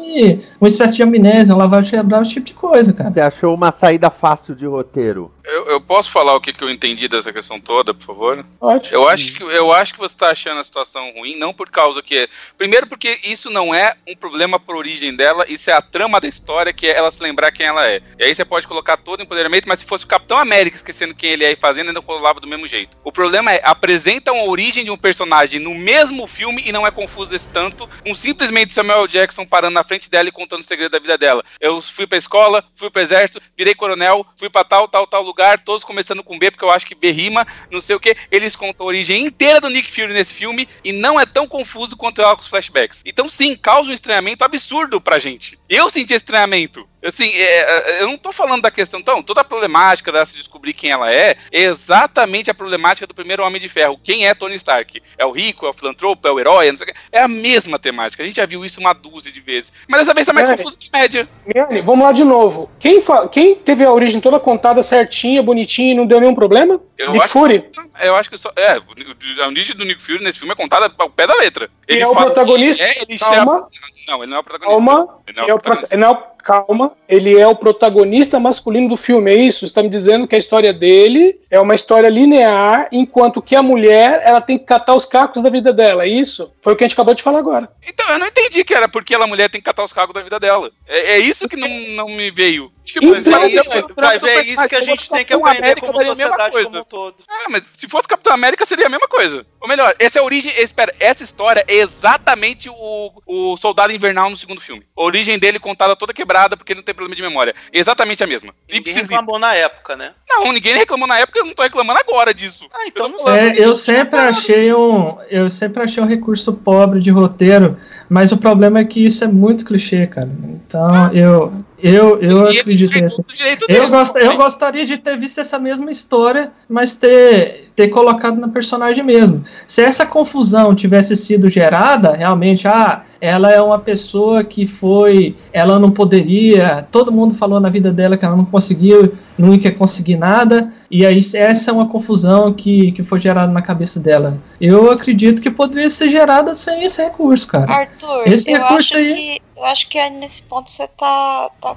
uma 0.60 0.68
espécie 0.68 0.98
de 0.98 1.04
amnésia, 1.04 1.56
lavagem 1.56 1.90
cerebral, 1.90 2.22
esse 2.22 2.32
tipo 2.32 2.46
de 2.48 2.54
coisa, 2.54 2.92
cara. 2.94 3.12
Você 3.12 3.22
achou 3.22 3.54
uma 3.56 3.72
saída 3.72 4.10
fácil 4.10 4.54
de 4.56 4.66
roteiro? 4.66 5.32
Eu, 5.46 5.68
eu 5.68 5.80
posso 5.80 6.12
falar 6.12 6.36
o 6.36 6.42
que, 6.42 6.52
que 6.52 6.62
eu 6.64 6.70
entendi 6.70 7.08
dessa 7.08 7.32
questão 7.32 7.58
toda, 7.62 7.94
por 7.94 8.04
favor? 8.06 8.46
Ótimo. 8.60 8.94
Eu 8.98 9.08
acho, 9.08 9.34
que, 9.34 9.44
eu 9.44 9.72
acho 9.72 9.94
que 9.94 10.00
você 10.00 10.14
tá 10.14 10.32
achando 10.32 10.60
a 10.60 10.64
situação 10.64 11.10
ruim, 11.16 11.38
não 11.38 11.54
por 11.54 11.70
causa 11.70 12.04
que. 12.04 12.28
Primeiro, 12.58 12.86
porque 12.88 13.18
isso 13.24 13.50
não 13.50 13.74
é 13.74 13.94
um 14.06 14.16
problema 14.16 14.60
por 14.60 14.76
origem 14.76 15.07
dela, 15.16 15.46
isso 15.48 15.70
é 15.70 15.74
a 15.74 15.82
trama 15.82 16.20
da 16.20 16.28
história, 16.28 16.74
que 16.74 16.88
é 16.88 16.98
ela 16.98 17.12
se 17.12 17.22
lembrar 17.22 17.52
quem 17.52 17.66
ela 17.66 17.88
é. 17.88 18.02
E 18.18 18.24
aí 18.24 18.36
você 18.36 18.46
pode 18.46 18.68
colocar 18.68 18.98
todo 18.98 19.20
o 19.20 19.24
empoderamento, 19.24 19.68
mas 19.68 19.80
se 19.80 19.86
fosse 19.86 20.06
o 20.06 20.08
Capitão 20.08 20.38
América 20.38 20.76
esquecendo 20.76 21.16
quem 21.16 21.32
ele 21.32 21.46
é 21.46 21.52
e 21.52 21.56
fazendo, 21.56 21.88
ainda 21.88 22.00
rolava 22.00 22.40
do 22.40 22.48
mesmo 22.48 22.68
jeito. 22.68 22.98
O 23.04 23.12
problema 23.12 23.52
é, 23.52 23.62
apresentam 23.64 24.40
a 24.40 24.44
origem 24.46 24.84
de 24.84 24.92
um 24.92 24.98
personagem 24.98 25.60
no 25.60 25.74
mesmo 25.74 26.28
filme 26.28 26.64
e 26.66 26.72
não 26.72 26.86
é 26.86 26.92
confuso 26.92 27.30
desse 27.30 27.48
tanto, 27.48 27.90
com 28.06 28.16
simplesmente 28.16 28.74
Samuel 28.74 29.08
Jackson 29.08 29.46
parando 29.46 29.74
na 29.74 29.84
frente 29.84 30.10
dela 30.10 30.30
e 30.30 30.32
contando 30.32 30.62
o 30.62 30.66
segredo 30.66 30.92
da 30.92 31.00
vida 31.00 31.18
dela. 31.18 31.44
Eu 31.60 31.82
fui 31.82 32.08
pra 32.08 32.18
escola, 32.18 32.64
fui 32.76 32.90
pro 32.90 33.02
exército, 33.02 33.42
virei 33.56 33.76
coronel, 33.76 34.26
fui 34.38 34.50
pra 34.50 34.64
tal, 34.64 34.88
tal, 34.88 35.08
tal 35.08 35.24
lugar, 35.24 35.60
todos 35.60 35.84
começando 35.84 36.24
com 36.24 36.38
B, 36.38 36.52
porque 36.52 36.66
eu 36.66 36.72
acho 36.72 36.86
que 36.86 36.96
B 36.96 37.12
rima, 37.12 37.46
não 37.72 37.82
sei 37.82 37.96
o 37.96 38.00
que. 38.00 38.16
Eles 38.32 38.56
contam 38.56 38.86
a 38.86 38.90
origem 38.90 39.26
inteira 39.26 39.62
do 39.62 39.70
Nick 39.70 39.92
Fury 39.92 40.14
nesse 40.14 40.34
filme 40.34 40.68
e 40.84 40.92
não 40.92 41.20
é 41.20 41.26
tão 41.26 41.48
confuso 41.48 41.96
quanto 41.96 42.22
é 42.22 42.36
com 42.36 42.42
os 42.42 42.48
flashbacks. 42.48 43.02
Então, 43.06 43.30
sim, 43.30 43.56
causa 43.56 43.90
um 43.90 43.94
estranhamento 43.94 44.44
absurdo 44.44 44.97
pra 45.00 45.20
gente. 45.20 45.60
Eu 45.70 45.90
senti 45.90 46.14
estranhamento. 46.14 46.88
Assim, 47.08 47.30
é, 47.34 48.00
é, 48.00 48.02
eu 48.04 48.08
não 48.08 48.18
tô 48.18 48.32
falando 48.34 48.62
da 48.62 48.70
questão, 48.72 49.00
então, 49.00 49.24
toda 49.24 49.42
a 49.42 49.44
problemática 49.44 50.12
dela 50.12 50.26
se 50.26 50.36
descobrir 50.36 50.74
quem 50.74 50.92
ela 50.92 51.12
é, 51.12 51.38
é 51.52 51.62
exatamente 51.62 52.52
a 52.52 52.54
problemática 52.54 53.08
do 53.08 53.14
primeiro 53.14 53.44
Homem 53.44 53.62
de 53.62 53.70
Ferro. 53.70 54.00
Quem 54.04 54.28
é 54.28 54.34
Tony 54.34 54.56
Stark? 54.56 55.02
É 55.18 55.26
o 55.26 55.32
rico, 55.32 55.66
é 55.66 55.70
o 55.70 55.74
filantropo, 55.74 56.28
é 56.28 56.32
o 56.32 56.40
herói, 56.40 56.68
é 56.68 56.72
não 56.72 56.78
sei 56.78 56.88
o 56.88 56.94
quê. 56.94 57.00
É 57.12 57.22
a 57.22 57.28
mesma 57.28 57.80
temática. 57.80 58.22
A 58.22 58.26
gente 58.26 58.36
já 58.36 58.46
viu 58.46 58.66
isso 58.66 58.80
uma 58.80 58.94
dúzia 58.94 59.32
de 59.32 59.40
vezes. 59.40 59.72
Mas 59.88 60.02
dessa 60.02 60.14
vez 60.14 60.26
tá 60.28 60.34
mais 60.34 60.50
É. 60.50 60.58
confuso 60.58 60.78
que 60.78 60.90
média. 60.92 61.28
Miane, 61.46 61.82
vamos 61.82 62.06
lá 62.06 62.12
de 62.12 62.24
novo. 62.24 62.70
Quem, 62.80 63.02
quem 63.32 63.56
teve 63.56 63.84
a 63.86 63.92
origem 63.92 64.20
toda 64.20 64.40
contada 64.40 64.84
certinha, 64.84 65.42
bonitinha 65.42 65.92
e 65.94 65.96
não 65.96 66.06
deu 66.06 66.20
nenhum 66.20 66.36
problema? 66.36 66.80
Eu 66.98 67.12
Nick 67.14 67.28
Fury. 67.30 67.64
Eu 68.02 68.16
acho 68.16 68.30
que 68.30 68.38
só. 68.38 68.52
É, 68.56 68.78
o- 68.78 69.44
a 69.44 69.48
origem 69.48 69.76
do 69.76 69.86
Nick 69.86 70.02
Fury 70.04 70.24
nesse 70.24 70.40
filme 70.40 70.52
é 70.52 70.56
contada 70.56 70.92
ao 70.98 71.10
pé 71.10 71.26
da 71.28 71.36
letra. 71.36 71.70
Ele 71.88 72.02
é 72.02 72.08
o 72.08 72.14
protagonista? 72.16 72.84
É, 72.84 73.02
ele 73.08 73.18
Calma. 73.18 73.36
chama- 73.36 73.68
Não, 74.08 74.24
ele 74.24 74.28
não 74.32 74.38
é 74.38 74.40
o 74.40 74.44
protagonista. 74.44 74.86
Calma. 74.86 75.20
Ele 75.28 75.38
não 75.38 75.44
é 75.46 75.50
é 75.50 75.54
o 75.54 75.58
o 75.58 75.60
prota- 75.62 75.88
protagonista. 75.88 75.98
não, 75.98 76.37
calma. 76.48 76.96
Ele 77.10 77.38
é 77.38 77.46
o 77.46 77.56
protagonista 77.56 78.40
masculino 78.40 78.88
do 78.88 78.96
filme, 78.96 79.30
é 79.30 79.36
isso? 79.36 79.60
Você 79.60 79.66
está 79.66 79.84
me 79.84 79.90
dizendo 79.90 80.26
que 80.26 80.36
a 80.36 80.40
história 80.40 80.72
dele 80.72 81.38
é 81.52 81.60
uma 81.60 81.76
história 81.76 82.08
linear, 82.08 82.88
enquanto 82.90 83.42
que 83.42 83.54
a 83.54 83.62
mulher 83.62 84.22
ela 84.24 84.40
tem 84.40 84.58
que 84.58 84.64
catar 84.64 84.96
os 84.96 85.06
cacos 85.06 85.44
da 85.44 85.50
vida 85.50 85.74
dela, 85.74 86.06
é 86.06 86.08
isso? 86.08 86.54
Foi 86.62 86.72
o 86.72 86.76
que 86.78 86.86
a 86.86 86.88
gente 86.88 86.94
acabou 86.96 87.14
de 87.14 87.22
falar 87.22 87.40
agora. 87.40 87.70
Então, 87.86 88.10
eu 88.10 88.20
não 88.20 88.28
entendi 88.28 88.64
que 88.64 88.74
era 88.74 88.88
porque 88.88 89.14
ela 89.14 89.28
mulher 89.28 89.50
tem 89.50 89.60
que 89.60 89.66
catar 89.66 89.84
os 89.84 89.92
cargos 89.92 90.14
da 90.14 90.24
vida 90.24 90.40
dela. 90.40 90.72
É, 90.88 91.16
é 91.16 91.20
isso 91.20 91.50
que 91.50 91.58
não, 91.58 91.70
não 91.96 92.10
me 92.10 92.32
veio. 92.32 92.72
Tipo, 92.88 93.06
Então, 93.18 93.34
mas 93.42 93.54
eu- 93.54 93.64
vai 93.98 94.18
ver, 94.18 94.30
é 94.30 94.42
isso 94.44 94.70
que 94.70 94.76
a 94.76 94.82
gente 94.82 95.10
tem 95.10 95.26
que 95.26 95.34
aprender 95.34 95.58
América 95.60 95.88
como 95.88 96.06
sociedade 96.06 96.52
coisa. 96.52 96.70
como 96.70 96.82
um 96.82 96.84
todo. 96.86 97.16
Ah, 97.28 97.48
mas 97.50 97.64
se 97.68 97.86
fosse 97.88 98.08
Capitão 98.08 98.32
América 98.34 98.66
seria 98.66 98.86
a 98.86 98.90
mesma 98.90 99.08
coisa. 99.10 99.46
Ou 99.60 99.68
melhor, 99.68 99.94
essa 100.00 100.20
é 100.20 100.22
a 100.22 100.24
origem. 100.26 100.54
Espera, 100.58 100.94
essa 100.98 101.22
história 101.22 101.66
é 101.68 101.76
exatamente 101.76 102.70
o, 102.70 103.12
o 103.26 103.58
Soldado 103.58 103.92
Invernal 103.92 104.30
no 104.30 104.38
segundo 104.38 104.62
filme. 104.62 104.84
A 104.98 105.04
origem 105.04 105.38
dele 105.38 105.60
contada 105.60 105.98
toda 105.98 106.14
quebrada 106.14 106.56
porque 106.56 106.72
ele 106.72 106.80
não 106.80 106.86
tem 106.86 106.96
problema 106.96 107.14
de 107.16 107.22
memória. 107.22 107.54
É 107.74 107.78
exatamente 107.80 108.24
a 108.24 108.28
mesma. 108.28 108.54
Ninguém 108.72 108.94
reclamou 108.94 109.38
na 109.38 109.54
época, 109.54 109.98
né? 109.98 110.14
Não, 110.30 110.54
ninguém 110.54 110.76
reclamou 110.76 111.08
na 111.08 111.20
época, 111.20 111.40
eu 111.40 111.46
não 111.46 111.54
tô 111.54 111.64
reclamando 111.64 112.00
agora 112.00 112.34
disso. 112.34 112.68
Ah, 112.74 112.88
então 112.88 113.10
não 113.10 113.28
É, 113.30 113.54
sei. 113.54 113.66
eu 113.66 113.76
sempre 113.76 114.20
achei 114.20 114.74
um, 114.74 115.18
eu 115.30 115.50
sempre 115.50 115.84
achei 115.84 116.02
um 116.02 116.08
recurso 116.08 116.54
pobre 116.54 117.02
de 117.02 117.10
roteiro, 117.12 117.78
mas 118.10 118.32
o 118.32 118.38
problema 118.38 118.80
é 118.80 118.86
que 118.86 119.04
isso 119.04 119.24
é 119.26 119.28
muito 119.28 119.66
clichê, 119.66 120.08
cara. 120.08 120.30
Então 120.46 121.14
eu, 121.14 121.54
eu, 121.82 122.20
eu 122.22 122.42
acredito 122.44 123.02
nisso. 123.02 123.24
Eu, 123.68 123.90
gost, 123.90 124.16
eu 124.16 124.36
gostaria 124.36 124.86
de 124.86 124.98
ter 124.98 125.18
visto 125.18 125.40
essa 125.40 125.60
mesma 125.60 125.92
história, 125.92 126.52
mas 126.68 126.94
ter, 126.94 127.67
ter 127.78 127.90
colocado 127.90 128.38
na 128.40 128.48
personagem 128.48 129.04
mesmo. 129.04 129.46
Se 129.68 129.84
essa 129.84 130.04
confusão 130.04 130.74
tivesse 130.74 131.16
sido 131.16 131.48
gerada, 131.48 132.14
realmente, 132.14 132.68
ah, 132.68 133.04
ela 133.22 133.52
é 133.52 133.62
uma 133.62 133.78
pessoa 133.78 134.44
que 134.44 134.66
foi. 134.68 135.36
Ela 135.54 135.78
não 135.80 135.92
poderia. 135.92 136.88
Todo 136.92 137.12
mundo 137.12 137.36
falou 137.36 137.60
na 137.60 137.70
vida 137.70 137.92
dela 137.94 138.18
que 138.18 138.26
ela 138.26 138.36
não 138.36 138.46
conseguiu, 138.46 139.14
não 139.38 139.54
ia 139.54 139.72
conseguir 139.72 140.18
nada, 140.18 140.74
e 140.90 141.06
aí 141.06 141.20
essa 141.36 141.70
é 141.70 141.74
uma 141.74 141.88
confusão 141.88 142.52
que, 142.52 142.92
que 142.94 143.04
foi 143.04 143.20
gerada 143.22 143.52
na 143.52 143.62
cabeça 143.62 144.00
dela. 144.00 144.40
Eu 144.60 144.90
acredito 144.92 145.40
que 145.40 145.52
poderia 145.52 145.90
ser 145.90 146.10
gerada 146.10 146.56
sem 146.56 146.84
esse 146.84 147.04
recurso, 147.04 147.48
cara. 147.48 147.72
Arthur, 147.72 148.24
Esse 148.26 148.50
eu 148.52 148.56
recurso 148.60 148.76
acho 148.76 148.98
aí- 148.98 149.14
que 149.14 149.42
eu 149.58 149.66
acho 149.66 149.90
que 149.90 149.98
aí 149.98 150.12
nesse 150.12 150.44
ponto 150.44 150.70
você 150.70 150.88
tá, 150.88 151.50
tá, 151.60 151.76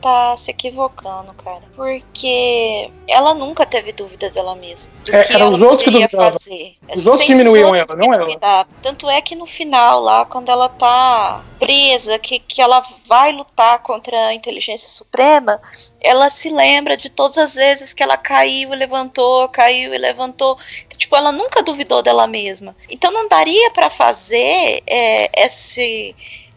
tá 0.00 0.36
se 0.36 0.50
equivocando, 0.50 1.32
cara. 1.44 1.62
Porque 1.76 2.90
ela 3.08 3.32
nunca 3.32 3.64
teve 3.64 3.92
dúvida 3.92 4.28
dela 4.30 4.56
mesma. 4.56 4.90
Do 5.04 5.14
É, 5.14 5.22
que 5.22 5.31
eram 5.36 5.50
os 5.50 5.60
outros 5.60 5.82
que 5.82 5.90
duvidavam. 5.90 6.32
fazer. 6.32 6.76
Os 6.94 7.06
outros 7.06 7.26
sempre 7.26 7.44
diminuíam 7.44 7.72
os 7.72 7.80
outros 7.80 7.96
ela, 7.98 8.06
não 8.06 8.14
ela. 8.14 8.66
Tanto 8.82 9.08
é 9.08 9.20
que 9.20 9.34
no 9.34 9.46
final, 9.46 10.00
lá, 10.00 10.24
quando 10.24 10.50
ela 10.50 10.68
tá 10.68 11.42
presa, 11.58 12.18
que, 12.18 12.38
que 12.38 12.60
ela 12.60 12.84
vai 13.06 13.32
lutar 13.32 13.78
contra 13.80 14.26
a 14.26 14.34
inteligência 14.34 14.88
suprema, 14.88 15.60
ela 16.00 16.28
se 16.28 16.48
lembra 16.48 16.96
de 16.96 17.08
todas 17.08 17.38
as 17.38 17.54
vezes 17.54 17.94
que 17.94 18.02
ela 18.02 18.16
caiu 18.16 18.72
e 18.72 18.76
levantou, 18.76 19.48
caiu 19.48 19.94
e 19.94 19.98
levantou. 19.98 20.58
Então, 20.86 20.98
tipo, 20.98 21.16
ela 21.16 21.30
nunca 21.30 21.62
duvidou 21.62 22.02
dela 22.02 22.26
mesma. 22.26 22.74
Então 22.90 23.12
não 23.12 23.28
daria 23.28 23.70
pra 23.70 23.90
fazer 23.90 24.82
é, 24.86 25.30
esse 25.44 26.14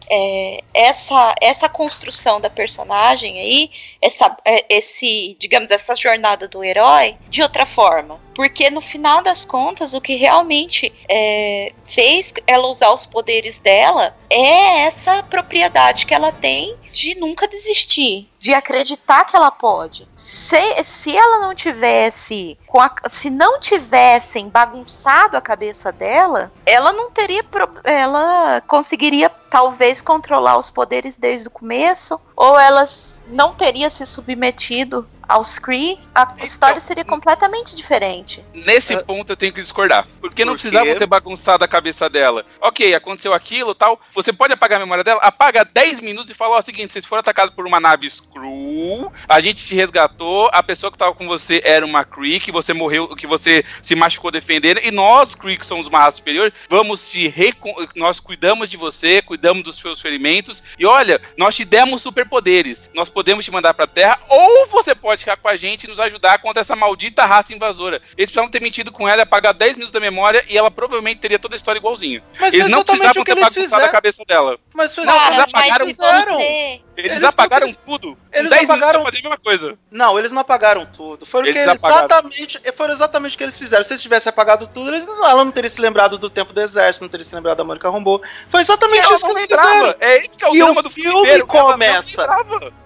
é, 0.08 0.62
essa 0.72 1.34
essa 1.40 1.68
construção 1.68 2.40
da 2.40 2.48
personagem 2.48 3.38
aí, 3.40 3.70
essa 4.06 4.36
é, 4.44 4.64
esse, 4.76 5.36
digamos, 5.38 5.70
essa 5.70 5.94
jornada 5.94 6.46
do 6.48 6.62
herói 6.62 7.16
de 7.28 7.42
outra 7.42 7.66
forma. 7.66 8.20
Porque 8.34 8.68
no 8.70 8.80
final 8.82 9.22
das 9.22 9.44
contas, 9.46 9.94
o 9.94 10.00
que 10.00 10.14
realmente 10.14 10.92
é, 11.08 11.72
fez 11.84 12.34
ela 12.46 12.66
usar 12.68 12.92
os 12.92 13.06
poderes 13.06 13.58
dela 13.58 14.14
é 14.28 14.82
essa 14.82 15.22
propriedade 15.22 16.04
que 16.04 16.12
ela 16.14 16.30
tem 16.30 16.76
de 16.92 17.14
nunca 17.14 17.48
desistir, 17.48 18.28
de 18.38 18.52
acreditar 18.52 19.24
que 19.24 19.34
ela 19.36 19.50
pode. 19.50 20.06
Se, 20.14 20.82
se 20.84 21.16
ela 21.16 21.38
não 21.38 21.54
tivesse, 21.54 22.58
a- 22.78 23.08
se 23.08 23.30
não 23.30 23.58
tivessem 23.58 24.48
bagunçado 24.48 25.36
a 25.36 25.40
cabeça 25.40 25.90
dela, 25.90 26.52
ela 26.64 26.92
não 26.92 27.10
teria, 27.10 27.44
ela 27.84 28.60
conseguiria 28.62 29.30
talvez 29.50 30.02
controlar 30.02 30.58
os 30.58 30.68
poderes 30.70 31.16
desde 31.16 31.48
o 31.48 31.50
começo, 31.50 32.20
ou 32.36 32.58
elas 32.58 33.24
não 33.28 33.54
teria 33.54 33.88
se 33.88 34.04
submetido 34.04 35.08
aos 35.28 35.58
Kree, 35.58 35.98
a 36.14 36.34
história 36.42 36.80
seria 36.80 37.04
completamente 37.04 37.74
diferente. 37.74 38.44
Nesse 38.54 38.96
ponto 39.04 39.32
eu 39.32 39.36
tenho 39.36 39.52
que 39.52 39.60
discordar. 39.60 40.06
Porque 40.20 40.44
não 40.44 40.54
Por 40.54 40.60
precisava 40.60 40.94
ter 40.94 41.06
bagunçado 41.06 41.64
a 41.64 41.68
cabeça 41.68 42.08
dela. 42.08 42.44
Ok, 42.60 42.94
aconteceu 42.94 43.32
aquilo 43.32 43.74
tal. 43.74 44.00
Você 44.14 44.32
pode 44.32 44.52
apagar 44.52 44.76
a 44.76 44.84
memória 44.84 45.04
dela, 45.04 45.20
apaga 45.22 45.64
10 45.64 46.00
minutos 46.00 46.30
e 46.30 46.34
fala: 46.34 46.56
Ó, 46.56 46.58
o 46.58 46.62
seguinte, 46.62 46.92
vocês 46.92 47.04
foram 47.04 47.20
atacados 47.20 47.54
por 47.54 47.66
uma 47.66 47.80
nave 47.80 48.06
Skrull, 48.06 49.12
a 49.28 49.40
gente 49.40 49.64
te 49.64 49.74
resgatou, 49.74 50.48
a 50.52 50.62
pessoa 50.62 50.90
que 50.90 50.98
tava 50.98 51.14
com 51.14 51.26
você 51.26 51.60
era 51.64 51.84
uma 51.84 52.04
Kree, 52.04 52.40
que 52.40 52.52
você 52.52 52.72
morreu, 52.72 53.14
que 53.16 53.26
você 53.26 53.64
se 53.82 53.94
machucou 53.94 54.30
defendendo, 54.30 54.80
e 54.82 54.90
nós, 54.90 55.34
Kree, 55.34 55.56
que 55.56 55.66
somos 55.66 55.86
uma 55.86 55.98
raça 55.98 56.18
superior, 56.18 56.52
vamos 56.68 57.08
te 57.08 57.28
recon... 57.28 57.74
Nós 57.94 58.20
cuidamos 58.20 58.68
de 58.68 58.76
você, 58.76 59.22
cuidamos 59.22 59.62
dos 59.62 59.76
seus 59.76 60.00
ferimentos, 60.00 60.62
e 60.78 60.86
olha, 60.86 61.20
nós 61.36 61.54
te 61.54 61.64
demos 61.64 62.02
superpoderes. 62.02 62.90
Nós 62.94 63.08
podemos 63.08 63.44
te 63.44 63.50
mandar 63.50 63.74
pra 63.74 63.86
Terra, 63.86 64.20
ou 64.28 64.66
você 64.68 64.94
pode 64.94 65.15
ficar 65.18 65.36
com 65.36 65.48
a 65.48 65.56
gente 65.56 65.84
e 65.84 65.88
nos 65.88 66.00
ajudar 66.00 66.38
contra 66.38 66.60
essa 66.60 66.76
maldita 66.76 67.24
raça 67.24 67.54
invasora. 67.54 67.96
Eles 68.16 68.26
precisavam 68.30 68.50
ter 68.50 68.60
mentido 68.62 68.90
com 68.92 69.08
ela, 69.08 69.22
apagar 69.22 69.52
10 69.54 69.74
minutos 69.74 69.92
da 69.92 70.00
memória 70.00 70.44
e 70.48 70.56
ela 70.56 70.70
provavelmente 70.70 71.18
teria 71.20 71.38
toda 71.38 71.54
a 71.54 71.58
história 71.58 71.78
igualzinho. 71.78 72.22
Mas 72.40 72.54
eles 72.54 72.68
não 72.68 72.82
precisavam 72.84 73.22
o 73.22 73.24
que 73.24 73.34
ter 73.34 73.40
eles 73.40 73.54
bagunçado 73.54 73.84
a 73.84 73.88
cabeça 73.88 74.24
dela. 74.26 74.58
Mas 74.74 74.94
foi 74.94 75.04
Não, 75.04 75.14
eles 75.26 75.38
o 75.38 75.42
apagaram 75.42 75.86
você... 75.86 76.80
Eles, 76.96 77.12
Eles 77.12 77.24
apagaram 77.24 77.66
não 77.66 77.74
tudo. 77.74 78.16
eles 78.32 78.48
10 78.48 78.64
apagaram- 78.64 79.04
fazer 79.04 79.18
a 79.18 79.22
mesma 79.22 79.36
coisa. 79.36 79.78
Não, 79.90 80.18
eles 80.18 80.32
não 80.32 80.40
apagaram 80.40 80.86
tudo. 80.86 81.26
Foi 81.26 81.42
o 81.42 81.46
Eles 81.46 81.56
exatamente, 81.68 82.58
foram 82.74 82.94
exatamente 82.94 83.34
o 83.34 83.38
que 83.38 83.44
eles 83.44 83.58
fizeram. 83.58 83.84
Se 83.84 83.92
eles 83.92 84.02
tivessem 84.02 84.30
apagado 84.30 84.66
tudo, 84.66 84.88
eles 84.88 85.04
não, 85.04 85.26
ela 85.28 85.44
não 85.44 85.52
teria 85.52 85.68
se 85.68 85.78
lembrado 85.78 86.16
do 86.16 86.30
tempo 86.30 86.54
do 86.54 86.60
exército, 86.60 87.04
não 87.04 87.10
teria 87.10 87.24
se 87.24 87.34
lembrado 87.34 87.58
da 87.58 87.64
Mônica 87.64 87.90
Rambeau. 87.90 88.22
Foi 88.48 88.62
exatamente 88.62 89.04
Ela 89.04 89.14
isso 89.14 89.26
que 89.26 89.32
não 89.34 89.38
eles 89.42 89.46
fizeram. 89.56 89.94
É 90.00 90.16
esse 90.24 90.38
que 90.38 90.44
é 90.44 90.48
o 90.48 90.54
E 90.54 90.58
drama 90.58 90.80
o 90.80 90.82
do 90.84 90.90
filme 90.90 91.28
ela 91.28 91.38
não 91.38 91.46
começa. 91.46 92.26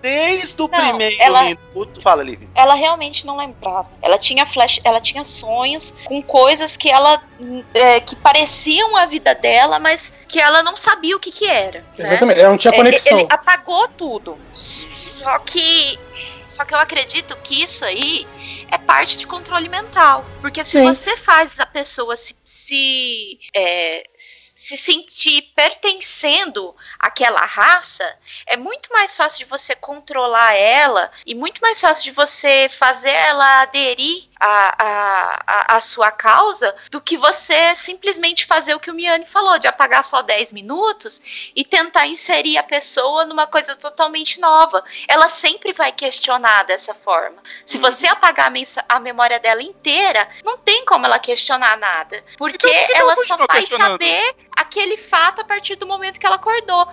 Desde 0.03 0.61
o 0.61 0.69
Não, 0.69 0.79
primeiro 0.89 1.17
ela- 1.21 1.43
minuto. 1.45 2.03
Fala, 2.03 2.20
Liv. 2.23 2.49
Ela 2.55 2.75
realmente 2.75 3.27
não 3.27 3.37
lembrava. 3.37 3.89
Ela 4.03 4.19
tinha 4.19 4.47
flash, 4.47 4.81
ela 4.85 5.01
tinha 5.01 5.25
sonhos 5.25 5.95
com 6.05 6.23
coisas 6.23 6.77
que 6.77 6.91
ela 6.91 7.23
é, 7.75 8.01
que 8.01 8.17
pareciam 8.17 8.97
a 8.97 9.07
vida 9.07 9.35
dela, 9.35 9.79
mas 9.79 10.13
que 10.29 10.41
ela 10.41 10.63
não 10.63 10.77
sabia 10.77 11.17
o 11.17 11.21
que 11.21 11.31
que 11.31 11.47
era. 11.47 11.81
né? 11.81 11.85
Exatamente, 11.99 12.41
ela 12.41 12.51
não 12.51 12.59
tinha 12.59 12.73
É, 12.73 12.77
conexão. 12.77 13.19
Ele 13.19 13.29
apagou 13.31 13.89
tudo. 13.89 14.39
Só 14.53 15.39
que. 15.41 15.99
Só 16.49 16.65
que 16.65 16.75
eu 16.75 16.79
acredito 16.79 17.37
que 17.45 17.63
isso 17.63 17.85
aí 17.85 18.27
é 18.71 18.77
parte 18.79 19.17
de 19.17 19.27
controle 19.27 19.69
mental. 19.69 20.25
Porque 20.41 20.65
se 20.65 20.73
Sim. 20.73 20.83
você 20.85 21.17
faz 21.17 21.61
a 21.61 21.67
pessoa 21.67 22.17
se, 22.17 22.35
se, 22.43 23.39
é, 23.55 24.03
se 24.17 24.50
sentir 24.77 25.43
pertencendo 25.57 26.75
àquela 26.99 27.41
raça, 27.41 28.05
é 28.47 28.57
muito 28.57 28.93
mais 28.93 29.17
fácil 29.17 29.41
de 29.41 29.45
você 29.51 29.75
controlar 29.75 30.55
ela 30.55 31.11
e 31.27 31.35
muito 31.35 31.61
mais 31.61 31.81
fácil 31.81 32.05
de 32.05 32.11
você 32.13 32.69
fazer 32.69 33.11
ela 33.11 33.63
aderir 33.63 34.29
à, 34.39 34.85
à, 34.85 35.77
à- 35.77 35.81
sua 35.81 36.11
causa 36.11 36.75
do 36.91 37.01
que 37.01 37.17
você 37.17 37.75
simplesmente 37.75 38.45
fazer 38.47 38.75
o 38.75 38.81
que 38.81 38.91
o 38.91 38.95
Miane 38.95 39.25
falou, 39.27 39.59
de 39.59 39.67
apagar 39.67 40.05
só 40.05 40.21
10 40.23 40.53
minutos 40.53 41.21
e 41.57 41.65
tentar 41.65 42.07
inserir 42.07 42.59
a 42.59 42.63
pessoa 42.63 43.25
numa 43.25 43.47
coisa 43.47 43.75
totalmente 43.75 44.39
nova. 44.41 44.85
Ela 45.09 45.29
sempre 45.29 45.73
vai 45.73 45.91
questionar 45.91 46.65
dessa 46.65 46.95
forma. 46.95 47.43
Se 47.65 47.77
Uhum. 47.77 47.83
você 47.83 48.07
apagar 48.07 48.53
a, 48.53 48.95
a 48.97 49.01
memória 49.01 49.41
dela 49.41 49.63
inteira, 49.63 50.29
não 50.45 50.59
tem 50.59 50.85
como 50.85 51.07
ela 51.07 51.19
questionar 51.19 51.77
nada. 51.79 52.23
Porque 52.37 52.57
Então, 52.57 52.71
por 52.71 52.87
que 52.87 52.93
que 52.93 52.99
ela 52.99 53.17
só 53.17 53.37
vai 53.47 53.67
saber 53.67 54.37
aquele 54.61 54.97
fato 54.97 55.41
a 55.41 55.45
partir 55.45 55.77
do 55.77 55.87
momento 55.87 56.19
que 56.19 56.27
ela 56.27 56.37
acordou. 56.37 56.87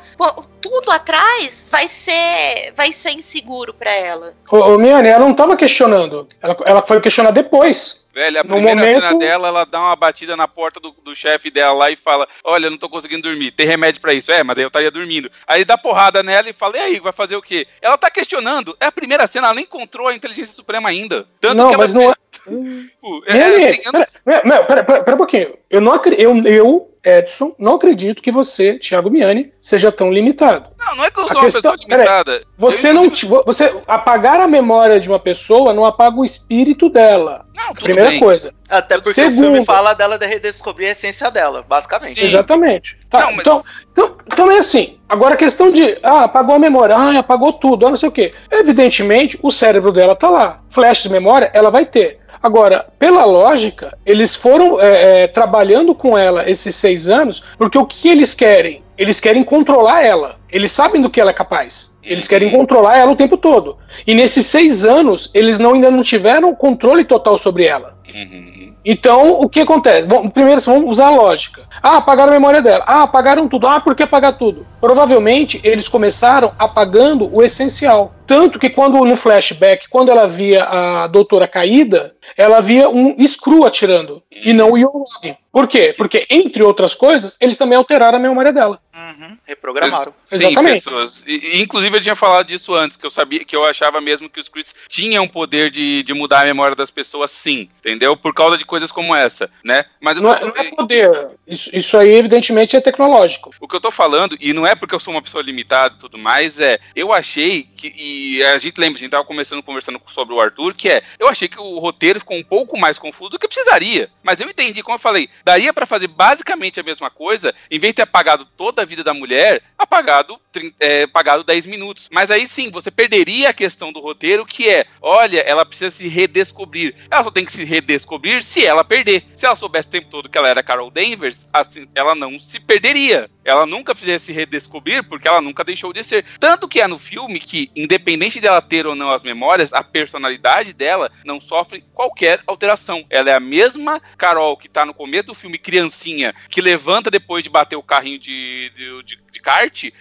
Tudo 0.62 0.92
atrás 0.92 1.66
vai 1.70 1.88
ser 1.88 2.74
vai 2.76 2.92
ser 2.92 3.12
inseguro 3.12 3.74
pra 3.74 3.92
ela. 3.92 4.34
Ô, 4.52 4.58
ô 4.58 4.78
Miane, 4.78 5.08
ela 5.10 5.26
não 5.26 5.34
tava 5.34 5.56
questionando. 5.56 6.28
Ela, 6.42 6.58
ela 6.66 6.82
foi 6.86 7.00
questionar 7.00 7.32
depois. 7.32 8.06
Velho, 8.14 8.40
a 8.40 8.44
No 8.44 8.50
primeira 8.56 8.80
momento- 8.82 9.02
cena 9.02 9.20
dela, 9.20 9.48
ela 9.50 9.64
dá 9.64 9.80
uma 9.80 9.96
batida 9.96 10.36
na 10.36 10.48
porta 10.48 10.80
do, 10.80 10.90
do 11.04 11.16
chefe 11.16 11.52
dela 11.52 11.72
lá 11.74 11.92
e 11.92 11.96
fala: 11.96 12.28
Olha, 12.44 12.66
eu 12.66 12.72
não 12.72 12.78
tô 12.78 12.90
conseguindo 12.90 13.22
dormir, 13.30 13.52
tem 13.52 13.68
remédio 13.68 14.02
pra 14.02 14.12
isso. 14.12 14.32
É, 14.32 14.42
mas 14.44 14.56
daí 14.56 14.64
eu 14.66 14.70
estaria 14.70 14.90
dormindo. 14.90 15.30
Aí 15.46 15.64
dá 15.64 15.78
porrada 15.78 16.24
nela 16.24 16.50
e 16.50 16.54
fala: 16.54 16.78
E 16.78 16.80
aí, 16.80 17.00
vai 17.00 17.14
fazer 17.14 17.36
o 17.36 17.42
quê? 17.44 17.68
Ela 17.80 17.96
tá 17.98 18.10
questionando. 18.10 18.76
É 18.80 18.88
a 18.88 18.92
primeira 18.92 19.28
cena, 19.28 19.48
ela 19.48 19.54
nem 19.56 19.66
encontrou 19.66 20.08
a 20.08 20.16
inteligência 20.16 20.56
suprema 20.56 20.90
ainda. 20.90 21.28
Tanto 21.40 21.58
não, 21.58 21.68
que 21.70 21.76
ela. 21.76 21.84
mas 21.84 21.94
não 21.94 22.10
é. 22.10 22.14
Tipo, 22.48 23.24
é, 23.28 23.34
Miane, 23.34 23.66
assim, 23.70 23.82
eu 23.86 23.92
não- 23.92 24.04
pera, 24.24 24.42
pera, 24.44 24.64
pera, 24.66 24.84
pera, 24.84 25.04
pera 25.04 25.16
um 25.16 25.18
pouquinho. 25.18 25.54
Eu, 25.70 25.82
não 25.82 25.94
eu, 26.18 26.36
eu, 26.46 26.92
Edson, 27.04 27.54
não 27.60 27.76
acredito 27.76 28.22
que 28.22 28.32
você, 28.32 28.78
Thiago 28.80 29.10
Miani, 29.10 29.52
seja 29.62 29.92
tão 29.92 30.12
limitado. 30.12 30.70
Não, 30.90 30.96
não 30.98 31.04
é 31.06 31.12
que 31.12 31.20
eu 31.20 31.24
A 31.24 31.28
sou 31.28 31.36
uma 31.38 31.44
questão- 31.44 31.72
pessoa 31.74 31.78
limitada. 31.98 32.42
Você 32.58 32.90
Eu, 32.90 32.94
não. 32.94 33.10
Você 33.46 33.76
apagar 33.88 34.40
a 34.40 34.48
memória 34.48 35.00
de 35.00 35.08
uma 35.10 35.20
pessoa 35.20 35.74
não 35.74 35.86
apaga 35.86 36.18
o 36.18 36.26
espírito 36.26 36.90
dela. 36.90 37.46
Não, 37.56 37.68
tudo 37.74 37.84
Primeira 37.84 38.10
bem. 38.12 38.20
coisa. 38.20 38.54
Até 38.70 38.96
porque 38.96 39.10
o 39.10 39.14
Segundo. 39.14 39.44
filme 39.44 39.66
fala 39.66 39.94
dela 39.94 40.18
de 40.18 40.26
redescobrir 40.26 40.88
a 40.90 40.92
essência 40.92 41.30
dela, 41.32 41.64
basicamente. 41.68 42.20
Sim. 42.20 42.26
Exatamente. 42.26 42.98
Tá, 43.10 43.20
Não, 43.22 43.28
mas- 43.32 43.40
então, 43.40 43.64
então, 43.92 44.16
então 44.32 44.52
é 44.52 44.58
assim. 44.58 44.98
Agora 45.10 45.34
a 45.34 45.38
questão 45.38 45.72
de. 45.72 45.98
Ah, 46.04 46.24
apagou 46.26 46.56
a 46.56 46.60
memória. 46.60 46.96
Ah, 46.96 47.20
apagou 47.20 47.54
tudo. 47.54 47.88
Ah, 47.88 47.90
não 47.90 47.98
sei 47.98 48.10
o 48.10 48.12
quê. 48.12 48.34
Evidentemente, 48.52 49.40
o 49.42 49.50
cérebro 49.52 49.92
dela 49.92 50.16
tá 50.16 50.30
lá. 50.30 50.60
Flash 50.72 51.04
de 51.04 51.10
memória, 51.10 51.50
ela 51.54 51.72
vai 51.72 51.86
ter. 51.86 52.20
Agora, 52.44 52.86
pela 53.00 53.26
lógica, 53.26 53.98
eles 54.06 54.36
foram 54.36 54.80
é, 54.80 55.24
é, 55.24 55.28
trabalhando 55.28 55.96
com 55.96 56.16
ela 56.18 56.48
esses 56.50 56.76
seis 56.76 57.10
anos, 57.10 57.44
porque 57.58 57.78
o 57.78 57.86
que 57.86 58.08
eles 58.10 58.34
querem? 58.36 58.84
Eles 58.98 59.20
querem 59.20 59.44
controlar 59.44 60.04
ela. 60.04 60.38
Eles 60.50 60.72
sabem 60.72 61.02
do 61.02 61.10
que 61.10 61.22
ela 61.22 61.32
é 61.32 61.34
capaz. 61.34 61.96
Eles 62.04 62.28
querem 62.28 62.50
controlar 62.50 62.98
ela 62.98 63.12
o 63.12 63.16
tempo 63.16 63.38
todo. 63.38 63.78
E 64.06 64.16
nesses 64.16 64.46
seis 64.46 64.86
anos, 64.86 65.30
eles 65.34 65.60
não, 65.60 65.74
ainda 65.74 65.92
não 65.92 66.02
tiveram 66.02 66.56
controle 66.56 67.04
total 67.04 67.38
sobre 67.38 67.66
ela. 67.66 67.98
Uhum. 68.08 68.74
Então, 68.90 69.32
o 69.42 69.50
que 69.50 69.60
acontece? 69.60 70.08
Bom, 70.08 70.30
primeiro, 70.30 70.62
vamos 70.62 70.92
usar 70.92 71.08
a 71.08 71.16
lógica. 71.16 71.64
Ah, 71.84 71.98
apagaram 71.98 72.30
a 72.30 72.36
memória 72.36 72.62
dela. 72.62 72.86
Ah, 72.88 73.04
apagaram 73.04 73.46
tudo. 73.46 73.68
Ah, 73.68 73.82
por 73.82 73.94
que 73.94 74.04
apagar 74.04 74.38
tudo? 74.38 74.66
Provavelmente, 74.80 75.60
eles 75.62 75.90
começaram 75.90 76.54
apagando 76.58 77.30
o 77.36 77.44
essencial. 77.44 78.14
Tanto 78.26 78.58
que 78.58 78.70
quando 78.70 79.04
no 79.04 79.18
flashback, 79.18 79.90
quando 79.90 80.10
ela 80.10 80.26
via 80.26 80.64
a 80.64 81.08
doutora 81.08 81.50
caída, 81.50 82.16
ela 82.38 82.62
via 82.62 82.88
um 82.88 83.14
Screw 83.28 83.66
atirando. 83.66 84.24
E 84.32 84.54
não 84.54 84.72
o 84.72 84.78
Yolog. 84.78 85.36
Por 85.52 85.68
quê? 85.68 85.94
Porque, 85.98 86.26
entre 86.30 86.64
outras 86.64 86.96
coisas, 86.96 87.36
eles 87.42 87.58
também 87.58 87.78
alteraram 87.78 88.18
a 88.18 88.22
memória 88.22 88.54
dela. 88.54 88.80
Uhum, 89.18 89.38
reprogramaram. 89.46 90.14
Sim, 90.26 90.36
Exatamente. 90.36 90.74
pessoas. 90.76 91.26
E, 91.28 91.62
inclusive 91.62 91.98
eu 91.98 92.02
tinha 92.02 92.16
falado 92.16 92.48
disso 92.48 92.74
antes, 92.76 92.96
que 92.96 93.06
eu 93.06 93.10
sabia 93.10 93.44
que 93.44 93.56
eu 93.56 93.66
achava 93.66 94.00
mesmo 94.00 94.30
que 94.30 94.40
os 94.40 94.48
Crits 94.48 94.76
tinham 94.88 95.24
o 95.24 95.30
poder 95.30 95.72
de, 95.72 96.04
de 96.04 96.14
mudar 96.14 96.42
a 96.42 96.46
memória 96.46 96.76
das 96.76 96.92
pessoas, 96.92 97.32
sim, 97.32 97.68
entendeu? 97.80 98.16
Por 98.16 98.34
causa 98.34 98.58
de 98.58 98.66
coisas 98.66 98.92
como 98.92 99.16
essa, 99.16 99.50
né? 99.64 99.86
Mas 100.00 100.22
Não 100.22 100.34
é, 100.34 100.40
não 100.42 100.54
é 100.56 100.64
poder. 100.70 101.30
Isso, 101.48 101.70
isso 101.76 101.98
aí, 101.98 102.14
evidentemente, 102.14 102.76
é 102.76 102.82
tecnológico. 102.82 103.52
o 103.60 103.68
que 103.68 103.76
eu 103.76 103.82
tô 103.82 103.90
falando, 103.90 104.38
e 104.40 104.54
não 104.54 104.68
é 104.68 104.76
porque 104.76 104.94
eu 104.94 105.00
sou 105.00 105.14
uma 105.14 105.22
pessoa 105.22 105.42
limitada 105.42 105.96
e 105.96 106.00
tudo 106.00 106.18
mais, 106.18 106.60
é. 106.60 106.80
Eu 106.96 107.12
achei 107.12 107.64
que. 107.64 107.94
E 107.98 108.44
a 108.44 108.58
gente 108.58 108.80
lembra, 108.80 108.98
a 108.98 109.02
gente 109.02 109.12
tava 109.12 109.26
começando 109.26 109.64
conversando 109.64 110.00
sobre 110.08 110.36
o 110.36 110.42
Arthur, 110.42 110.74
que 110.74 110.90
é. 110.90 111.02
Eu 111.18 111.28
achei 111.28 111.48
que 111.48 111.60
o 111.60 111.80
roteiro 111.80 112.20
ficou 112.20 112.38
um 112.38 112.44
pouco 112.44 112.78
mais 112.78 113.00
confuso 113.00 113.32
do 113.32 113.40
que 113.40 113.48
precisaria. 113.48 114.10
Mas 114.22 114.40
eu 114.40 114.50
entendi, 114.50 114.84
como 114.84 114.96
eu 114.96 115.00
falei, 115.00 115.30
daria 115.44 115.74
pra 115.74 115.86
fazer 115.86 116.08
basicamente 116.08 116.80
a 116.80 116.84
mesma 116.84 117.10
coisa, 117.10 117.54
em 117.72 117.80
vez 117.80 117.92
de 117.92 117.96
ter 117.96 118.02
apagado 118.04 118.46
toda 118.46 118.82
a 118.82 118.86
vida 118.86 119.04
da 119.08 119.14
mulher, 119.14 119.62
apagado, 119.78 120.40
é, 120.80 121.04
apagado 121.04 121.44
10 121.44 121.66
minutos. 121.68 122.10
Mas 122.12 122.32
aí 122.32 122.48
sim, 122.48 122.70
você 122.72 122.92
perderia 122.92 123.50
a 123.50 123.54
questão 123.54 123.92
do 123.92 124.00
roteiro, 124.00 124.46
que 124.46 124.70
é: 124.70 124.86
olha, 125.02 125.40
ela 125.40 125.66
precisa 125.66 125.92
se 125.92 126.08
redescobrir. 126.08 126.96
Ela 127.10 127.24
só 127.24 127.32
tem 127.32 127.46
que 127.46 127.52
se 127.52 127.64
redescobrir 127.64 128.44
se 128.44 128.66
ela 128.66 128.84
perder. 128.84 129.26
Se 129.36 129.46
ela 129.46 129.56
soubesse 129.56 129.88
o 129.88 129.92
tempo 129.92 130.10
todo 130.10 130.30
que 130.30 130.38
ela 130.38 130.50
era 130.50 130.64
Carol 130.64 130.92
Danvers, 130.92 131.46
assim, 131.54 131.88
ela 131.96 132.16
não 132.16 132.40
se 132.40 132.60
perderia. 132.60 133.30
Ela 133.44 133.66
nunca 133.66 133.96
precisa 133.96 134.20
se 134.20 134.34
redescobrir 134.34 135.04
porque 135.04 135.28
ela 135.28 135.42
nunca 135.42 135.64
deixou 135.64 135.94
de 135.94 136.04
ser. 136.04 136.26
Tanto 136.40 136.68
que 136.68 136.82
é 136.82 136.88
no 136.88 137.00
filme 137.00 137.40
que, 137.40 137.72
independente 137.76 138.42
dela 138.42 138.62
ter 138.62 138.86
ou 138.86 138.96
não 138.96 139.12
as 139.12 139.24
memórias, 139.24 139.72
a 139.72 139.84
personalidade 139.84 140.74
dela 140.74 141.12
não 141.24 141.40
sofre 141.40 141.84
qualquer 141.94 142.42
alteração. 142.46 143.06
Ela 143.10 143.30
é 143.30 143.34
a 143.34 143.40
mesma 143.40 144.02
Carol 144.18 144.58
que 144.58 144.68
tá 144.68 144.86
no 144.86 144.94
começo 144.94 145.28
do 145.28 145.36
filme, 145.36 145.58
criancinha, 145.58 146.34
que 146.50 146.62
levanta 146.62 147.10
depois 147.10 147.44
de 147.44 147.50
bater 147.50 147.76
o 147.76 147.84
carrinho 147.84 148.20
de, 148.20 148.70
de, 148.72 149.04
de 149.04 149.18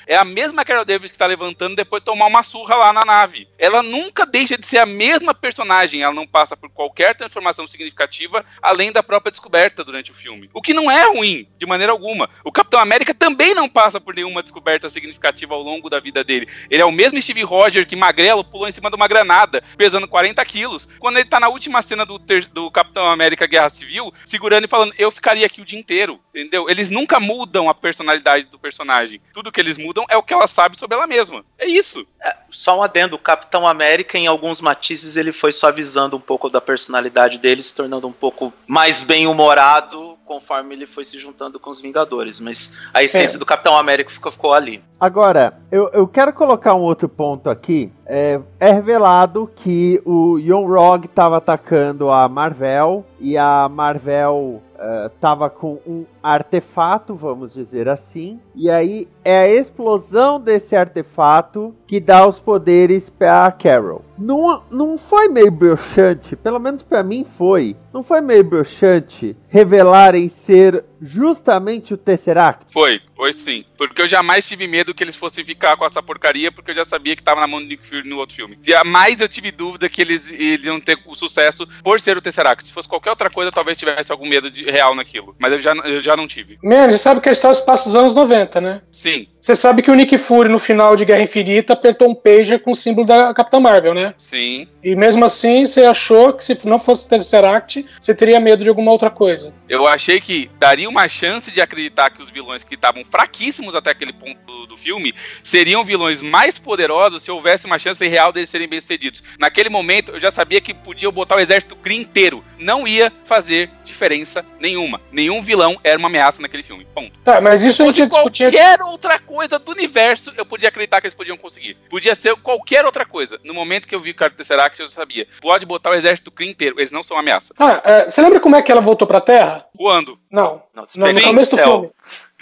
é 0.07 0.17
a 0.17 0.25
mesma 0.25 0.65
Carol 0.65 0.85
Davis 0.85 1.13
que 1.13 1.19
tá 1.19 1.27
levantando 1.27 1.77
depois 1.77 2.01
de 2.01 2.07
tomar 2.07 2.27
uma 2.27 2.43
surra 2.43 2.75
lá 2.75 2.93
na 2.93 3.05
nave. 3.05 3.49
Ela 3.57 3.83
nunca 3.83 4.27
deixa 4.27 4.59
de 4.59 4.67
ser 4.67 4.79
a 4.79 4.87
mesma 4.87 5.33
personagem, 5.33 6.03
ela 6.03 6.13
não 6.13 6.27
passa 6.27 6.57
por 6.57 6.69
qualquer 6.69 7.15
transformação 7.15 7.67
significativa 7.67 8.45
além 8.61 8.91
da 8.91 9.03
própria 9.03 9.31
descoberta 9.31 9.85
durante 9.85 10.11
o 10.11 10.15
filme. 10.15 10.51
O 10.53 10.61
que 10.61 10.75
não 10.75 10.91
é 10.91 11.07
ruim, 11.09 11.47
de 11.57 11.65
maneira 11.65 11.93
alguma. 11.93 12.29
O 12.43 12.51
Capitão 12.51 12.81
América 12.81 13.15
também 13.15 13.55
não 13.55 13.69
passa 13.69 14.01
por 14.01 14.15
nenhuma 14.15 14.43
descoberta 14.43 14.91
significativa 14.91 15.55
ao 15.55 15.63
longo 15.63 15.89
da 15.89 16.01
vida 16.01 16.25
dele. 16.25 16.49
Ele 16.69 16.83
é 16.83 16.85
o 16.85 16.93
mesmo 16.93 17.21
Steve 17.23 17.43
Rogers 17.43 17.87
que 17.87 17.95
magrelo 17.95 18.43
pulou 18.43 18.69
em 18.69 18.73
cima 18.73 18.91
de 18.91 18.97
uma 18.97 19.07
granada, 19.07 19.63
pesando 19.77 20.09
40 20.09 20.45
quilos, 20.45 20.89
quando 20.99 21.19
ele 21.19 21.29
tá 21.29 21.39
na 21.39 21.49
última 21.49 21.83
cena 21.83 22.05
do, 22.05 22.19
do 22.53 22.71
Capitão 22.71 23.07
América 23.07 23.47
Guerra 23.47 23.71
Civil, 23.71 24.13
segurando 24.25 24.65
e 24.65 24.69
falando, 24.69 24.93
eu 24.99 25.11
ficaria 25.11 25.47
aqui 25.47 25.61
o 25.61 25.65
dia 25.65 25.79
inteiro, 25.79 26.21
entendeu? 26.35 26.69
Eles 26.69 26.91
nunca 26.91 27.21
mudam 27.21 27.69
a 27.69 27.75
personalidade 27.75 28.47
do 28.47 28.59
personagem. 28.59 29.21
Tudo 29.37 29.53
que 29.53 29.61
eles 29.61 29.77
mudam 29.77 30.07
é 30.09 30.17
o 30.17 30.23
que 30.23 30.33
ela 30.33 30.47
sabe 30.47 30.79
sobre 30.79 30.97
ela 30.97 31.07
mesma. 31.07 31.45
É 31.59 31.67
isso. 31.67 32.07
É, 32.25 32.35
só 32.51 32.79
um 32.79 32.83
adendo, 32.83 33.17
o 33.17 33.19
Capitão 33.19 33.69
América, 33.69 34.17
em 34.17 34.27
alguns 34.27 34.63
matizes, 34.63 35.15
ele 35.15 35.31
foi 35.31 35.53
suavizando 35.53 36.17
um 36.17 36.21
pouco 36.21 36.49
da 36.49 36.59
personalidade 36.59 37.37
dele, 37.37 37.63
se 37.63 37.75
tornando 37.75 38.09
um 38.09 38.13
pouco 38.13 38.51
mais 38.67 39.03
bem-humorado 39.03 40.17
conforme 40.25 40.75
ele 40.75 40.87
foi 40.87 41.05
se 41.05 41.19
juntando 41.19 41.61
com 41.61 41.69
os 41.71 41.81
Vingadores. 41.81 42.41
Mas 42.41 42.73
a 42.95 43.03
essência 43.03 43.37
É. 43.37 43.39
do 43.39 43.45
Capitão 43.47 43.77
América 43.77 44.11
ficou, 44.11 44.33
ficou 44.33 44.55
ali. 44.55 44.83
Agora, 44.99 45.61
eu, 45.71 45.89
eu 45.93 46.09
quero 46.09 46.33
colocar 46.33 46.75
um 46.75 46.81
outro 46.81 47.07
ponto 47.09 47.51
aqui. 47.51 47.93
É, 48.07 48.41
é 48.59 48.73
revelado 48.73 49.51
que 49.55 50.01
o 50.05 50.39
Young 50.39 50.67
Rog 50.67 51.05
estava 51.05 51.37
atacando 51.37 52.11
a 52.11 52.29
Marvel 52.29 53.05
e 53.21 53.37
a 53.37 53.69
Marvel 53.69 54.63
estava 55.07 55.49
com 55.51 55.79
um 55.87 56.05
artefato, 56.23 57.15
vamos 57.15 57.55
dizer 57.55 57.89
assim. 57.89 58.41
E 58.55 58.71
aí 58.71 59.09
é 59.25 59.41
a 59.41 59.49
explosão 59.49 60.41
desse 60.41 60.77
artefato 60.77 61.75
que 61.87 62.01
dá 62.01 62.27
os 62.27 62.39
poderes 62.39 63.11
para 63.11 63.51
Carol. 63.53 64.03
Não, 64.19 64.63
não 64.71 64.99
foi 64.99 65.29
meio 65.29 65.51
broxante, 65.51 66.37
pelo 66.37 66.59
menos 66.59 66.83
para 66.83 67.03
mim 67.03 67.27
foi. 67.37 67.77
Não 67.93 68.03
foi 68.03 68.21
meio 68.21 68.45
broxante 68.45 69.37
revelarem 69.49 70.29
ser 70.29 70.85
justamente 71.01 71.95
o 71.95 71.97
Tesseract? 71.97 72.67
Foi, 72.73 73.01
foi 73.15 73.33
sim. 73.33 73.65
Porque 73.77 74.03
eu 74.03 74.09
jamais 74.09 74.47
tive 74.47 74.67
medo 74.67 74.95
que 74.95 75.03
eles 75.03 75.17
fossem 75.17 75.45
ficar 75.45 75.77
com 75.77 75.85
essa 75.85 76.03
porcaria, 76.03 76.51
porque 76.51 76.71
eu 76.71 76.75
já 76.75 76.85
sabia 76.85 77.17
que 77.17 77.23
tava 77.23 77.41
na 77.41 77.47
mão 77.47 77.61
do 77.61 77.67
Nick 77.67 77.87
Fury 77.87 78.09
no 78.09 78.19
outro 78.19 78.37
filme. 78.37 78.59
Jamais 78.63 79.21
eu 79.21 79.29
tive 79.29 79.51
dúvida 79.51 79.89
que 79.89 80.01
eles, 80.01 80.31
eles 80.31 80.67
iam 80.67 80.81
ter 80.81 80.99
o 81.07 81.15
sucesso 81.15 81.67
por 81.83 82.01
ser 82.01 82.17
o 82.17 82.21
Tesseract. 82.21 82.69
Se 82.69 82.75
fosse 82.75 82.89
qualquer 82.89 83.11
outra 83.11 83.31
coisa, 83.31 83.53
talvez 83.53 83.79
tivesse 83.79 84.13
algum 84.13 84.29
medo 84.29 84.51
de, 84.51 84.65
real 84.65 84.95
naquilo. 84.95 85.35
Mas 85.39 85.53
eu 85.53 85.59
já, 85.59 85.73
eu 85.85 86.01
já 86.01 86.17
não 86.17 86.27
tive. 86.27 86.59
Man, 86.63 86.91
você 86.91 86.99
sabe 86.99 87.21
que 87.21 87.29
a 87.29 87.33
história 87.33 87.55
se 87.55 87.65
passa 87.65 87.89
nos 87.89 87.97
anos 87.97 88.15
90, 88.15 88.61
né? 88.61 88.83
Sim, 88.91 89.29
Você 89.41 89.55
sabe 89.55 89.83
que 89.83 89.91
o 89.91 89.95
Nick 89.95 90.17
Fury, 90.19 90.49
no 90.49 90.59
final 90.59 90.97
de 90.97 91.05
Guerra 91.05 91.23
Infinita, 91.23 91.73
apertou 91.73 92.11
um 92.11 92.15
pager 92.15 92.61
com 92.61 92.73
o 92.73 92.77
símbolo 92.77 93.07
da 93.07 93.33
Capitã 93.33 93.61
Marvel, 93.61 93.95
né? 93.95 94.06
Sim. 94.19 94.69
E 94.83 94.95
mesmo 94.95 95.25
assim, 95.25 95.65
você 95.67 95.85
achou 95.85 96.33
que 96.33 96.45
se 96.45 96.59
não 96.65 96.79
fosse 96.79 97.05
o 97.05 97.09
Tesseract, 97.09 97.87
você 98.01 98.15
teria 98.15 98.41
medo 98.41 98.63
de 98.63 98.69
alguma 98.69 98.93
outra 98.93 99.11
coisa. 99.11 99.53
Eu 99.69 99.87
achei 99.87 100.21
que 100.21 100.51
daria 100.59 100.89
uma 100.89 101.09
chance 101.09 101.51
de 101.51 101.61
acreditar 101.61 102.11
que 102.11 102.23
os 102.23 102.31
vilões 102.31 102.65
que 102.65 102.75
estavam 102.75 103.05
fraquíssimos 103.05 103.75
até 103.75 103.91
aquele 103.91 104.13
ponto 104.13 104.39
do, 104.47 104.67
do 104.67 104.77
filme 104.77 105.13
seriam 105.43 105.85
vilões 105.85 106.23
mais 106.23 106.59
poderosos 106.59 107.23
se 107.23 107.31
houvesse 107.31 107.67
uma 107.67 107.79
chance 107.79 108.07
real 108.07 108.33
deles 108.33 108.51
serem 108.51 108.69
bem-sucedidos. 108.69 109.23
Naquele 109.39 109.69
momento, 109.69 110.13
eu 110.13 110.21
já 110.21 110.31
sabia 110.31 110.61
que 110.61 110.73
podia 110.73 111.11
botar 111.11 111.37
o 111.37 111.41
exército 111.41 111.77
Kree 111.77 111.99
inteiro. 111.99 112.45
Não 112.59 112.87
ia 112.87 113.13
fazer 113.25 113.71
diferença 113.85 114.45
nenhuma. 114.61 115.01
Nenhum 115.11 115.43
vilão 115.43 115.79
era 115.83 115.99
uma 115.99 116.09
ameaça 116.09 116.41
naquele 116.43 116.63
filme. 116.63 116.87
Ponto. 116.95 117.19
Tá, 117.25 117.41
mas 117.41 117.65
isso 117.65 117.83
a 117.83 117.87
gente 117.87 117.99
ia 117.99 118.09
Fosse 118.09 118.17
discutir. 118.17 118.45
qualquer 118.53 118.83
outra 118.83 119.19
coisa 119.19 119.59
do 119.59 119.73
universo, 119.73 120.33
eu 120.37 120.45
podia 120.47 120.69
acreditar 120.69 121.01
que 121.01 121.07
eles 121.07 121.15
podiam 121.15 121.37
conseguir. 121.37 121.77
Podia 121.89 122.15
ser 122.15 122.35
qualquer 122.37 122.85
outra 122.85 123.05
coisa. 123.05 123.39
No 123.45 123.55
momento 123.55 123.89
que 123.89 123.96
eu 123.97 124.01
vi 124.01 124.11
o 124.11 124.15
cara 124.15 124.31
do 124.31 124.37
Tesseract, 124.37 124.81
eu 124.81 124.89
sabia. 124.89 125.27
Pode 125.41 125.67
botar 125.67 125.91
o 125.91 125.95
exército 125.95 126.31
Kree 126.31 126.49
inteiro. 126.51 126.77
Eles 126.79 126.93
não 126.93 127.03
são 127.03 127.17
uma 127.17 127.21
ameaça. 127.23 127.53
Ah, 127.59 127.81
é, 127.85 128.09
você 128.09 128.21
lembra 128.23 128.39
como 128.41 128.55
é 128.57 128.63
que 128.63 128.71
ela 128.71 128.81
voltou 128.81 129.07
pra 129.07 129.21
Terra? 129.21 129.67
Voando. 129.77 130.19
Não. 130.31 130.63
Não, 130.75 130.87
Não, 130.97 131.13
no 131.13 131.23
começo 131.23 131.51
do 131.53 131.57
céu. 131.57 131.67
filme. 131.67 131.91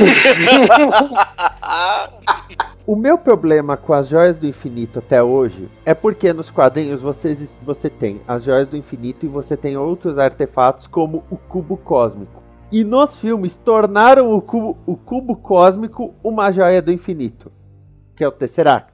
O 2.90 2.96
meu 2.96 3.16
problema 3.16 3.76
com 3.76 3.92
as 3.92 4.08
joias 4.08 4.36
do 4.36 4.48
infinito 4.48 4.98
até 4.98 5.22
hoje 5.22 5.70
é 5.84 5.94
porque 5.94 6.32
nos 6.32 6.50
quadrinhos 6.50 7.00
vocês, 7.00 7.56
você 7.62 7.88
tem 7.88 8.20
as 8.26 8.42
joias 8.42 8.68
do 8.68 8.76
infinito 8.76 9.24
e 9.24 9.28
você 9.28 9.56
tem 9.56 9.76
outros 9.76 10.18
artefatos 10.18 10.88
como 10.88 11.22
o 11.30 11.36
cubo 11.36 11.76
cósmico. 11.76 12.42
E 12.72 12.82
nos 12.82 13.16
filmes 13.16 13.56
tornaram 13.56 14.34
o 14.34 14.42
cubo, 14.42 14.76
o 14.86 14.96
cubo 14.96 15.36
cósmico 15.36 16.12
uma 16.24 16.50
joia 16.50 16.82
do 16.82 16.90
infinito, 16.90 17.52
que 18.16 18.24
é 18.24 18.28
o 18.28 18.32
Tesseract. 18.32 18.92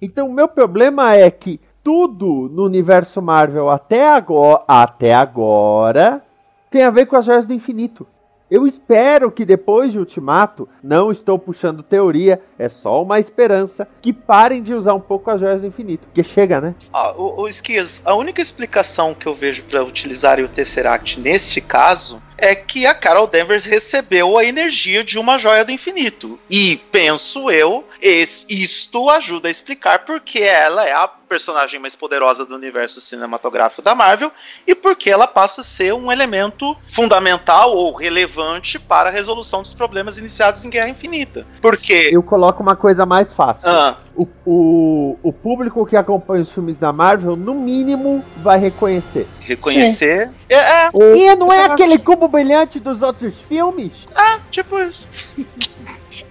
Então 0.00 0.26
o 0.26 0.32
meu 0.32 0.48
problema 0.48 1.14
é 1.14 1.30
que 1.30 1.60
tudo 1.82 2.48
no 2.50 2.64
universo 2.64 3.20
Marvel 3.20 3.68
até 3.68 4.08
agora, 4.08 4.64
até 4.66 5.12
agora 5.12 6.22
tem 6.70 6.82
a 6.82 6.90
ver 6.90 7.04
com 7.04 7.16
as 7.16 7.26
joias 7.26 7.44
do 7.44 7.52
infinito. 7.52 8.06
Eu 8.54 8.68
espero 8.68 9.32
que 9.32 9.44
depois 9.44 9.90
de 9.90 9.98
Ultimato, 9.98 10.68
não 10.80 11.10
estou 11.10 11.36
puxando 11.36 11.82
teoria, 11.82 12.40
é 12.58 12.68
só 12.68 13.02
uma 13.02 13.18
esperança, 13.18 13.86
que 14.00 14.12
parem 14.12 14.62
de 14.62 14.74
usar 14.74 14.94
um 14.94 15.00
pouco 15.00 15.30
as 15.30 15.40
joias 15.40 15.60
do 15.60 15.66
infinito. 15.66 16.06
Porque 16.06 16.22
chega, 16.22 16.60
né? 16.60 16.74
Ah, 16.92 17.12
o, 17.12 17.42
o 17.42 17.48
Esquias, 17.48 18.02
a 18.04 18.14
única 18.14 18.40
explicação 18.42 19.14
que 19.14 19.26
eu 19.26 19.34
vejo 19.34 19.62
para 19.64 19.82
utilizarem 19.82 20.44
o 20.44 20.48
Tesseract 20.48 21.20
neste 21.20 21.60
caso 21.60 22.22
é 22.36 22.54
que 22.54 22.84
a 22.84 22.92
Carol 22.94 23.26
Danvers 23.28 23.64
recebeu 23.64 24.36
a 24.36 24.44
energia 24.44 25.04
de 25.04 25.18
uma 25.18 25.38
joia 25.38 25.64
do 25.64 25.70
infinito. 25.70 26.38
E 26.50 26.76
penso 26.90 27.48
eu, 27.50 27.84
es- 28.02 28.44
isto 28.48 29.08
ajuda 29.08 29.46
a 29.48 29.50
explicar 29.50 30.04
porque 30.04 30.40
ela 30.40 30.84
é 30.86 30.92
a 30.92 31.06
personagem 31.06 31.80
mais 31.80 31.96
poderosa 31.96 32.44
do 32.44 32.54
universo 32.54 33.00
cinematográfico 33.00 33.82
da 33.82 33.94
Marvel 33.94 34.30
e 34.66 34.74
porque 34.74 35.10
ela 35.10 35.26
passa 35.26 35.62
a 35.62 35.64
ser 35.64 35.94
um 35.94 36.10
elemento 36.12 36.76
fundamental 36.88 37.74
ou 37.74 37.92
relevante 37.94 38.78
para 38.78 39.08
a 39.08 39.12
resolução 39.12 39.62
dos 39.62 39.72
problemas 39.74 40.18
iniciados 40.18 40.64
em 40.64 40.70
Guerra 40.70 40.88
Infinita. 40.90 41.46
Porque 41.62 42.10
Eu 42.12 42.22
coloco 42.22 42.53
uma 42.62 42.76
coisa 42.76 43.04
mais 43.04 43.32
fácil. 43.32 43.68
ah, 43.68 43.96
O, 44.16 44.26
o, 44.46 45.18
o 45.22 45.32
público 45.32 45.84
que 45.86 45.96
acompanha 45.96 46.42
os 46.42 46.52
filmes 46.52 46.78
da 46.78 46.92
Marvel, 46.92 47.36
no 47.36 47.54
mínimo, 47.54 48.24
vai 48.38 48.58
reconhecer. 48.58 49.26
reconhecer 49.40 50.30
é, 50.48 50.54
é, 50.54 50.90
E 51.16 51.34
não 51.36 51.52
é 51.52 51.64
aquele 51.64 51.98
cubo 51.98 52.28
brilhante 52.28 52.78
dos 52.78 53.02
outros 53.02 53.34
filmes? 53.48 53.92
é, 54.14 54.40
tipo 54.50 54.78
isso. 54.80 55.06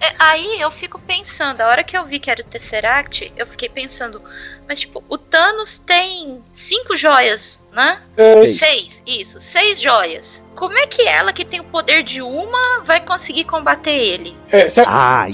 É, 0.00 0.14
aí 0.18 0.60
eu 0.60 0.70
fico 0.70 0.98
pensando, 0.98 1.60
a 1.60 1.66
hora 1.66 1.84
que 1.84 1.96
eu 1.96 2.04
vi 2.06 2.18
que 2.18 2.30
era 2.30 2.40
o 2.40 2.44
Tesseract, 2.44 3.32
eu 3.36 3.46
fiquei 3.46 3.68
pensando, 3.68 4.20
mas 4.68 4.80
tipo, 4.80 5.02
o 5.08 5.18
Thanos 5.18 5.78
tem 5.78 6.42
cinco 6.52 6.96
joias, 6.96 7.62
né? 7.72 8.02
É, 8.16 8.46
Seis, 8.46 9.02
isso, 9.06 9.40
seis 9.40 9.80
joias. 9.80 10.42
Como 10.54 10.78
é 10.78 10.86
que 10.86 11.02
ela, 11.02 11.32
que 11.32 11.44
tem 11.44 11.60
o 11.60 11.64
poder 11.64 12.02
de 12.02 12.22
uma, 12.22 12.80
vai 12.84 13.00
conseguir 13.00 13.44
combater 13.44 13.90
ele? 13.90 14.36
é, 14.50 14.68
Você 14.68 14.82
Ah, 14.86 15.26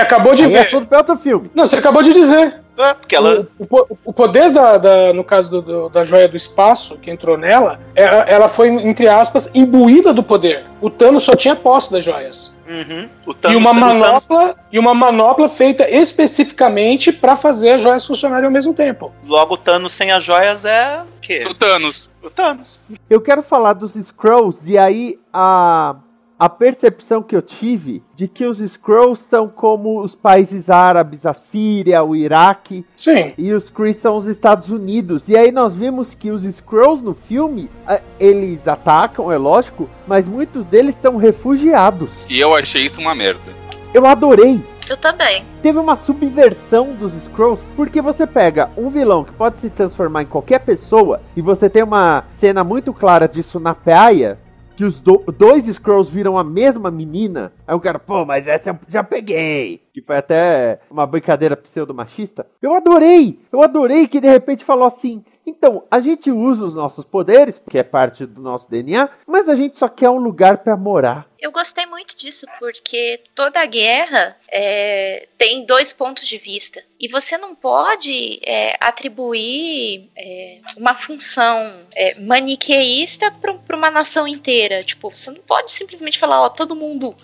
acabou 0.00 0.34
de 0.34 0.44
aí 0.44 0.54
é 0.54 0.64
ver. 0.64 0.86
pra 0.86 0.98
outro 0.98 1.16
filme. 1.18 1.50
Não, 1.54 1.66
você 1.66 1.76
acabou 1.76 2.02
de 2.02 2.12
dizer. 2.12 2.60
É, 2.78 2.94
porque 2.94 3.16
ela. 3.16 3.46
O, 3.58 3.64
o 3.64 3.98
o 4.06 4.12
poder 4.12 4.50
da, 4.50 4.76
da- 4.78 5.12
no 5.12 5.24
caso 5.24 5.50
do- 5.50 5.62
do- 5.62 5.88
da 5.88 6.04
joia 6.04 6.28
do 6.28 6.36
espaço 6.36 6.96
que 6.98 7.10
entrou 7.10 7.36
nela, 7.36 7.80
ela, 7.94 8.16
ela 8.24 8.48
foi, 8.48 8.68
entre 8.68 9.08
aspas, 9.08 9.50
imbuída 9.54 10.12
do 10.12 10.22
poder. 10.22 10.64
O 10.80 10.90
Thanos 10.90 11.24
só 11.24 11.32
tinha 11.34 11.56
posse 11.56 11.90
das 11.90 12.04
joias. 12.04 12.54
Uhum, 12.68 13.08
o 13.26 13.30
e 13.30 13.34
Thanos- 13.34 13.56
uma 13.58 13.70
o 13.70 13.74
Thanos- 13.74 13.96
manopla 14.28 14.56
e 14.72 14.78
uma 14.78 14.92
manopla 14.94 15.48
feita 15.48 15.88
especificamente 15.88 17.12
para 17.12 17.36
fazer 17.36 17.70
as 17.72 17.82
joias 17.82 18.04
funcionarem 18.04 18.44
ao 18.46 18.50
mesmo 18.52 18.74
tempo. 18.74 19.12
Logo, 19.26 19.54
o 19.54 19.56
Thanos 19.56 19.92
sem 19.92 20.10
as 20.12 20.22
joias 20.24 20.64
é. 20.64 21.02
O 21.16 21.20
quê? 21.20 21.44
O 21.48 21.54
Thanos. 21.54 22.10
O 22.22 22.28
Thanos. 22.30 22.78
Eu 23.08 23.20
quero 23.20 23.42
falar 23.42 23.72
dos 23.72 23.94
Scrolls 23.94 24.68
e 24.68 24.76
aí 24.76 25.18
a, 25.32 25.96
a 26.38 26.48
percepção 26.48 27.22
que 27.22 27.34
eu 27.34 27.40
tive 27.40 28.02
de 28.14 28.28
que 28.28 28.44
os 28.44 28.58
Scrolls 28.58 29.22
são 29.24 29.48
como 29.48 30.02
os 30.02 30.14
países 30.14 30.68
árabes, 30.68 31.24
a 31.24 31.32
Síria, 31.32 32.02
o 32.02 32.14
Iraque, 32.14 32.84
Sim. 32.94 33.32
e 33.38 33.52
os 33.54 33.70
Kree 33.70 33.94
são 33.94 34.16
os 34.16 34.26
Estados 34.26 34.70
Unidos. 34.70 35.28
E 35.28 35.36
aí 35.36 35.50
nós 35.50 35.74
vimos 35.74 36.14
que 36.14 36.30
os 36.30 36.42
Scrolls 36.42 37.02
no 37.02 37.14
filme, 37.14 37.70
ah, 37.86 38.00
eles 38.20 38.68
atacam, 38.68 39.32
é 39.32 39.38
lógico, 39.38 39.88
mas 40.06 40.28
muitos 40.28 40.66
deles 40.66 40.94
são 41.00 41.16
refugiados. 41.16 42.10
E 42.28 42.38
eu 42.38 42.54
achei 42.54 42.84
isso 42.84 43.00
uma 43.00 43.14
merda. 43.14 43.52
Eu 43.94 44.04
adorei. 44.04 44.60
Eu 44.88 44.96
também. 44.96 45.44
Teve 45.62 45.78
uma 45.78 45.96
subversão 45.96 46.92
dos 46.92 47.12
Scrolls, 47.24 47.64
porque 47.74 48.00
você 48.00 48.24
pega 48.24 48.70
um 48.76 48.88
vilão 48.88 49.24
que 49.24 49.32
pode 49.32 49.58
se 49.60 49.68
transformar 49.68 50.22
em 50.22 50.26
qualquer 50.26 50.60
pessoa, 50.60 51.20
e 51.34 51.40
você 51.40 51.68
tem 51.68 51.82
uma 51.82 52.24
cena 52.38 52.62
muito 52.62 52.92
clara 52.92 53.26
disso 53.26 53.58
na 53.58 53.74
praia, 53.74 54.38
que 54.76 54.84
os 54.84 55.00
do- 55.00 55.24
dois 55.36 55.64
Scrolls 55.66 56.10
viram 56.12 56.36
a 56.36 56.44
mesma 56.44 56.90
menina. 56.90 57.52
Aí 57.66 57.74
o 57.74 57.80
cara, 57.80 57.98
pô, 57.98 58.24
mas 58.24 58.46
essa 58.46 58.70
eu 58.70 58.78
já 58.88 59.02
peguei. 59.02 59.80
Que 59.92 60.02
foi 60.02 60.16
até 60.18 60.80
uma 60.90 61.06
brincadeira 61.06 61.56
pseudo-machista. 61.56 62.46
Eu 62.60 62.74
adorei! 62.74 63.40
Eu 63.50 63.62
adorei 63.62 64.06
que 64.06 64.20
de 64.20 64.28
repente 64.28 64.64
falou 64.64 64.86
assim. 64.86 65.24
Então, 65.46 65.84
a 65.88 66.00
gente 66.00 66.30
usa 66.30 66.64
os 66.64 66.74
nossos 66.74 67.04
poderes, 67.04 67.60
que 67.70 67.78
é 67.78 67.84
parte 67.84 68.26
do 68.26 68.40
nosso 68.40 68.68
DNA, 68.68 69.08
mas 69.24 69.48
a 69.48 69.54
gente 69.54 69.78
só 69.78 69.88
quer 69.88 70.10
um 70.10 70.18
lugar 70.18 70.58
pra 70.58 70.76
morar. 70.76 71.28
Eu 71.38 71.52
gostei 71.52 71.86
muito 71.86 72.16
disso, 72.16 72.46
porque 72.58 73.20
toda 73.32 73.64
guerra 73.64 74.36
é, 74.50 75.28
tem 75.38 75.64
dois 75.64 75.92
pontos 75.92 76.26
de 76.26 76.36
vista. 76.38 76.82
E 76.98 77.06
você 77.06 77.38
não 77.38 77.54
pode 77.54 78.40
é, 78.42 78.76
atribuir 78.80 80.10
é, 80.16 80.60
uma 80.76 80.94
função 80.94 81.86
é, 81.94 82.18
maniqueísta 82.18 83.30
para 83.30 83.76
uma 83.76 83.90
nação 83.90 84.26
inteira. 84.26 84.82
Tipo, 84.82 85.14
você 85.14 85.30
não 85.30 85.40
pode 85.42 85.70
simplesmente 85.70 86.18
falar, 86.18 86.42
ó, 86.42 86.48
todo 86.48 86.74
mundo 86.74 87.14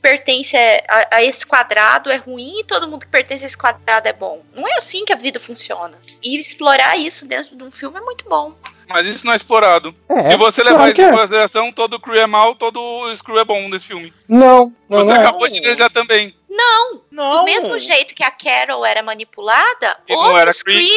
pertence 0.00 0.56
a, 0.56 1.16
a 1.16 1.22
esse 1.22 1.46
quadrado 1.46 2.10
é 2.10 2.16
ruim 2.16 2.60
e 2.60 2.64
todo 2.64 2.88
mundo 2.88 3.02
que 3.02 3.08
pertence 3.08 3.44
a 3.44 3.46
esse 3.46 3.56
quadrado 3.56 4.08
é 4.08 4.12
bom. 4.12 4.42
Não 4.54 4.66
é 4.66 4.76
assim 4.76 5.04
que 5.04 5.12
a 5.12 5.16
vida 5.16 5.38
funciona. 5.38 5.98
E 6.22 6.36
explorar 6.36 6.96
isso 6.96 7.26
dentro 7.26 7.56
de 7.56 7.64
um 7.64 7.70
filme 7.70 7.98
é 7.98 8.00
muito 8.00 8.28
bom. 8.28 8.54
Mas 8.88 9.06
isso 9.06 9.24
não 9.24 9.32
é 9.32 9.36
explorado. 9.36 9.94
É, 10.08 10.30
Se 10.30 10.36
você 10.36 10.64
levar 10.64 10.92
que 10.92 11.00
isso 11.00 11.10
em 11.10 11.14
é. 11.14 11.16
consideração, 11.16 11.72
todo 11.72 12.00
crew 12.00 12.20
é 12.20 12.26
mal, 12.26 12.56
todo 12.56 13.14
screw 13.14 13.38
é 13.38 13.44
bom 13.44 13.68
nesse 13.68 13.86
filme. 13.86 14.12
Não, 14.30 14.72
não, 14.88 14.98
Você 15.00 15.04
não 15.06 15.14
é. 15.16 15.18
acabou 15.20 15.48
de 15.48 15.60
dizer 15.60 15.90
também. 15.90 16.34
Não, 16.48 17.02
Não. 17.10 17.38
do 17.38 17.44
mesmo 17.44 17.78
jeito 17.78 18.14
que 18.14 18.22
a 18.24 18.30
Carol 18.30 18.84
era 18.84 19.02
manipulada, 19.02 19.96
E 20.08 20.12
outros 20.14 20.62
Kree. 20.62 20.88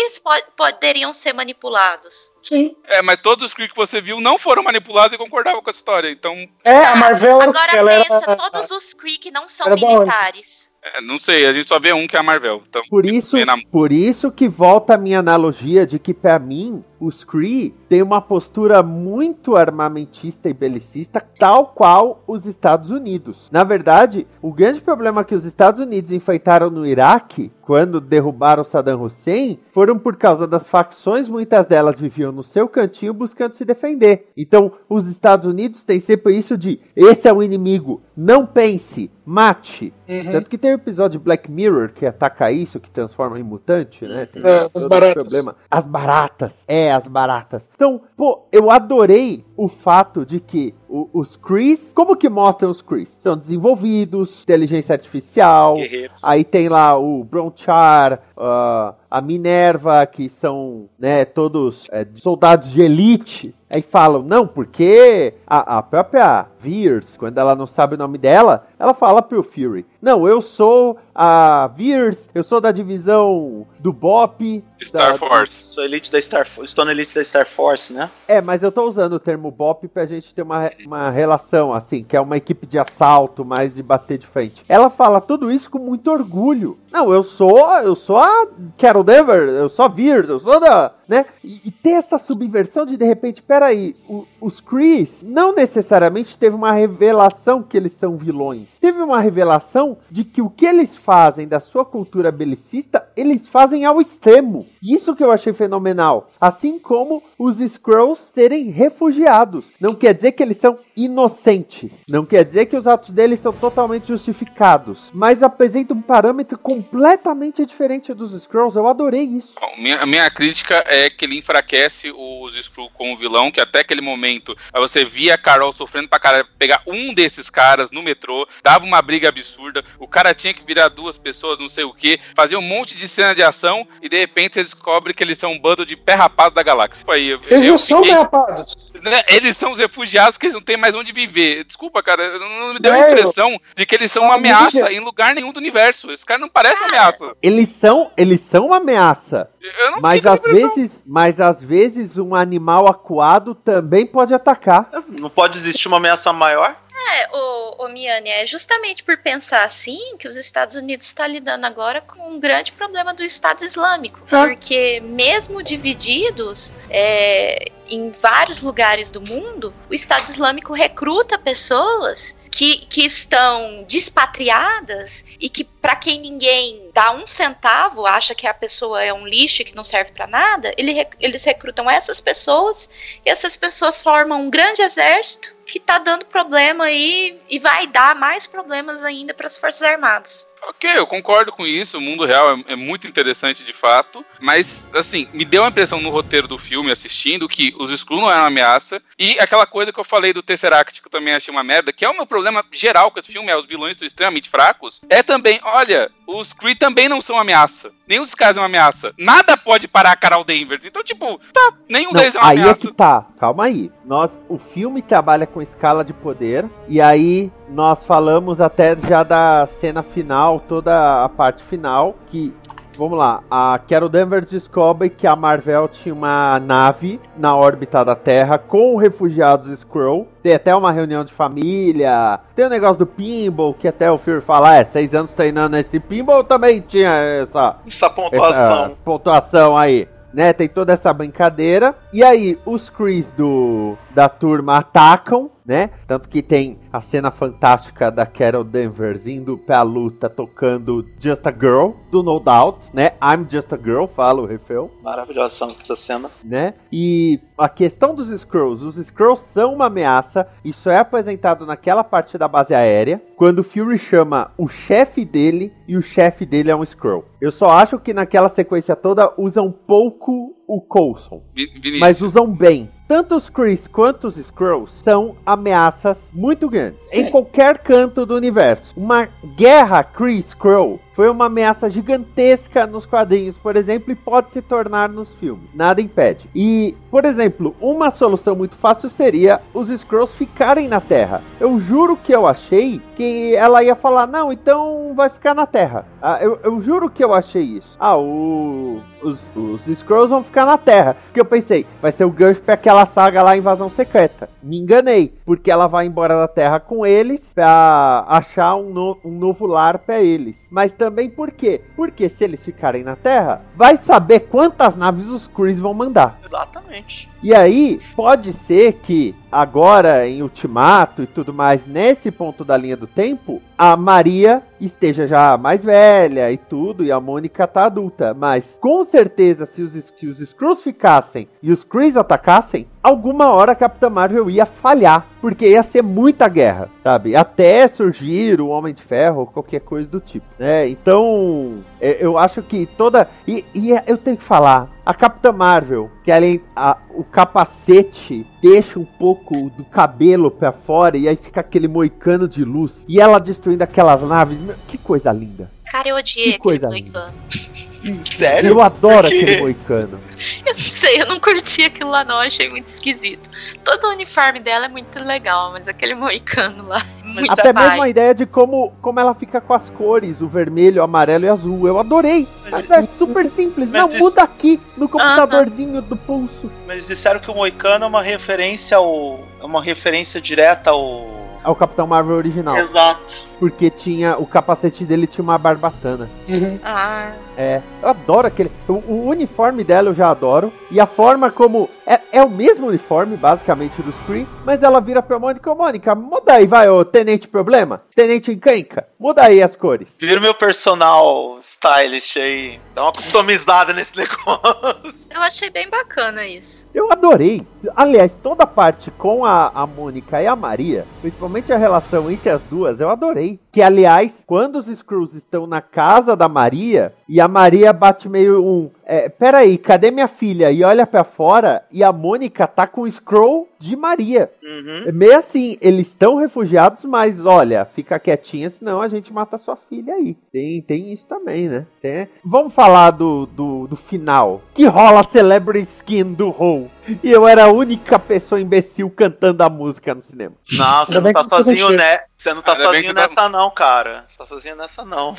Poderiam 0.58 1.14
ser 1.14 1.32
manipulados. 1.34 2.32
Sim. 2.42 2.76
É, 2.86 3.02
mas 3.02 3.22
todos 3.22 3.46
os 3.46 3.54
crew 3.54 3.70
que 3.70 3.76
você 3.76 4.02
viu 4.02 4.20
não 4.20 4.38
foram 4.38 4.64
manipulados 4.64 5.14
e 5.14 5.18
concordavam 5.18 5.62
com 5.62 5.70
essa 5.70 5.80
história. 5.80 6.10
Então, 6.10 6.36
É, 6.64 6.86
a 6.86 6.96
Marvel 6.96 7.40
era, 7.42 7.50
Agora 7.50 7.72
ela 7.78 7.90
pensa, 7.92 8.16
era, 8.28 8.36
todos 8.36 8.70
os 8.72 8.94
Kree 8.94 9.18
que 9.18 9.32
não 9.32 9.48
são 9.48 9.68
era 9.68 9.76
militares. 9.76 10.72
é, 10.84 11.00
não 11.02 11.18
sei, 11.18 11.46
a 11.46 11.54
gente 11.54 11.70
só 11.70 11.80
vê 11.80 11.94
um 11.94 12.06
que 12.08 12.18
é 12.18 12.20
a 12.20 12.24
Marvel. 12.24 12.62
Então, 12.68 12.82
Por 12.90 13.06
isso, 13.06 13.38
na- 13.46 13.56
por 13.72 13.94
isso 13.94 14.30
que 14.32 14.50
volta 14.50 14.96
a 14.96 14.98
minha 14.98 15.20
analogia 15.20 15.86
de 15.88 15.98
que, 16.00 16.14
pra 16.14 16.38
mim, 16.38 16.84
os 17.00 17.24
Kree 17.24 17.74
têm 17.88 18.02
uma 18.02 18.22
postura 18.22 18.84
muito 18.84 19.56
armamentista 19.56 20.50
e 20.50 20.54
belicista, 20.54 21.26
tal 21.40 21.68
qual 21.68 22.22
os 22.28 22.46
Estados 22.46 22.92
Unidos. 22.92 23.23
Na 23.52 23.64
verdade, 23.64 24.28
o 24.42 24.52
grande 24.52 24.82
problema 24.82 25.24
que 25.24 25.36
os 25.36 25.46
Estados 25.46 25.80
Unidos 25.80 26.12
enfrentaram 26.12 26.70
no 26.70 26.86
Iraque, 26.86 27.52
quando 27.62 28.02
derrubaram 28.02 28.64
Saddam 28.64 29.02
Hussein, 29.02 29.60
foram 29.72 29.98
por 29.98 30.18
causa 30.18 30.46
das 30.46 30.68
facções, 30.68 31.30
muitas 31.30 31.66
delas 31.66 32.00
viviam 32.00 32.32
no 32.32 32.44
seu 32.44 32.68
cantinho 32.68 33.14
buscando 33.14 33.54
se 33.54 33.64
defender. 33.64 34.30
Então, 34.36 34.72
os 34.90 35.06
Estados 35.06 35.46
Unidos 35.46 35.84
têm 35.84 36.00
sempre 36.00 36.36
isso 36.36 36.58
de: 36.58 36.80
esse 36.96 37.28
é 37.28 37.34
o 37.34 37.42
inimigo, 37.42 38.02
não 38.16 38.46
pense, 38.46 39.10
mate. 39.26 39.94
Uhum. 40.08 40.32
Tanto 40.32 40.50
que 40.50 40.58
tem 40.58 40.72
um 40.72 40.76
episódio 40.76 41.18
de 41.18 41.24
Black 41.24 41.50
Mirror 41.50 41.92
que 41.94 42.06
ataca 42.06 42.52
isso, 42.52 42.80
que 42.80 42.90
transforma 42.90 43.40
em 43.40 43.44
mutante, 43.44 44.06
né? 44.06 44.26
Tem 44.26 44.44
É, 44.46 44.70
as 44.74 44.86
baratas. 44.88 45.46
As 45.72 45.86
baratas. 45.86 46.54
É, 46.68 46.92
as 46.92 47.08
baratas. 47.08 47.62
Então, 47.76 48.02
pô, 48.18 48.46
eu 48.52 48.70
adorei 48.70 49.46
o 49.56 49.68
fato 49.68 50.26
de 50.26 50.40
que 50.40 50.74
o- 50.90 51.08
os 51.14 51.36
Krees, 51.36 51.92
como 51.94 52.16
que 52.16 52.28
mostram 52.30 52.70
os 52.72 52.82
Krees? 52.82 53.16
São 53.20 53.38
desenvolvidos, 53.38 54.42
inteligência 54.44 54.94
artificial. 54.94 55.78
Aí 56.22 56.44
tem 56.44 56.70
lá 56.70 56.98
o 56.98 57.24
Bronchar, 57.24 58.20
ah, 58.38 58.94
a 59.10 59.22
Minerva, 59.22 60.06
que 60.06 60.30
são 60.30 60.90
né, 60.98 61.24
todos 61.26 61.88
é, 61.92 62.06
soldados 62.16 62.72
de 62.72 62.82
elite. 62.82 63.54
Aí 63.70 63.82
falam, 63.82 64.22
não, 64.22 64.46
porque 64.46 65.34
a, 65.48 65.78
a 65.80 65.82
própria 65.82 66.46
Veers, 66.60 67.18
quando 67.18 67.40
ela 67.40 67.56
não 67.56 67.66
sabe 67.66 67.96
o 67.96 67.98
nome 67.98 68.20
dela, 68.20 68.68
ela 68.78 68.94
fala 68.94 69.20
pro 69.20 69.42
Fury: 69.42 69.84
Não, 70.00 70.28
eu 70.28 70.44
sou 70.44 70.98
a 71.14 71.66
Veers, 71.76 72.18
eu 72.36 72.44
sou 72.44 72.62
da 72.62 72.72
divisão 72.72 73.66
do 73.80 73.92
BOP. 73.92 74.64
Star 74.80 75.14
da- 75.14 75.18
Force. 75.18 75.66
Sou 75.72 75.84
elite 75.84 76.12
da 76.12 76.22
Star 76.22 76.48
Force. 76.48 76.70
Estou 76.70 76.86
na 76.86 76.92
elite 76.92 77.16
da 77.16 77.24
Star 77.24 77.48
Force, 77.48 77.92
né? 77.92 78.12
É, 78.28 78.42
mas 78.42 78.62
eu 78.62 78.72
tô 78.72 78.84
usando 78.88 79.14
o 79.14 79.20
termo 79.20 79.50
BOP 79.50 79.88
pra 79.88 80.06
gente 80.06 80.34
ter 80.36 80.44
uma, 80.44 80.70
uma 80.86 81.10
relação, 81.10 81.74
assim, 81.74 82.04
que 82.04 82.16
é 82.16 82.22
uma 82.22 82.38
equipe 82.38 82.68
de 82.68 82.78
assalto, 82.78 83.44
mais 83.44 83.74
de 83.74 83.82
bater 83.82 84.20
de 84.20 84.28
frente. 84.28 84.64
Ela 84.70 84.90
fala 84.92 85.20
tudo 85.20 85.52
isso 85.52 85.70
com 85.70 85.80
muito 85.80 86.12
orgulho. 86.12 86.78
Não, 86.92 87.12
eu 87.12 87.24
sou, 87.24 87.58
eu 87.82 87.96
sou 87.96 88.18
a 88.24 88.48
Carol 88.78 89.04
Denver, 89.04 89.50
eu 89.50 89.70
sou 89.70 89.86
a 89.86 89.88
Veers, 89.88 90.30
eu 90.30 90.40
sou 90.40 90.60
da, 90.60 90.94
né? 91.08 91.26
E, 91.44 91.62
e 91.66 91.72
ter 91.72 91.92
essa 91.92 92.18
subversão 92.18 92.86
de, 92.86 92.98
de 92.98 93.06
repente, 93.06 93.42
peraí, 93.42 93.96
o, 94.08 94.26
os 94.40 94.60
Krees 94.60 95.10
não 95.22 95.54
necessariamente 95.54 96.38
teve 96.38 96.56
uma 96.56 96.72
revelação 96.72 97.64
que 97.64 97.78
eles 97.78 97.94
são 97.94 98.18
vilões. 98.18 98.68
Teve 98.80 99.02
uma 99.02 99.22
revelação 99.22 99.98
de 100.10 100.24
que 100.24 100.42
o 100.42 100.50
que 100.50 100.66
eles 100.66 100.96
fazem 100.96 101.48
da 101.48 101.60
sua 101.60 101.86
cultura 101.86 102.32
belicista, 102.32 103.08
eles 103.16 103.48
fazem 103.48 103.86
ao 103.86 104.02
extremo. 104.02 104.68
Isso 104.82 105.16
que 105.16 105.24
eu 105.24 105.32
achei 105.32 105.54
fenomenal. 105.54 106.30
Assim 106.40 106.80
como 106.80 107.24
os 107.38 107.60
Skrulls 107.60 108.32
serem 108.34 108.70
refugiados. 108.70 109.66
Não 109.80 109.96
quer 109.96 110.14
dizer 110.14 110.34
que 110.34 110.44
eles 110.44 110.58
são 110.58 110.78
inocentes. 110.96 111.92
Não 112.08 112.26
quer 112.26 112.44
dizer 112.46 112.66
que 112.66 112.76
os 112.76 112.88
atos 112.88 113.12
deles 113.12 113.40
são 113.40 113.54
totalmente 113.54 114.08
justificados. 114.08 115.10
Mas 115.14 115.44
apresenta 115.44 115.94
um 115.94 116.02
parâmetro 116.02 116.58
completamente 116.58 117.66
diferente 117.66 118.14
dos 118.14 118.34
Skrulls. 118.34 118.76
Eu 118.76 118.88
adorei 118.88 119.24
isso. 119.24 119.54
Minha, 119.78 120.02
a 120.02 120.06
minha 120.06 120.30
crítica 120.30 120.84
é 120.94 121.10
que 121.10 121.26
ele 121.26 121.38
enfraquece 121.38 122.12
os 122.16 122.56
Skrull 122.56 122.90
como 122.94 123.18
vilão, 123.18 123.52
que 123.52 123.60
até 123.62 123.80
aquele 123.80 124.02
momento 124.02 124.56
aí 124.74 124.80
você 124.82 125.04
via 125.04 125.34
a 125.36 125.38
Carol 125.38 125.74
sofrendo 125.74 126.08
pra 126.08 126.20
cara 126.20 126.46
pegar 126.58 126.82
um 126.88 127.14
desses 127.14 127.50
caras 127.50 127.92
no 127.92 128.02
metrô, 128.04 128.48
dava 128.64 128.86
uma 128.86 129.02
briga 129.02 129.30
absurda, 129.30 129.84
o 130.00 130.08
cara 130.08 130.34
tinha 130.34 130.54
que 130.54 130.64
virar 130.66 130.90
duas 130.90 131.18
pessoas, 131.18 131.60
não 131.60 131.70
sei 131.70 131.84
o 131.84 131.94
que, 131.94 132.20
fazia 132.36 132.58
um 132.60 132.62
monte 132.62 132.96
de 132.96 133.08
cena 133.08 133.34
de 133.36 133.44
ação 133.44 133.88
e 134.02 134.08
de 134.10 134.18
repente 134.20 134.56
você 134.56 134.64
descobre 134.64 135.14
que 135.14 135.24
eles 135.24 135.38
são 135.38 135.52
um 135.52 135.60
bando 135.60 135.86
de 135.86 135.96
pé 135.96 136.14
rapado 136.14 136.56
da 136.56 136.64
galáxia. 136.64 137.04
Aí, 137.10 137.30
eu, 137.30 137.42
Eles 137.50 137.66
não 137.66 137.78
são 137.78 137.98
fiquei- 138.00 138.14
derrapados. 138.16 138.92
né, 139.02 139.24
Eles 139.28 139.58
são 139.58 139.72
os 139.72 139.80
refugiados 139.80 140.38
que 140.38 140.46
eles 140.48 140.54
não 140.56 140.62
têm 140.62 140.78
mais 140.78 140.96
onde 140.96 141.12
viver. 141.12 141.64
Desculpa, 141.64 142.02
cara, 142.04 142.38
não, 142.40 142.74
me 142.74 142.80
deu 142.80 142.94
a 142.94 143.00
impressão 143.00 143.60
de 143.76 143.86
que 143.86 143.96
eles 143.96 144.12
são 144.12 144.24
uma 144.26 144.36
ameaça 144.36 144.92
em 144.92 145.00
lugar 145.00 145.34
nenhum 145.36 145.52
do 145.52 145.58
universo. 145.60 146.12
Esse 146.12 146.26
cara 146.26 146.40
não 146.40 146.50
parece 146.50 146.78
uma 146.78 146.88
ameaça. 146.88 147.36
Eles 147.42 147.70
são, 147.70 148.12
eles 148.18 148.42
são 148.42 148.68
uma 148.68 148.78
ameaça. 148.78 149.50
Eu 149.64 149.92
não 149.92 150.02
Mas 150.02 150.26
às 150.26 150.42
vezes, 150.42 151.04
mas 151.06 151.40
às 151.40 151.62
vezes 151.62 152.18
um 152.18 152.36
animal 152.36 152.88
acuado 152.88 153.56
também 153.56 154.06
pode 154.06 154.34
atacar. 154.34 154.90
Não 155.08 155.30
pode 155.30 155.58
existir 155.58 155.88
uma 155.88 155.98
ameaça 155.98 156.34
maior? 156.34 156.76
É, 157.16 157.30
ô, 157.36 157.86
ô 157.86 157.88
Miane, 157.90 158.30
é 158.30 158.46
justamente 158.46 159.04
por 159.04 159.18
pensar 159.18 159.64
assim 159.64 160.18
que 160.18 160.28
os 160.28 160.36
Estados 160.36 160.76
Unidos 160.76 161.06
está 161.06 161.28
lidando 161.28 161.66
agora 161.66 162.02
com 162.02 162.30
um 162.30 162.40
grande 162.40 162.72
problema 162.72 163.14
do 163.14 163.24
Estado 163.24 163.64
Islâmico. 163.64 164.22
Ah. 164.32 164.48
Porque 164.48 165.02
mesmo 165.02 165.62
divididos 165.62 166.74
é, 166.90 167.72
em 167.88 168.10
vários 168.12 168.62
lugares 168.62 169.12
do 169.12 169.22
mundo, 169.22 169.74
o 169.90 169.94
Estado 169.94 170.28
Islâmico 170.30 170.74
recruta 170.74 171.38
pessoas 171.38 172.38
que, 172.54 172.86
que 172.86 173.04
estão 173.04 173.84
despatriadas 173.88 175.26
e 175.40 175.50
que 175.50 175.64
para 175.64 175.96
quem 175.96 176.20
ninguém 176.20 176.92
dá 176.94 177.12
um 177.12 177.26
centavo, 177.26 178.06
acha 178.06 178.36
que 178.36 178.46
a 178.46 178.54
pessoa 178.54 179.04
é 179.04 179.12
um 179.12 179.26
lixo 179.26 179.64
e 179.64 179.66
que 179.66 179.76
não 179.76 179.84
serve 179.84 180.12
para 180.12 180.28
nada, 180.28 180.72
ele, 180.78 181.06
eles 181.20 181.44
recrutam 181.44 181.90
essas 181.90 182.22
pessoas 182.22 182.92
e 183.26 183.30
essas 183.30 183.58
pessoas 183.58 184.04
formam 184.04 184.40
um 184.44 184.52
grande 184.52 184.84
exército 184.84 185.52
que 185.66 185.80
tá 185.80 185.98
dando 185.98 186.28
problema 186.28 186.84
aí 186.84 187.42
e 187.50 187.58
vai 187.58 187.88
dar 187.88 188.16
mais 188.16 188.46
problemas 188.46 189.04
ainda 189.04 189.34
para 189.34 189.48
as 189.48 189.58
Forças 189.58 189.82
Armadas. 189.82 190.48
Ok, 190.70 190.90
eu 190.96 191.06
concordo 191.06 191.52
com 191.52 191.66
isso. 191.66 191.98
O 191.98 192.02
mundo 192.02 192.26
real 192.26 192.56
é, 192.56 192.74
é 192.74 192.76
muito 192.76 193.08
interessante 193.08 193.64
de 193.64 193.74
fato. 193.74 194.26
Mas, 194.40 194.90
assim, 194.94 195.28
me 195.34 195.46
deu 195.46 195.64
a 195.64 195.70
impressão 195.70 196.00
no 196.00 196.10
roteiro 196.10 196.48
do 196.48 196.58
filme, 196.58 196.92
assistindo, 196.92 197.48
que 197.50 197.74
os 197.78 197.92
Skrull 197.92 198.22
não 198.22 198.30
eram 198.30 198.42
uma 198.42 198.48
ameaça. 198.48 199.02
E 199.18 199.40
aquela 199.40 199.66
coisa 199.66 199.92
que 199.92 200.00
eu 200.00 200.04
falei 200.04 200.34
do 200.34 200.44
Tesseract, 200.44 201.02
que 201.02 201.08
eu 201.08 201.12
também 201.12 201.34
achei 201.34 201.52
uma 201.52 201.64
merda, 201.64 201.92
que 201.92 202.06
é 202.06 202.10
o 202.10 202.14
meu 202.14 202.26
problema 202.26 202.64
geral 202.72 203.12
com 203.12 203.20
esse 203.20 203.32
filme, 203.32 203.50
é 203.50 203.58
os 203.58 203.66
vilões 203.66 203.98
são 203.98 204.06
extremamente 204.06 204.50
fracos. 204.50 205.02
É 205.10 205.22
também, 205.22 205.60
olha, 205.64 206.12
os 206.28 206.54
Kree 206.54 206.76
também 206.76 207.10
não 207.10 207.22
são 207.22 207.38
ameaça. 207.38 207.92
Nenhum 208.08 208.24
dos 208.24 208.36
caras 208.36 208.58
é 208.58 208.60
uma 208.60 208.66
ameaça. 208.66 209.14
Nada 209.18 209.56
pode 209.58 209.88
parar 209.88 210.12
a 210.12 210.16
Carol 210.16 210.44
Danvers. 210.44 210.86
Então, 210.86 211.04
tipo, 211.04 211.40
tá, 211.54 211.74
nenhum 211.90 212.12
Não, 212.12 212.20
deles 212.20 212.36
é 212.36 212.40
uma 212.40 212.50
aí 212.50 212.58
é 212.58 212.62
ameaça. 212.62 212.88
que 212.88 212.94
tá. 212.94 213.26
Calma 213.40 213.66
aí. 213.66 213.92
Nós, 214.06 214.32
o 214.50 214.58
filme 214.58 215.02
trabalha 215.02 215.48
com 215.48 215.62
escala 215.62 216.04
de 216.04 216.14
poder 216.14 216.66
e 216.88 217.00
aí 217.00 217.52
nós 217.70 218.04
falamos 218.04 218.60
até 218.62 218.96
já 219.00 219.24
da 219.24 219.68
cena 219.80 220.04
final, 220.04 220.60
toda 220.60 221.24
a 221.24 221.30
parte 221.30 221.64
final 221.64 222.16
que 222.28 222.54
Vamos 222.98 223.18
lá, 223.18 223.42
a 223.50 223.80
Carol 223.90 224.08
Danvers 224.08 224.52
descobre 224.52 225.10
que 225.10 225.26
a 225.26 225.36
Marvel 225.36 225.88
tinha 225.88 226.14
uma 226.14 226.60
nave 226.60 227.20
na 227.36 227.56
órbita 227.56 228.06
da 228.06 228.16
Terra 228.16 228.58
com 228.60 228.96
refugiados 228.98 229.68
Skrull. 229.70 230.28
Tem 230.44 230.54
até 230.54 230.76
uma 230.76 230.92
reunião 230.92 231.26
de 231.26 231.34
família. 231.34 232.40
Tem 232.56 232.66
o 232.66 232.70
negócio 232.70 233.00
do 233.00 233.06
pinball, 233.08 233.74
que 233.74 233.88
até 233.88 234.12
o 234.12 234.18
Fury 234.18 234.42
fala, 234.42 234.76
é, 234.76 234.86
seis 234.86 235.14
anos 235.14 235.34
treinando 235.34 235.76
esse 235.78 236.00
pinball 236.00 236.44
também 236.44 236.82
tinha 236.82 237.10
essa 237.10 237.78
Essa 237.88 238.10
pontuação. 238.10 238.86
essa 238.86 238.96
pontuação 239.04 239.78
aí. 239.78 240.08
Né, 240.34 240.52
tem 240.52 240.68
toda 240.68 240.94
essa 240.94 241.14
brincadeira. 241.14 241.94
E 242.12 242.24
aí, 242.24 242.58
os 242.66 242.90
Krees 242.90 243.32
do, 243.32 243.96
da 244.16 244.28
turma 244.28 244.78
atacam. 244.78 245.52
Né? 245.66 245.90
Tanto 246.08 246.30
que 246.30 246.42
tem 246.42 246.78
a 246.92 247.00
cena 247.02 247.32
fantástica 247.32 248.10
da 248.12 248.26
Carol 248.26 248.64
Danvers 248.64 249.26
indo 249.28 249.58
pra 249.58 249.82
luta 249.82 250.30
tocando 250.30 251.06
Just 251.20 251.46
a 251.48 251.52
Girl, 251.52 251.92
do 252.12 252.22
No 252.24 252.40
Doubt, 252.40 252.88
né? 252.94 253.12
I'm 253.22 253.48
Just 253.50 253.72
a 253.74 253.78
Girl, 253.78 254.06
fala 254.06 254.42
o 254.42 254.46
refrão, 254.46 254.90
Maravilhosa 255.04 255.68
essa 255.82 255.96
cena. 255.96 256.30
né? 256.44 256.74
E 256.92 257.40
a 257.58 257.70
questão 257.70 258.14
dos 258.16 258.30
Skrulls, 258.30 258.82
os 258.84 258.98
Skrulls 258.98 259.40
são 259.54 259.74
uma 259.74 259.86
ameaça, 259.88 260.48
isso 260.64 260.90
é 260.90 260.98
apresentado 260.98 261.66
naquela 261.66 262.04
parte 262.04 262.38
da 262.38 262.48
base 262.48 262.74
aérea, 262.74 263.22
quando 263.38 263.60
o 263.60 263.64
Fury 263.64 263.98
chama 263.98 264.52
o 264.58 264.68
chefe 264.68 265.24
dele 265.26 265.72
e 265.88 265.98
o 265.98 266.02
chefe 266.02 266.46
dele 266.46 266.72
é 266.72 266.76
um 266.76 266.84
Skrull. 266.84 267.26
Eu 267.42 267.52
só 267.52 267.70
acho 267.72 268.00
que 268.00 268.14
naquela 268.14 268.50
sequência 268.50 268.96
toda 268.96 269.32
usam 269.38 269.72
pouco 269.72 270.56
o 270.68 270.80
Coulson. 270.80 271.42
Vi- 271.54 271.66
Vinícius. 271.68 272.00
Mas 272.00 272.22
usam 272.22 272.48
bem. 272.48 272.90
Tanto 273.14 273.36
os 273.36 273.48
Chris 273.48 273.88
quanto 273.88 274.26
os 274.26 274.38
Skrulls 274.38 274.92
são 275.04 275.36
ameaças 275.46 276.18
muito 276.34 276.68
grandes. 276.68 277.12
Sim. 277.12 277.20
Em 277.20 277.30
qualquer 277.30 277.78
canto 277.78 278.26
do 278.26 278.34
universo. 278.36 278.92
Uma 278.98 279.28
guerra 279.56 280.04
Kree-Skrull 280.04 281.00
foi 281.16 281.30
uma 281.30 281.46
ameaça 281.46 281.90
gigantesca 281.90 282.86
nos 282.88 283.06
quadrinhos, 283.06 283.56
por 283.58 283.76
exemplo, 283.76 284.12
e 284.12 284.16
pode 284.16 284.52
se 284.52 284.62
tornar 284.62 285.10
nos 285.10 285.32
filmes. 285.34 285.70
Nada 285.74 286.02
impede. 286.02 286.50
E, 286.56 286.96
por 287.12 287.26
exemplo, 287.26 287.76
uma 287.80 288.10
solução 288.12 288.56
muito 288.56 288.76
fácil 288.78 289.10
seria 289.10 289.62
os 289.74 289.90
Skrulls 289.90 290.34
ficarem 290.34 290.88
na 290.88 291.00
Terra. 291.02 291.42
Eu 291.60 291.80
juro 291.80 292.18
que 292.18 292.34
eu 292.34 292.48
achei 292.48 293.02
que 293.16 293.56
ela 293.56 293.84
ia 293.84 293.96
falar, 293.96 294.26
não, 294.28 294.52
então 294.52 295.14
vai 295.16 295.30
ficar 295.30 295.54
na 295.54 295.66
Terra. 295.68 296.06
Ah, 296.22 296.40
eu, 296.42 296.58
eu 296.64 296.82
juro 296.82 297.10
que 297.10 297.24
eu 297.24 297.34
achei 297.34 297.62
isso. 297.64 297.96
Ah, 298.00 298.18
o, 298.18 299.02
os, 299.22 299.40
os 299.56 299.88
Skrulls 299.88 300.30
vão 300.30 300.44
ficar 300.44 300.66
na 300.66 300.78
Terra. 300.78 301.16
Porque 301.26 301.40
eu 301.40 301.46
pensei, 301.46 301.86
vai 302.02 302.12
ser 302.12 302.26
o 302.26 302.32
gancho 302.32 302.62
pra 302.62 302.74
aquela 302.74 303.06
saga 303.06 303.44
lá, 303.44 303.56
Invasão 303.56 303.90
Secreta. 303.90 304.50
Me 304.62 304.80
enganei, 304.80 305.34
porque 305.46 305.70
ela 305.70 305.88
vai 305.88 306.06
embora 306.06 306.36
da 306.36 306.48
Terra 306.48 306.80
com 306.80 307.06
eles 307.06 307.42
pra 307.54 308.26
achar 308.28 308.76
um, 308.76 308.90
no- 308.90 309.18
um 309.24 309.32
novo 309.38 309.66
lar 309.68 310.00
pra 310.00 310.20
eles. 310.22 310.56
Mas 310.72 310.92
também 311.04 311.30
por 311.30 311.52
quê? 311.52 311.82
Porque 311.98 312.30
se 312.30 312.46
eles 312.46 312.64
ficarem 312.64 313.04
na 313.04 313.18
Terra, 313.18 313.62
vai 313.76 313.98
saber 313.98 314.40
quantas 314.42 314.96
naves 314.96 315.28
os 315.28 315.48
Krees 315.48 315.78
vão 315.78 315.94
mandar. 315.94 316.40
Exatamente. 316.42 317.30
E 317.44 317.54
aí, 317.54 318.00
pode 318.16 318.54
ser 318.54 318.94
que 318.94 319.36
agora 319.52 320.26
em 320.26 320.42
Ultimato 320.42 321.22
e 321.22 321.28
tudo 321.28 321.54
mais, 321.54 321.86
nesse 321.86 322.32
ponto 322.32 322.64
da 322.64 322.78
linha 322.78 322.96
do 322.96 323.06
tempo, 323.06 323.62
a 323.78 323.98
Maria 323.98 324.64
esteja 324.80 325.28
já 325.28 325.58
mais 325.58 325.84
velha 325.84 326.50
e 326.54 326.56
tudo, 326.58 327.04
e 327.04 327.12
a 327.12 327.20
Mônica 327.20 327.68
tá 327.68 327.84
adulta. 327.84 328.34
Mas 328.34 328.78
com 328.80 329.04
certeza, 329.04 329.66
se 329.66 329.82
os, 329.82 329.92
se 329.92 330.26
os 330.26 330.40
Skrulls 330.40 330.82
ficassem 330.82 331.50
e 331.62 331.70
os 331.70 331.84
Krees 331.84 332.16
atacassem, 332.16 332.88
alguma 333.04 333.52
hora 333.54 333.74
a 333.74 333.76
Capitã 333.76 334.10
Marvel 334.10 334.50
ia 334.50 334.66
falhar. 334.66 335.28
Porque 335.42 335.68
ia 335.68 335.84
ser 335.84 336.02
muita 336.02 336.48
guerra, 336.48 336.90
sabe? 337.04 337.36
Até 337.36 337.86
surgir 337.90 338.62
o 338.62 338.70
Homem 338.70 338.94
de 338.94 339.02
Ferro 339.04 339.42
ou 339.42 339.46
qualquer 339.46 339.82
coisa 339.82 340.08
do 340.10 340.22
tipo. 340.22 340.46
né? 340.58 340.88
Então, 340.88 341.84
é, 342.00 342.18
eu 342.24 342.38
acho 342.38 342.62
que 342.64 342.86
toda. 342.86 343.28
E, 343.46 343.66
e 343.74 343.92
é- 343.92 344.06
eu 344.08 344.18
tenho 344.18 344.38
que 344.38 344.44
falar, 344.44 344.90
a 345.06 345.14
Capitã 345.14 345.52
Marvel, 345.52 346.10
que 346.24 346.32
além 346.32 346.62
a- 346.74 346.96
o 347.14 347.26
capacete 347.26 348.48
deixa 348.62 348.98
um 348.98 349.04
pouco 349.04 349.70
do 349.72 349.84
cabelo 349.84 350.50
pra 350.50 350.72
fora 350.72 351.18
e 351.18 351.28
aí 351.28 351.36
fica 351.36 351.60
aquele 351.60 351.90
moicano 351.90 352.48
de 352.48 352.64
luz 352.64 353.04
e 353.10 353.20
ela 353.20 353.38
destruindo 353.38 353.84
aquelas 353.84 354.22
naves, 354.22 354.58
que 354.88 354.98
coisa 354.98 355.30
linda. 355.34 355.70
Cara, 355.92 356.08
eu 356.08 356.16
odiei 356.16 356.54
Que 356.54 356.58
coisa 356.60 356.88
aquele 356.88 357.02
linda. 357.02 357.34
Sério? 358.26 358.70
Eu 358.70 358.82
adoro 358.82 359.28
aquele 359.28 359.60
moicano. 359.60 360.20
Eu 360.66 360.74
não 360.74 360.80
sei, 360.80 361.22
eu 361.22 361.28
não 361.28 361.40
curti 361.40 361.84
aquilo 361.84 362.10
lá 362.10 362.26
não, 362.26 362.38
achei 362.38 362.70
muito 362.70 362.88
esquisito. 362.88 363.50
Todo 363.84 364.08
o 364.08 364.10
uniforme 364.10 364.60
dela 364.60 364.86
é 364.86 364.88
muito 364.90 365.18
legal, 365.20 365.72
mas 365.72 365.88
aquele 365.88 366.16
moicano 366.16 366.88
lá 366.88 366.98
é 367.22 367.24
muito 367.24 367.52
Até 367.52 367.72
mesmo 367.72 368.02
a 368.02 368.10
ideia 368.10 368.34
de 368.34 368.46
como, 368.46 368.92
como 369.02 369.20
ela 369.20 369.34
fica 369.34 369.62
com 369.62 369.74
as 369.74 369.90
cores, 369.92 370.42
o 370.42 370.48
vermelho, 370.48 371.02
o 371.02 371.04
amarelo 371.04 371.46
e 371.46 371.50
azul. 371.50 371.88
Eu 371.88 372.00
adorei. 372.00 372.48
Mas- 372.70 372.90
é 372.90 373.08
super 373.18 373.50
simples. 373.56 373.90
Não, 373.90 374.10
muda 374.10 374.44
aqui 374.44 374.82
no 374.98 375.08
computadorzinho 375.08 376.02
do 376.02 376.18
pulso. 376.18 376.72
Mas 376.86 377.08
disseram 377.08 377.40
que 377.40 377.50
o 377.50 377.56
Moicano 377.56 378.06
é 378.06 378.08
uma 378.08 378.22
referência 378.22 378.98
ao. 378.98 379.40
É 379.62 379.66
uma 379.66 379.82
referência 379.82 380.42
direta 380.42 380.90
ao. 380.90 381.44
É 381.64 381.70
o 381.70 381.76
Capitão 381.76 382.06
Marvel 382.06 382.36
original. 382.36 382.76
Exato. 382.76 383.46
Porque 383.64 383.90
tinha. 383.90 384.38
O 384.38 384.46
capacete 384.46 385.06
dele 385.06 385.26
tinha 385.26 385.42
uma 385.42 385.58
barbatana. 385.58 386.30
Uhum. 386.50 386.78
Ah, 386.84 387.32
É, 387.56 387.82
eu 388.02 388.10
adoro 388.10 388.46
aquele. 388.48 388.70
O, 388.90 388.92
o 388.94 389.30
uniforme 389.30 389.86
dela 389.86 390.10
eu 390.10 390.14
já 390.14 390.30
adoro. 390.30 390.70
E 390.92 391.00
a 391.00 391.08
forma 391.08 391.50
como. 391.50 391.90
É, 392.06 392.20
é 392.34 392.44
o 392.44 392.50
mesmo 392.50 392.88
uniforme, 392.88 393.38
basicamente, 393.38 394.02
do 394.02 394.12
Screen. 394.12 394.46
Mas 394.66 394.84
ela 394.84 395.00
vira 395.00 395.22
pra 395.22 395.40
Mônica: 395.40 395.72
Ô, 395.72 395.76
Mônica, 395.76 396.14
muda 396.14 396.56
aí, 396.56 396.68
vai, 396.68 396.90
ô 396.90 397.06
Tenente 397.06 397.48
Problema. 397.48 398.02
Tenente 398.14 398.52
Encrenca. 398.52 399.08
Muda 399.18 399.44
aí 399.44 399.64
as 399.64 399.78
cores. 399.78 400.10
Vira 400.20 400.42
meu 400.42 400.54
personal 400.54 401.58
stylist 401.62 402.36
aí. 402.36 402.82
Dá 402.94 403.04
uma 403.04 403.14
customizada 403.14 403.94
nesse 403.94 404.12
negócio. 404.18 405.30
eu 405.34 405.42
achei 405.42 405.70
bem 405.70 405.90
bacana 405.90 406.46
isso. 406.46 406.86
Eu 406.94 407.10
adorei. 407.14 407.66
Aliás, 407.96 408.36
toda 408.44 408.66
a 408.66 408.68
parte 408.68 409.10
com 409.12 409.46
a, 409.46 409.72
a 409.74 409.88
Mônica 409.88 410.42
e 410.42 410.48
a 410.48 410.56
Maria, 410.56 411.06
principalmente 411.22 411.72
a 411.72 411.78
relação 411.78 412.30
entre 412.30 412.50
as 412.50 412.62
duas, 412.64 413.00
eu 413.00 413.10
adorei. 413.10 413.53
think 413.54 413.63
Que, 413.74 413.82
aliás, 413.82 414.32
quando 414.46 414.76
os 414.76 414.88
Skrulls 414.88 415.34
estão 415.34 415.66
na 415.66 415.82
casa 415.82 416.36
da 416.36 416.48
Maria, 416.48 417.12
e 417.28 417.42
a 417.42 417.48
Maria 417.48 417.92
bate 417.92 418.30
meio 418.30 418.64
um. 418.64 418.92
É, 419.04 419.28
peraí, 419.28 419.78
cadê 419.80 420.12
minha 420.12 420.28
filha? 420.28 420.72
E 420.72 420.84
olha 420.84 421.08
pra 421.08 421.24
fora, 421.24 421.84
e 421.92 422.04
a 422.04 422.12
Mônica 422.12 422.68
tá 422.68 422.86
com 422.86 423.02
o 423.02 423.08
Skrull 423.08 423.68
de 423.80 423.96
Maria. 423.96 424.50
Uhum. 424.64 425.04
É 425.08 425.12
meio 425.12 425.38
assim, 425.40 425.76
eles 425.82 426.08
estão 426.08 426.36
refugiados, 426.38 427.04
mas 427.04 427.44
olha, 427.44 427.84
fica 427.96 428.20
quietinha, 428.20 428.70
senão 428.70 429.02
a 429.02 429.08
gente 429.10 429.34
mata 429.34 429.58
sua 429.58 429.76
filha 429.76 430.14
aí. 430.14 430.38
Tem, 430.54 430.80
tem 430.82 431.12
isso 431.12 431.28
também, 431.28 431.68
né? 431.68 431.86
Tem- 432.00 432.30
Vamos 432.46 432.74
falar 432.74 433.10
do, 433.12 433.46
do, 433.48 433.88
do 433.88 433.96
final. 433.96 434.62
Que 434.76 434.86
rola 434.86 435.22
a 435.22 435.24
Celebrity 435.26 435.92
Skin 435.98 436.32
do 436.34 436.50
Hole. 436.50 436.90
E 437.22 437.30
eu 437.30 437.46
era 437.46 437.66
a 437.66 437.72
única 437.72 438.18
pessoa 438.18 438.62
imbecil 438.62 439.10
cantando 439.10 439.62
a 439.64 439.70
música 439.70 440.14
no 440.16 440.24
cinema. 440.24 440.54
Não, 440.78 441.06
você 441.06 441.18
Ainda 441.18 441.34
não 441.34 441.34
tá 441.34 441.44
sozinho, 441.44 441.90
né? 441.90 442.20
Você 442.38 442.54
não 442.54 442.62
tá 442.62 442.76
sozinho 442.76 443.14
tá- 443.14 443.22
nessa, 443.22 443.50
não, 443.50 443.63
cara. 443.72 444.26
Você 444.28 444.38
tá 444.38 444.46
sozinho 444.46 444.76
nessa, 444.76 445.04
não. 445.06 445.36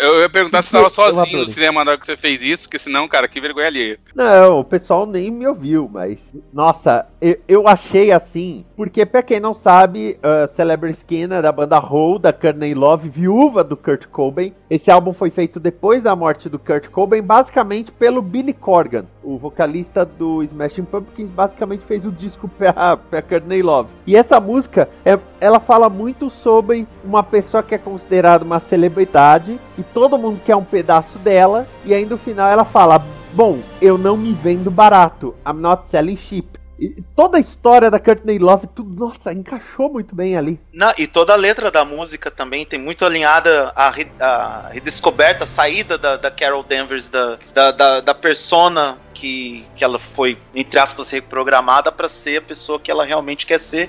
Eu 0.00 0.20
ia 0.20 0.28
perguntar 0.28 0.62
se 0.62 0.72
tava 0.72 0.90
sozinho 0.90 1.38
no 1.38 1.48
cinema 1.48 1.84
na 1.84 1.92
hora 1.92 2.00
que 2.00 2.06
você 2.06 2.16
fez 2.16 2.42
isso, 2.42 2.64
porque 2.64 2.78
senão, 2.78 3.06
cara, 3.06 3.28
que 3.28 3.40
vergonha 3.40 3.66
alheia. 3.66 3.98
Não, 4.14 4.60
o 4.60 4.64
pessoal 4.64 5.06
nem 5.06 5.30
me 5.30 5.46
ouviu, 5.46 5.88
mas. 5.92 6.18
Nossa, 6.52 7.06
eu, 7.20 7.36
eu 7.46 7.68
achei 7.68 8.10
assim. 8.10 8.64
Porque, 8.76 9.06
pra 9.06 9.22
quem 9.22 9.40
não 9.40 9.54
sabe, 9.54 10.18
uh, 10.18 10.54
Celebrity 10.54 10.98
Skin 10.98 11.24
é 11.24 11.42
da 11.42 11.52
banda 11.52 11.78
Hole, 11.78 12.18
da 12.18 12.32
Courtney 12.32 12.74
Love, 12.74 13.08
viúva 13.08 13.62
do 13.62 13.76
Kurt 13.76 14.06
Cobain. 14.06 14.52
Esse 14.68 14.90
álbum 14.90 15.12
foi 15.12 15.30
feito 15.30 15.60
depois 15.60 16.02
da 16.02 16.16
morte 16.16 16.48
do 16.48 16.58
Kurt 16.58 16.88
Cobain, 16.88 17.22
basicamente 17.22 17.92
pelo 17.92 18.20
Billy 18.20 18.52
Corgan, 18.52 19.06
o 19.22 19.38
vocalista 19.38 20.04
do 20.04 20.42
Smashing 20.42 20.84
Pumpkins, 20.84 21.30
basicamente 21.30 21.84
fez 21.84 22.04
o 22.04 22.10
disco 22.10 22.48
pra, 22.48 22.96
pra 22.96 23.22
Courtney 23.22 23.62
Love. 23.62 23.90
E 24.06 24.16
essa 24.16 24.40
música, 24.40 24.88
é, 25.04 25.18
ela 25.40 25.60
fala 25.60 25.88
muito 25.88 26.28
sobre 26.28 26.86
uma 27.04 27.22
pessoa 27.22 27.62
que 27.62 27.74
é 27.74 27.78
considerada 27.78 28.44
uma 28.44 28.58
celebridade 28.58 28.83
e 29.78 29.82
todo 29.82 30.18
mundo 30.18 30.40
quer 30.44 30.56
um 30.56 30.64
pedaço 30.64 31.18
dela. 31.18 31.66
E 31.84 31.92
aí 31.94 32.04
no 32.04 32.18
final 32.18 32.48
ela 32.50 32.64
fala: 32.64 33.04
Bom, 33.32 33.60
eu 33.80 33.98
não 33.98 34.16
me 34.16 34.32
vendo 34.32 34.70
barato. 34.70 35.34
I'm 35.46 35.60
not 35.60 35.84
selling 35.90 36.16
cheap. 36.16 36.58
E 36.78 37.02
toda 37.14 37.38
a 37.38 37.40
história 37.40 37.88
da 37.88 38.00
Courtney 38.00 38.36
Love, 38.38 38.66
tudo, 38.74 38.98
nossa, 38.98 39.32
encaixou 39.32 39.92
muito 39.92 40.12
bem 40.12 40.36
ali. 40.36 40.58
Não, 40.72 40.92
e 40.98 41.06
toda 41.06 41.32
a 41.32 41.36
letra 41.36 41.70
da 41.70 41.84
música 41.84 42.32
também 42.32 42.66
tem 42.66 42.80
muito 42.80 43.04
alinhada 43.04 43.72
a, 43.76 43.90
re- 43.90 44.10
a 44.20 44.70
redescoberta, 44.72 45.44
a 45.44 45.46
saída 45.46 45.96
da, 45.96 46.16
da 46.16 46.32
Carol 46.32 46.64
Danvers, 46.64 47.08
da, 47.08 47.38
da, 47.54 47.70
da, 47.70 48.00
da 48.00 48.14
persona 48.14 48.98
que, 49.14 49.64
que 49.76 49.84
ela 49.84 50.00
foi, 50.00 50.36
entre 50.52 50.80
aspas, 50.80 51.10
reprogramada 51.10 51.92
para 51.92 52.08
ser 52.08 52.38
a 52.38 52.42
pessoa 52.42 52.80
que 52.80 52.90
ela 52.90 53.04
realmente 53.04 53.46
quer 53.46 53.60
ser. 53.60 53.88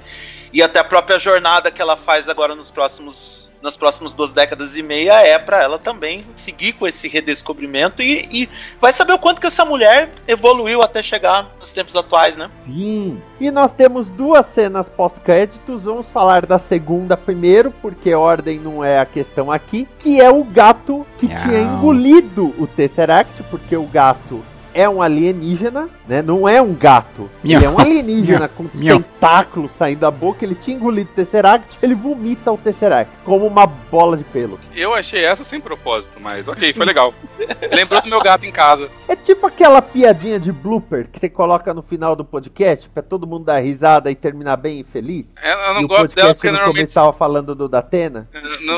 E 0.53 0.61
até 0.61 0.79
a 0.79 0.83
própria 0.83 1.17
jornada 1.17 1.71
que 1.71 1.81
ela 1.81 1.97
faz 1.97 2.29
agora 2.29 2.53
nos 2.55 2.69
próximos. 2.69 3.51
Nas 3.65 3.75
próximas 3.75 4.13
duas 4.13 4.31
décadas 4.31 4.77
e 4.77 4.83
meia 4.83 5.25
é 5.25 5.39
para 5.39 5.59
ela 5.59 5.79
também 5.79 6.23
seguir 6.35 6.73
com 6.73 6.85
esse 6.85 7.07
redescobrimento 7.07 8.03
e, 8.03 8.27
e 8.31 8.49
vai 8.79 8.93
saber 8.93 9.13
o 9.13 9.17
quanto 9.17 9.41
que 9.41 9.47
essa 9.47 9.65
mulher 9.65 10.11
evoluiu 10.27 10.83
até 10.83 11.01
chegar 11.01 11.49
nos 11.59 11.71
tempos 11.71 11.95
atuais, 11.95 12.37
né? 12.37 12.51
Sim. 12.63 13.19
E 13.39 13.49
nós 13.49 13.71
temos 13.71 14.07
duas 14.07 14.45
cenas 14.53 14.87
pós-créditos. 14.87 15.81
Vamos 15.81 16.07
falar 16.09 16.45
da 16.45 16.59
segunda 16.59 17.17
primeiro, 17.17 17.71
porque 17.81 18.13
ordem 18.13 18.59
não 18.59 18.83
é 18.83 18.99
a 18.99 19.05
questão 19.05 19.51
aqui. 19.51 19.87
Que 19.97 20.21
é 20.21 20.29
o 20.29 20.43
gato 20.43 21.03
que 21.17 21.27
Não. 21.27 21.35
tinha 21.35 21.61
engolido 21.61 22.53
o 22.59 22.67
Tesseract, 22.67 23.41
porque 23.49 23.75
o 23.75 23.87
gato 23.87 24.43
é 24.75 24.87
um 24.87 25.01
alienígena, 25.01 25.89
né? 26.07 26.21
Não 26.21 26.47
é 26.47 26.61
um 26.61 26.73
gato. 26.73 27.29
Ele 27.43 27.65
é 27.65 27.69
um 27.69 27.79
alienígena 27.79 28.47
com 28.49 28.67
tentáculos 28.67 29.71
saindo 29.77 29.99
da 29.99 30.11
boca. 30.11 30.45
Ele 30.45 30.53
tinha 30.53 30.75
engolido 30.75 31.09
o 31.11 31.15
Tesseract, 31.15 31.77
ele 31.81 31.95
vomita 31.95 32.51
o 32.51 32.57
Tesseract 32.57 33.11
como 33.23 33.47
uma 33.47 33.65
bola 33.65 34.17
de 34.17 34.23
pelo. 34.25 34.59
Eu 34.75 34.93
achei 34.93 35.23
essa 35.23 35.43
sem 35.43 35.59
propósito, 35.59 36.19
mas 36.19 36.47
ok, 36.47 36.73
foi 36.73 36.85
legal. 36.85 37.13
Lembrou 37.73 38.01
do 38.01 38.09
meu 38.09 38.21
gato 38.21 38.45
em 38.45 38.51
casa. 38.51 38.89
É 39.07 39.15
tipo 39.15 39.47
aquela 39.47 39.81
piadinha 39.81 40.39
de 40.39 40.51
blooper 40.51 41.07
que 41.11 41.19
você 41.19 41.29
coloca 41.29 41.73
no 41.73 41.81
final 41.81 42.15
do 42.15 42.25
podcast 42.25 42.89
pra 42.89 43.01
todo 43.01 43.25
mundo 43.25 43.45
dar 43.45 43.59
risada 43.59 44.11
e 44.11 44.15
terminar 44.15 44.57
bem 44.57 44.81
e 44.81 44.83
feliz. 44.83 45.25
Eu 45.41 45.55
eu 45.67 45.73
não 45.73 45.81
e 45.81 45.85
o 45.85 45.87
gosto 45.87 46.01
podcast 46.01 46.15
dela 46.15 46.35
porque 46.35 46.51
normalmente. 46.51 46.93
tava 46.93 47.13
falando 47.13 47.55
do 47.55 47.67
Datena. 47.67 48.27
Não, 48.33 48.41
não, 48.41 48.49
não, 48.65 48.77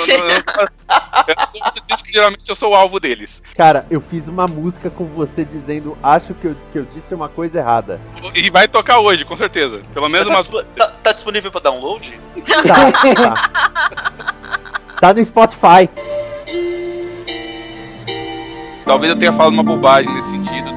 eu 1.28 1.36
não 1.36 1.60
gosto 1.60 1.82
disso 1.88 2.04
que 2.04 2.14
geralmente 2.14 2.48
eu 2.48 2.56
sou 2.56 2.72
o 2.72 2.76
alvo 2.76 3.00
deles. 3.00 3.42
Cara, 3.56 3.86
eu 3.90 4.02
fiz 4.02 4.28
uma 4.28 4.48
música 4.48 4.90
com 4.90 5.06
você 5.06 5.44
dizendo 5.44 5.87
acho 6.02 6.34
que 6.34 6.48
eu, 6.48 6.56
que 6.72 6.80
eu 6.80 6.86
disse 6.86 7.14
uma 7.14 7.30
coisa 7.30 7.60
errada. 7.60 8.00
E 8.34 8.50
vai 8.50 8.68
tocar 8.68 9.00
hoje, 9.00 9.24
com 9.24 9.38
certeza. 9.38 9.82
Pelo 9.94 10.10
menos 10.10 10.28
Tá, 10.28 10.36
dispo- 10.36 10.64
tá- 10.64 10.92
tá 11.04 11.12
disponível 11.14 11.52
pra 11.52 11.62
download? 11.62 12.20
Tá, 12.46 12.92
tá. 13.16 13.50
Tá 15.00 15.14
no 15.14 15.24
Spotify. 15.24 15.88
Talvez 18.86 19.12
eu 19.14 19.20
tenha 19.20 19.32
falado 19.34 19.54
uma 19.54 19.64
bobagem 19.64 20.12
nesse 20.14 20.32
sentido. 20.32 20.68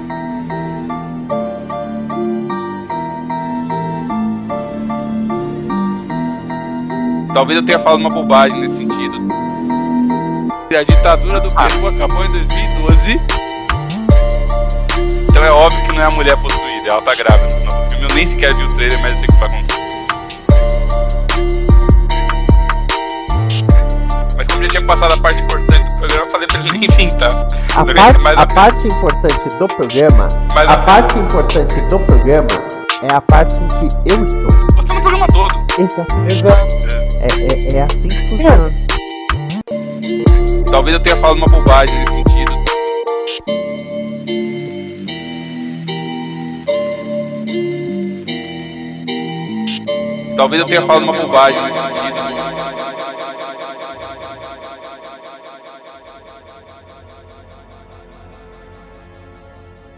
Talvez 7.32 7.56
eu 7.58 7.64
tenha 7.64 7.78
falado 7.78 8.00
uma 8.00 8.10
bobagem 8.10 8.60
nesse 8.60 8.78
sentido. 8.78 9.18
A 10.76 10.82
ditadura 10.82 11.40
do 11.40 11.48
Peru 11.54 11.86
acabou 11.86 12.24
em 12.24 12.28
2012. 12.28 13.20
Então 15.40 15.48
é 15.48 15.52
óbvio 15.54 15.82
que 15.84 15.92
não 15.94 16.02
é 16.02 16.04
a 16.04 16.10
mulher 16.10 16.36
possuída, 16.36 16.90
ela 16.90 17.00
tá 17.00 17.14
grávida 17.14 17.44
no 17.54 17.60
final 17.62 17.84
do 17.84 17.90
filme. 17.92 18.06
Eu 18.10 18.14
nem 18.14 18.26
sequer 18.26 18.54
vi 18.54 18.62
o 18.62 18.68
trailer, 18.68 19.00
mas 19.00 19.14
eu 19.14 19.18
sei 19.20 19.26
que 19.26 19.32
isso 19.32 19.40
vai 19.40 19.48
acontecer. 19.48 19.80
Mas 24.36 24.46
como 24.48 24.62
já 24.64 24.68
tinha 24.68 24.84
passado 24.86 25.14
a 25.14 25.16
parte 25.16 25.40
importante 25.42 25.82
do 25.88 25.96
programa, 25.96 26.24
eu 26.26 26.30
falei 26.30 26.46
pra 26.46 26.60
ele 26.60 26.72
nem 26.78 26.88
vir, 26.90 27.12
tá? 27.16 27.28
A, 27.74 27.84
par- 27.86 28.38
a 28.38 28.42
a- 28.42 28.46
parte 28.48 28.86
importante 28.86 29.48
do 29.58 29.66
programa, 29.66 30.28
Mas 30.54 30.68
a 30.68 30.72
a- 30.74 30.76
parte 30.76 31.18
importante 31.18 31.80
do 31.88 31.98
programa 32.00 32.46
é 33.10 33.14
a 33.14 33.20
parte 33.22 33.54
em 33.56 33.66
que 33.88 34.12
eu 34.12 34.22
estou. 34.26 34.66
Você 34.76 34.88
tá 34.88 34.94
no 34.94 35.00
programa 35.00 35.26
todo. 35.28 35.66
Exato. 35.78 36.16
Exato. 36.30 36.76
É, 37.18 37.76
é, 37.76 37.78
é 37.78 37.82
assim 37.82 38.08
que 38.08 38.28
funciona. 38.36 38.68
Talvez 40.70 40.94
eu 40.94 41.00
tenha 41.00 41.16
falado 41.16 41.38
uma 41.38 41.46
bobagem 41.46 41.98
nesse 41.98 42.19
Talvez 50.40 50.62
eu 50.62 50.66
tenha 50.66 50.80
falado 50.80 51.02
uma 51.02 51.12
bobagem 51.12 51.62
nesse 51.62 51.78
sentido. 51.78 52.00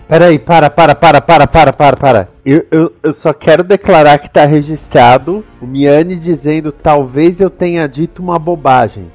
Peraí, 0.09 0.41
para, 0.41 0.69
para, 0.69 0.97
para, 0.97 1.21
para, 1.21 1.47
para, 1.47 1.73
para, 1.73 1.97
para. 1.97 2.29
Eu, 2.45 2.67
eu, 2.73 2.93
eu 3.05 3.13
só 3.13 3.33
quero 3.33 3.63
declarar 3.63 4.19
que 4.19 4.29
tá 4.29 4.45
registrado 4.45 5.45
o 5.61 5.67
Miane 5.67 6.17
dizendo 6.17 6.73
talvez 6.73 7.41
eu 7.41 7.49
tenha 7.49 7.89
dito 7.89 8.21
uma 8.21 8.37
bobagem. 8.37 9.13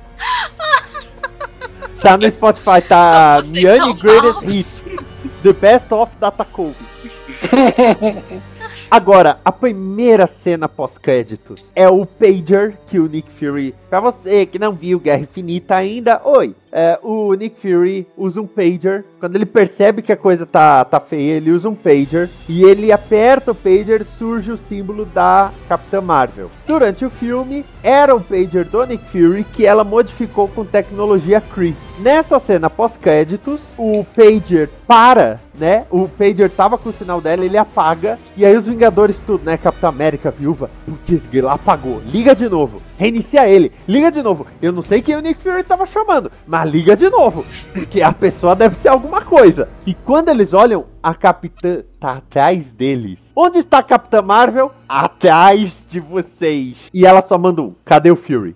Tá 2.01 2.17
no 2.17 2.31
Spotify, 2.31 2.81
tá 2.87 3.41
Miane 3.47 3.93
Greatest. 3.95 4.47
Hits. 4.47 4.83
The 5.43 5.51
Best 5.51 5.93
of 5.93 6.09
Data 6.21 6.45
Cove. 6.45 6.73
Agora, 8.89 9.39
a 9.43 9.51
primeira 9.51 10.27
cena 10.27 10.67
pós-créditos 10.69 11.71
é 11.75 11.87
o 11.87 12.05
pager 12.05 12.77
que 12.87 12.99
o 12.99 13.07
Nick 13.07 13.29
Fury. 13.31 13.75
Pra 13.89 13.99
você 13.99 14.45
que 14.45 14.59
não 14.59 14.73
viu 14.73 14.99
Guerra 14.99 15.21
Infinita 15.21 15.75
ainda, 15.75 16.21
oi. 16.23 16.55
É, 16.71 16.99
o 17.01 17.33
Nick 17.33 17.59
Fury 17.61 18.07
usa 18.17 18.41
um 18.41 18.47
pager. 18.47 19.05
Quando 19.19 19.35
ele 19.35 19.45
percebe 19.45 20.01
que 20.01 20.11
a 20.11 20.17
coisa 20.17 20.45
tá, 20.45 20.83
tá 20.85 20.99
feia, 20.99 21.33
ele 21.33 21.51
usa 21.51 21.69
um 21.69 21.75
pager. 21.75 22.29
E 22.47 22.63
ele 22.63 22.91
aperta 22.91 23.51
o 23.51 23.55
pager, 23.55 24.05
surge 24.17 24.51
o 24.51 24.57
símbolo 24.57 25.05
da 25.05 25.51
Capitã 25.67 26.01
Marvel. 26.01 26.49
Durante 26.65 27.05
o 27.05 27.09
filme, 27.09 27.65
era 27.81 28.15
o 28.15 28.21
pager 28.21 28.65
do 28.65 28.85
Nick 28.85 29.03
Fury 29.11 29.43
que 29.43 29.65
ela 29.65 29.83
modificou 29.83 30.47
com 30.47 30.65
tecnologia 30.65 31.41
Kree. 31.41 31.75
Nessa 31.99 32.39
cena 32.39 32.69
pós-créditos, 32.69 33.61
o 33.77 34.03
pager 34.03 34.69
para, 34.85 35.39
né? 35.57 35.85
O 35.89 36.07
pager 36.07 36.49
tava 36.49 36.77
com 36.77 36.89
o 36.89 36.93
sinal 36.93 37.19
dela, 37.19 37.43
ele 37.43 37.57
apaga. 37.57 38.19
E 38.35 38.45
aí 38.45 38.55
os 38.55 38.67
Vingadores 38.67 39.19
tudo, 39.25 39.43
né? 39.45 39.57
Capitão 39.57 39.89
América, 39.89 40.29
viúva. 40.29 40.69
Putz, 40.85 41.25
grila, 41.25 41.53
apagou. 41.53 42.01
Liga 42.05 42.35
de 42.35 42.47
novo. 42.47 42.81
Reinicia 42.97 43.47
ele. 43.47 43.71
Liga 43.87 44.11
de 44.11 44.23
novo. 44.23 44.47
Eu 44.59 44.71
não 44.71 44.81
sei 44.81 45.01
quem 45.01 45.15
o 45.15 45.21
Nick 45.21 45.41
Fury 45.41 45.63
tava 45.63 45.85
chamando, 45.85 46.31
mas 46.47 46.69
liga 46.69 46.97
de 46.97 47.09
novo. 47.09 47.45
Porque 47.71 48.01
a 48.01 48.11
pessoa 48.11 48.55
deve 48.55 48.75
ser 48.77 48.89
alguma 48.89 49.21
coisa. 49.21 49.69
E 49.85 49.93
quando 49.93 50.29
eles 50.29 50.53
olham, 50.53 50.87
a 51.01 51.13
Capitã 51.13 51.83
tá 51.99 52.13
atrás 52.13 52.71
deles. 52.71 53.19
Onde 53.35 53.59
está 53.59 53.77
a 53.77 53.83
Capitã 53.83 54.21
Marvel? 54.23 54.71
Atrás 54.89 55.85
de 55.87 55.99
vocês. 55.99 56.75
E 56.91 57.05
ela 57.05 57.21
só 57.21 57.37
manda 57.37 57.61
um. 57.61 57.75
Cadê 57.85 58.09
o 58.09 58.15
Fury? 58.15 58.55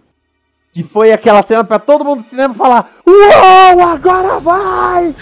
Que 0.74 0.84
foi 0.84 1.12
aquela 1.12 1.44
cena 1.44 1.64
pra 1.64 1.78
todo 1.78 2.04
mundo 2.04 2.24
do 2.24 2.30
cinema 2.30 2.54
falar: 2.54 2.90
Uou, 3.06 3.82
agora 3.82 4.40
vai! 4.40 5.14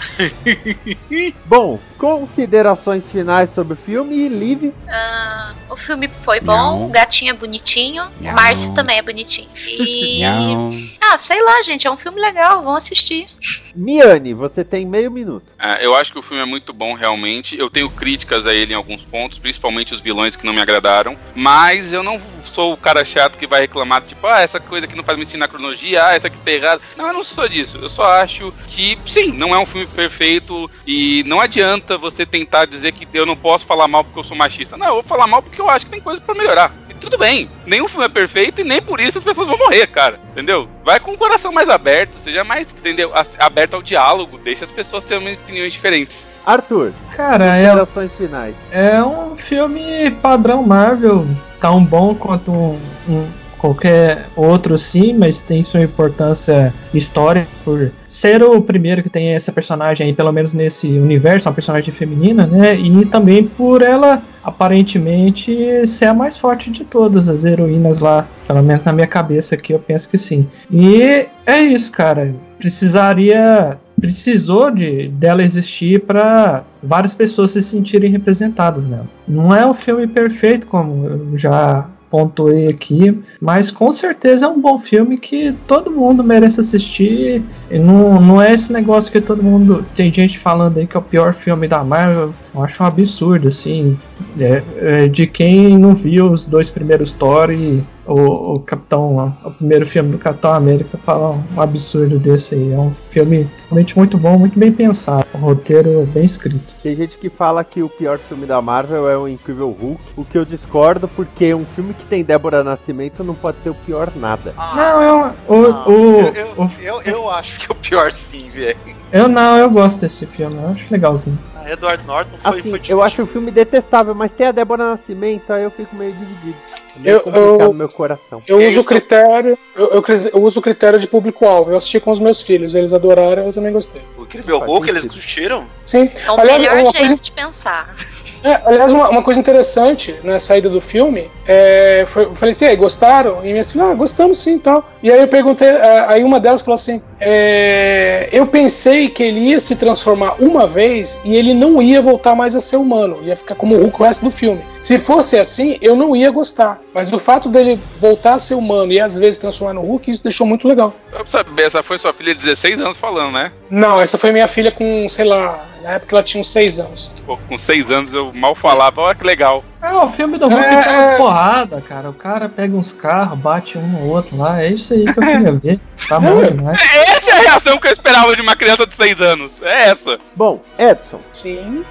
Bom, 1.44 1.78
considerações 2.00 3.04
finais 3.12 3.50
sobre 3.50 3.74
o 3.74 3.76
filme, 3.76 4.26
Liv. 4.26 4.72
Ah, 4.88 5.52
o 5.68 5.76
filme 5.76 6.08
foi 6.24 6.40
bom, 6.40 6.52
Não. 6.52 6.86
o 6.86 6.88
gatinho 6.88 7.30
é 7.30 7.34
bonitinho, 7.34 8.04
Não. 8.18 8.30
o 8.30 8.34
Márcio 8.34 8.72
também 8.74 8.96
é 8.96 9.02
bonitinho. 9.02 9.48
E. 9.54 10.22
Não. 10.22 10.70
Ah, 10.98 11.18
sei 11.18 11.42
lá, 11.42 11.62
gente, 11.62 11.86
é 11.86 11.90
um 11.90 11.98
filme 11.98 12.18
legal, 12.18 12.62
vão 12.62 12.74
assistir. 12.74 13.28
Miane, 13.76 14.32
você 14.32 14.64
tem 14.64 14.86
meio 14.86 15.10
minuto. 15.10 15.44
Ah, 15.58 15.78
eu 15.82 15.94
acho 15.94 16.10
que 16.10 16.18
o 16.18 16.22
filme 16.22 16.42
é 16.42 16.46
muito 16.46 16.72
bom, 16.72 16.94
realmente. 16.94 17.58
Eu 17.58 17.68
tenho 17.68 17.90
críticas 17.90 18.46
a 18.46 18.54
ele 18.54 18.72
em 18.72 18.76
alguns 18.76 19.02
pontos, 19.02 19.38
principalmente 19.38 19.92
os 19.92 20.00
vilões 20.00 20.36
que 20.36 20.46
não 20.46 20.54
me 20.54 20.60
agradaram. 20.62 21.16
Mas 21.34 21.92
eu 21.92 22.02
não 22.02 22.18
sou 22.40 22.72
o 22.72 22.76
cara 22.78 23.04
chato 23.04 23.36
que 23.36 23.46
vai 23.46 23.60
reclamar, 23.60 24.00
tipo, 24.02 24.26
ah, 24.26 24.40
essa 24.40 24.58
coisa 24.58 24.86
aqui 24.86 24.96
não 24.96 25.04
faz 25.04 25.18
sentido 25.18 25.40
na 25.40 25.48
cronologia, 25.48 26.06
ah, 26.06 26.14
essa 26.14 26.28
aqui 26.28 26.38
tá 26.38 26.50
errada. 26.50 26.80
Não, 26.96 27.08
eu 27.08 27.12
não 27.12 27.24
sou 27.24 27.46
disso. 27.46 27.78
Eu 27.82 27.90
só 27.90 28.04
acho 28.22 28.54
que, 28.68 28.98
sim, 29.04 29.32
não 29.32 29.54
é 29.54 29.58
um 29.58 29.66
filme 29.66 29.86
perfeito 29.86 30.70
e 30.86 31.22
não 31.26 31.40
adianta 31.40 31.89
você 31.96 32.24
tentar 32.26 32.66
dizer 32.66 32.92
que 32.92 33.06
eu 33.12 33.24
não 33.26 33.36
posso 33.36 33.66
falar 33.66 33.88
mal 33.88 34.04
porque 34.04 34.18
eu 34.20 34.24
sou 34.24 34.36
machista. 34.36 34.76
Não, 34.76 34.86
eu 34.86 34.94
vou 34.94 35.02
falar 35.02 35.26
mal 35.26 35.42
porque 35.42 35.60
eu 35.60 35.68
acho 35.68 35.84
que 35.86 35.90
tem 35.90 36.00
coisa 36.00 36.20
pra 36.20 36.34
melhorar. 36.34 36.72
E 36.88 36.94
tudo 36.94 37.16
bem, 37.18 37.48
nenhum 37.66 37.88
filme 37.88 38.04
é 38.06 38.08
perfeito 38.08 38.60
e 38.60 38.64
nem 38.64 38.80
por 38.82 39.00
isso 39.00 39.18
as 39.18 39.24
pessoas 39.24 39.46
vão 39.46 39.58
morrer, 39.58 39.86
cara. 39.86 40.20
Entendeu? 40.32 40.68
Vai 40.84 40.98
com 41.00 41.12
o 41.12 41.18
coração 41.18 41.52
mais 41.52 41.68
aberto, 41.68 42.14
seja 42.18 42.44
mais, 42.44 42.72
entendeu? 42.72 43.12
Aberto 43.38 43.74
ao 43.74 43.82
diálogo, 43.82 44.38
deixa 44.38 44.64
as 44.64 44.70
pessoas 44.72 45.04
terem 45.04 45.32
opiniões 45.34 45.72
diferentes. 45.72 46.26
Arthur, 46.46 46.92
Cara, 47.14 47.58
é, 47.58 48.08
finais. 48.16 48.54
é 48.72 49.02
um 49.02 49.36
filme 49.36 50.10
padrão 50.22 50.62
Marvel, 50.62 51.26
tão 51.60 51.84
bom 51.84 52.14
quanto 52.14 52.50
um, 52.50 52.80
um- 53.08 53.39
qualquer 53.60 54.26
outro 54.34 54.78
sim, 54.78 55.12
mas 55.12 55.40
tem 55.40 55.62
sua 55.62 55.82
importância 55.82 56.72
histórica 56.94 57.46
por 57.62 57.92
ser 58.08 58.42
o 58.42 58.60
primeiro 58.62 59.02
que 59.02 59.10
tem 59.10 59.34
essa 59.34 59.52
personagem 59.52 60.06
aí, 60.06 60.12
pelo 60.12 60.32
menos 60.32 60.52
nesse 60.52 60.86
universo, 60.86 61.48
uma 61.48 61.54
personagem 61.54 61.92
feminina, 61.92 62.46
né? 62.46 62.74
E 62.74 63.04
também 63.06 63.44
por 63.44 63.82
ela 63.82 64.22
aparentemente 64.42 65.86
ser 65.86 66.06
a 66.06 66.14
mais 66.14 66.36
forte 66.36 66.70
de 66.70 66.84
todas 66.84 67.28
as 67.28 67.44
heroínas 67.44 68.00
lá, 68.00 68.26
pelo 68.46 68.62
menos 68.62 68.84
na 68.84 68.92
minha 68.92 69.06
cabeça 69.06 69.54
aqui, 69.54 69.74
eu 69.74 69.78
penso 69.78 70.08
que 70.08 70.16
sim. 70.16 70.46
E 70.70 71.26
é 71.44 71.60
isso, 71.60 71.92
cara. 71.92 72.34
Precisaria 72.58 73.78
precisou 74.00 74.70
de 74.70 75.08
dela 75.08 75.42
existir 75.42 76.00
para 76.00 76.64
várias 76.82 77.12
pessoas 77.12 77.50
se 77.50 77.62
sentirem 77.62 78.10
representadas 78.10 78.82
nela. 78.84 79.06
Não 79.28 79.54
é 79.54 79.66
um 79.66 79.74
filme 79.74 80.06
perfeito, 80.06 80.66
como 80.66 81.04
eu 81.04 81.38
já 81.38 81.86
pontuei 82.10 82.66
aqui, 82.66 83.22
mas 83.40 83.70
com 83.70 83.92
certeza 83.92 84.46
é 84.46 84.48
um 84.48 84.60
bom 84.60 84.78
filme 84.78 85.16
que 85.16 85.54
todo 85.66 85.90
mundo 85.90 86.24
merece 86.24 86.60
assistir. 86.60 87.42
E 87.70 87.78
não, 87.78 88.20
não 88.20 88.42
é 88.42 88.52
esse 88.52 88.72
negócio 88.72 89.12
que 89.12 89.20
todo 89.20 89.42
mundo. 89.42 89.86
Tem 89.94 90.12
gente 90.12 90.38
falando 90.38 90.78
aí 90.78 90.86
que 90.86 90.96
é 90.96 91.00
o 91.00 91.02
pior 91.02 91.32
filme 91.32 91.68
da 91.68 91.84
Marvel. 91.84 92.34
Eu 92.54 92.64
acho 92.64 92.82
um 92.82 92.86
absurdo, 92.86 93.48
assim. 93.48 93.96
É, 94.38 94.62
é, 94.76 95.08
de 95.08 95.26
quem 95.26 95.78
não 95.78 95.94
viu 95.94 96.30
os 96.30 96.46
dois 96.46 96.68
primeiros 96.68 97.14
Thor 97.14 97.50
e 97.50 97.82
o, 98.12 98.54
o 98.54 98.60
Capitão, 98.60 99.34
o 99.44 99.50
primeiro 99.52 99.86
filme 99.86 100.12
do 100.12 100.18
Capitão 100.18 100.52
América, 100.52 100.98
falar 100.98 101.30
um 101.56 101.60
absurdo 101.60 102.18
desse 102.18 102.54
aí. 102.54 102.72
É 102.72 102.78
um 102.78 102.92
filme 103.10 103.48
realmente 103.68 103.96
muito 103.96 104.18
bom, 104.18 104.38
muito 104.38 104.58
bem 104.58 104.72
pensado. 104.72 105.24
Um 105.34 105.38
roteiro 105.38 106.06
bem 106.12 106.24
escrito. 106.24 106.74
Tem 106.82 106.96
gente 106.96 107.16
que 107.18 107.30
fala 107.30 107.62
que 107.64 107.82
o 107.82 107.88
pior 107.88 108.18
filme 108.18 108.46
da 108.46 108.60
Marvel 108.60 109.08
é 109.08 109.16
o 109.16 109.28
Incrível 109.28 109.70
Hulk, 109.70 110.00
o 110.16 110.24
que 110.24 110.36
eu 110.36 110.44
discordo 110.44 111.06
porque 111.08 111.54
um 111.54 111.64
filme 111.64 111.94
que 111.94 112.04
tem 112.04 112.24
Débora 112.24 112.64
Nascimento 112.64 113.22
não 113.22 113.34
pode 113.34 113.58
ser 113.62 113.70
o 113.70 113.74
pior 113.74 114.10
nada. 114.16 114.54
Não, 114.74 115.02
eu, 115.02 115.16
o, 115.48 115.66
Ah, 115.72 115.88
o, 115.88 115.92
eu, 115.92 116.34
eu, 116.34 116.46
o- 116.56 116.70
eu, 116.82 117.02
eu 117.02 117.30
acho 117.30 117.58
que 117.60 117.66
é 117.70 117.72
o 117.72 117.74
pior 117.76 118.12
sim, 118.12 118.48
velho. 118.50 118.76
eu 119.12 119.28
não, 119.28 119.56
eu 119.56 119.70
gosto 119.70 120.00
desse 120.00 120.26
filme, 120.26 120.56
eu 120.56 120.68
acho 120.70 120.84
legalzinho. 120.90 121.38
Edward 121.66 122.04
Norton 122.06 122.36
foi, 122.42 122.60
Assim, 122.60 122.70
foi 122.70 122.80
eu 122.88 123.02
acho 123.02 123.22
o 123.22 123.26
filme 123.26 123.50
detestável, 123.50 124.14
mas 124.14 124.30
tem 124.32 124.46
a 124.46 124.52
Débora 124.52 124.90
Nascimento, 124.90 125.52
aí 125.52 125.62
eu 125.62 125.70
fico 125.70 125.94
meio 125.96 126.12
dividido. 126.12 126.56
Meio 126.96 127.16
Eu- 127.16 127.20
complicado 127.20 127.60
eu- 127.60 127.68
no 127.68 127.74
meu 127.74 127.88
coração. 127.88 128.42
Eu 128.46 128.58
uso 128.58 128.80
o 128.80 128.84
critério. 128.84 129.56
Eu, 129.76 129.86
eu 129.94 130.04
eu 130.34 130.42
uso 130.42 130.58
o 130.58 130.62
critério 130.62 130.98
de 130.98 131.06
público-alvo. 131.06 131.70
Eu 131.70 131.76
assisti 131.76 132.00
com 132.00 132.10
os 132.10 132.18
meus 132.18 132.42
filhos, 132.42 132.74
eles 132.74 132.92
adoraram, 132.92 133.46
eu 133.46 133.52
também 133.52 133.72
gostei. 133.72 134.02
O 134.18 134.22
Incrível 134.22 134.58
Hulk, 134.58 134.88
eles 134.90 135.06
curtiram? 135.06 135.64
Sim. 135.84 136.10
É 136.26 136.30
o 136.32 136.40
Aliás, 136.40 136.60
melhor 136.62 136.74
uma 136.78 136.90
jeito 136.90 136.98
coisa- 136.98 137.16
de 137.16 137.32
pensar. 137.32 137.94
É, 138.42 138.60
aliás, 138.64 138.92
uma, 138.92 139.08
uma 139.08 139.22
coisa 139.22 139.38
interessante 139.38 140.14
na 140.24 140.40
saída 140.40 140.68
do 140.68 140.80
filme, 140.80 141.30
é, 141.46 142.06
foi, 142.08 142.24
eu 142.24 142.34
falei 142.34 142.52
assim, 142.52 142.64
"E 142.64 142.68
aí, 142.68 142.76
gostaram? 142.76 143.40
E 143.44 143.52
minhas 143.52 143.70
filhas, 143.70 143.88
ah, 143.88 143.94
gostamos 143.94 144.38
sim 144.38 144.56
e 144.56 144.58
tal. 144.58 144.88
E 145.02 145.10
aí 145.10 145.20
eu 145.20 145.28
perguntei, 145.28 145.68
é, 145.68 146.04
aí 146.08 146.24
uma 146.24 146.40
delas 146.40 146.62
falou 146.62 146.74
assim, 146.74 147.02
é, 147.20 148.28
eu 148.32 148.46
pensei 148.46 149.08
que 149.08 149.22
ele 149.22 149.40
ia 149.40 149.60
se 149.60 149.76
transformar 149.76 150.36
uma 150.38 150.66
vez 150.66 151.20
e 151.24 151.34
ele 151.36 151.52
não 151.52 151.82
ia 151.82 152.00
voltar 152.00 152.34
mais 152.34 152.54
a 152.54 152.60
ser 152.60 152.76
humano, 152.76 153.18
ia 153.22 153.36
ficar 153.36 153.54
como 153.54 153.74
o 153.74 153.82
Hulk 153.82 154.00
o 154.00 154.04
resto 154.04 154.24
do 154.24 154.30
filme. 154.30 154.62
Se 154.80 154.98
fosse 154.98 155.38
assim, 155.38 155.78
eu 155.82 155.94
não 155.94 156.16
ia 156.16 156.30
gostar. 156.30 156.80
Mas 156.94 157.12
o 157.12 157.18
fato 157.18 157.48
dele 157.48 157.78
voltar 158.00 158.34
a 158.34 158.38
ser 158.38 158.54
humano 158.54 158.92
e 158.92 159.00
às 159.00 159.16
vezes 159.16 159.38
transformar 159.38 159.74
no 159.74 159.82
Hulk, 159.82 160.10
isso 160.10 160.22
deixou 160.22 160.46
muito 160.46 160.66
legal. 160.66 160.94
Saber, 161.26 161.64
essa 161.64 161.82
foi 161.82 161.98
sua 161.98 162.12
filha 162.12 162.34
de 162.34 162.40
16 162.40 162.80
anos 162.80 162.96
falando, 162.96 163.32
né? 163.32 163.52
Não, 163.70 164.00
essa 164.00 164.16
foi 164.16 164.32
minha 164.32 164.48
filha 164.48 164.70
com, 164.72 165.08
sei 165.08 165.24
lá, 165.26 165.66
na 165.82 165.92
época 165.92 166.16
ela 166.16 166.22
tinha 166.22 166.40
uns 166.40 166.50
6 166.50 166.78
anos. 166.78 167.10
Pô, 167.26 167.36
com 167.48 167.56
6 167.58 167.90
anos 167.90 168.14
eu 168.14 168.32
mal 168.32 168.54
falava, 168.54 169.00
olha 169.00 169.14
que 169.14 169.24
legal. 169.24 169.64
É, 169.82 169.90
o 169.92 170.08
filme 170.12 170.36
do 170.36 170.46
Hulk 170.46 170.62
É, 170.62 170.82
tem 170.82 170.92
umas 170.94 171.10
é. 171.10 171.16
porradas, 171.16 171.84
cara. 171.84 172.10
O 172.10 172.12
cara 172.14 172.48
pega 172.48 172.76
uns 172.76 172.92
carros, 172.92 173.38
bate 173.38 173.78
um 173.78 173.86
no 173.86 174.08
outro 174.10 174.36
lá. 174.36 174.62
É 174.62 174.68
isso 174.68 174.92
aí 174.92 175.04
que 175.04 175.10
eu 175.18 175.22
queria 175.22 175.52
ver. 175.52 175.80
Tá 176.08 176.20
bom 176.20 176.42
demais. 176.44 176.78
Essa 176.94 177.30
é 177.30 177.34
a 177.38 177.40
reação 177.40 177.78
que 177.78 177.86
eu 177.86 177.92
esperava 177.92 178.34
de 178.36 178.42
uma 178.42 178.54
criança 178.56 178.86
de 178.86 178.94
6 178.94 179.20
anos. 179.22 179.62
É 179.62 179.88
essa. 179.88 180.18
Bom, 180.36 180.62
Edson, 180.78 181.20
Sim. 181.32 181.84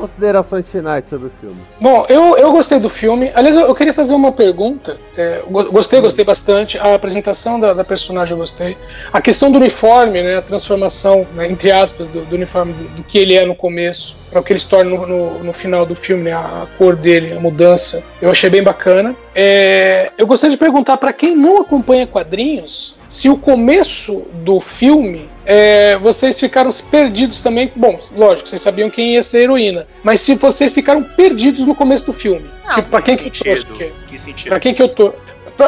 Considerações 0.00 0.66
finais 0.68 1.04
sobre 1.04 1.28
o 1.28 1.32
filme. 1.40 1.60
Bom, 1.80 2.06
eu, 2.08 2.36
eu 2.36 2.50
gostei 2.50 2.80
do 2.80 2.88
filme. 2.88 3.30
Aliás, 3.34 3.54
eu, 3.54 3.66
eu 3.66 3.74
queria 3.74 3.92
fazer 3.92 4.14
uma 4.14 4.32
pergunta. 4.32 4.96
É, 5.16 5.42
gostei, 5.70 6.00
gostei 6.00 6.24
bastante. 6.24 6.78
A 6.78 6.94
apresentação 6.94 7.60
da, 7.60 7.74
da 7.74 7.84
personagem 7.84 8.32
eu 8.32 8.38
gostei. 8.38 8.76
A 9.12 9.20
questão 9.20 9.52
do 9.52 9.58
uniforme, 9.58 10.22
né, 10.22 10.38
a 10.38 10.42
transformação, 10.42 11.26
né, 11.34 11.46
entre 11.50 11.70
aspas, 11.70 12.08
do, 12.08 12.24
do 12.24 12.34
uniforme, 12.34 12.72
do, 12.72 12.96
do 12.96 13.02
que 13.04 13.18
ele 13.18 13.36
é 13.36 13.44
no 13.44 13.54
começo, 13.54 14.16
para 14.30 14.40
o 14.40 14.42
que 14.42 14.52
ele 14.52 14.60
se 14.60 14.68
torna 14.68 14.90
no, 14.90 15.06
no, 15.06 15.44
no 15.44 15.52
final 15.52 15.84
do 15.84 15.94
filme, 15.94 16.24
né, 16.24 16.32
a, 16.32 16.62
a 16.62 16.66
cor 16.78 16.96
dele, 16.96 17.34
a 17.36 17.40
mudança, 17.40 18.02
eu 18.22 18.30
achei 18.30 18.48
bem 18.48 18.62
bacana. 18.62 19.14
É, 19.34 20.10
eu 20.16 20.26
gostaria 20.26 20.56
de 20.56 20.58
perguntar 20.58 20.96
para 20.96 21.12
quem 21.12 21.36
não 21.36 21.60
acompanha 21.60 22.06
quadrinhos 22.06 22.98
se 23.10 23.28
o 23.28 23.36
começo 23.36 24.22
do 24.44 24.58
filme 24.60 25.28
é, 25.44 25.98
vocês 25.98 26.38
ficaram 26.40 26.70
perdidos 26.90 27.40
também. 27.42 27.70
Bom, 27.74 28.00
lógico, 28.16 28.48
vocês 28.48 28.62
sabiam 28.62 28.88
quem 28.88 29.14
ia 29.14 29.22
ser 29.22 29.38
a 29.38 29.42
heroína, 29.42 29.86
mas 30.02 30.20
se 30.20 30.36
vocês 30.36 30.72
ficaram 30.72 31.02
perdidos 31.02 31.64
no 31.66 31.74
começo 31.74 32.06
do 32.06 32.12
filme, 32.12 32.48
Não, 32.66 32.76
tipo, 32.76 32.88
para 32.88 33.02
quem 33.02 33.16
que 33.16 33.24
eu 33.28 33.34
sentido? 33.34 33.66
torço? 33.66 33.78
quê? 33.78 33.92
Que 34.08 34.18
sentido? 34.18 34.48
Pra 34.48 34.60
quem 34.60 34.72
que 34.72 34.80
eu 34.82 34.88
torço? 34.88 35.16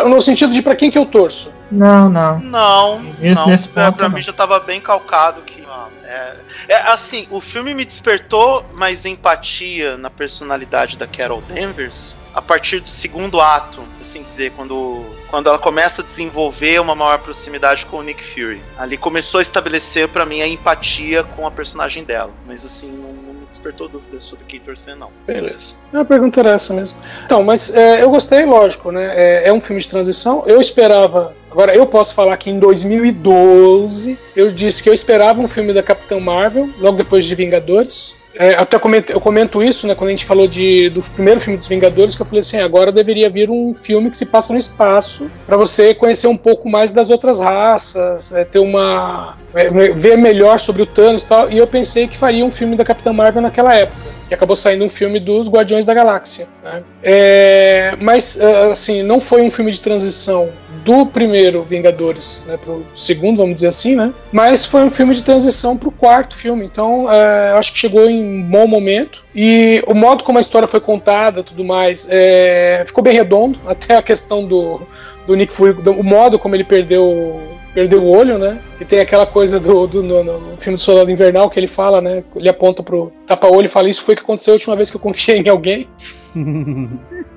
No 0.09 0.23
sentido 0.23 0.53
de 0.53 0.63
para 0.63 0.75
quem 0.75 0.91
que 0.91 0.97
eu 0.97 1.05
torço? 1.05 1.51
Não, 1.71 2.09
não. 2.09 2.39
Não, 2.39 3.03
não. 3.21 3.47
nesse 3.47 3.69
pra, 3.69 3.87
ponto, 3.87 3.97
pra 3.97 4.09
não. 4.09 4.17
mim 4.17 4.23
já 4.23 4.33
tava 4.33 4.59
bem 4.61 4.81
calcado 4.81 5.43
que. 5.43 5.63
ah, 5.69 5.89
é, 6.13 6.37
é, 6.69 6.77
assim, 6.91 7.27
o 7.31 7.41
filme 7.41 7.75
me 7.75 7.85
despertou 7.85 8.65
mais 8.75 9.07
empatia 9.07 9.97
na 9.97 10.11
personalidade 10.11 10.97
da 10.97 11.07
Carol 11.07 11.41
Danvers 11.43 12.19
a 12.35 12.43
partir 12.43 12.81
do 12.81 12.89
segundo 12.89 13.41
ato, 13.41 13.83
assim 14.01 14.23
dizer, 14.23 14.53
quando, 14.53 15.05
quando 15.29 15.49
ela 15.49 15.59
começa 15.59 16.03
a 16.03 16.05
desenvolver 16.05 16.81
uma 16.81 16.95
maior 16.95 17.19
proximidade 17.19 17.87
com 17.87 17.99
o 17.99 18.03
Nick 18.03 18.25
Fury. 18.25 18.61
Ali 18.79 18.97
começou 18.97 19.39
a 19.39 19.43
estabelecer 19.43 20.09
pra 20.09 20.25
mim 20.25 20.41
a 20.41 20.49
empatia 20.49 21.23
com 21.25 21.47
a 21.47 21.51
personagem 21.51 22.05
dela, 22.05 22.31
mas 22.47 22.65
assim, 22.65 22.91
não, 22.91 23.13
não 23.13 23.35
me 23.35 23.47
despertou 23.47 23.89
dúvidas 23.89 24.25
sobre 24.25 24.45
quem 24.47 24.61
torcer, 24.61 24.97
não. 24.97 25.11
Beleza. 25.27 25.77
A 25.93 26.05
pergunta 26.05 26.41
era 26.41 26.51
essa 26.51 26.73
mesmo. 26.73 26.99
Então, 27.25 27.43
mas 27.43 27.75
é, 27.75 28.03
eu 28.03 28.11
gostei, 28.11 28.45
lógico, 28.45 28.91
né? 28.91 29.13
É, 29.15 29.49
é 29.49 29.53
um 29.53 29.61
filme 29.61 29.81
de 29.81 29.89
transição. 29.89 30.45
Eu 30.47 30.61
esperava. 30.61 31.35
Agora, 31.53 31.77
eu 31.77 31.87
posso 31.87 32.15
falar 32.15 32.35
que 32.39 32.49
em 32.49 32.59
2012 32.59 34.19
eu 34.35 34.51
disse 34.51 34.83
que 34.83 34.89
eu 34.89 34.95
esperava 34.95 35.39
um 35.39 35.47
filme 35.47 35.75
da 35.75 35.83
Capitã 35.83 36.19
Marvel, 36.19 36.71
logo 36.81 36.97
depois 36.97 37.27
de 37.27 37.35
Vingadores. 37.35 38.19
É, 38.35 38.55
até 38.55 38.79
comento, 38.79 39.13
eu 39.13 39.21
comento 39.21 39.63
isso, 39.63 39.87
né, 39.87 39.95
quando 39.95 40.09
a 40.09 40.13
gente 40.13 40.25
falou 40.25 40.49
de, 40.49 40.89
do 40.89 41.03
primeiro 41.03 41.39
filme 41.39 41.59
dos 41.59 41.69
Vingadores, 41.69 42.15
que 42.15 42.23
eu 42.23 42.27
falei 42.27 42.41
assim, 42.41 42.57
agora 42.57 42.91
deveria 42.91 43.29
vir 43.29 43.51
um 43.51 43.75
filme 43.75 44.09
que 44.09 44.17
se 44.17 44.25
passa 44.25 44.55
no 44.55 44.59
espaço, 44.59 45.31
para 45.47 45.59
você 45.59 45.95
conhecer 45.95 46.27
um 46.27 46.39
pouco 46.39 46.71
mais 46.71 46.91
das 46.91 47.11
outras 47.11 47.39
raças, 47.39 48.33
é, 48.33 48.47
ter 48.47 48.59
uma 48.59 49.37
é, 49.55 49.69
ver 49.69 50.17
melhor 50.17 50.59
sobre 50.59 50.81
o 50.81 50.87
Thanos 50.87 51.23
e 51.23 51.27
tal. 51.27 51.51
E 51.51 51.59
eu 51.59 51.67
pensei 51.67 52.09
que 52.09 52.17
faria 52.17 52.43
um 52.43 52.51
filme 52.51 52.77
da 52.77 52.85
Capitã 52.87 53.13
Marvel 53.13 53.43
naquela 53.43 53.75
época. 53.75 54.11
E 54.31 54.35
acabou 54.35 54.57
saindo 54.57 54.83
um 54.87 54.89
filme 54.89 55.21
dos 55.21 55.47
Guardiões 55.49 55.85
da 55.85 55.93
Galáxia. 55.93 56.49
né? 56.65 56.83
É, 57.03 57.95
mas, 58.01 58.41
é, 58.41 58.73
assim, 58.73 59.03
não 59.03 59.21
foi 59.21 59.43
um 59.43 59.51
filme 59.51 59.71
de 59.71 59.79
transição 59.79 60.49
do 60.85 61.07
primeiro 61.07 61.63
Vingadores 61.63 62.45
né, 62.47 62.57
pro 62.57 62.85
segundo, 62.95 63.39
vamos 63.39 63.55
dizer 63.57 63.69
assim, 63.69 63.95
né? 63.97 64.13
Mas 64.31 64.65
foi 64.65 64.83
um 64.85 64.91
filme 64.91 65.15
de 65.15 65.23
transição 65.23 65.77
pro 65.77 65.91
quarto 65.91 66.37
filme. 66.37 66.65
Então, 66.65 67.11
é, 67.13 67.53
acho 67.53 67.73
que 67.73 67.79
chegou 67.79 68.09
em 68.09 68.43
bom 68.43 68.67
momento. 68.67 69.23
E 69.35 69.83
o 69.87 69.95
modo 69.95 70.25
como 70.25 70.39
a 70.39 70.41
história 70.41 70.69
foi 70.69 70.81
contada, 70.81 71.43
tudo 71.43 71.65
mais, 71.65 72.07
é, 72.11 72.83
ficou 72.87 73.03
bem 73.03 73.15
redondo. 73.15 73.59
Até 73.67 73.97
a 73.97 74.03
questão 74.03 74.45
do, 74.47 74.81
do 75.27 75.35
Nick 75.35 75.53
Fury, 75.53 75.75
do- 75.75 75.93
o 75.93 76.03
modo 76.05 76.39
como 76.39 76.55
ele 76.55 76.65
perdeu 76.65 77.41
perdeu 77.75 78.03
o 78.03 78.11
olho, 78.11 78.37
né? 78.37 78.59
E 78.79 78.85
tem 78.85 79.01
aquela 79.01 79.25
coisa 79.25 79.59
do, 79.59 79.87
do 79.87 80.03
no, 80.03 80.23
no 80.23 80.57
filme 80.59 80.77
do 80.77 80.81
Soldado 80.83 81.11
Invernal 81.11 81.49
que 81.49 81.59
ele 81.59 81.67
fala, 81.67 82.03
né? 82.03 82.23
Ele 82.37 82.49
aponta 82.49 82.83
pro 82.83 83.11
tapa-olho 83.27 83.65
e 83.65 83.69
fala: 83.69 83.89
Isso 83.89 84.03
foi 84.03 84.13
o 84.13 84.17
que 84.19 84.23
aconteceu 84.23 84.53
a 84.53 84.57
última 84.57 84.77
vez 84.77 84.91
que 84.91 84.97
eu 84.99 85.01
confiei 85.01 85.39
em 85.39 85.49
alguém. 85.49 85.89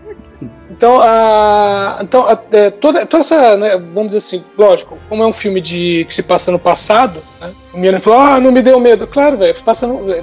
Então, 0.77 0.99
a, 1.01 1.99
então 2.01 2.27
a, 2.27 2.37
é, 2.51 2.69
toda, 2.69 3.05
toda 3.05 3.23
essa, 3.23 3.55
né, 3.55 3.77
vamos 3.77 4.07
dizer 4.07 4.17
assim, 4.17 4.43
lógico, 4.57 4.97
como 5.07 5.23
é 5.23 5.27
um 5.27 5.31
filme 5.31 5.61
de 5.61 6.03
que 6.05 6.13
se 6.13 6.21
passa 6.21 6.51
no 6.51 6.59
passado, 6.59 7.23
né, 7.39 7.53
o 7.75 7.79
Miano 7.79 7.99
falou, 7.99 8.19
ah, 8.19 8.39
não 8.39 8.51
me 8.51 8.61
deu 8.61 8.79
medo. 8.79 9.05
Claro, 9.05 9.37
velho, 9.37 9.55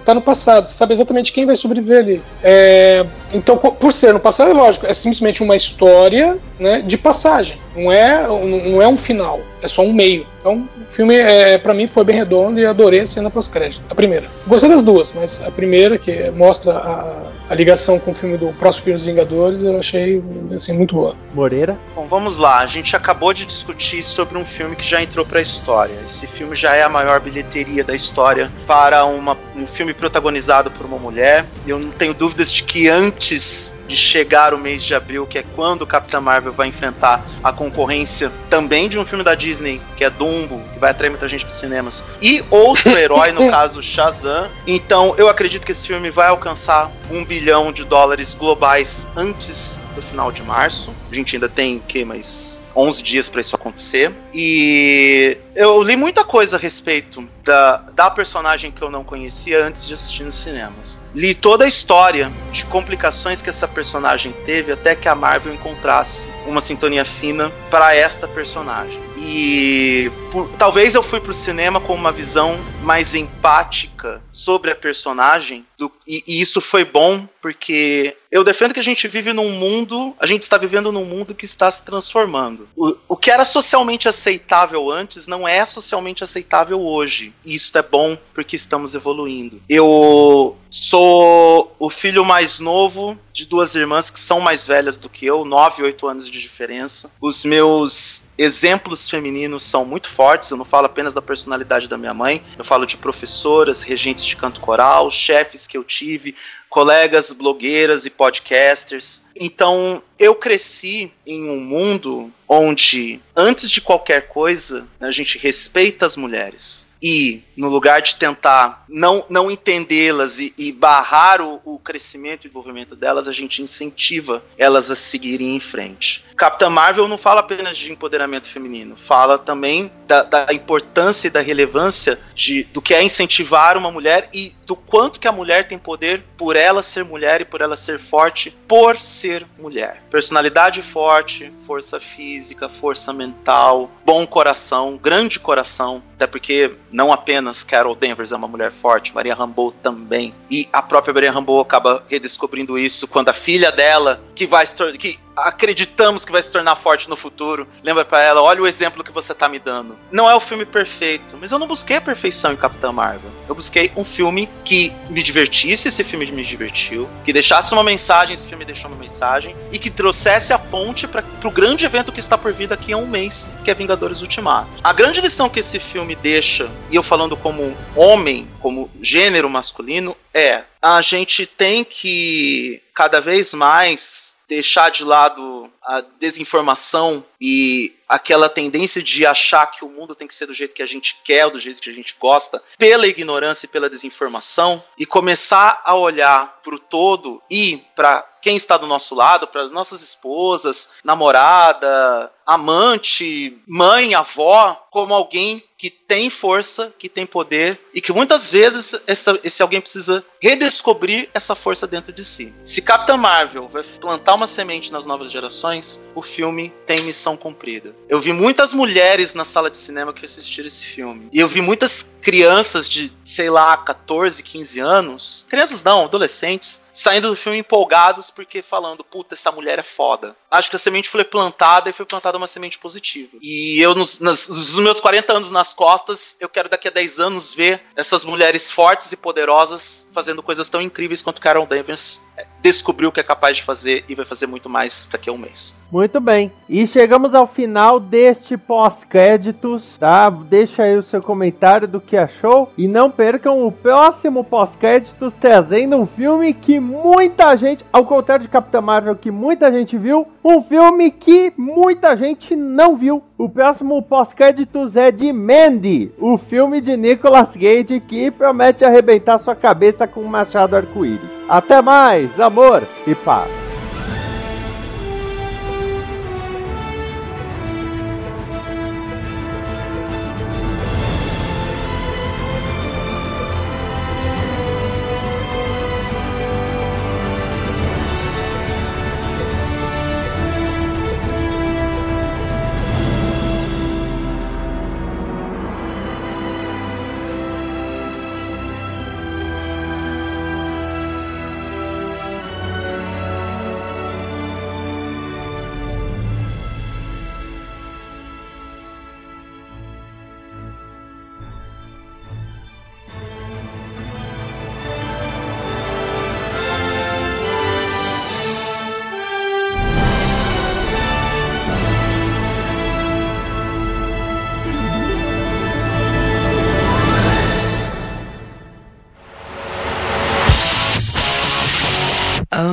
tá 0.04 0.14
no 0.14 0.22
passado, 0.22 0.66
você 0.66 0.72
sabe 0.72 0.94
exatamente 0.94 1.32
quem 1.32 1.44
vai 1.44 1.54
sobreviver 1.54 1.98
ali. 1.98 2.22
É, 2.42 3.04
então, 3.32 3.56
por 3.56 3.92
ser 3.92 4.12
no 4.14 4.20
passado, 4.20 4.50
é 4.50 4.54
lógico, 4.54 4.86
é 4.86 4.94
simplesmente 4.94 5.42
uma 5.42 5.54
história 5.54 6.38
né, 6.58 6.80
de 6.80 6.96
passagem, 6.96 7.58
não 7.76 7.92
é, 7.92 8.26
não 8.26 8.80
é 8.80 8.88
um 8.88 8.96
final, 8.96 9.40
é 9.60 9.68
só 9.68 9.82
um 9.82 9.92
meio. 9.92 10.26
Então, 10.40 10.66
o 10.76 10.94
filme, 10.94 11.14
é, 11.14 11.56
para 11.58 11.72
mim, 11.72 11.86
foi 11.86 12.04
bem 12.04 12.16
redondo 12.16 12.58
e 12.58 12.66
adorei 12.66 13.00
a 13.00 13.06
cena 13.06 13.30
pós-crédito. 13.30 13.84
A 13.88 13.94
primeira. 13.94 14.26
Gostei 14.46 14.68
das 14.68 14.82
duas, 14.82 15.12
mas 15.12 15.40
a 15.46 15.50
primeira, 15.50 15.96
que 15.98 16.30
mostra 16.32 16.78
a, 16.78 17.22
a 17.48 17.54
ligação 17.54 17.98
com 17.98 18.10
o 18.10 18.14
filme 18.14 18.36
do 18.36 18.48
próximo 18.54 18.84
filme 18.84 18.98
dos 18.98 19.06
Vingadores, 19.06 19.62
eu 19.62 19.78
achei 19.78 20.22
assim, 20.52 20.72
muito 20.72 20.96
boa. 20.96 21.14
Moreira. 21.32 21.76
Bom, 21.94 22.06
vamos 22.08 22.38
lá. 22.38 22.58
A 22.58 22.66
gente 22.66 22.96
acabou 22.96 23.32
de 23.32 23.46
discutir 23.46 24.02
sobre 24.02 24.36
um 24.36 24.44
filme 24.44 24.74
que 24.74 24.84
já 24.84 25.00
entrou 25.00 25.24
pra 25.24 25.40
história. 25.40 25.94
Esse 26.08 26.26
filme 26.26 26.56
já 26.56 26.74
é 26.74 26.82
a 26.82 26.88
maior 26.88 27.20
bilheteria 27.20 27.41
da 27.84 27.94
história 27.94 28.50
para 28.66 29.04
uma- 29.04 29.36
um 29.56 29.66
filme 29.66 29.92
protagonizado 29.92 30.70
por 30.70 30.86
uma 30.86 30.98
mulher. 30.98 31.44
Eu 31.66 31.78
não 31.78 31.90
tenho 31.90 32.14
dúvidas 32.14 32.52
de 32.52 32.62
que 32.62 32.88
antes 32.88 33.72
de 33.86 33.96
chegar 33.96 34.54
o 34.54 34.58
mês 34.58 34.82
de 34.82 34.94
abril, 34.94 35.26
que 35.26 35.38
é 35.38 35.44
quando 35.54 35.82
o 35.82 35.86
Capitã 35.86 36.20
Marvel 36.20 36.52
vai 36.52 36.68
enfrentar 36.68 37.22
a 37.42 37.52
concorrência 37.52 38.32
também 38.48 38.88
de 38.88 38.98
um 38.98 39.04
filme 39.04 39.22
da 39.22 39.34
Disney, 39.34 39.82
que 39.96 40.04
é 40.04 40.08
Dumbo, 40.08 40.62
que 40.72 40.78
vai 40.78 40.92
atrair 40.92 41.10
muita 41.10 41.28
gente 41.28 41.44
para 41.44 41.54
cinemas, 41.54 42.02
e 42.20 42.42
outro 42.50 42.96
herói, 42.96 43.32
no 43.32 43.48
caso 43.50 43.82
Shazam. 43.82 44.48
Então, 44.66 45.14
eu 45.18 45.28
acredito 45.28 45.66
que 45.66 45.72
esse 45.72 45.86
filme 45.86 46.10
vai 46.10 46.28
alcançar 46.28 46.90
um 47.10 47.24
bilhão 47.24 47.70
de 47.72 47.84
dólares 47.84 48.34
globais 48.34 49.06
antes 49.16 49.78
do 49.94 50.00
final 50.00 50.32
de 50.32 50.42
março. 50.42 50.90
A 51.10 51.14
gente 51.14 51.36
ainda 51.36 51.48
tem 51.48 51.76
o 51.76 51.80
que 51.80 52.02
mais 52.04 52.58
11 52.74 53.02
dias 53.02 53.28
para 53.28 53.40
isso 53.40 53.54
acontecer. 53.54 54.12
E 54.32 55.36
eu 55.54 55.82
li 55.82 55.96
muita 55.96 56.24
coisa 56.24 56.56
a 56.56 56.58
respeito 56.58 57.28
da, 57.44 57.76
da 57.94 58.10
personagem 58.10 58.70
que 58.70 58.82
eu 58.82 58.90
não 58.90 59.04
conhecia 59.04 59.64
antes 59.64 59.86
de 59.86 59.94
assistir 59.94 60.22
nos 60.24 60.36
cinemas. 60.36 60.98
Li 61.14 61.34
toda 61.34 61.64
a 61.64 61.68
história 61.68 62.30
de 62.52 62.64
complicações 62.64 63.42
que 63.42 63.50
essa 63.50 63.68
personagem 63.68 64.32
teve 64.46 64.72
até 64.72 64.94
que 64.94 65.08
a 65.08 65.14
Marvel 65.14 65.52
encontrasse 65.54 66.28
uma 66.46 66.60
sintonia 66.60 67.04
fina 67.04 67.50
para 67.70 67.94
esta 67.94 68.26
personagem. 68.28 68.98
E 69.24 70.10
por- 70.32 70.48
talvez 70.58 70.94
eu 70.94 71.02
fui 71.02 71.20
pro 71.20 71.32
cinema 71.32 71.80
com 71.80 71.94
uma 71.94 72.10
visão 72.10 72.58
mais 72.82 73.14
empática 73.14 74.20
sobre 74.32 74.70
a 74.70 74.74
personagem, 74.74 75.64
do- 75.78 75.92
e, 76.06 76.24
e 76.26 76.40
isso 76.40 76.60
foi 76.60 76.84
bom 76.84 77.28
porque 77.40 78.16
eu 78.30 78.42
defendo 78.42 78.74
que 78.74 78.80
a 78.80 78.84
gente 78.84 79.06
vive 79.06 79.32
num 79.32 79.50
mundo, 79.50 80.14
a 80.18 80.26
gente 80.26 80.42
está 80.42 80.56
vivendo 80.56 80.90
num 80.90 81.04
mundo 81.04 81.34
que 81.34 81.44
está 81.44 81.70
se 81.70 81.82
transformando. 81.82 82.68
O, 82.76 82.96
o 83.08 83.16
que 83.16 83.30
era 83.30 83.44
socialmente 83.44 84.08
aceitável 84.08 84.90
antes 84.90 85.26
não 85.26 85.46
é 85.46 85.64
socialmente 85.64 86.24
aceitável 86.24 86.80
hoje. 86.80 87.31
E 87.44 87.54
isso 87.54 87.76
é 87.76 87.82
bom 87.82 88.16
porque 88.34 88.56
estamos 88.56 88.94
evoluindo. 88.94 89.62
Eu 89.68 90.56
sou 90.70 91.74
o 91.78 91.90
filho 91.90 92.24
mais 92.24 92.58
novo 92.58 93.18
de 93.32 93.46
duas 93.46 93.74
irmãs 93.74 94.10
que 94.10 94.20
são 94.20 94.40
mais 94.40 94.66
velhas 94.66 94.98
do 94.98 95.08
que 95.08 95.26
eu, 95.26 95.44
9 95.44 95.82
e 95.82 95.84
8 95.84 96.06
anos 96.06 96.30
de 96.30 96.40
diferença. 96.40 97.10
Os 97.20 97.44
meus 97.44 98.22
exemplos 98.36 99.08
femininos 99.08 99.64
são 99.64 99.84
muito 99.84 100.08
fortes. 100.08 100.50
Eu 100.50 100.56
não 100.56 100.64
falo 100.64 100.86
apenas 100.86 101.14
da 101.14 101.22
personalidade 101.22 101.88
da 101.88 101.98
minha 101.98 102.14
mãe, 102.14 102.42
eu 102.56 102.64
falo 102.64 102.86
de 102.86 102.96
professoras, 102.96 103.82
regentes 103.82 104.24
de 104.24 104.36
canto 104.36 104.60
coral, 104.60 105.10
chefes 105.10 105.66
que 105.66 105.76
eu 105.76 105.84
tive, 105.84 106.34
colegas 106.68 107.30
blogueiras 107.32 108.06
e 108.06 108.10
podcasters. 108.10 109.22
Então, 109.36 110.02
eu 110.18 110.34
cresci 110.34 111.12
em 111.26 111.48
um 111.48 111.60
mundo 111.60 112.32
onde, 112.48 113.20
antes 113.36 113.70
de 113.70 113.80
qualquer 113.80 114.28
coisa, 114.28 114.86
a 114.98 115.10
gente 115.10 115.36
respeita 115.36 116.06
as 116.06 116.16
mulheres. 116.16 116.86
E, 117.02 117.42
no 117.56 117.68
lugar 117.68 118.00
de 118.00 118.14
tentar 118.14 118.84
não, 118.88 119.24
não 119.28 119.50
entendê-las 119.50 120.38
e, 120.38 120.54
e, 120.56 120.70
barrar 120.70 121.40
o, 121.40 121.60
o, 121.64 121.78
crescimento 121.78 122.44
e 122.44 122.48
desenvolvimento 122.48 122.94
delas, 122.94 123.26
a 123.26 123.32
gente 123.32 123.60
incentiva 123.60 124.44
elas 124.56 124.90
a 124.90 124.94
seguirem 124.94 125.56
em 125.56 125.60
frente. 125.60 126.24
Capitã 126.36 126.70
Marvel 126.70 127.08
não 127.08 127.18
fala 127.18 127.40
apenas 127.40 127.76
de 127.76 127.90
empoderamento 127.90 128.46
feminino, 128.46 128.96
fala 128.96 129.38
também 129.38 129.90
da, 130.06 130.22
da 130.22 130.46
importância 130.52 131.26
e 131.26 131.30
da 131.30 131.40
relevância 131.40 132.20
de, 132.34 132.64
do 132.64 132.80
que 132.80 132.94
é 132.94 133.02
incentivar 133.02 133.76
uma 133.76 133.90
mulher 133.90 134.28
e 134.32 134.54
do 134.66 134.76
quanto 134.76 135.18
que 135.18 135.28
a 135.28 135.32
mulher 135.32 135.66
tem 135.68 135.78
poder 135.78 136.22
por 136.36 136.56
ela 136.56 136.82
ser 136.82 137.04
mulher 137.04 137.40
e 137.40 137.44
por 137.44 137.60
ela 137.60 137.76
ser 137.76 137.98
forte 137.98 138.56
por 138.68 138.98
ser 138.98 139.46
mulher. 139.58 140.02
Personalidade 140.10 140.82
forte, 140.82 141.52
força 141.66 142.00
física, 142.00 142.68
força 142.68 143.12
mental, 143.12 143.90
bom 144.04 144.26
coração, 144.26 144.96
grande 144.96 145.38
coração, 145.38 146.02
até 146.14 146.26
porque 146.26 146.72
não 146.92 147.12
apenas 147.12 147.64
Carol 147.64 147.94
Danvers 147.94 148.32
é 148.32 148.36
uma 148.36 148.46
mulher 148.46 148.70
forte, 148.70 149.14
Maria 149.14 149.34
Rambeau 149.34 149.72
também. 149.72 150.34
E 150.50 150.68
a 150.72 150.82
própria 150.82 151.14
Maria 151.14 151.32
Rambeau 151.32 151.60
acaba 151.60 152.04
redescobrindo 152.08 152.78
isso 152.78 153.08
quando 153.08 153.30
a 153.30 153.32
filha 153.32 153.72
dela, 153.72 154.22
que 154.34 154.46
vai 154.46 154.66
que 154.98 155.18
acreditamos 155.36 156.24
que 156.24 156.32
vai 156.32 156.42
se 156.42 156.50
tornar 156.50 156.76
forte 156.76 157.08
no 157.08 157.16
futuro. 157.16 157.66
Lembra 157.82 158.04
para 158.04 158.22
ela, 158.22 158.42
olha 158.42 158.62
o 158.62 158.66
exemplo 158.66 159.04
que 159.04 159.12
você 159.12 159.34
tá 159.34 159.48
me 159.48 159.58
dando. 159.58 159.96
Não 160.10 160.28
é 160.28 160.34
o 160.34 160.40
filme 160.40 160.64
perfeito, 160.64 161.36
mas 161.38 161.52
eu 161.52 161.58
não 161.58 161.66
busquei 161.66 161.96
a 161.96 162.00
perfeição 162.00 162.52
em 162.52 162.56
Capitã 162.56 162.92
Marvel. 162.92 163.30
Eu 163.48 163.54
busquei 163.54 163.90
um 163.96 164.04
filme 164.04 164.48
que 164.64 164.92
me 165.08 165.22
divertisse, 165.22 165.88
esse 165.88 166.04
filme 166.04 166.30
me 166.30 166.44
divertiu, 166.44 167.08
que 167.24 167.32
deixasse 167.32 167.72
uma 167.72 167.82
mensagem, 167.82 168.34
esse 168.34 168.46
filme 168.46 168.64
deixou 168.64 168.90
uma 168.90 169.00
mensagem, 169.00 169.56
e 169.70 169.78
que 169.78 169.90
trouxesse 169.90 170.52
a 170.52 170.58
ponte 170.58 171.06
para 171.06 171.22
pro 171.22 171.50
grande 171.50 171.84
evento 171.84 172.12
que 172.12 172.20
está 172.20 172.36
por 172.36 172.52
vir 172.52 172.68
daqui 172.68 172.92
a 172.92 172.96
um 172.96 173.06
mês, 173.06 173.48
que 173.64 173.70
é 173.70 173.74
Vingadores 173.74 174.20
Ultimato. 174.20 174.70
A 174.82 174.92
grande 174.92 175.20
lição 175.20 175.48
que 175.48 175.60
esse 175.60 175.78
filme 175.78 176.14
deixa, 176.14 176.70
e 176.90 176.96
eu 176.96 177.02
falando 177.02 177.36
como 177.36 177.76
homem, 177.96 178.48
como 178.60 178.90
gênero 179.00 179.48
masculino, 179.48 180.16
é 180.32 180.62
a 180.80 181.00
gente 181.00 181.46
tem 181.46 181.84
que 181.84 182.82
cada 182.94 183.20
vez 183.20 183.54
mais 183.54 184.31
deixar 184.52 184.90
de 184.90 185.02
lado 185.02 185.71
a 185.84 186.02
desinformação 186.20 187.24
e 187.40 187.94
aquela 188.08 188.48
tendência 188.48 189.02
de 189.02 189.24
achar 189.24 189.66
que 189.66 189.84
o 189.84 189.88
mundo 189.88 190.14
tem 190.14 190.28
que 190.28 190.34
ser 190.34 190.46
do 190.46 190.52
jeito 190.52 190.74
que 190.74 190.82
a 190.82 190.86
gente 190.86 191.20
quer, 191.24 191.48
do 191.50 191.58
jeito 191.58 191.80
que 191.80 191.88
a 191.88 191.94
gente 191.94 192.14
gosta, 192.20 192.62
pela 192.78 193.06
ignorância 193.06 193.66
e 193.66 193.68
pela 193.68 193.88
desinformação, 193.88 194.84
e 194.98 195.06
começar 195.06 195.80
a 195.84 195.94
olhar 195.94 196.60
para 196.62 196.74
o 196.74 196.78
todo 196.78 197.42
e 197.50 197.82
para 197.96 198.28
quem 198.42 198.56
está 198.56 198.76
do 198.76 198.86
nosso 198.86 199.14
lado, 199.14 199.46
para 199.46 199.68
nossas 199.68 200.02
esposas, 200.02 200.90
namorada, 201.04 202.30
amante, 202.44 203.56
mãe, 203.66 204.14
avó, 204.14 204.86
como 204.90 205.14
alguém 205.14 205.62
que 205.78 205.88
tem 205.88 206.28
força, 206.28 206.92
que 206.98 207.08
tem 207.08 207.24
poder 207.24 207.80
e 207.94 208.00
que 208.00 208.12
muitas 208.12 208.50
vezes 208.50 209.00
essa, 209.06 209.38
esse 209.42 209.62
alguém 209.62 209.80
precisa 209.80 210.24
redescobrir 210.40 211.30
essa 211.32 211.54
força 211.54 211.86
dentro 211.86 212.12
de 212.12 212.24
si. 212.24 212.52
Se 212.64 212.82
Capitã 212.82 213.16
Marvel 213.16 213.68
vai 213.68 213.82
plantar 213.82 214.34
uma 214.34 214.46
semente 214.46 214.92
nas 214.92 215.06
novas 215.06 215.30
gerações, 215.30 215.71
o 216.14 216.22
filme 216.22 216.72
tem 216.86 217.00
missão 217.02 217.36
cumprida. 217.36 217.94
Eu 218.08 218.20
vi 218.20 218.32
muitas 218.32 218.74
mulheres 218.74 219.34
na 219.34 219.44
sala 219.44 219.70
de 219.70 219.76
cinema 219.76 220.12
que 220.12 220.24
assistiram 220.24 220.66
esse 220.66 220.84
filme. 220.84 221.28
E 221.32 221.40
eu 221.40 221.48
vi 221.48 221.60
muitas 221.60 222.12
crianças 222.20 222.88
de, 222.88 223.12
sei 223.24 223.50
lá, 223.50 223.76
14, 223.76 224.42
15 224.42 224.80
anos, 224.80 225.46
crianças 225.48 225.82
não, 225.82 226.04
adolescentes, 226.04 226.82
saindo 226.92 227.30
do 227.30 227.36
filme 227.36 227.58
empolgados 227.58 228.30
porque 228.30 228.62
falando, 228.62 229.02
puta, 229.02 229.34
essa 229.34 229.50
mulher 229.50 229.78
é 229.78 229.82
foda. 229.82 230.36
Acho 230.50 230.70
que 230.70 230.76
a 230.76 230.78
semente 230.78 231.08
foi 231.08 231.24
plantada 231.24 231.88
e 231.88 231.92
foi 231.92 232.04
plantada 232.04 232.36
uma 232.36 232.46
semente 232.46 232.78
positiva. 232.78 233.38
E 233.40 233.80
eu, 233.80 233.94
nos, 233.94 234.20
nas, 234.20 234.48
nos 234.48 234.78
meus 234.78 235.00
40 235.00 235.32
anos 235.32 235.50
nas 235.50 235.72
costas, 235.72 236.36
eu 236.38 236.48
quero 236.48 236.68
daqui 236.68 236.88
a 236.88 236.90
10 236.90 237.20
anos 237.20 237.54
ver 237.54 237.82
essas 237.96 238.24
mulheres 238.24 238.70
fortes 238.70 239.10
e 239.10 239.16
poderosas 239.16 240.06
fazendo 240.12 240.42
coisas 240.42 240.68
tão 240.68 240.82
incríveis 240.82 241.22
quanto 241.22 241.40
Carol 241.40 241.66
Danvers 241.66 242.22
descobriu 242.62 243.10
que 243.10 243.20
é 243.20 243.22
capaz 243.22 243.56
de 243.56 243.64
fazer 243.64 244.04
e 244.08 244.14
vai 244.14 244.24
fazer 244.24 244.46
muito 244.46 244.70
mais 244.70 245.08
daqui 245.10 245.28
a 245.28 245.32
um 245.32 245.38
mês. 245.38 245.76
Muito 245.90 246.20
bem. 246.20 246.50
E 246.68 246.86
chegamos 246.86 247.34
ao 247.34 247.46
final 247.46 248.00
deste 248.00 248.56
pós-créditos, 248.56 249.98
tá? 249.98 250.30
Deixa 250.30 250.84
aí 250.84 250.96
o 250.96 251.02
seu 251.02 251.20
comentário 251.20 251.86
do 251.86 252.00
que 252.00 252.16
achou 252.16 252.72
e 252.78 252.88
não 252.88 253.10
percam 253.10 253.66
o 253.66 253.70
próximo 253.70 254.42
pós-créditos 254.42 255.34
trazendo 255.38 255.96
um 255.96 256.06
filme 256.06 256.54
que 256.54 256.80
muita 256.80 257.54
gente, 257.56 257.84
ao 257.92 258.06
contrário 258.06 258.44
de 258.44 258.50
Capitã 258.50 258.80
Marvel, 258.80 259.16
que 259.16 259.30
muita 259.30 259.70
gente 259.70 259.98
viu, 259.98 260.26
um 260.42 260.62
filme 260.62 261.10
que 261.10 261.52
muita 261.58 262.16
gente 262.16 262.56
não 262.56 262.96
viu. 262.96 263.22
O 263.36 263.48
próximo 263.48 264.00
pós-créditos 264.02 264.96
é 264.96 265.10
de 265.10 265.32
Mandy, 265.32 266.12
o 266.18 266.38
filme 266.38 266.80
de 266.80 266.96
Nicolas 266.96 267.50
Cage 267.50 268.00
que 268.00 268.30
promete 268.30 268.84
arrebentar 268.84 269.38
sua 269.38 269.54
cabeça 269.54 270.06
com 270.06 270.20
um 270.20 270.28
machado 270.28 270.76
arco-íris. 270.76 271.42
Até 271.48 271.82
mais, 271.82 272.30
amor 272.52 272.86
e 273.06 273.14
paz. 273.14 273.61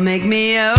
make 0.10 0.24
me 0.26 0.58
a. 0.58 0.79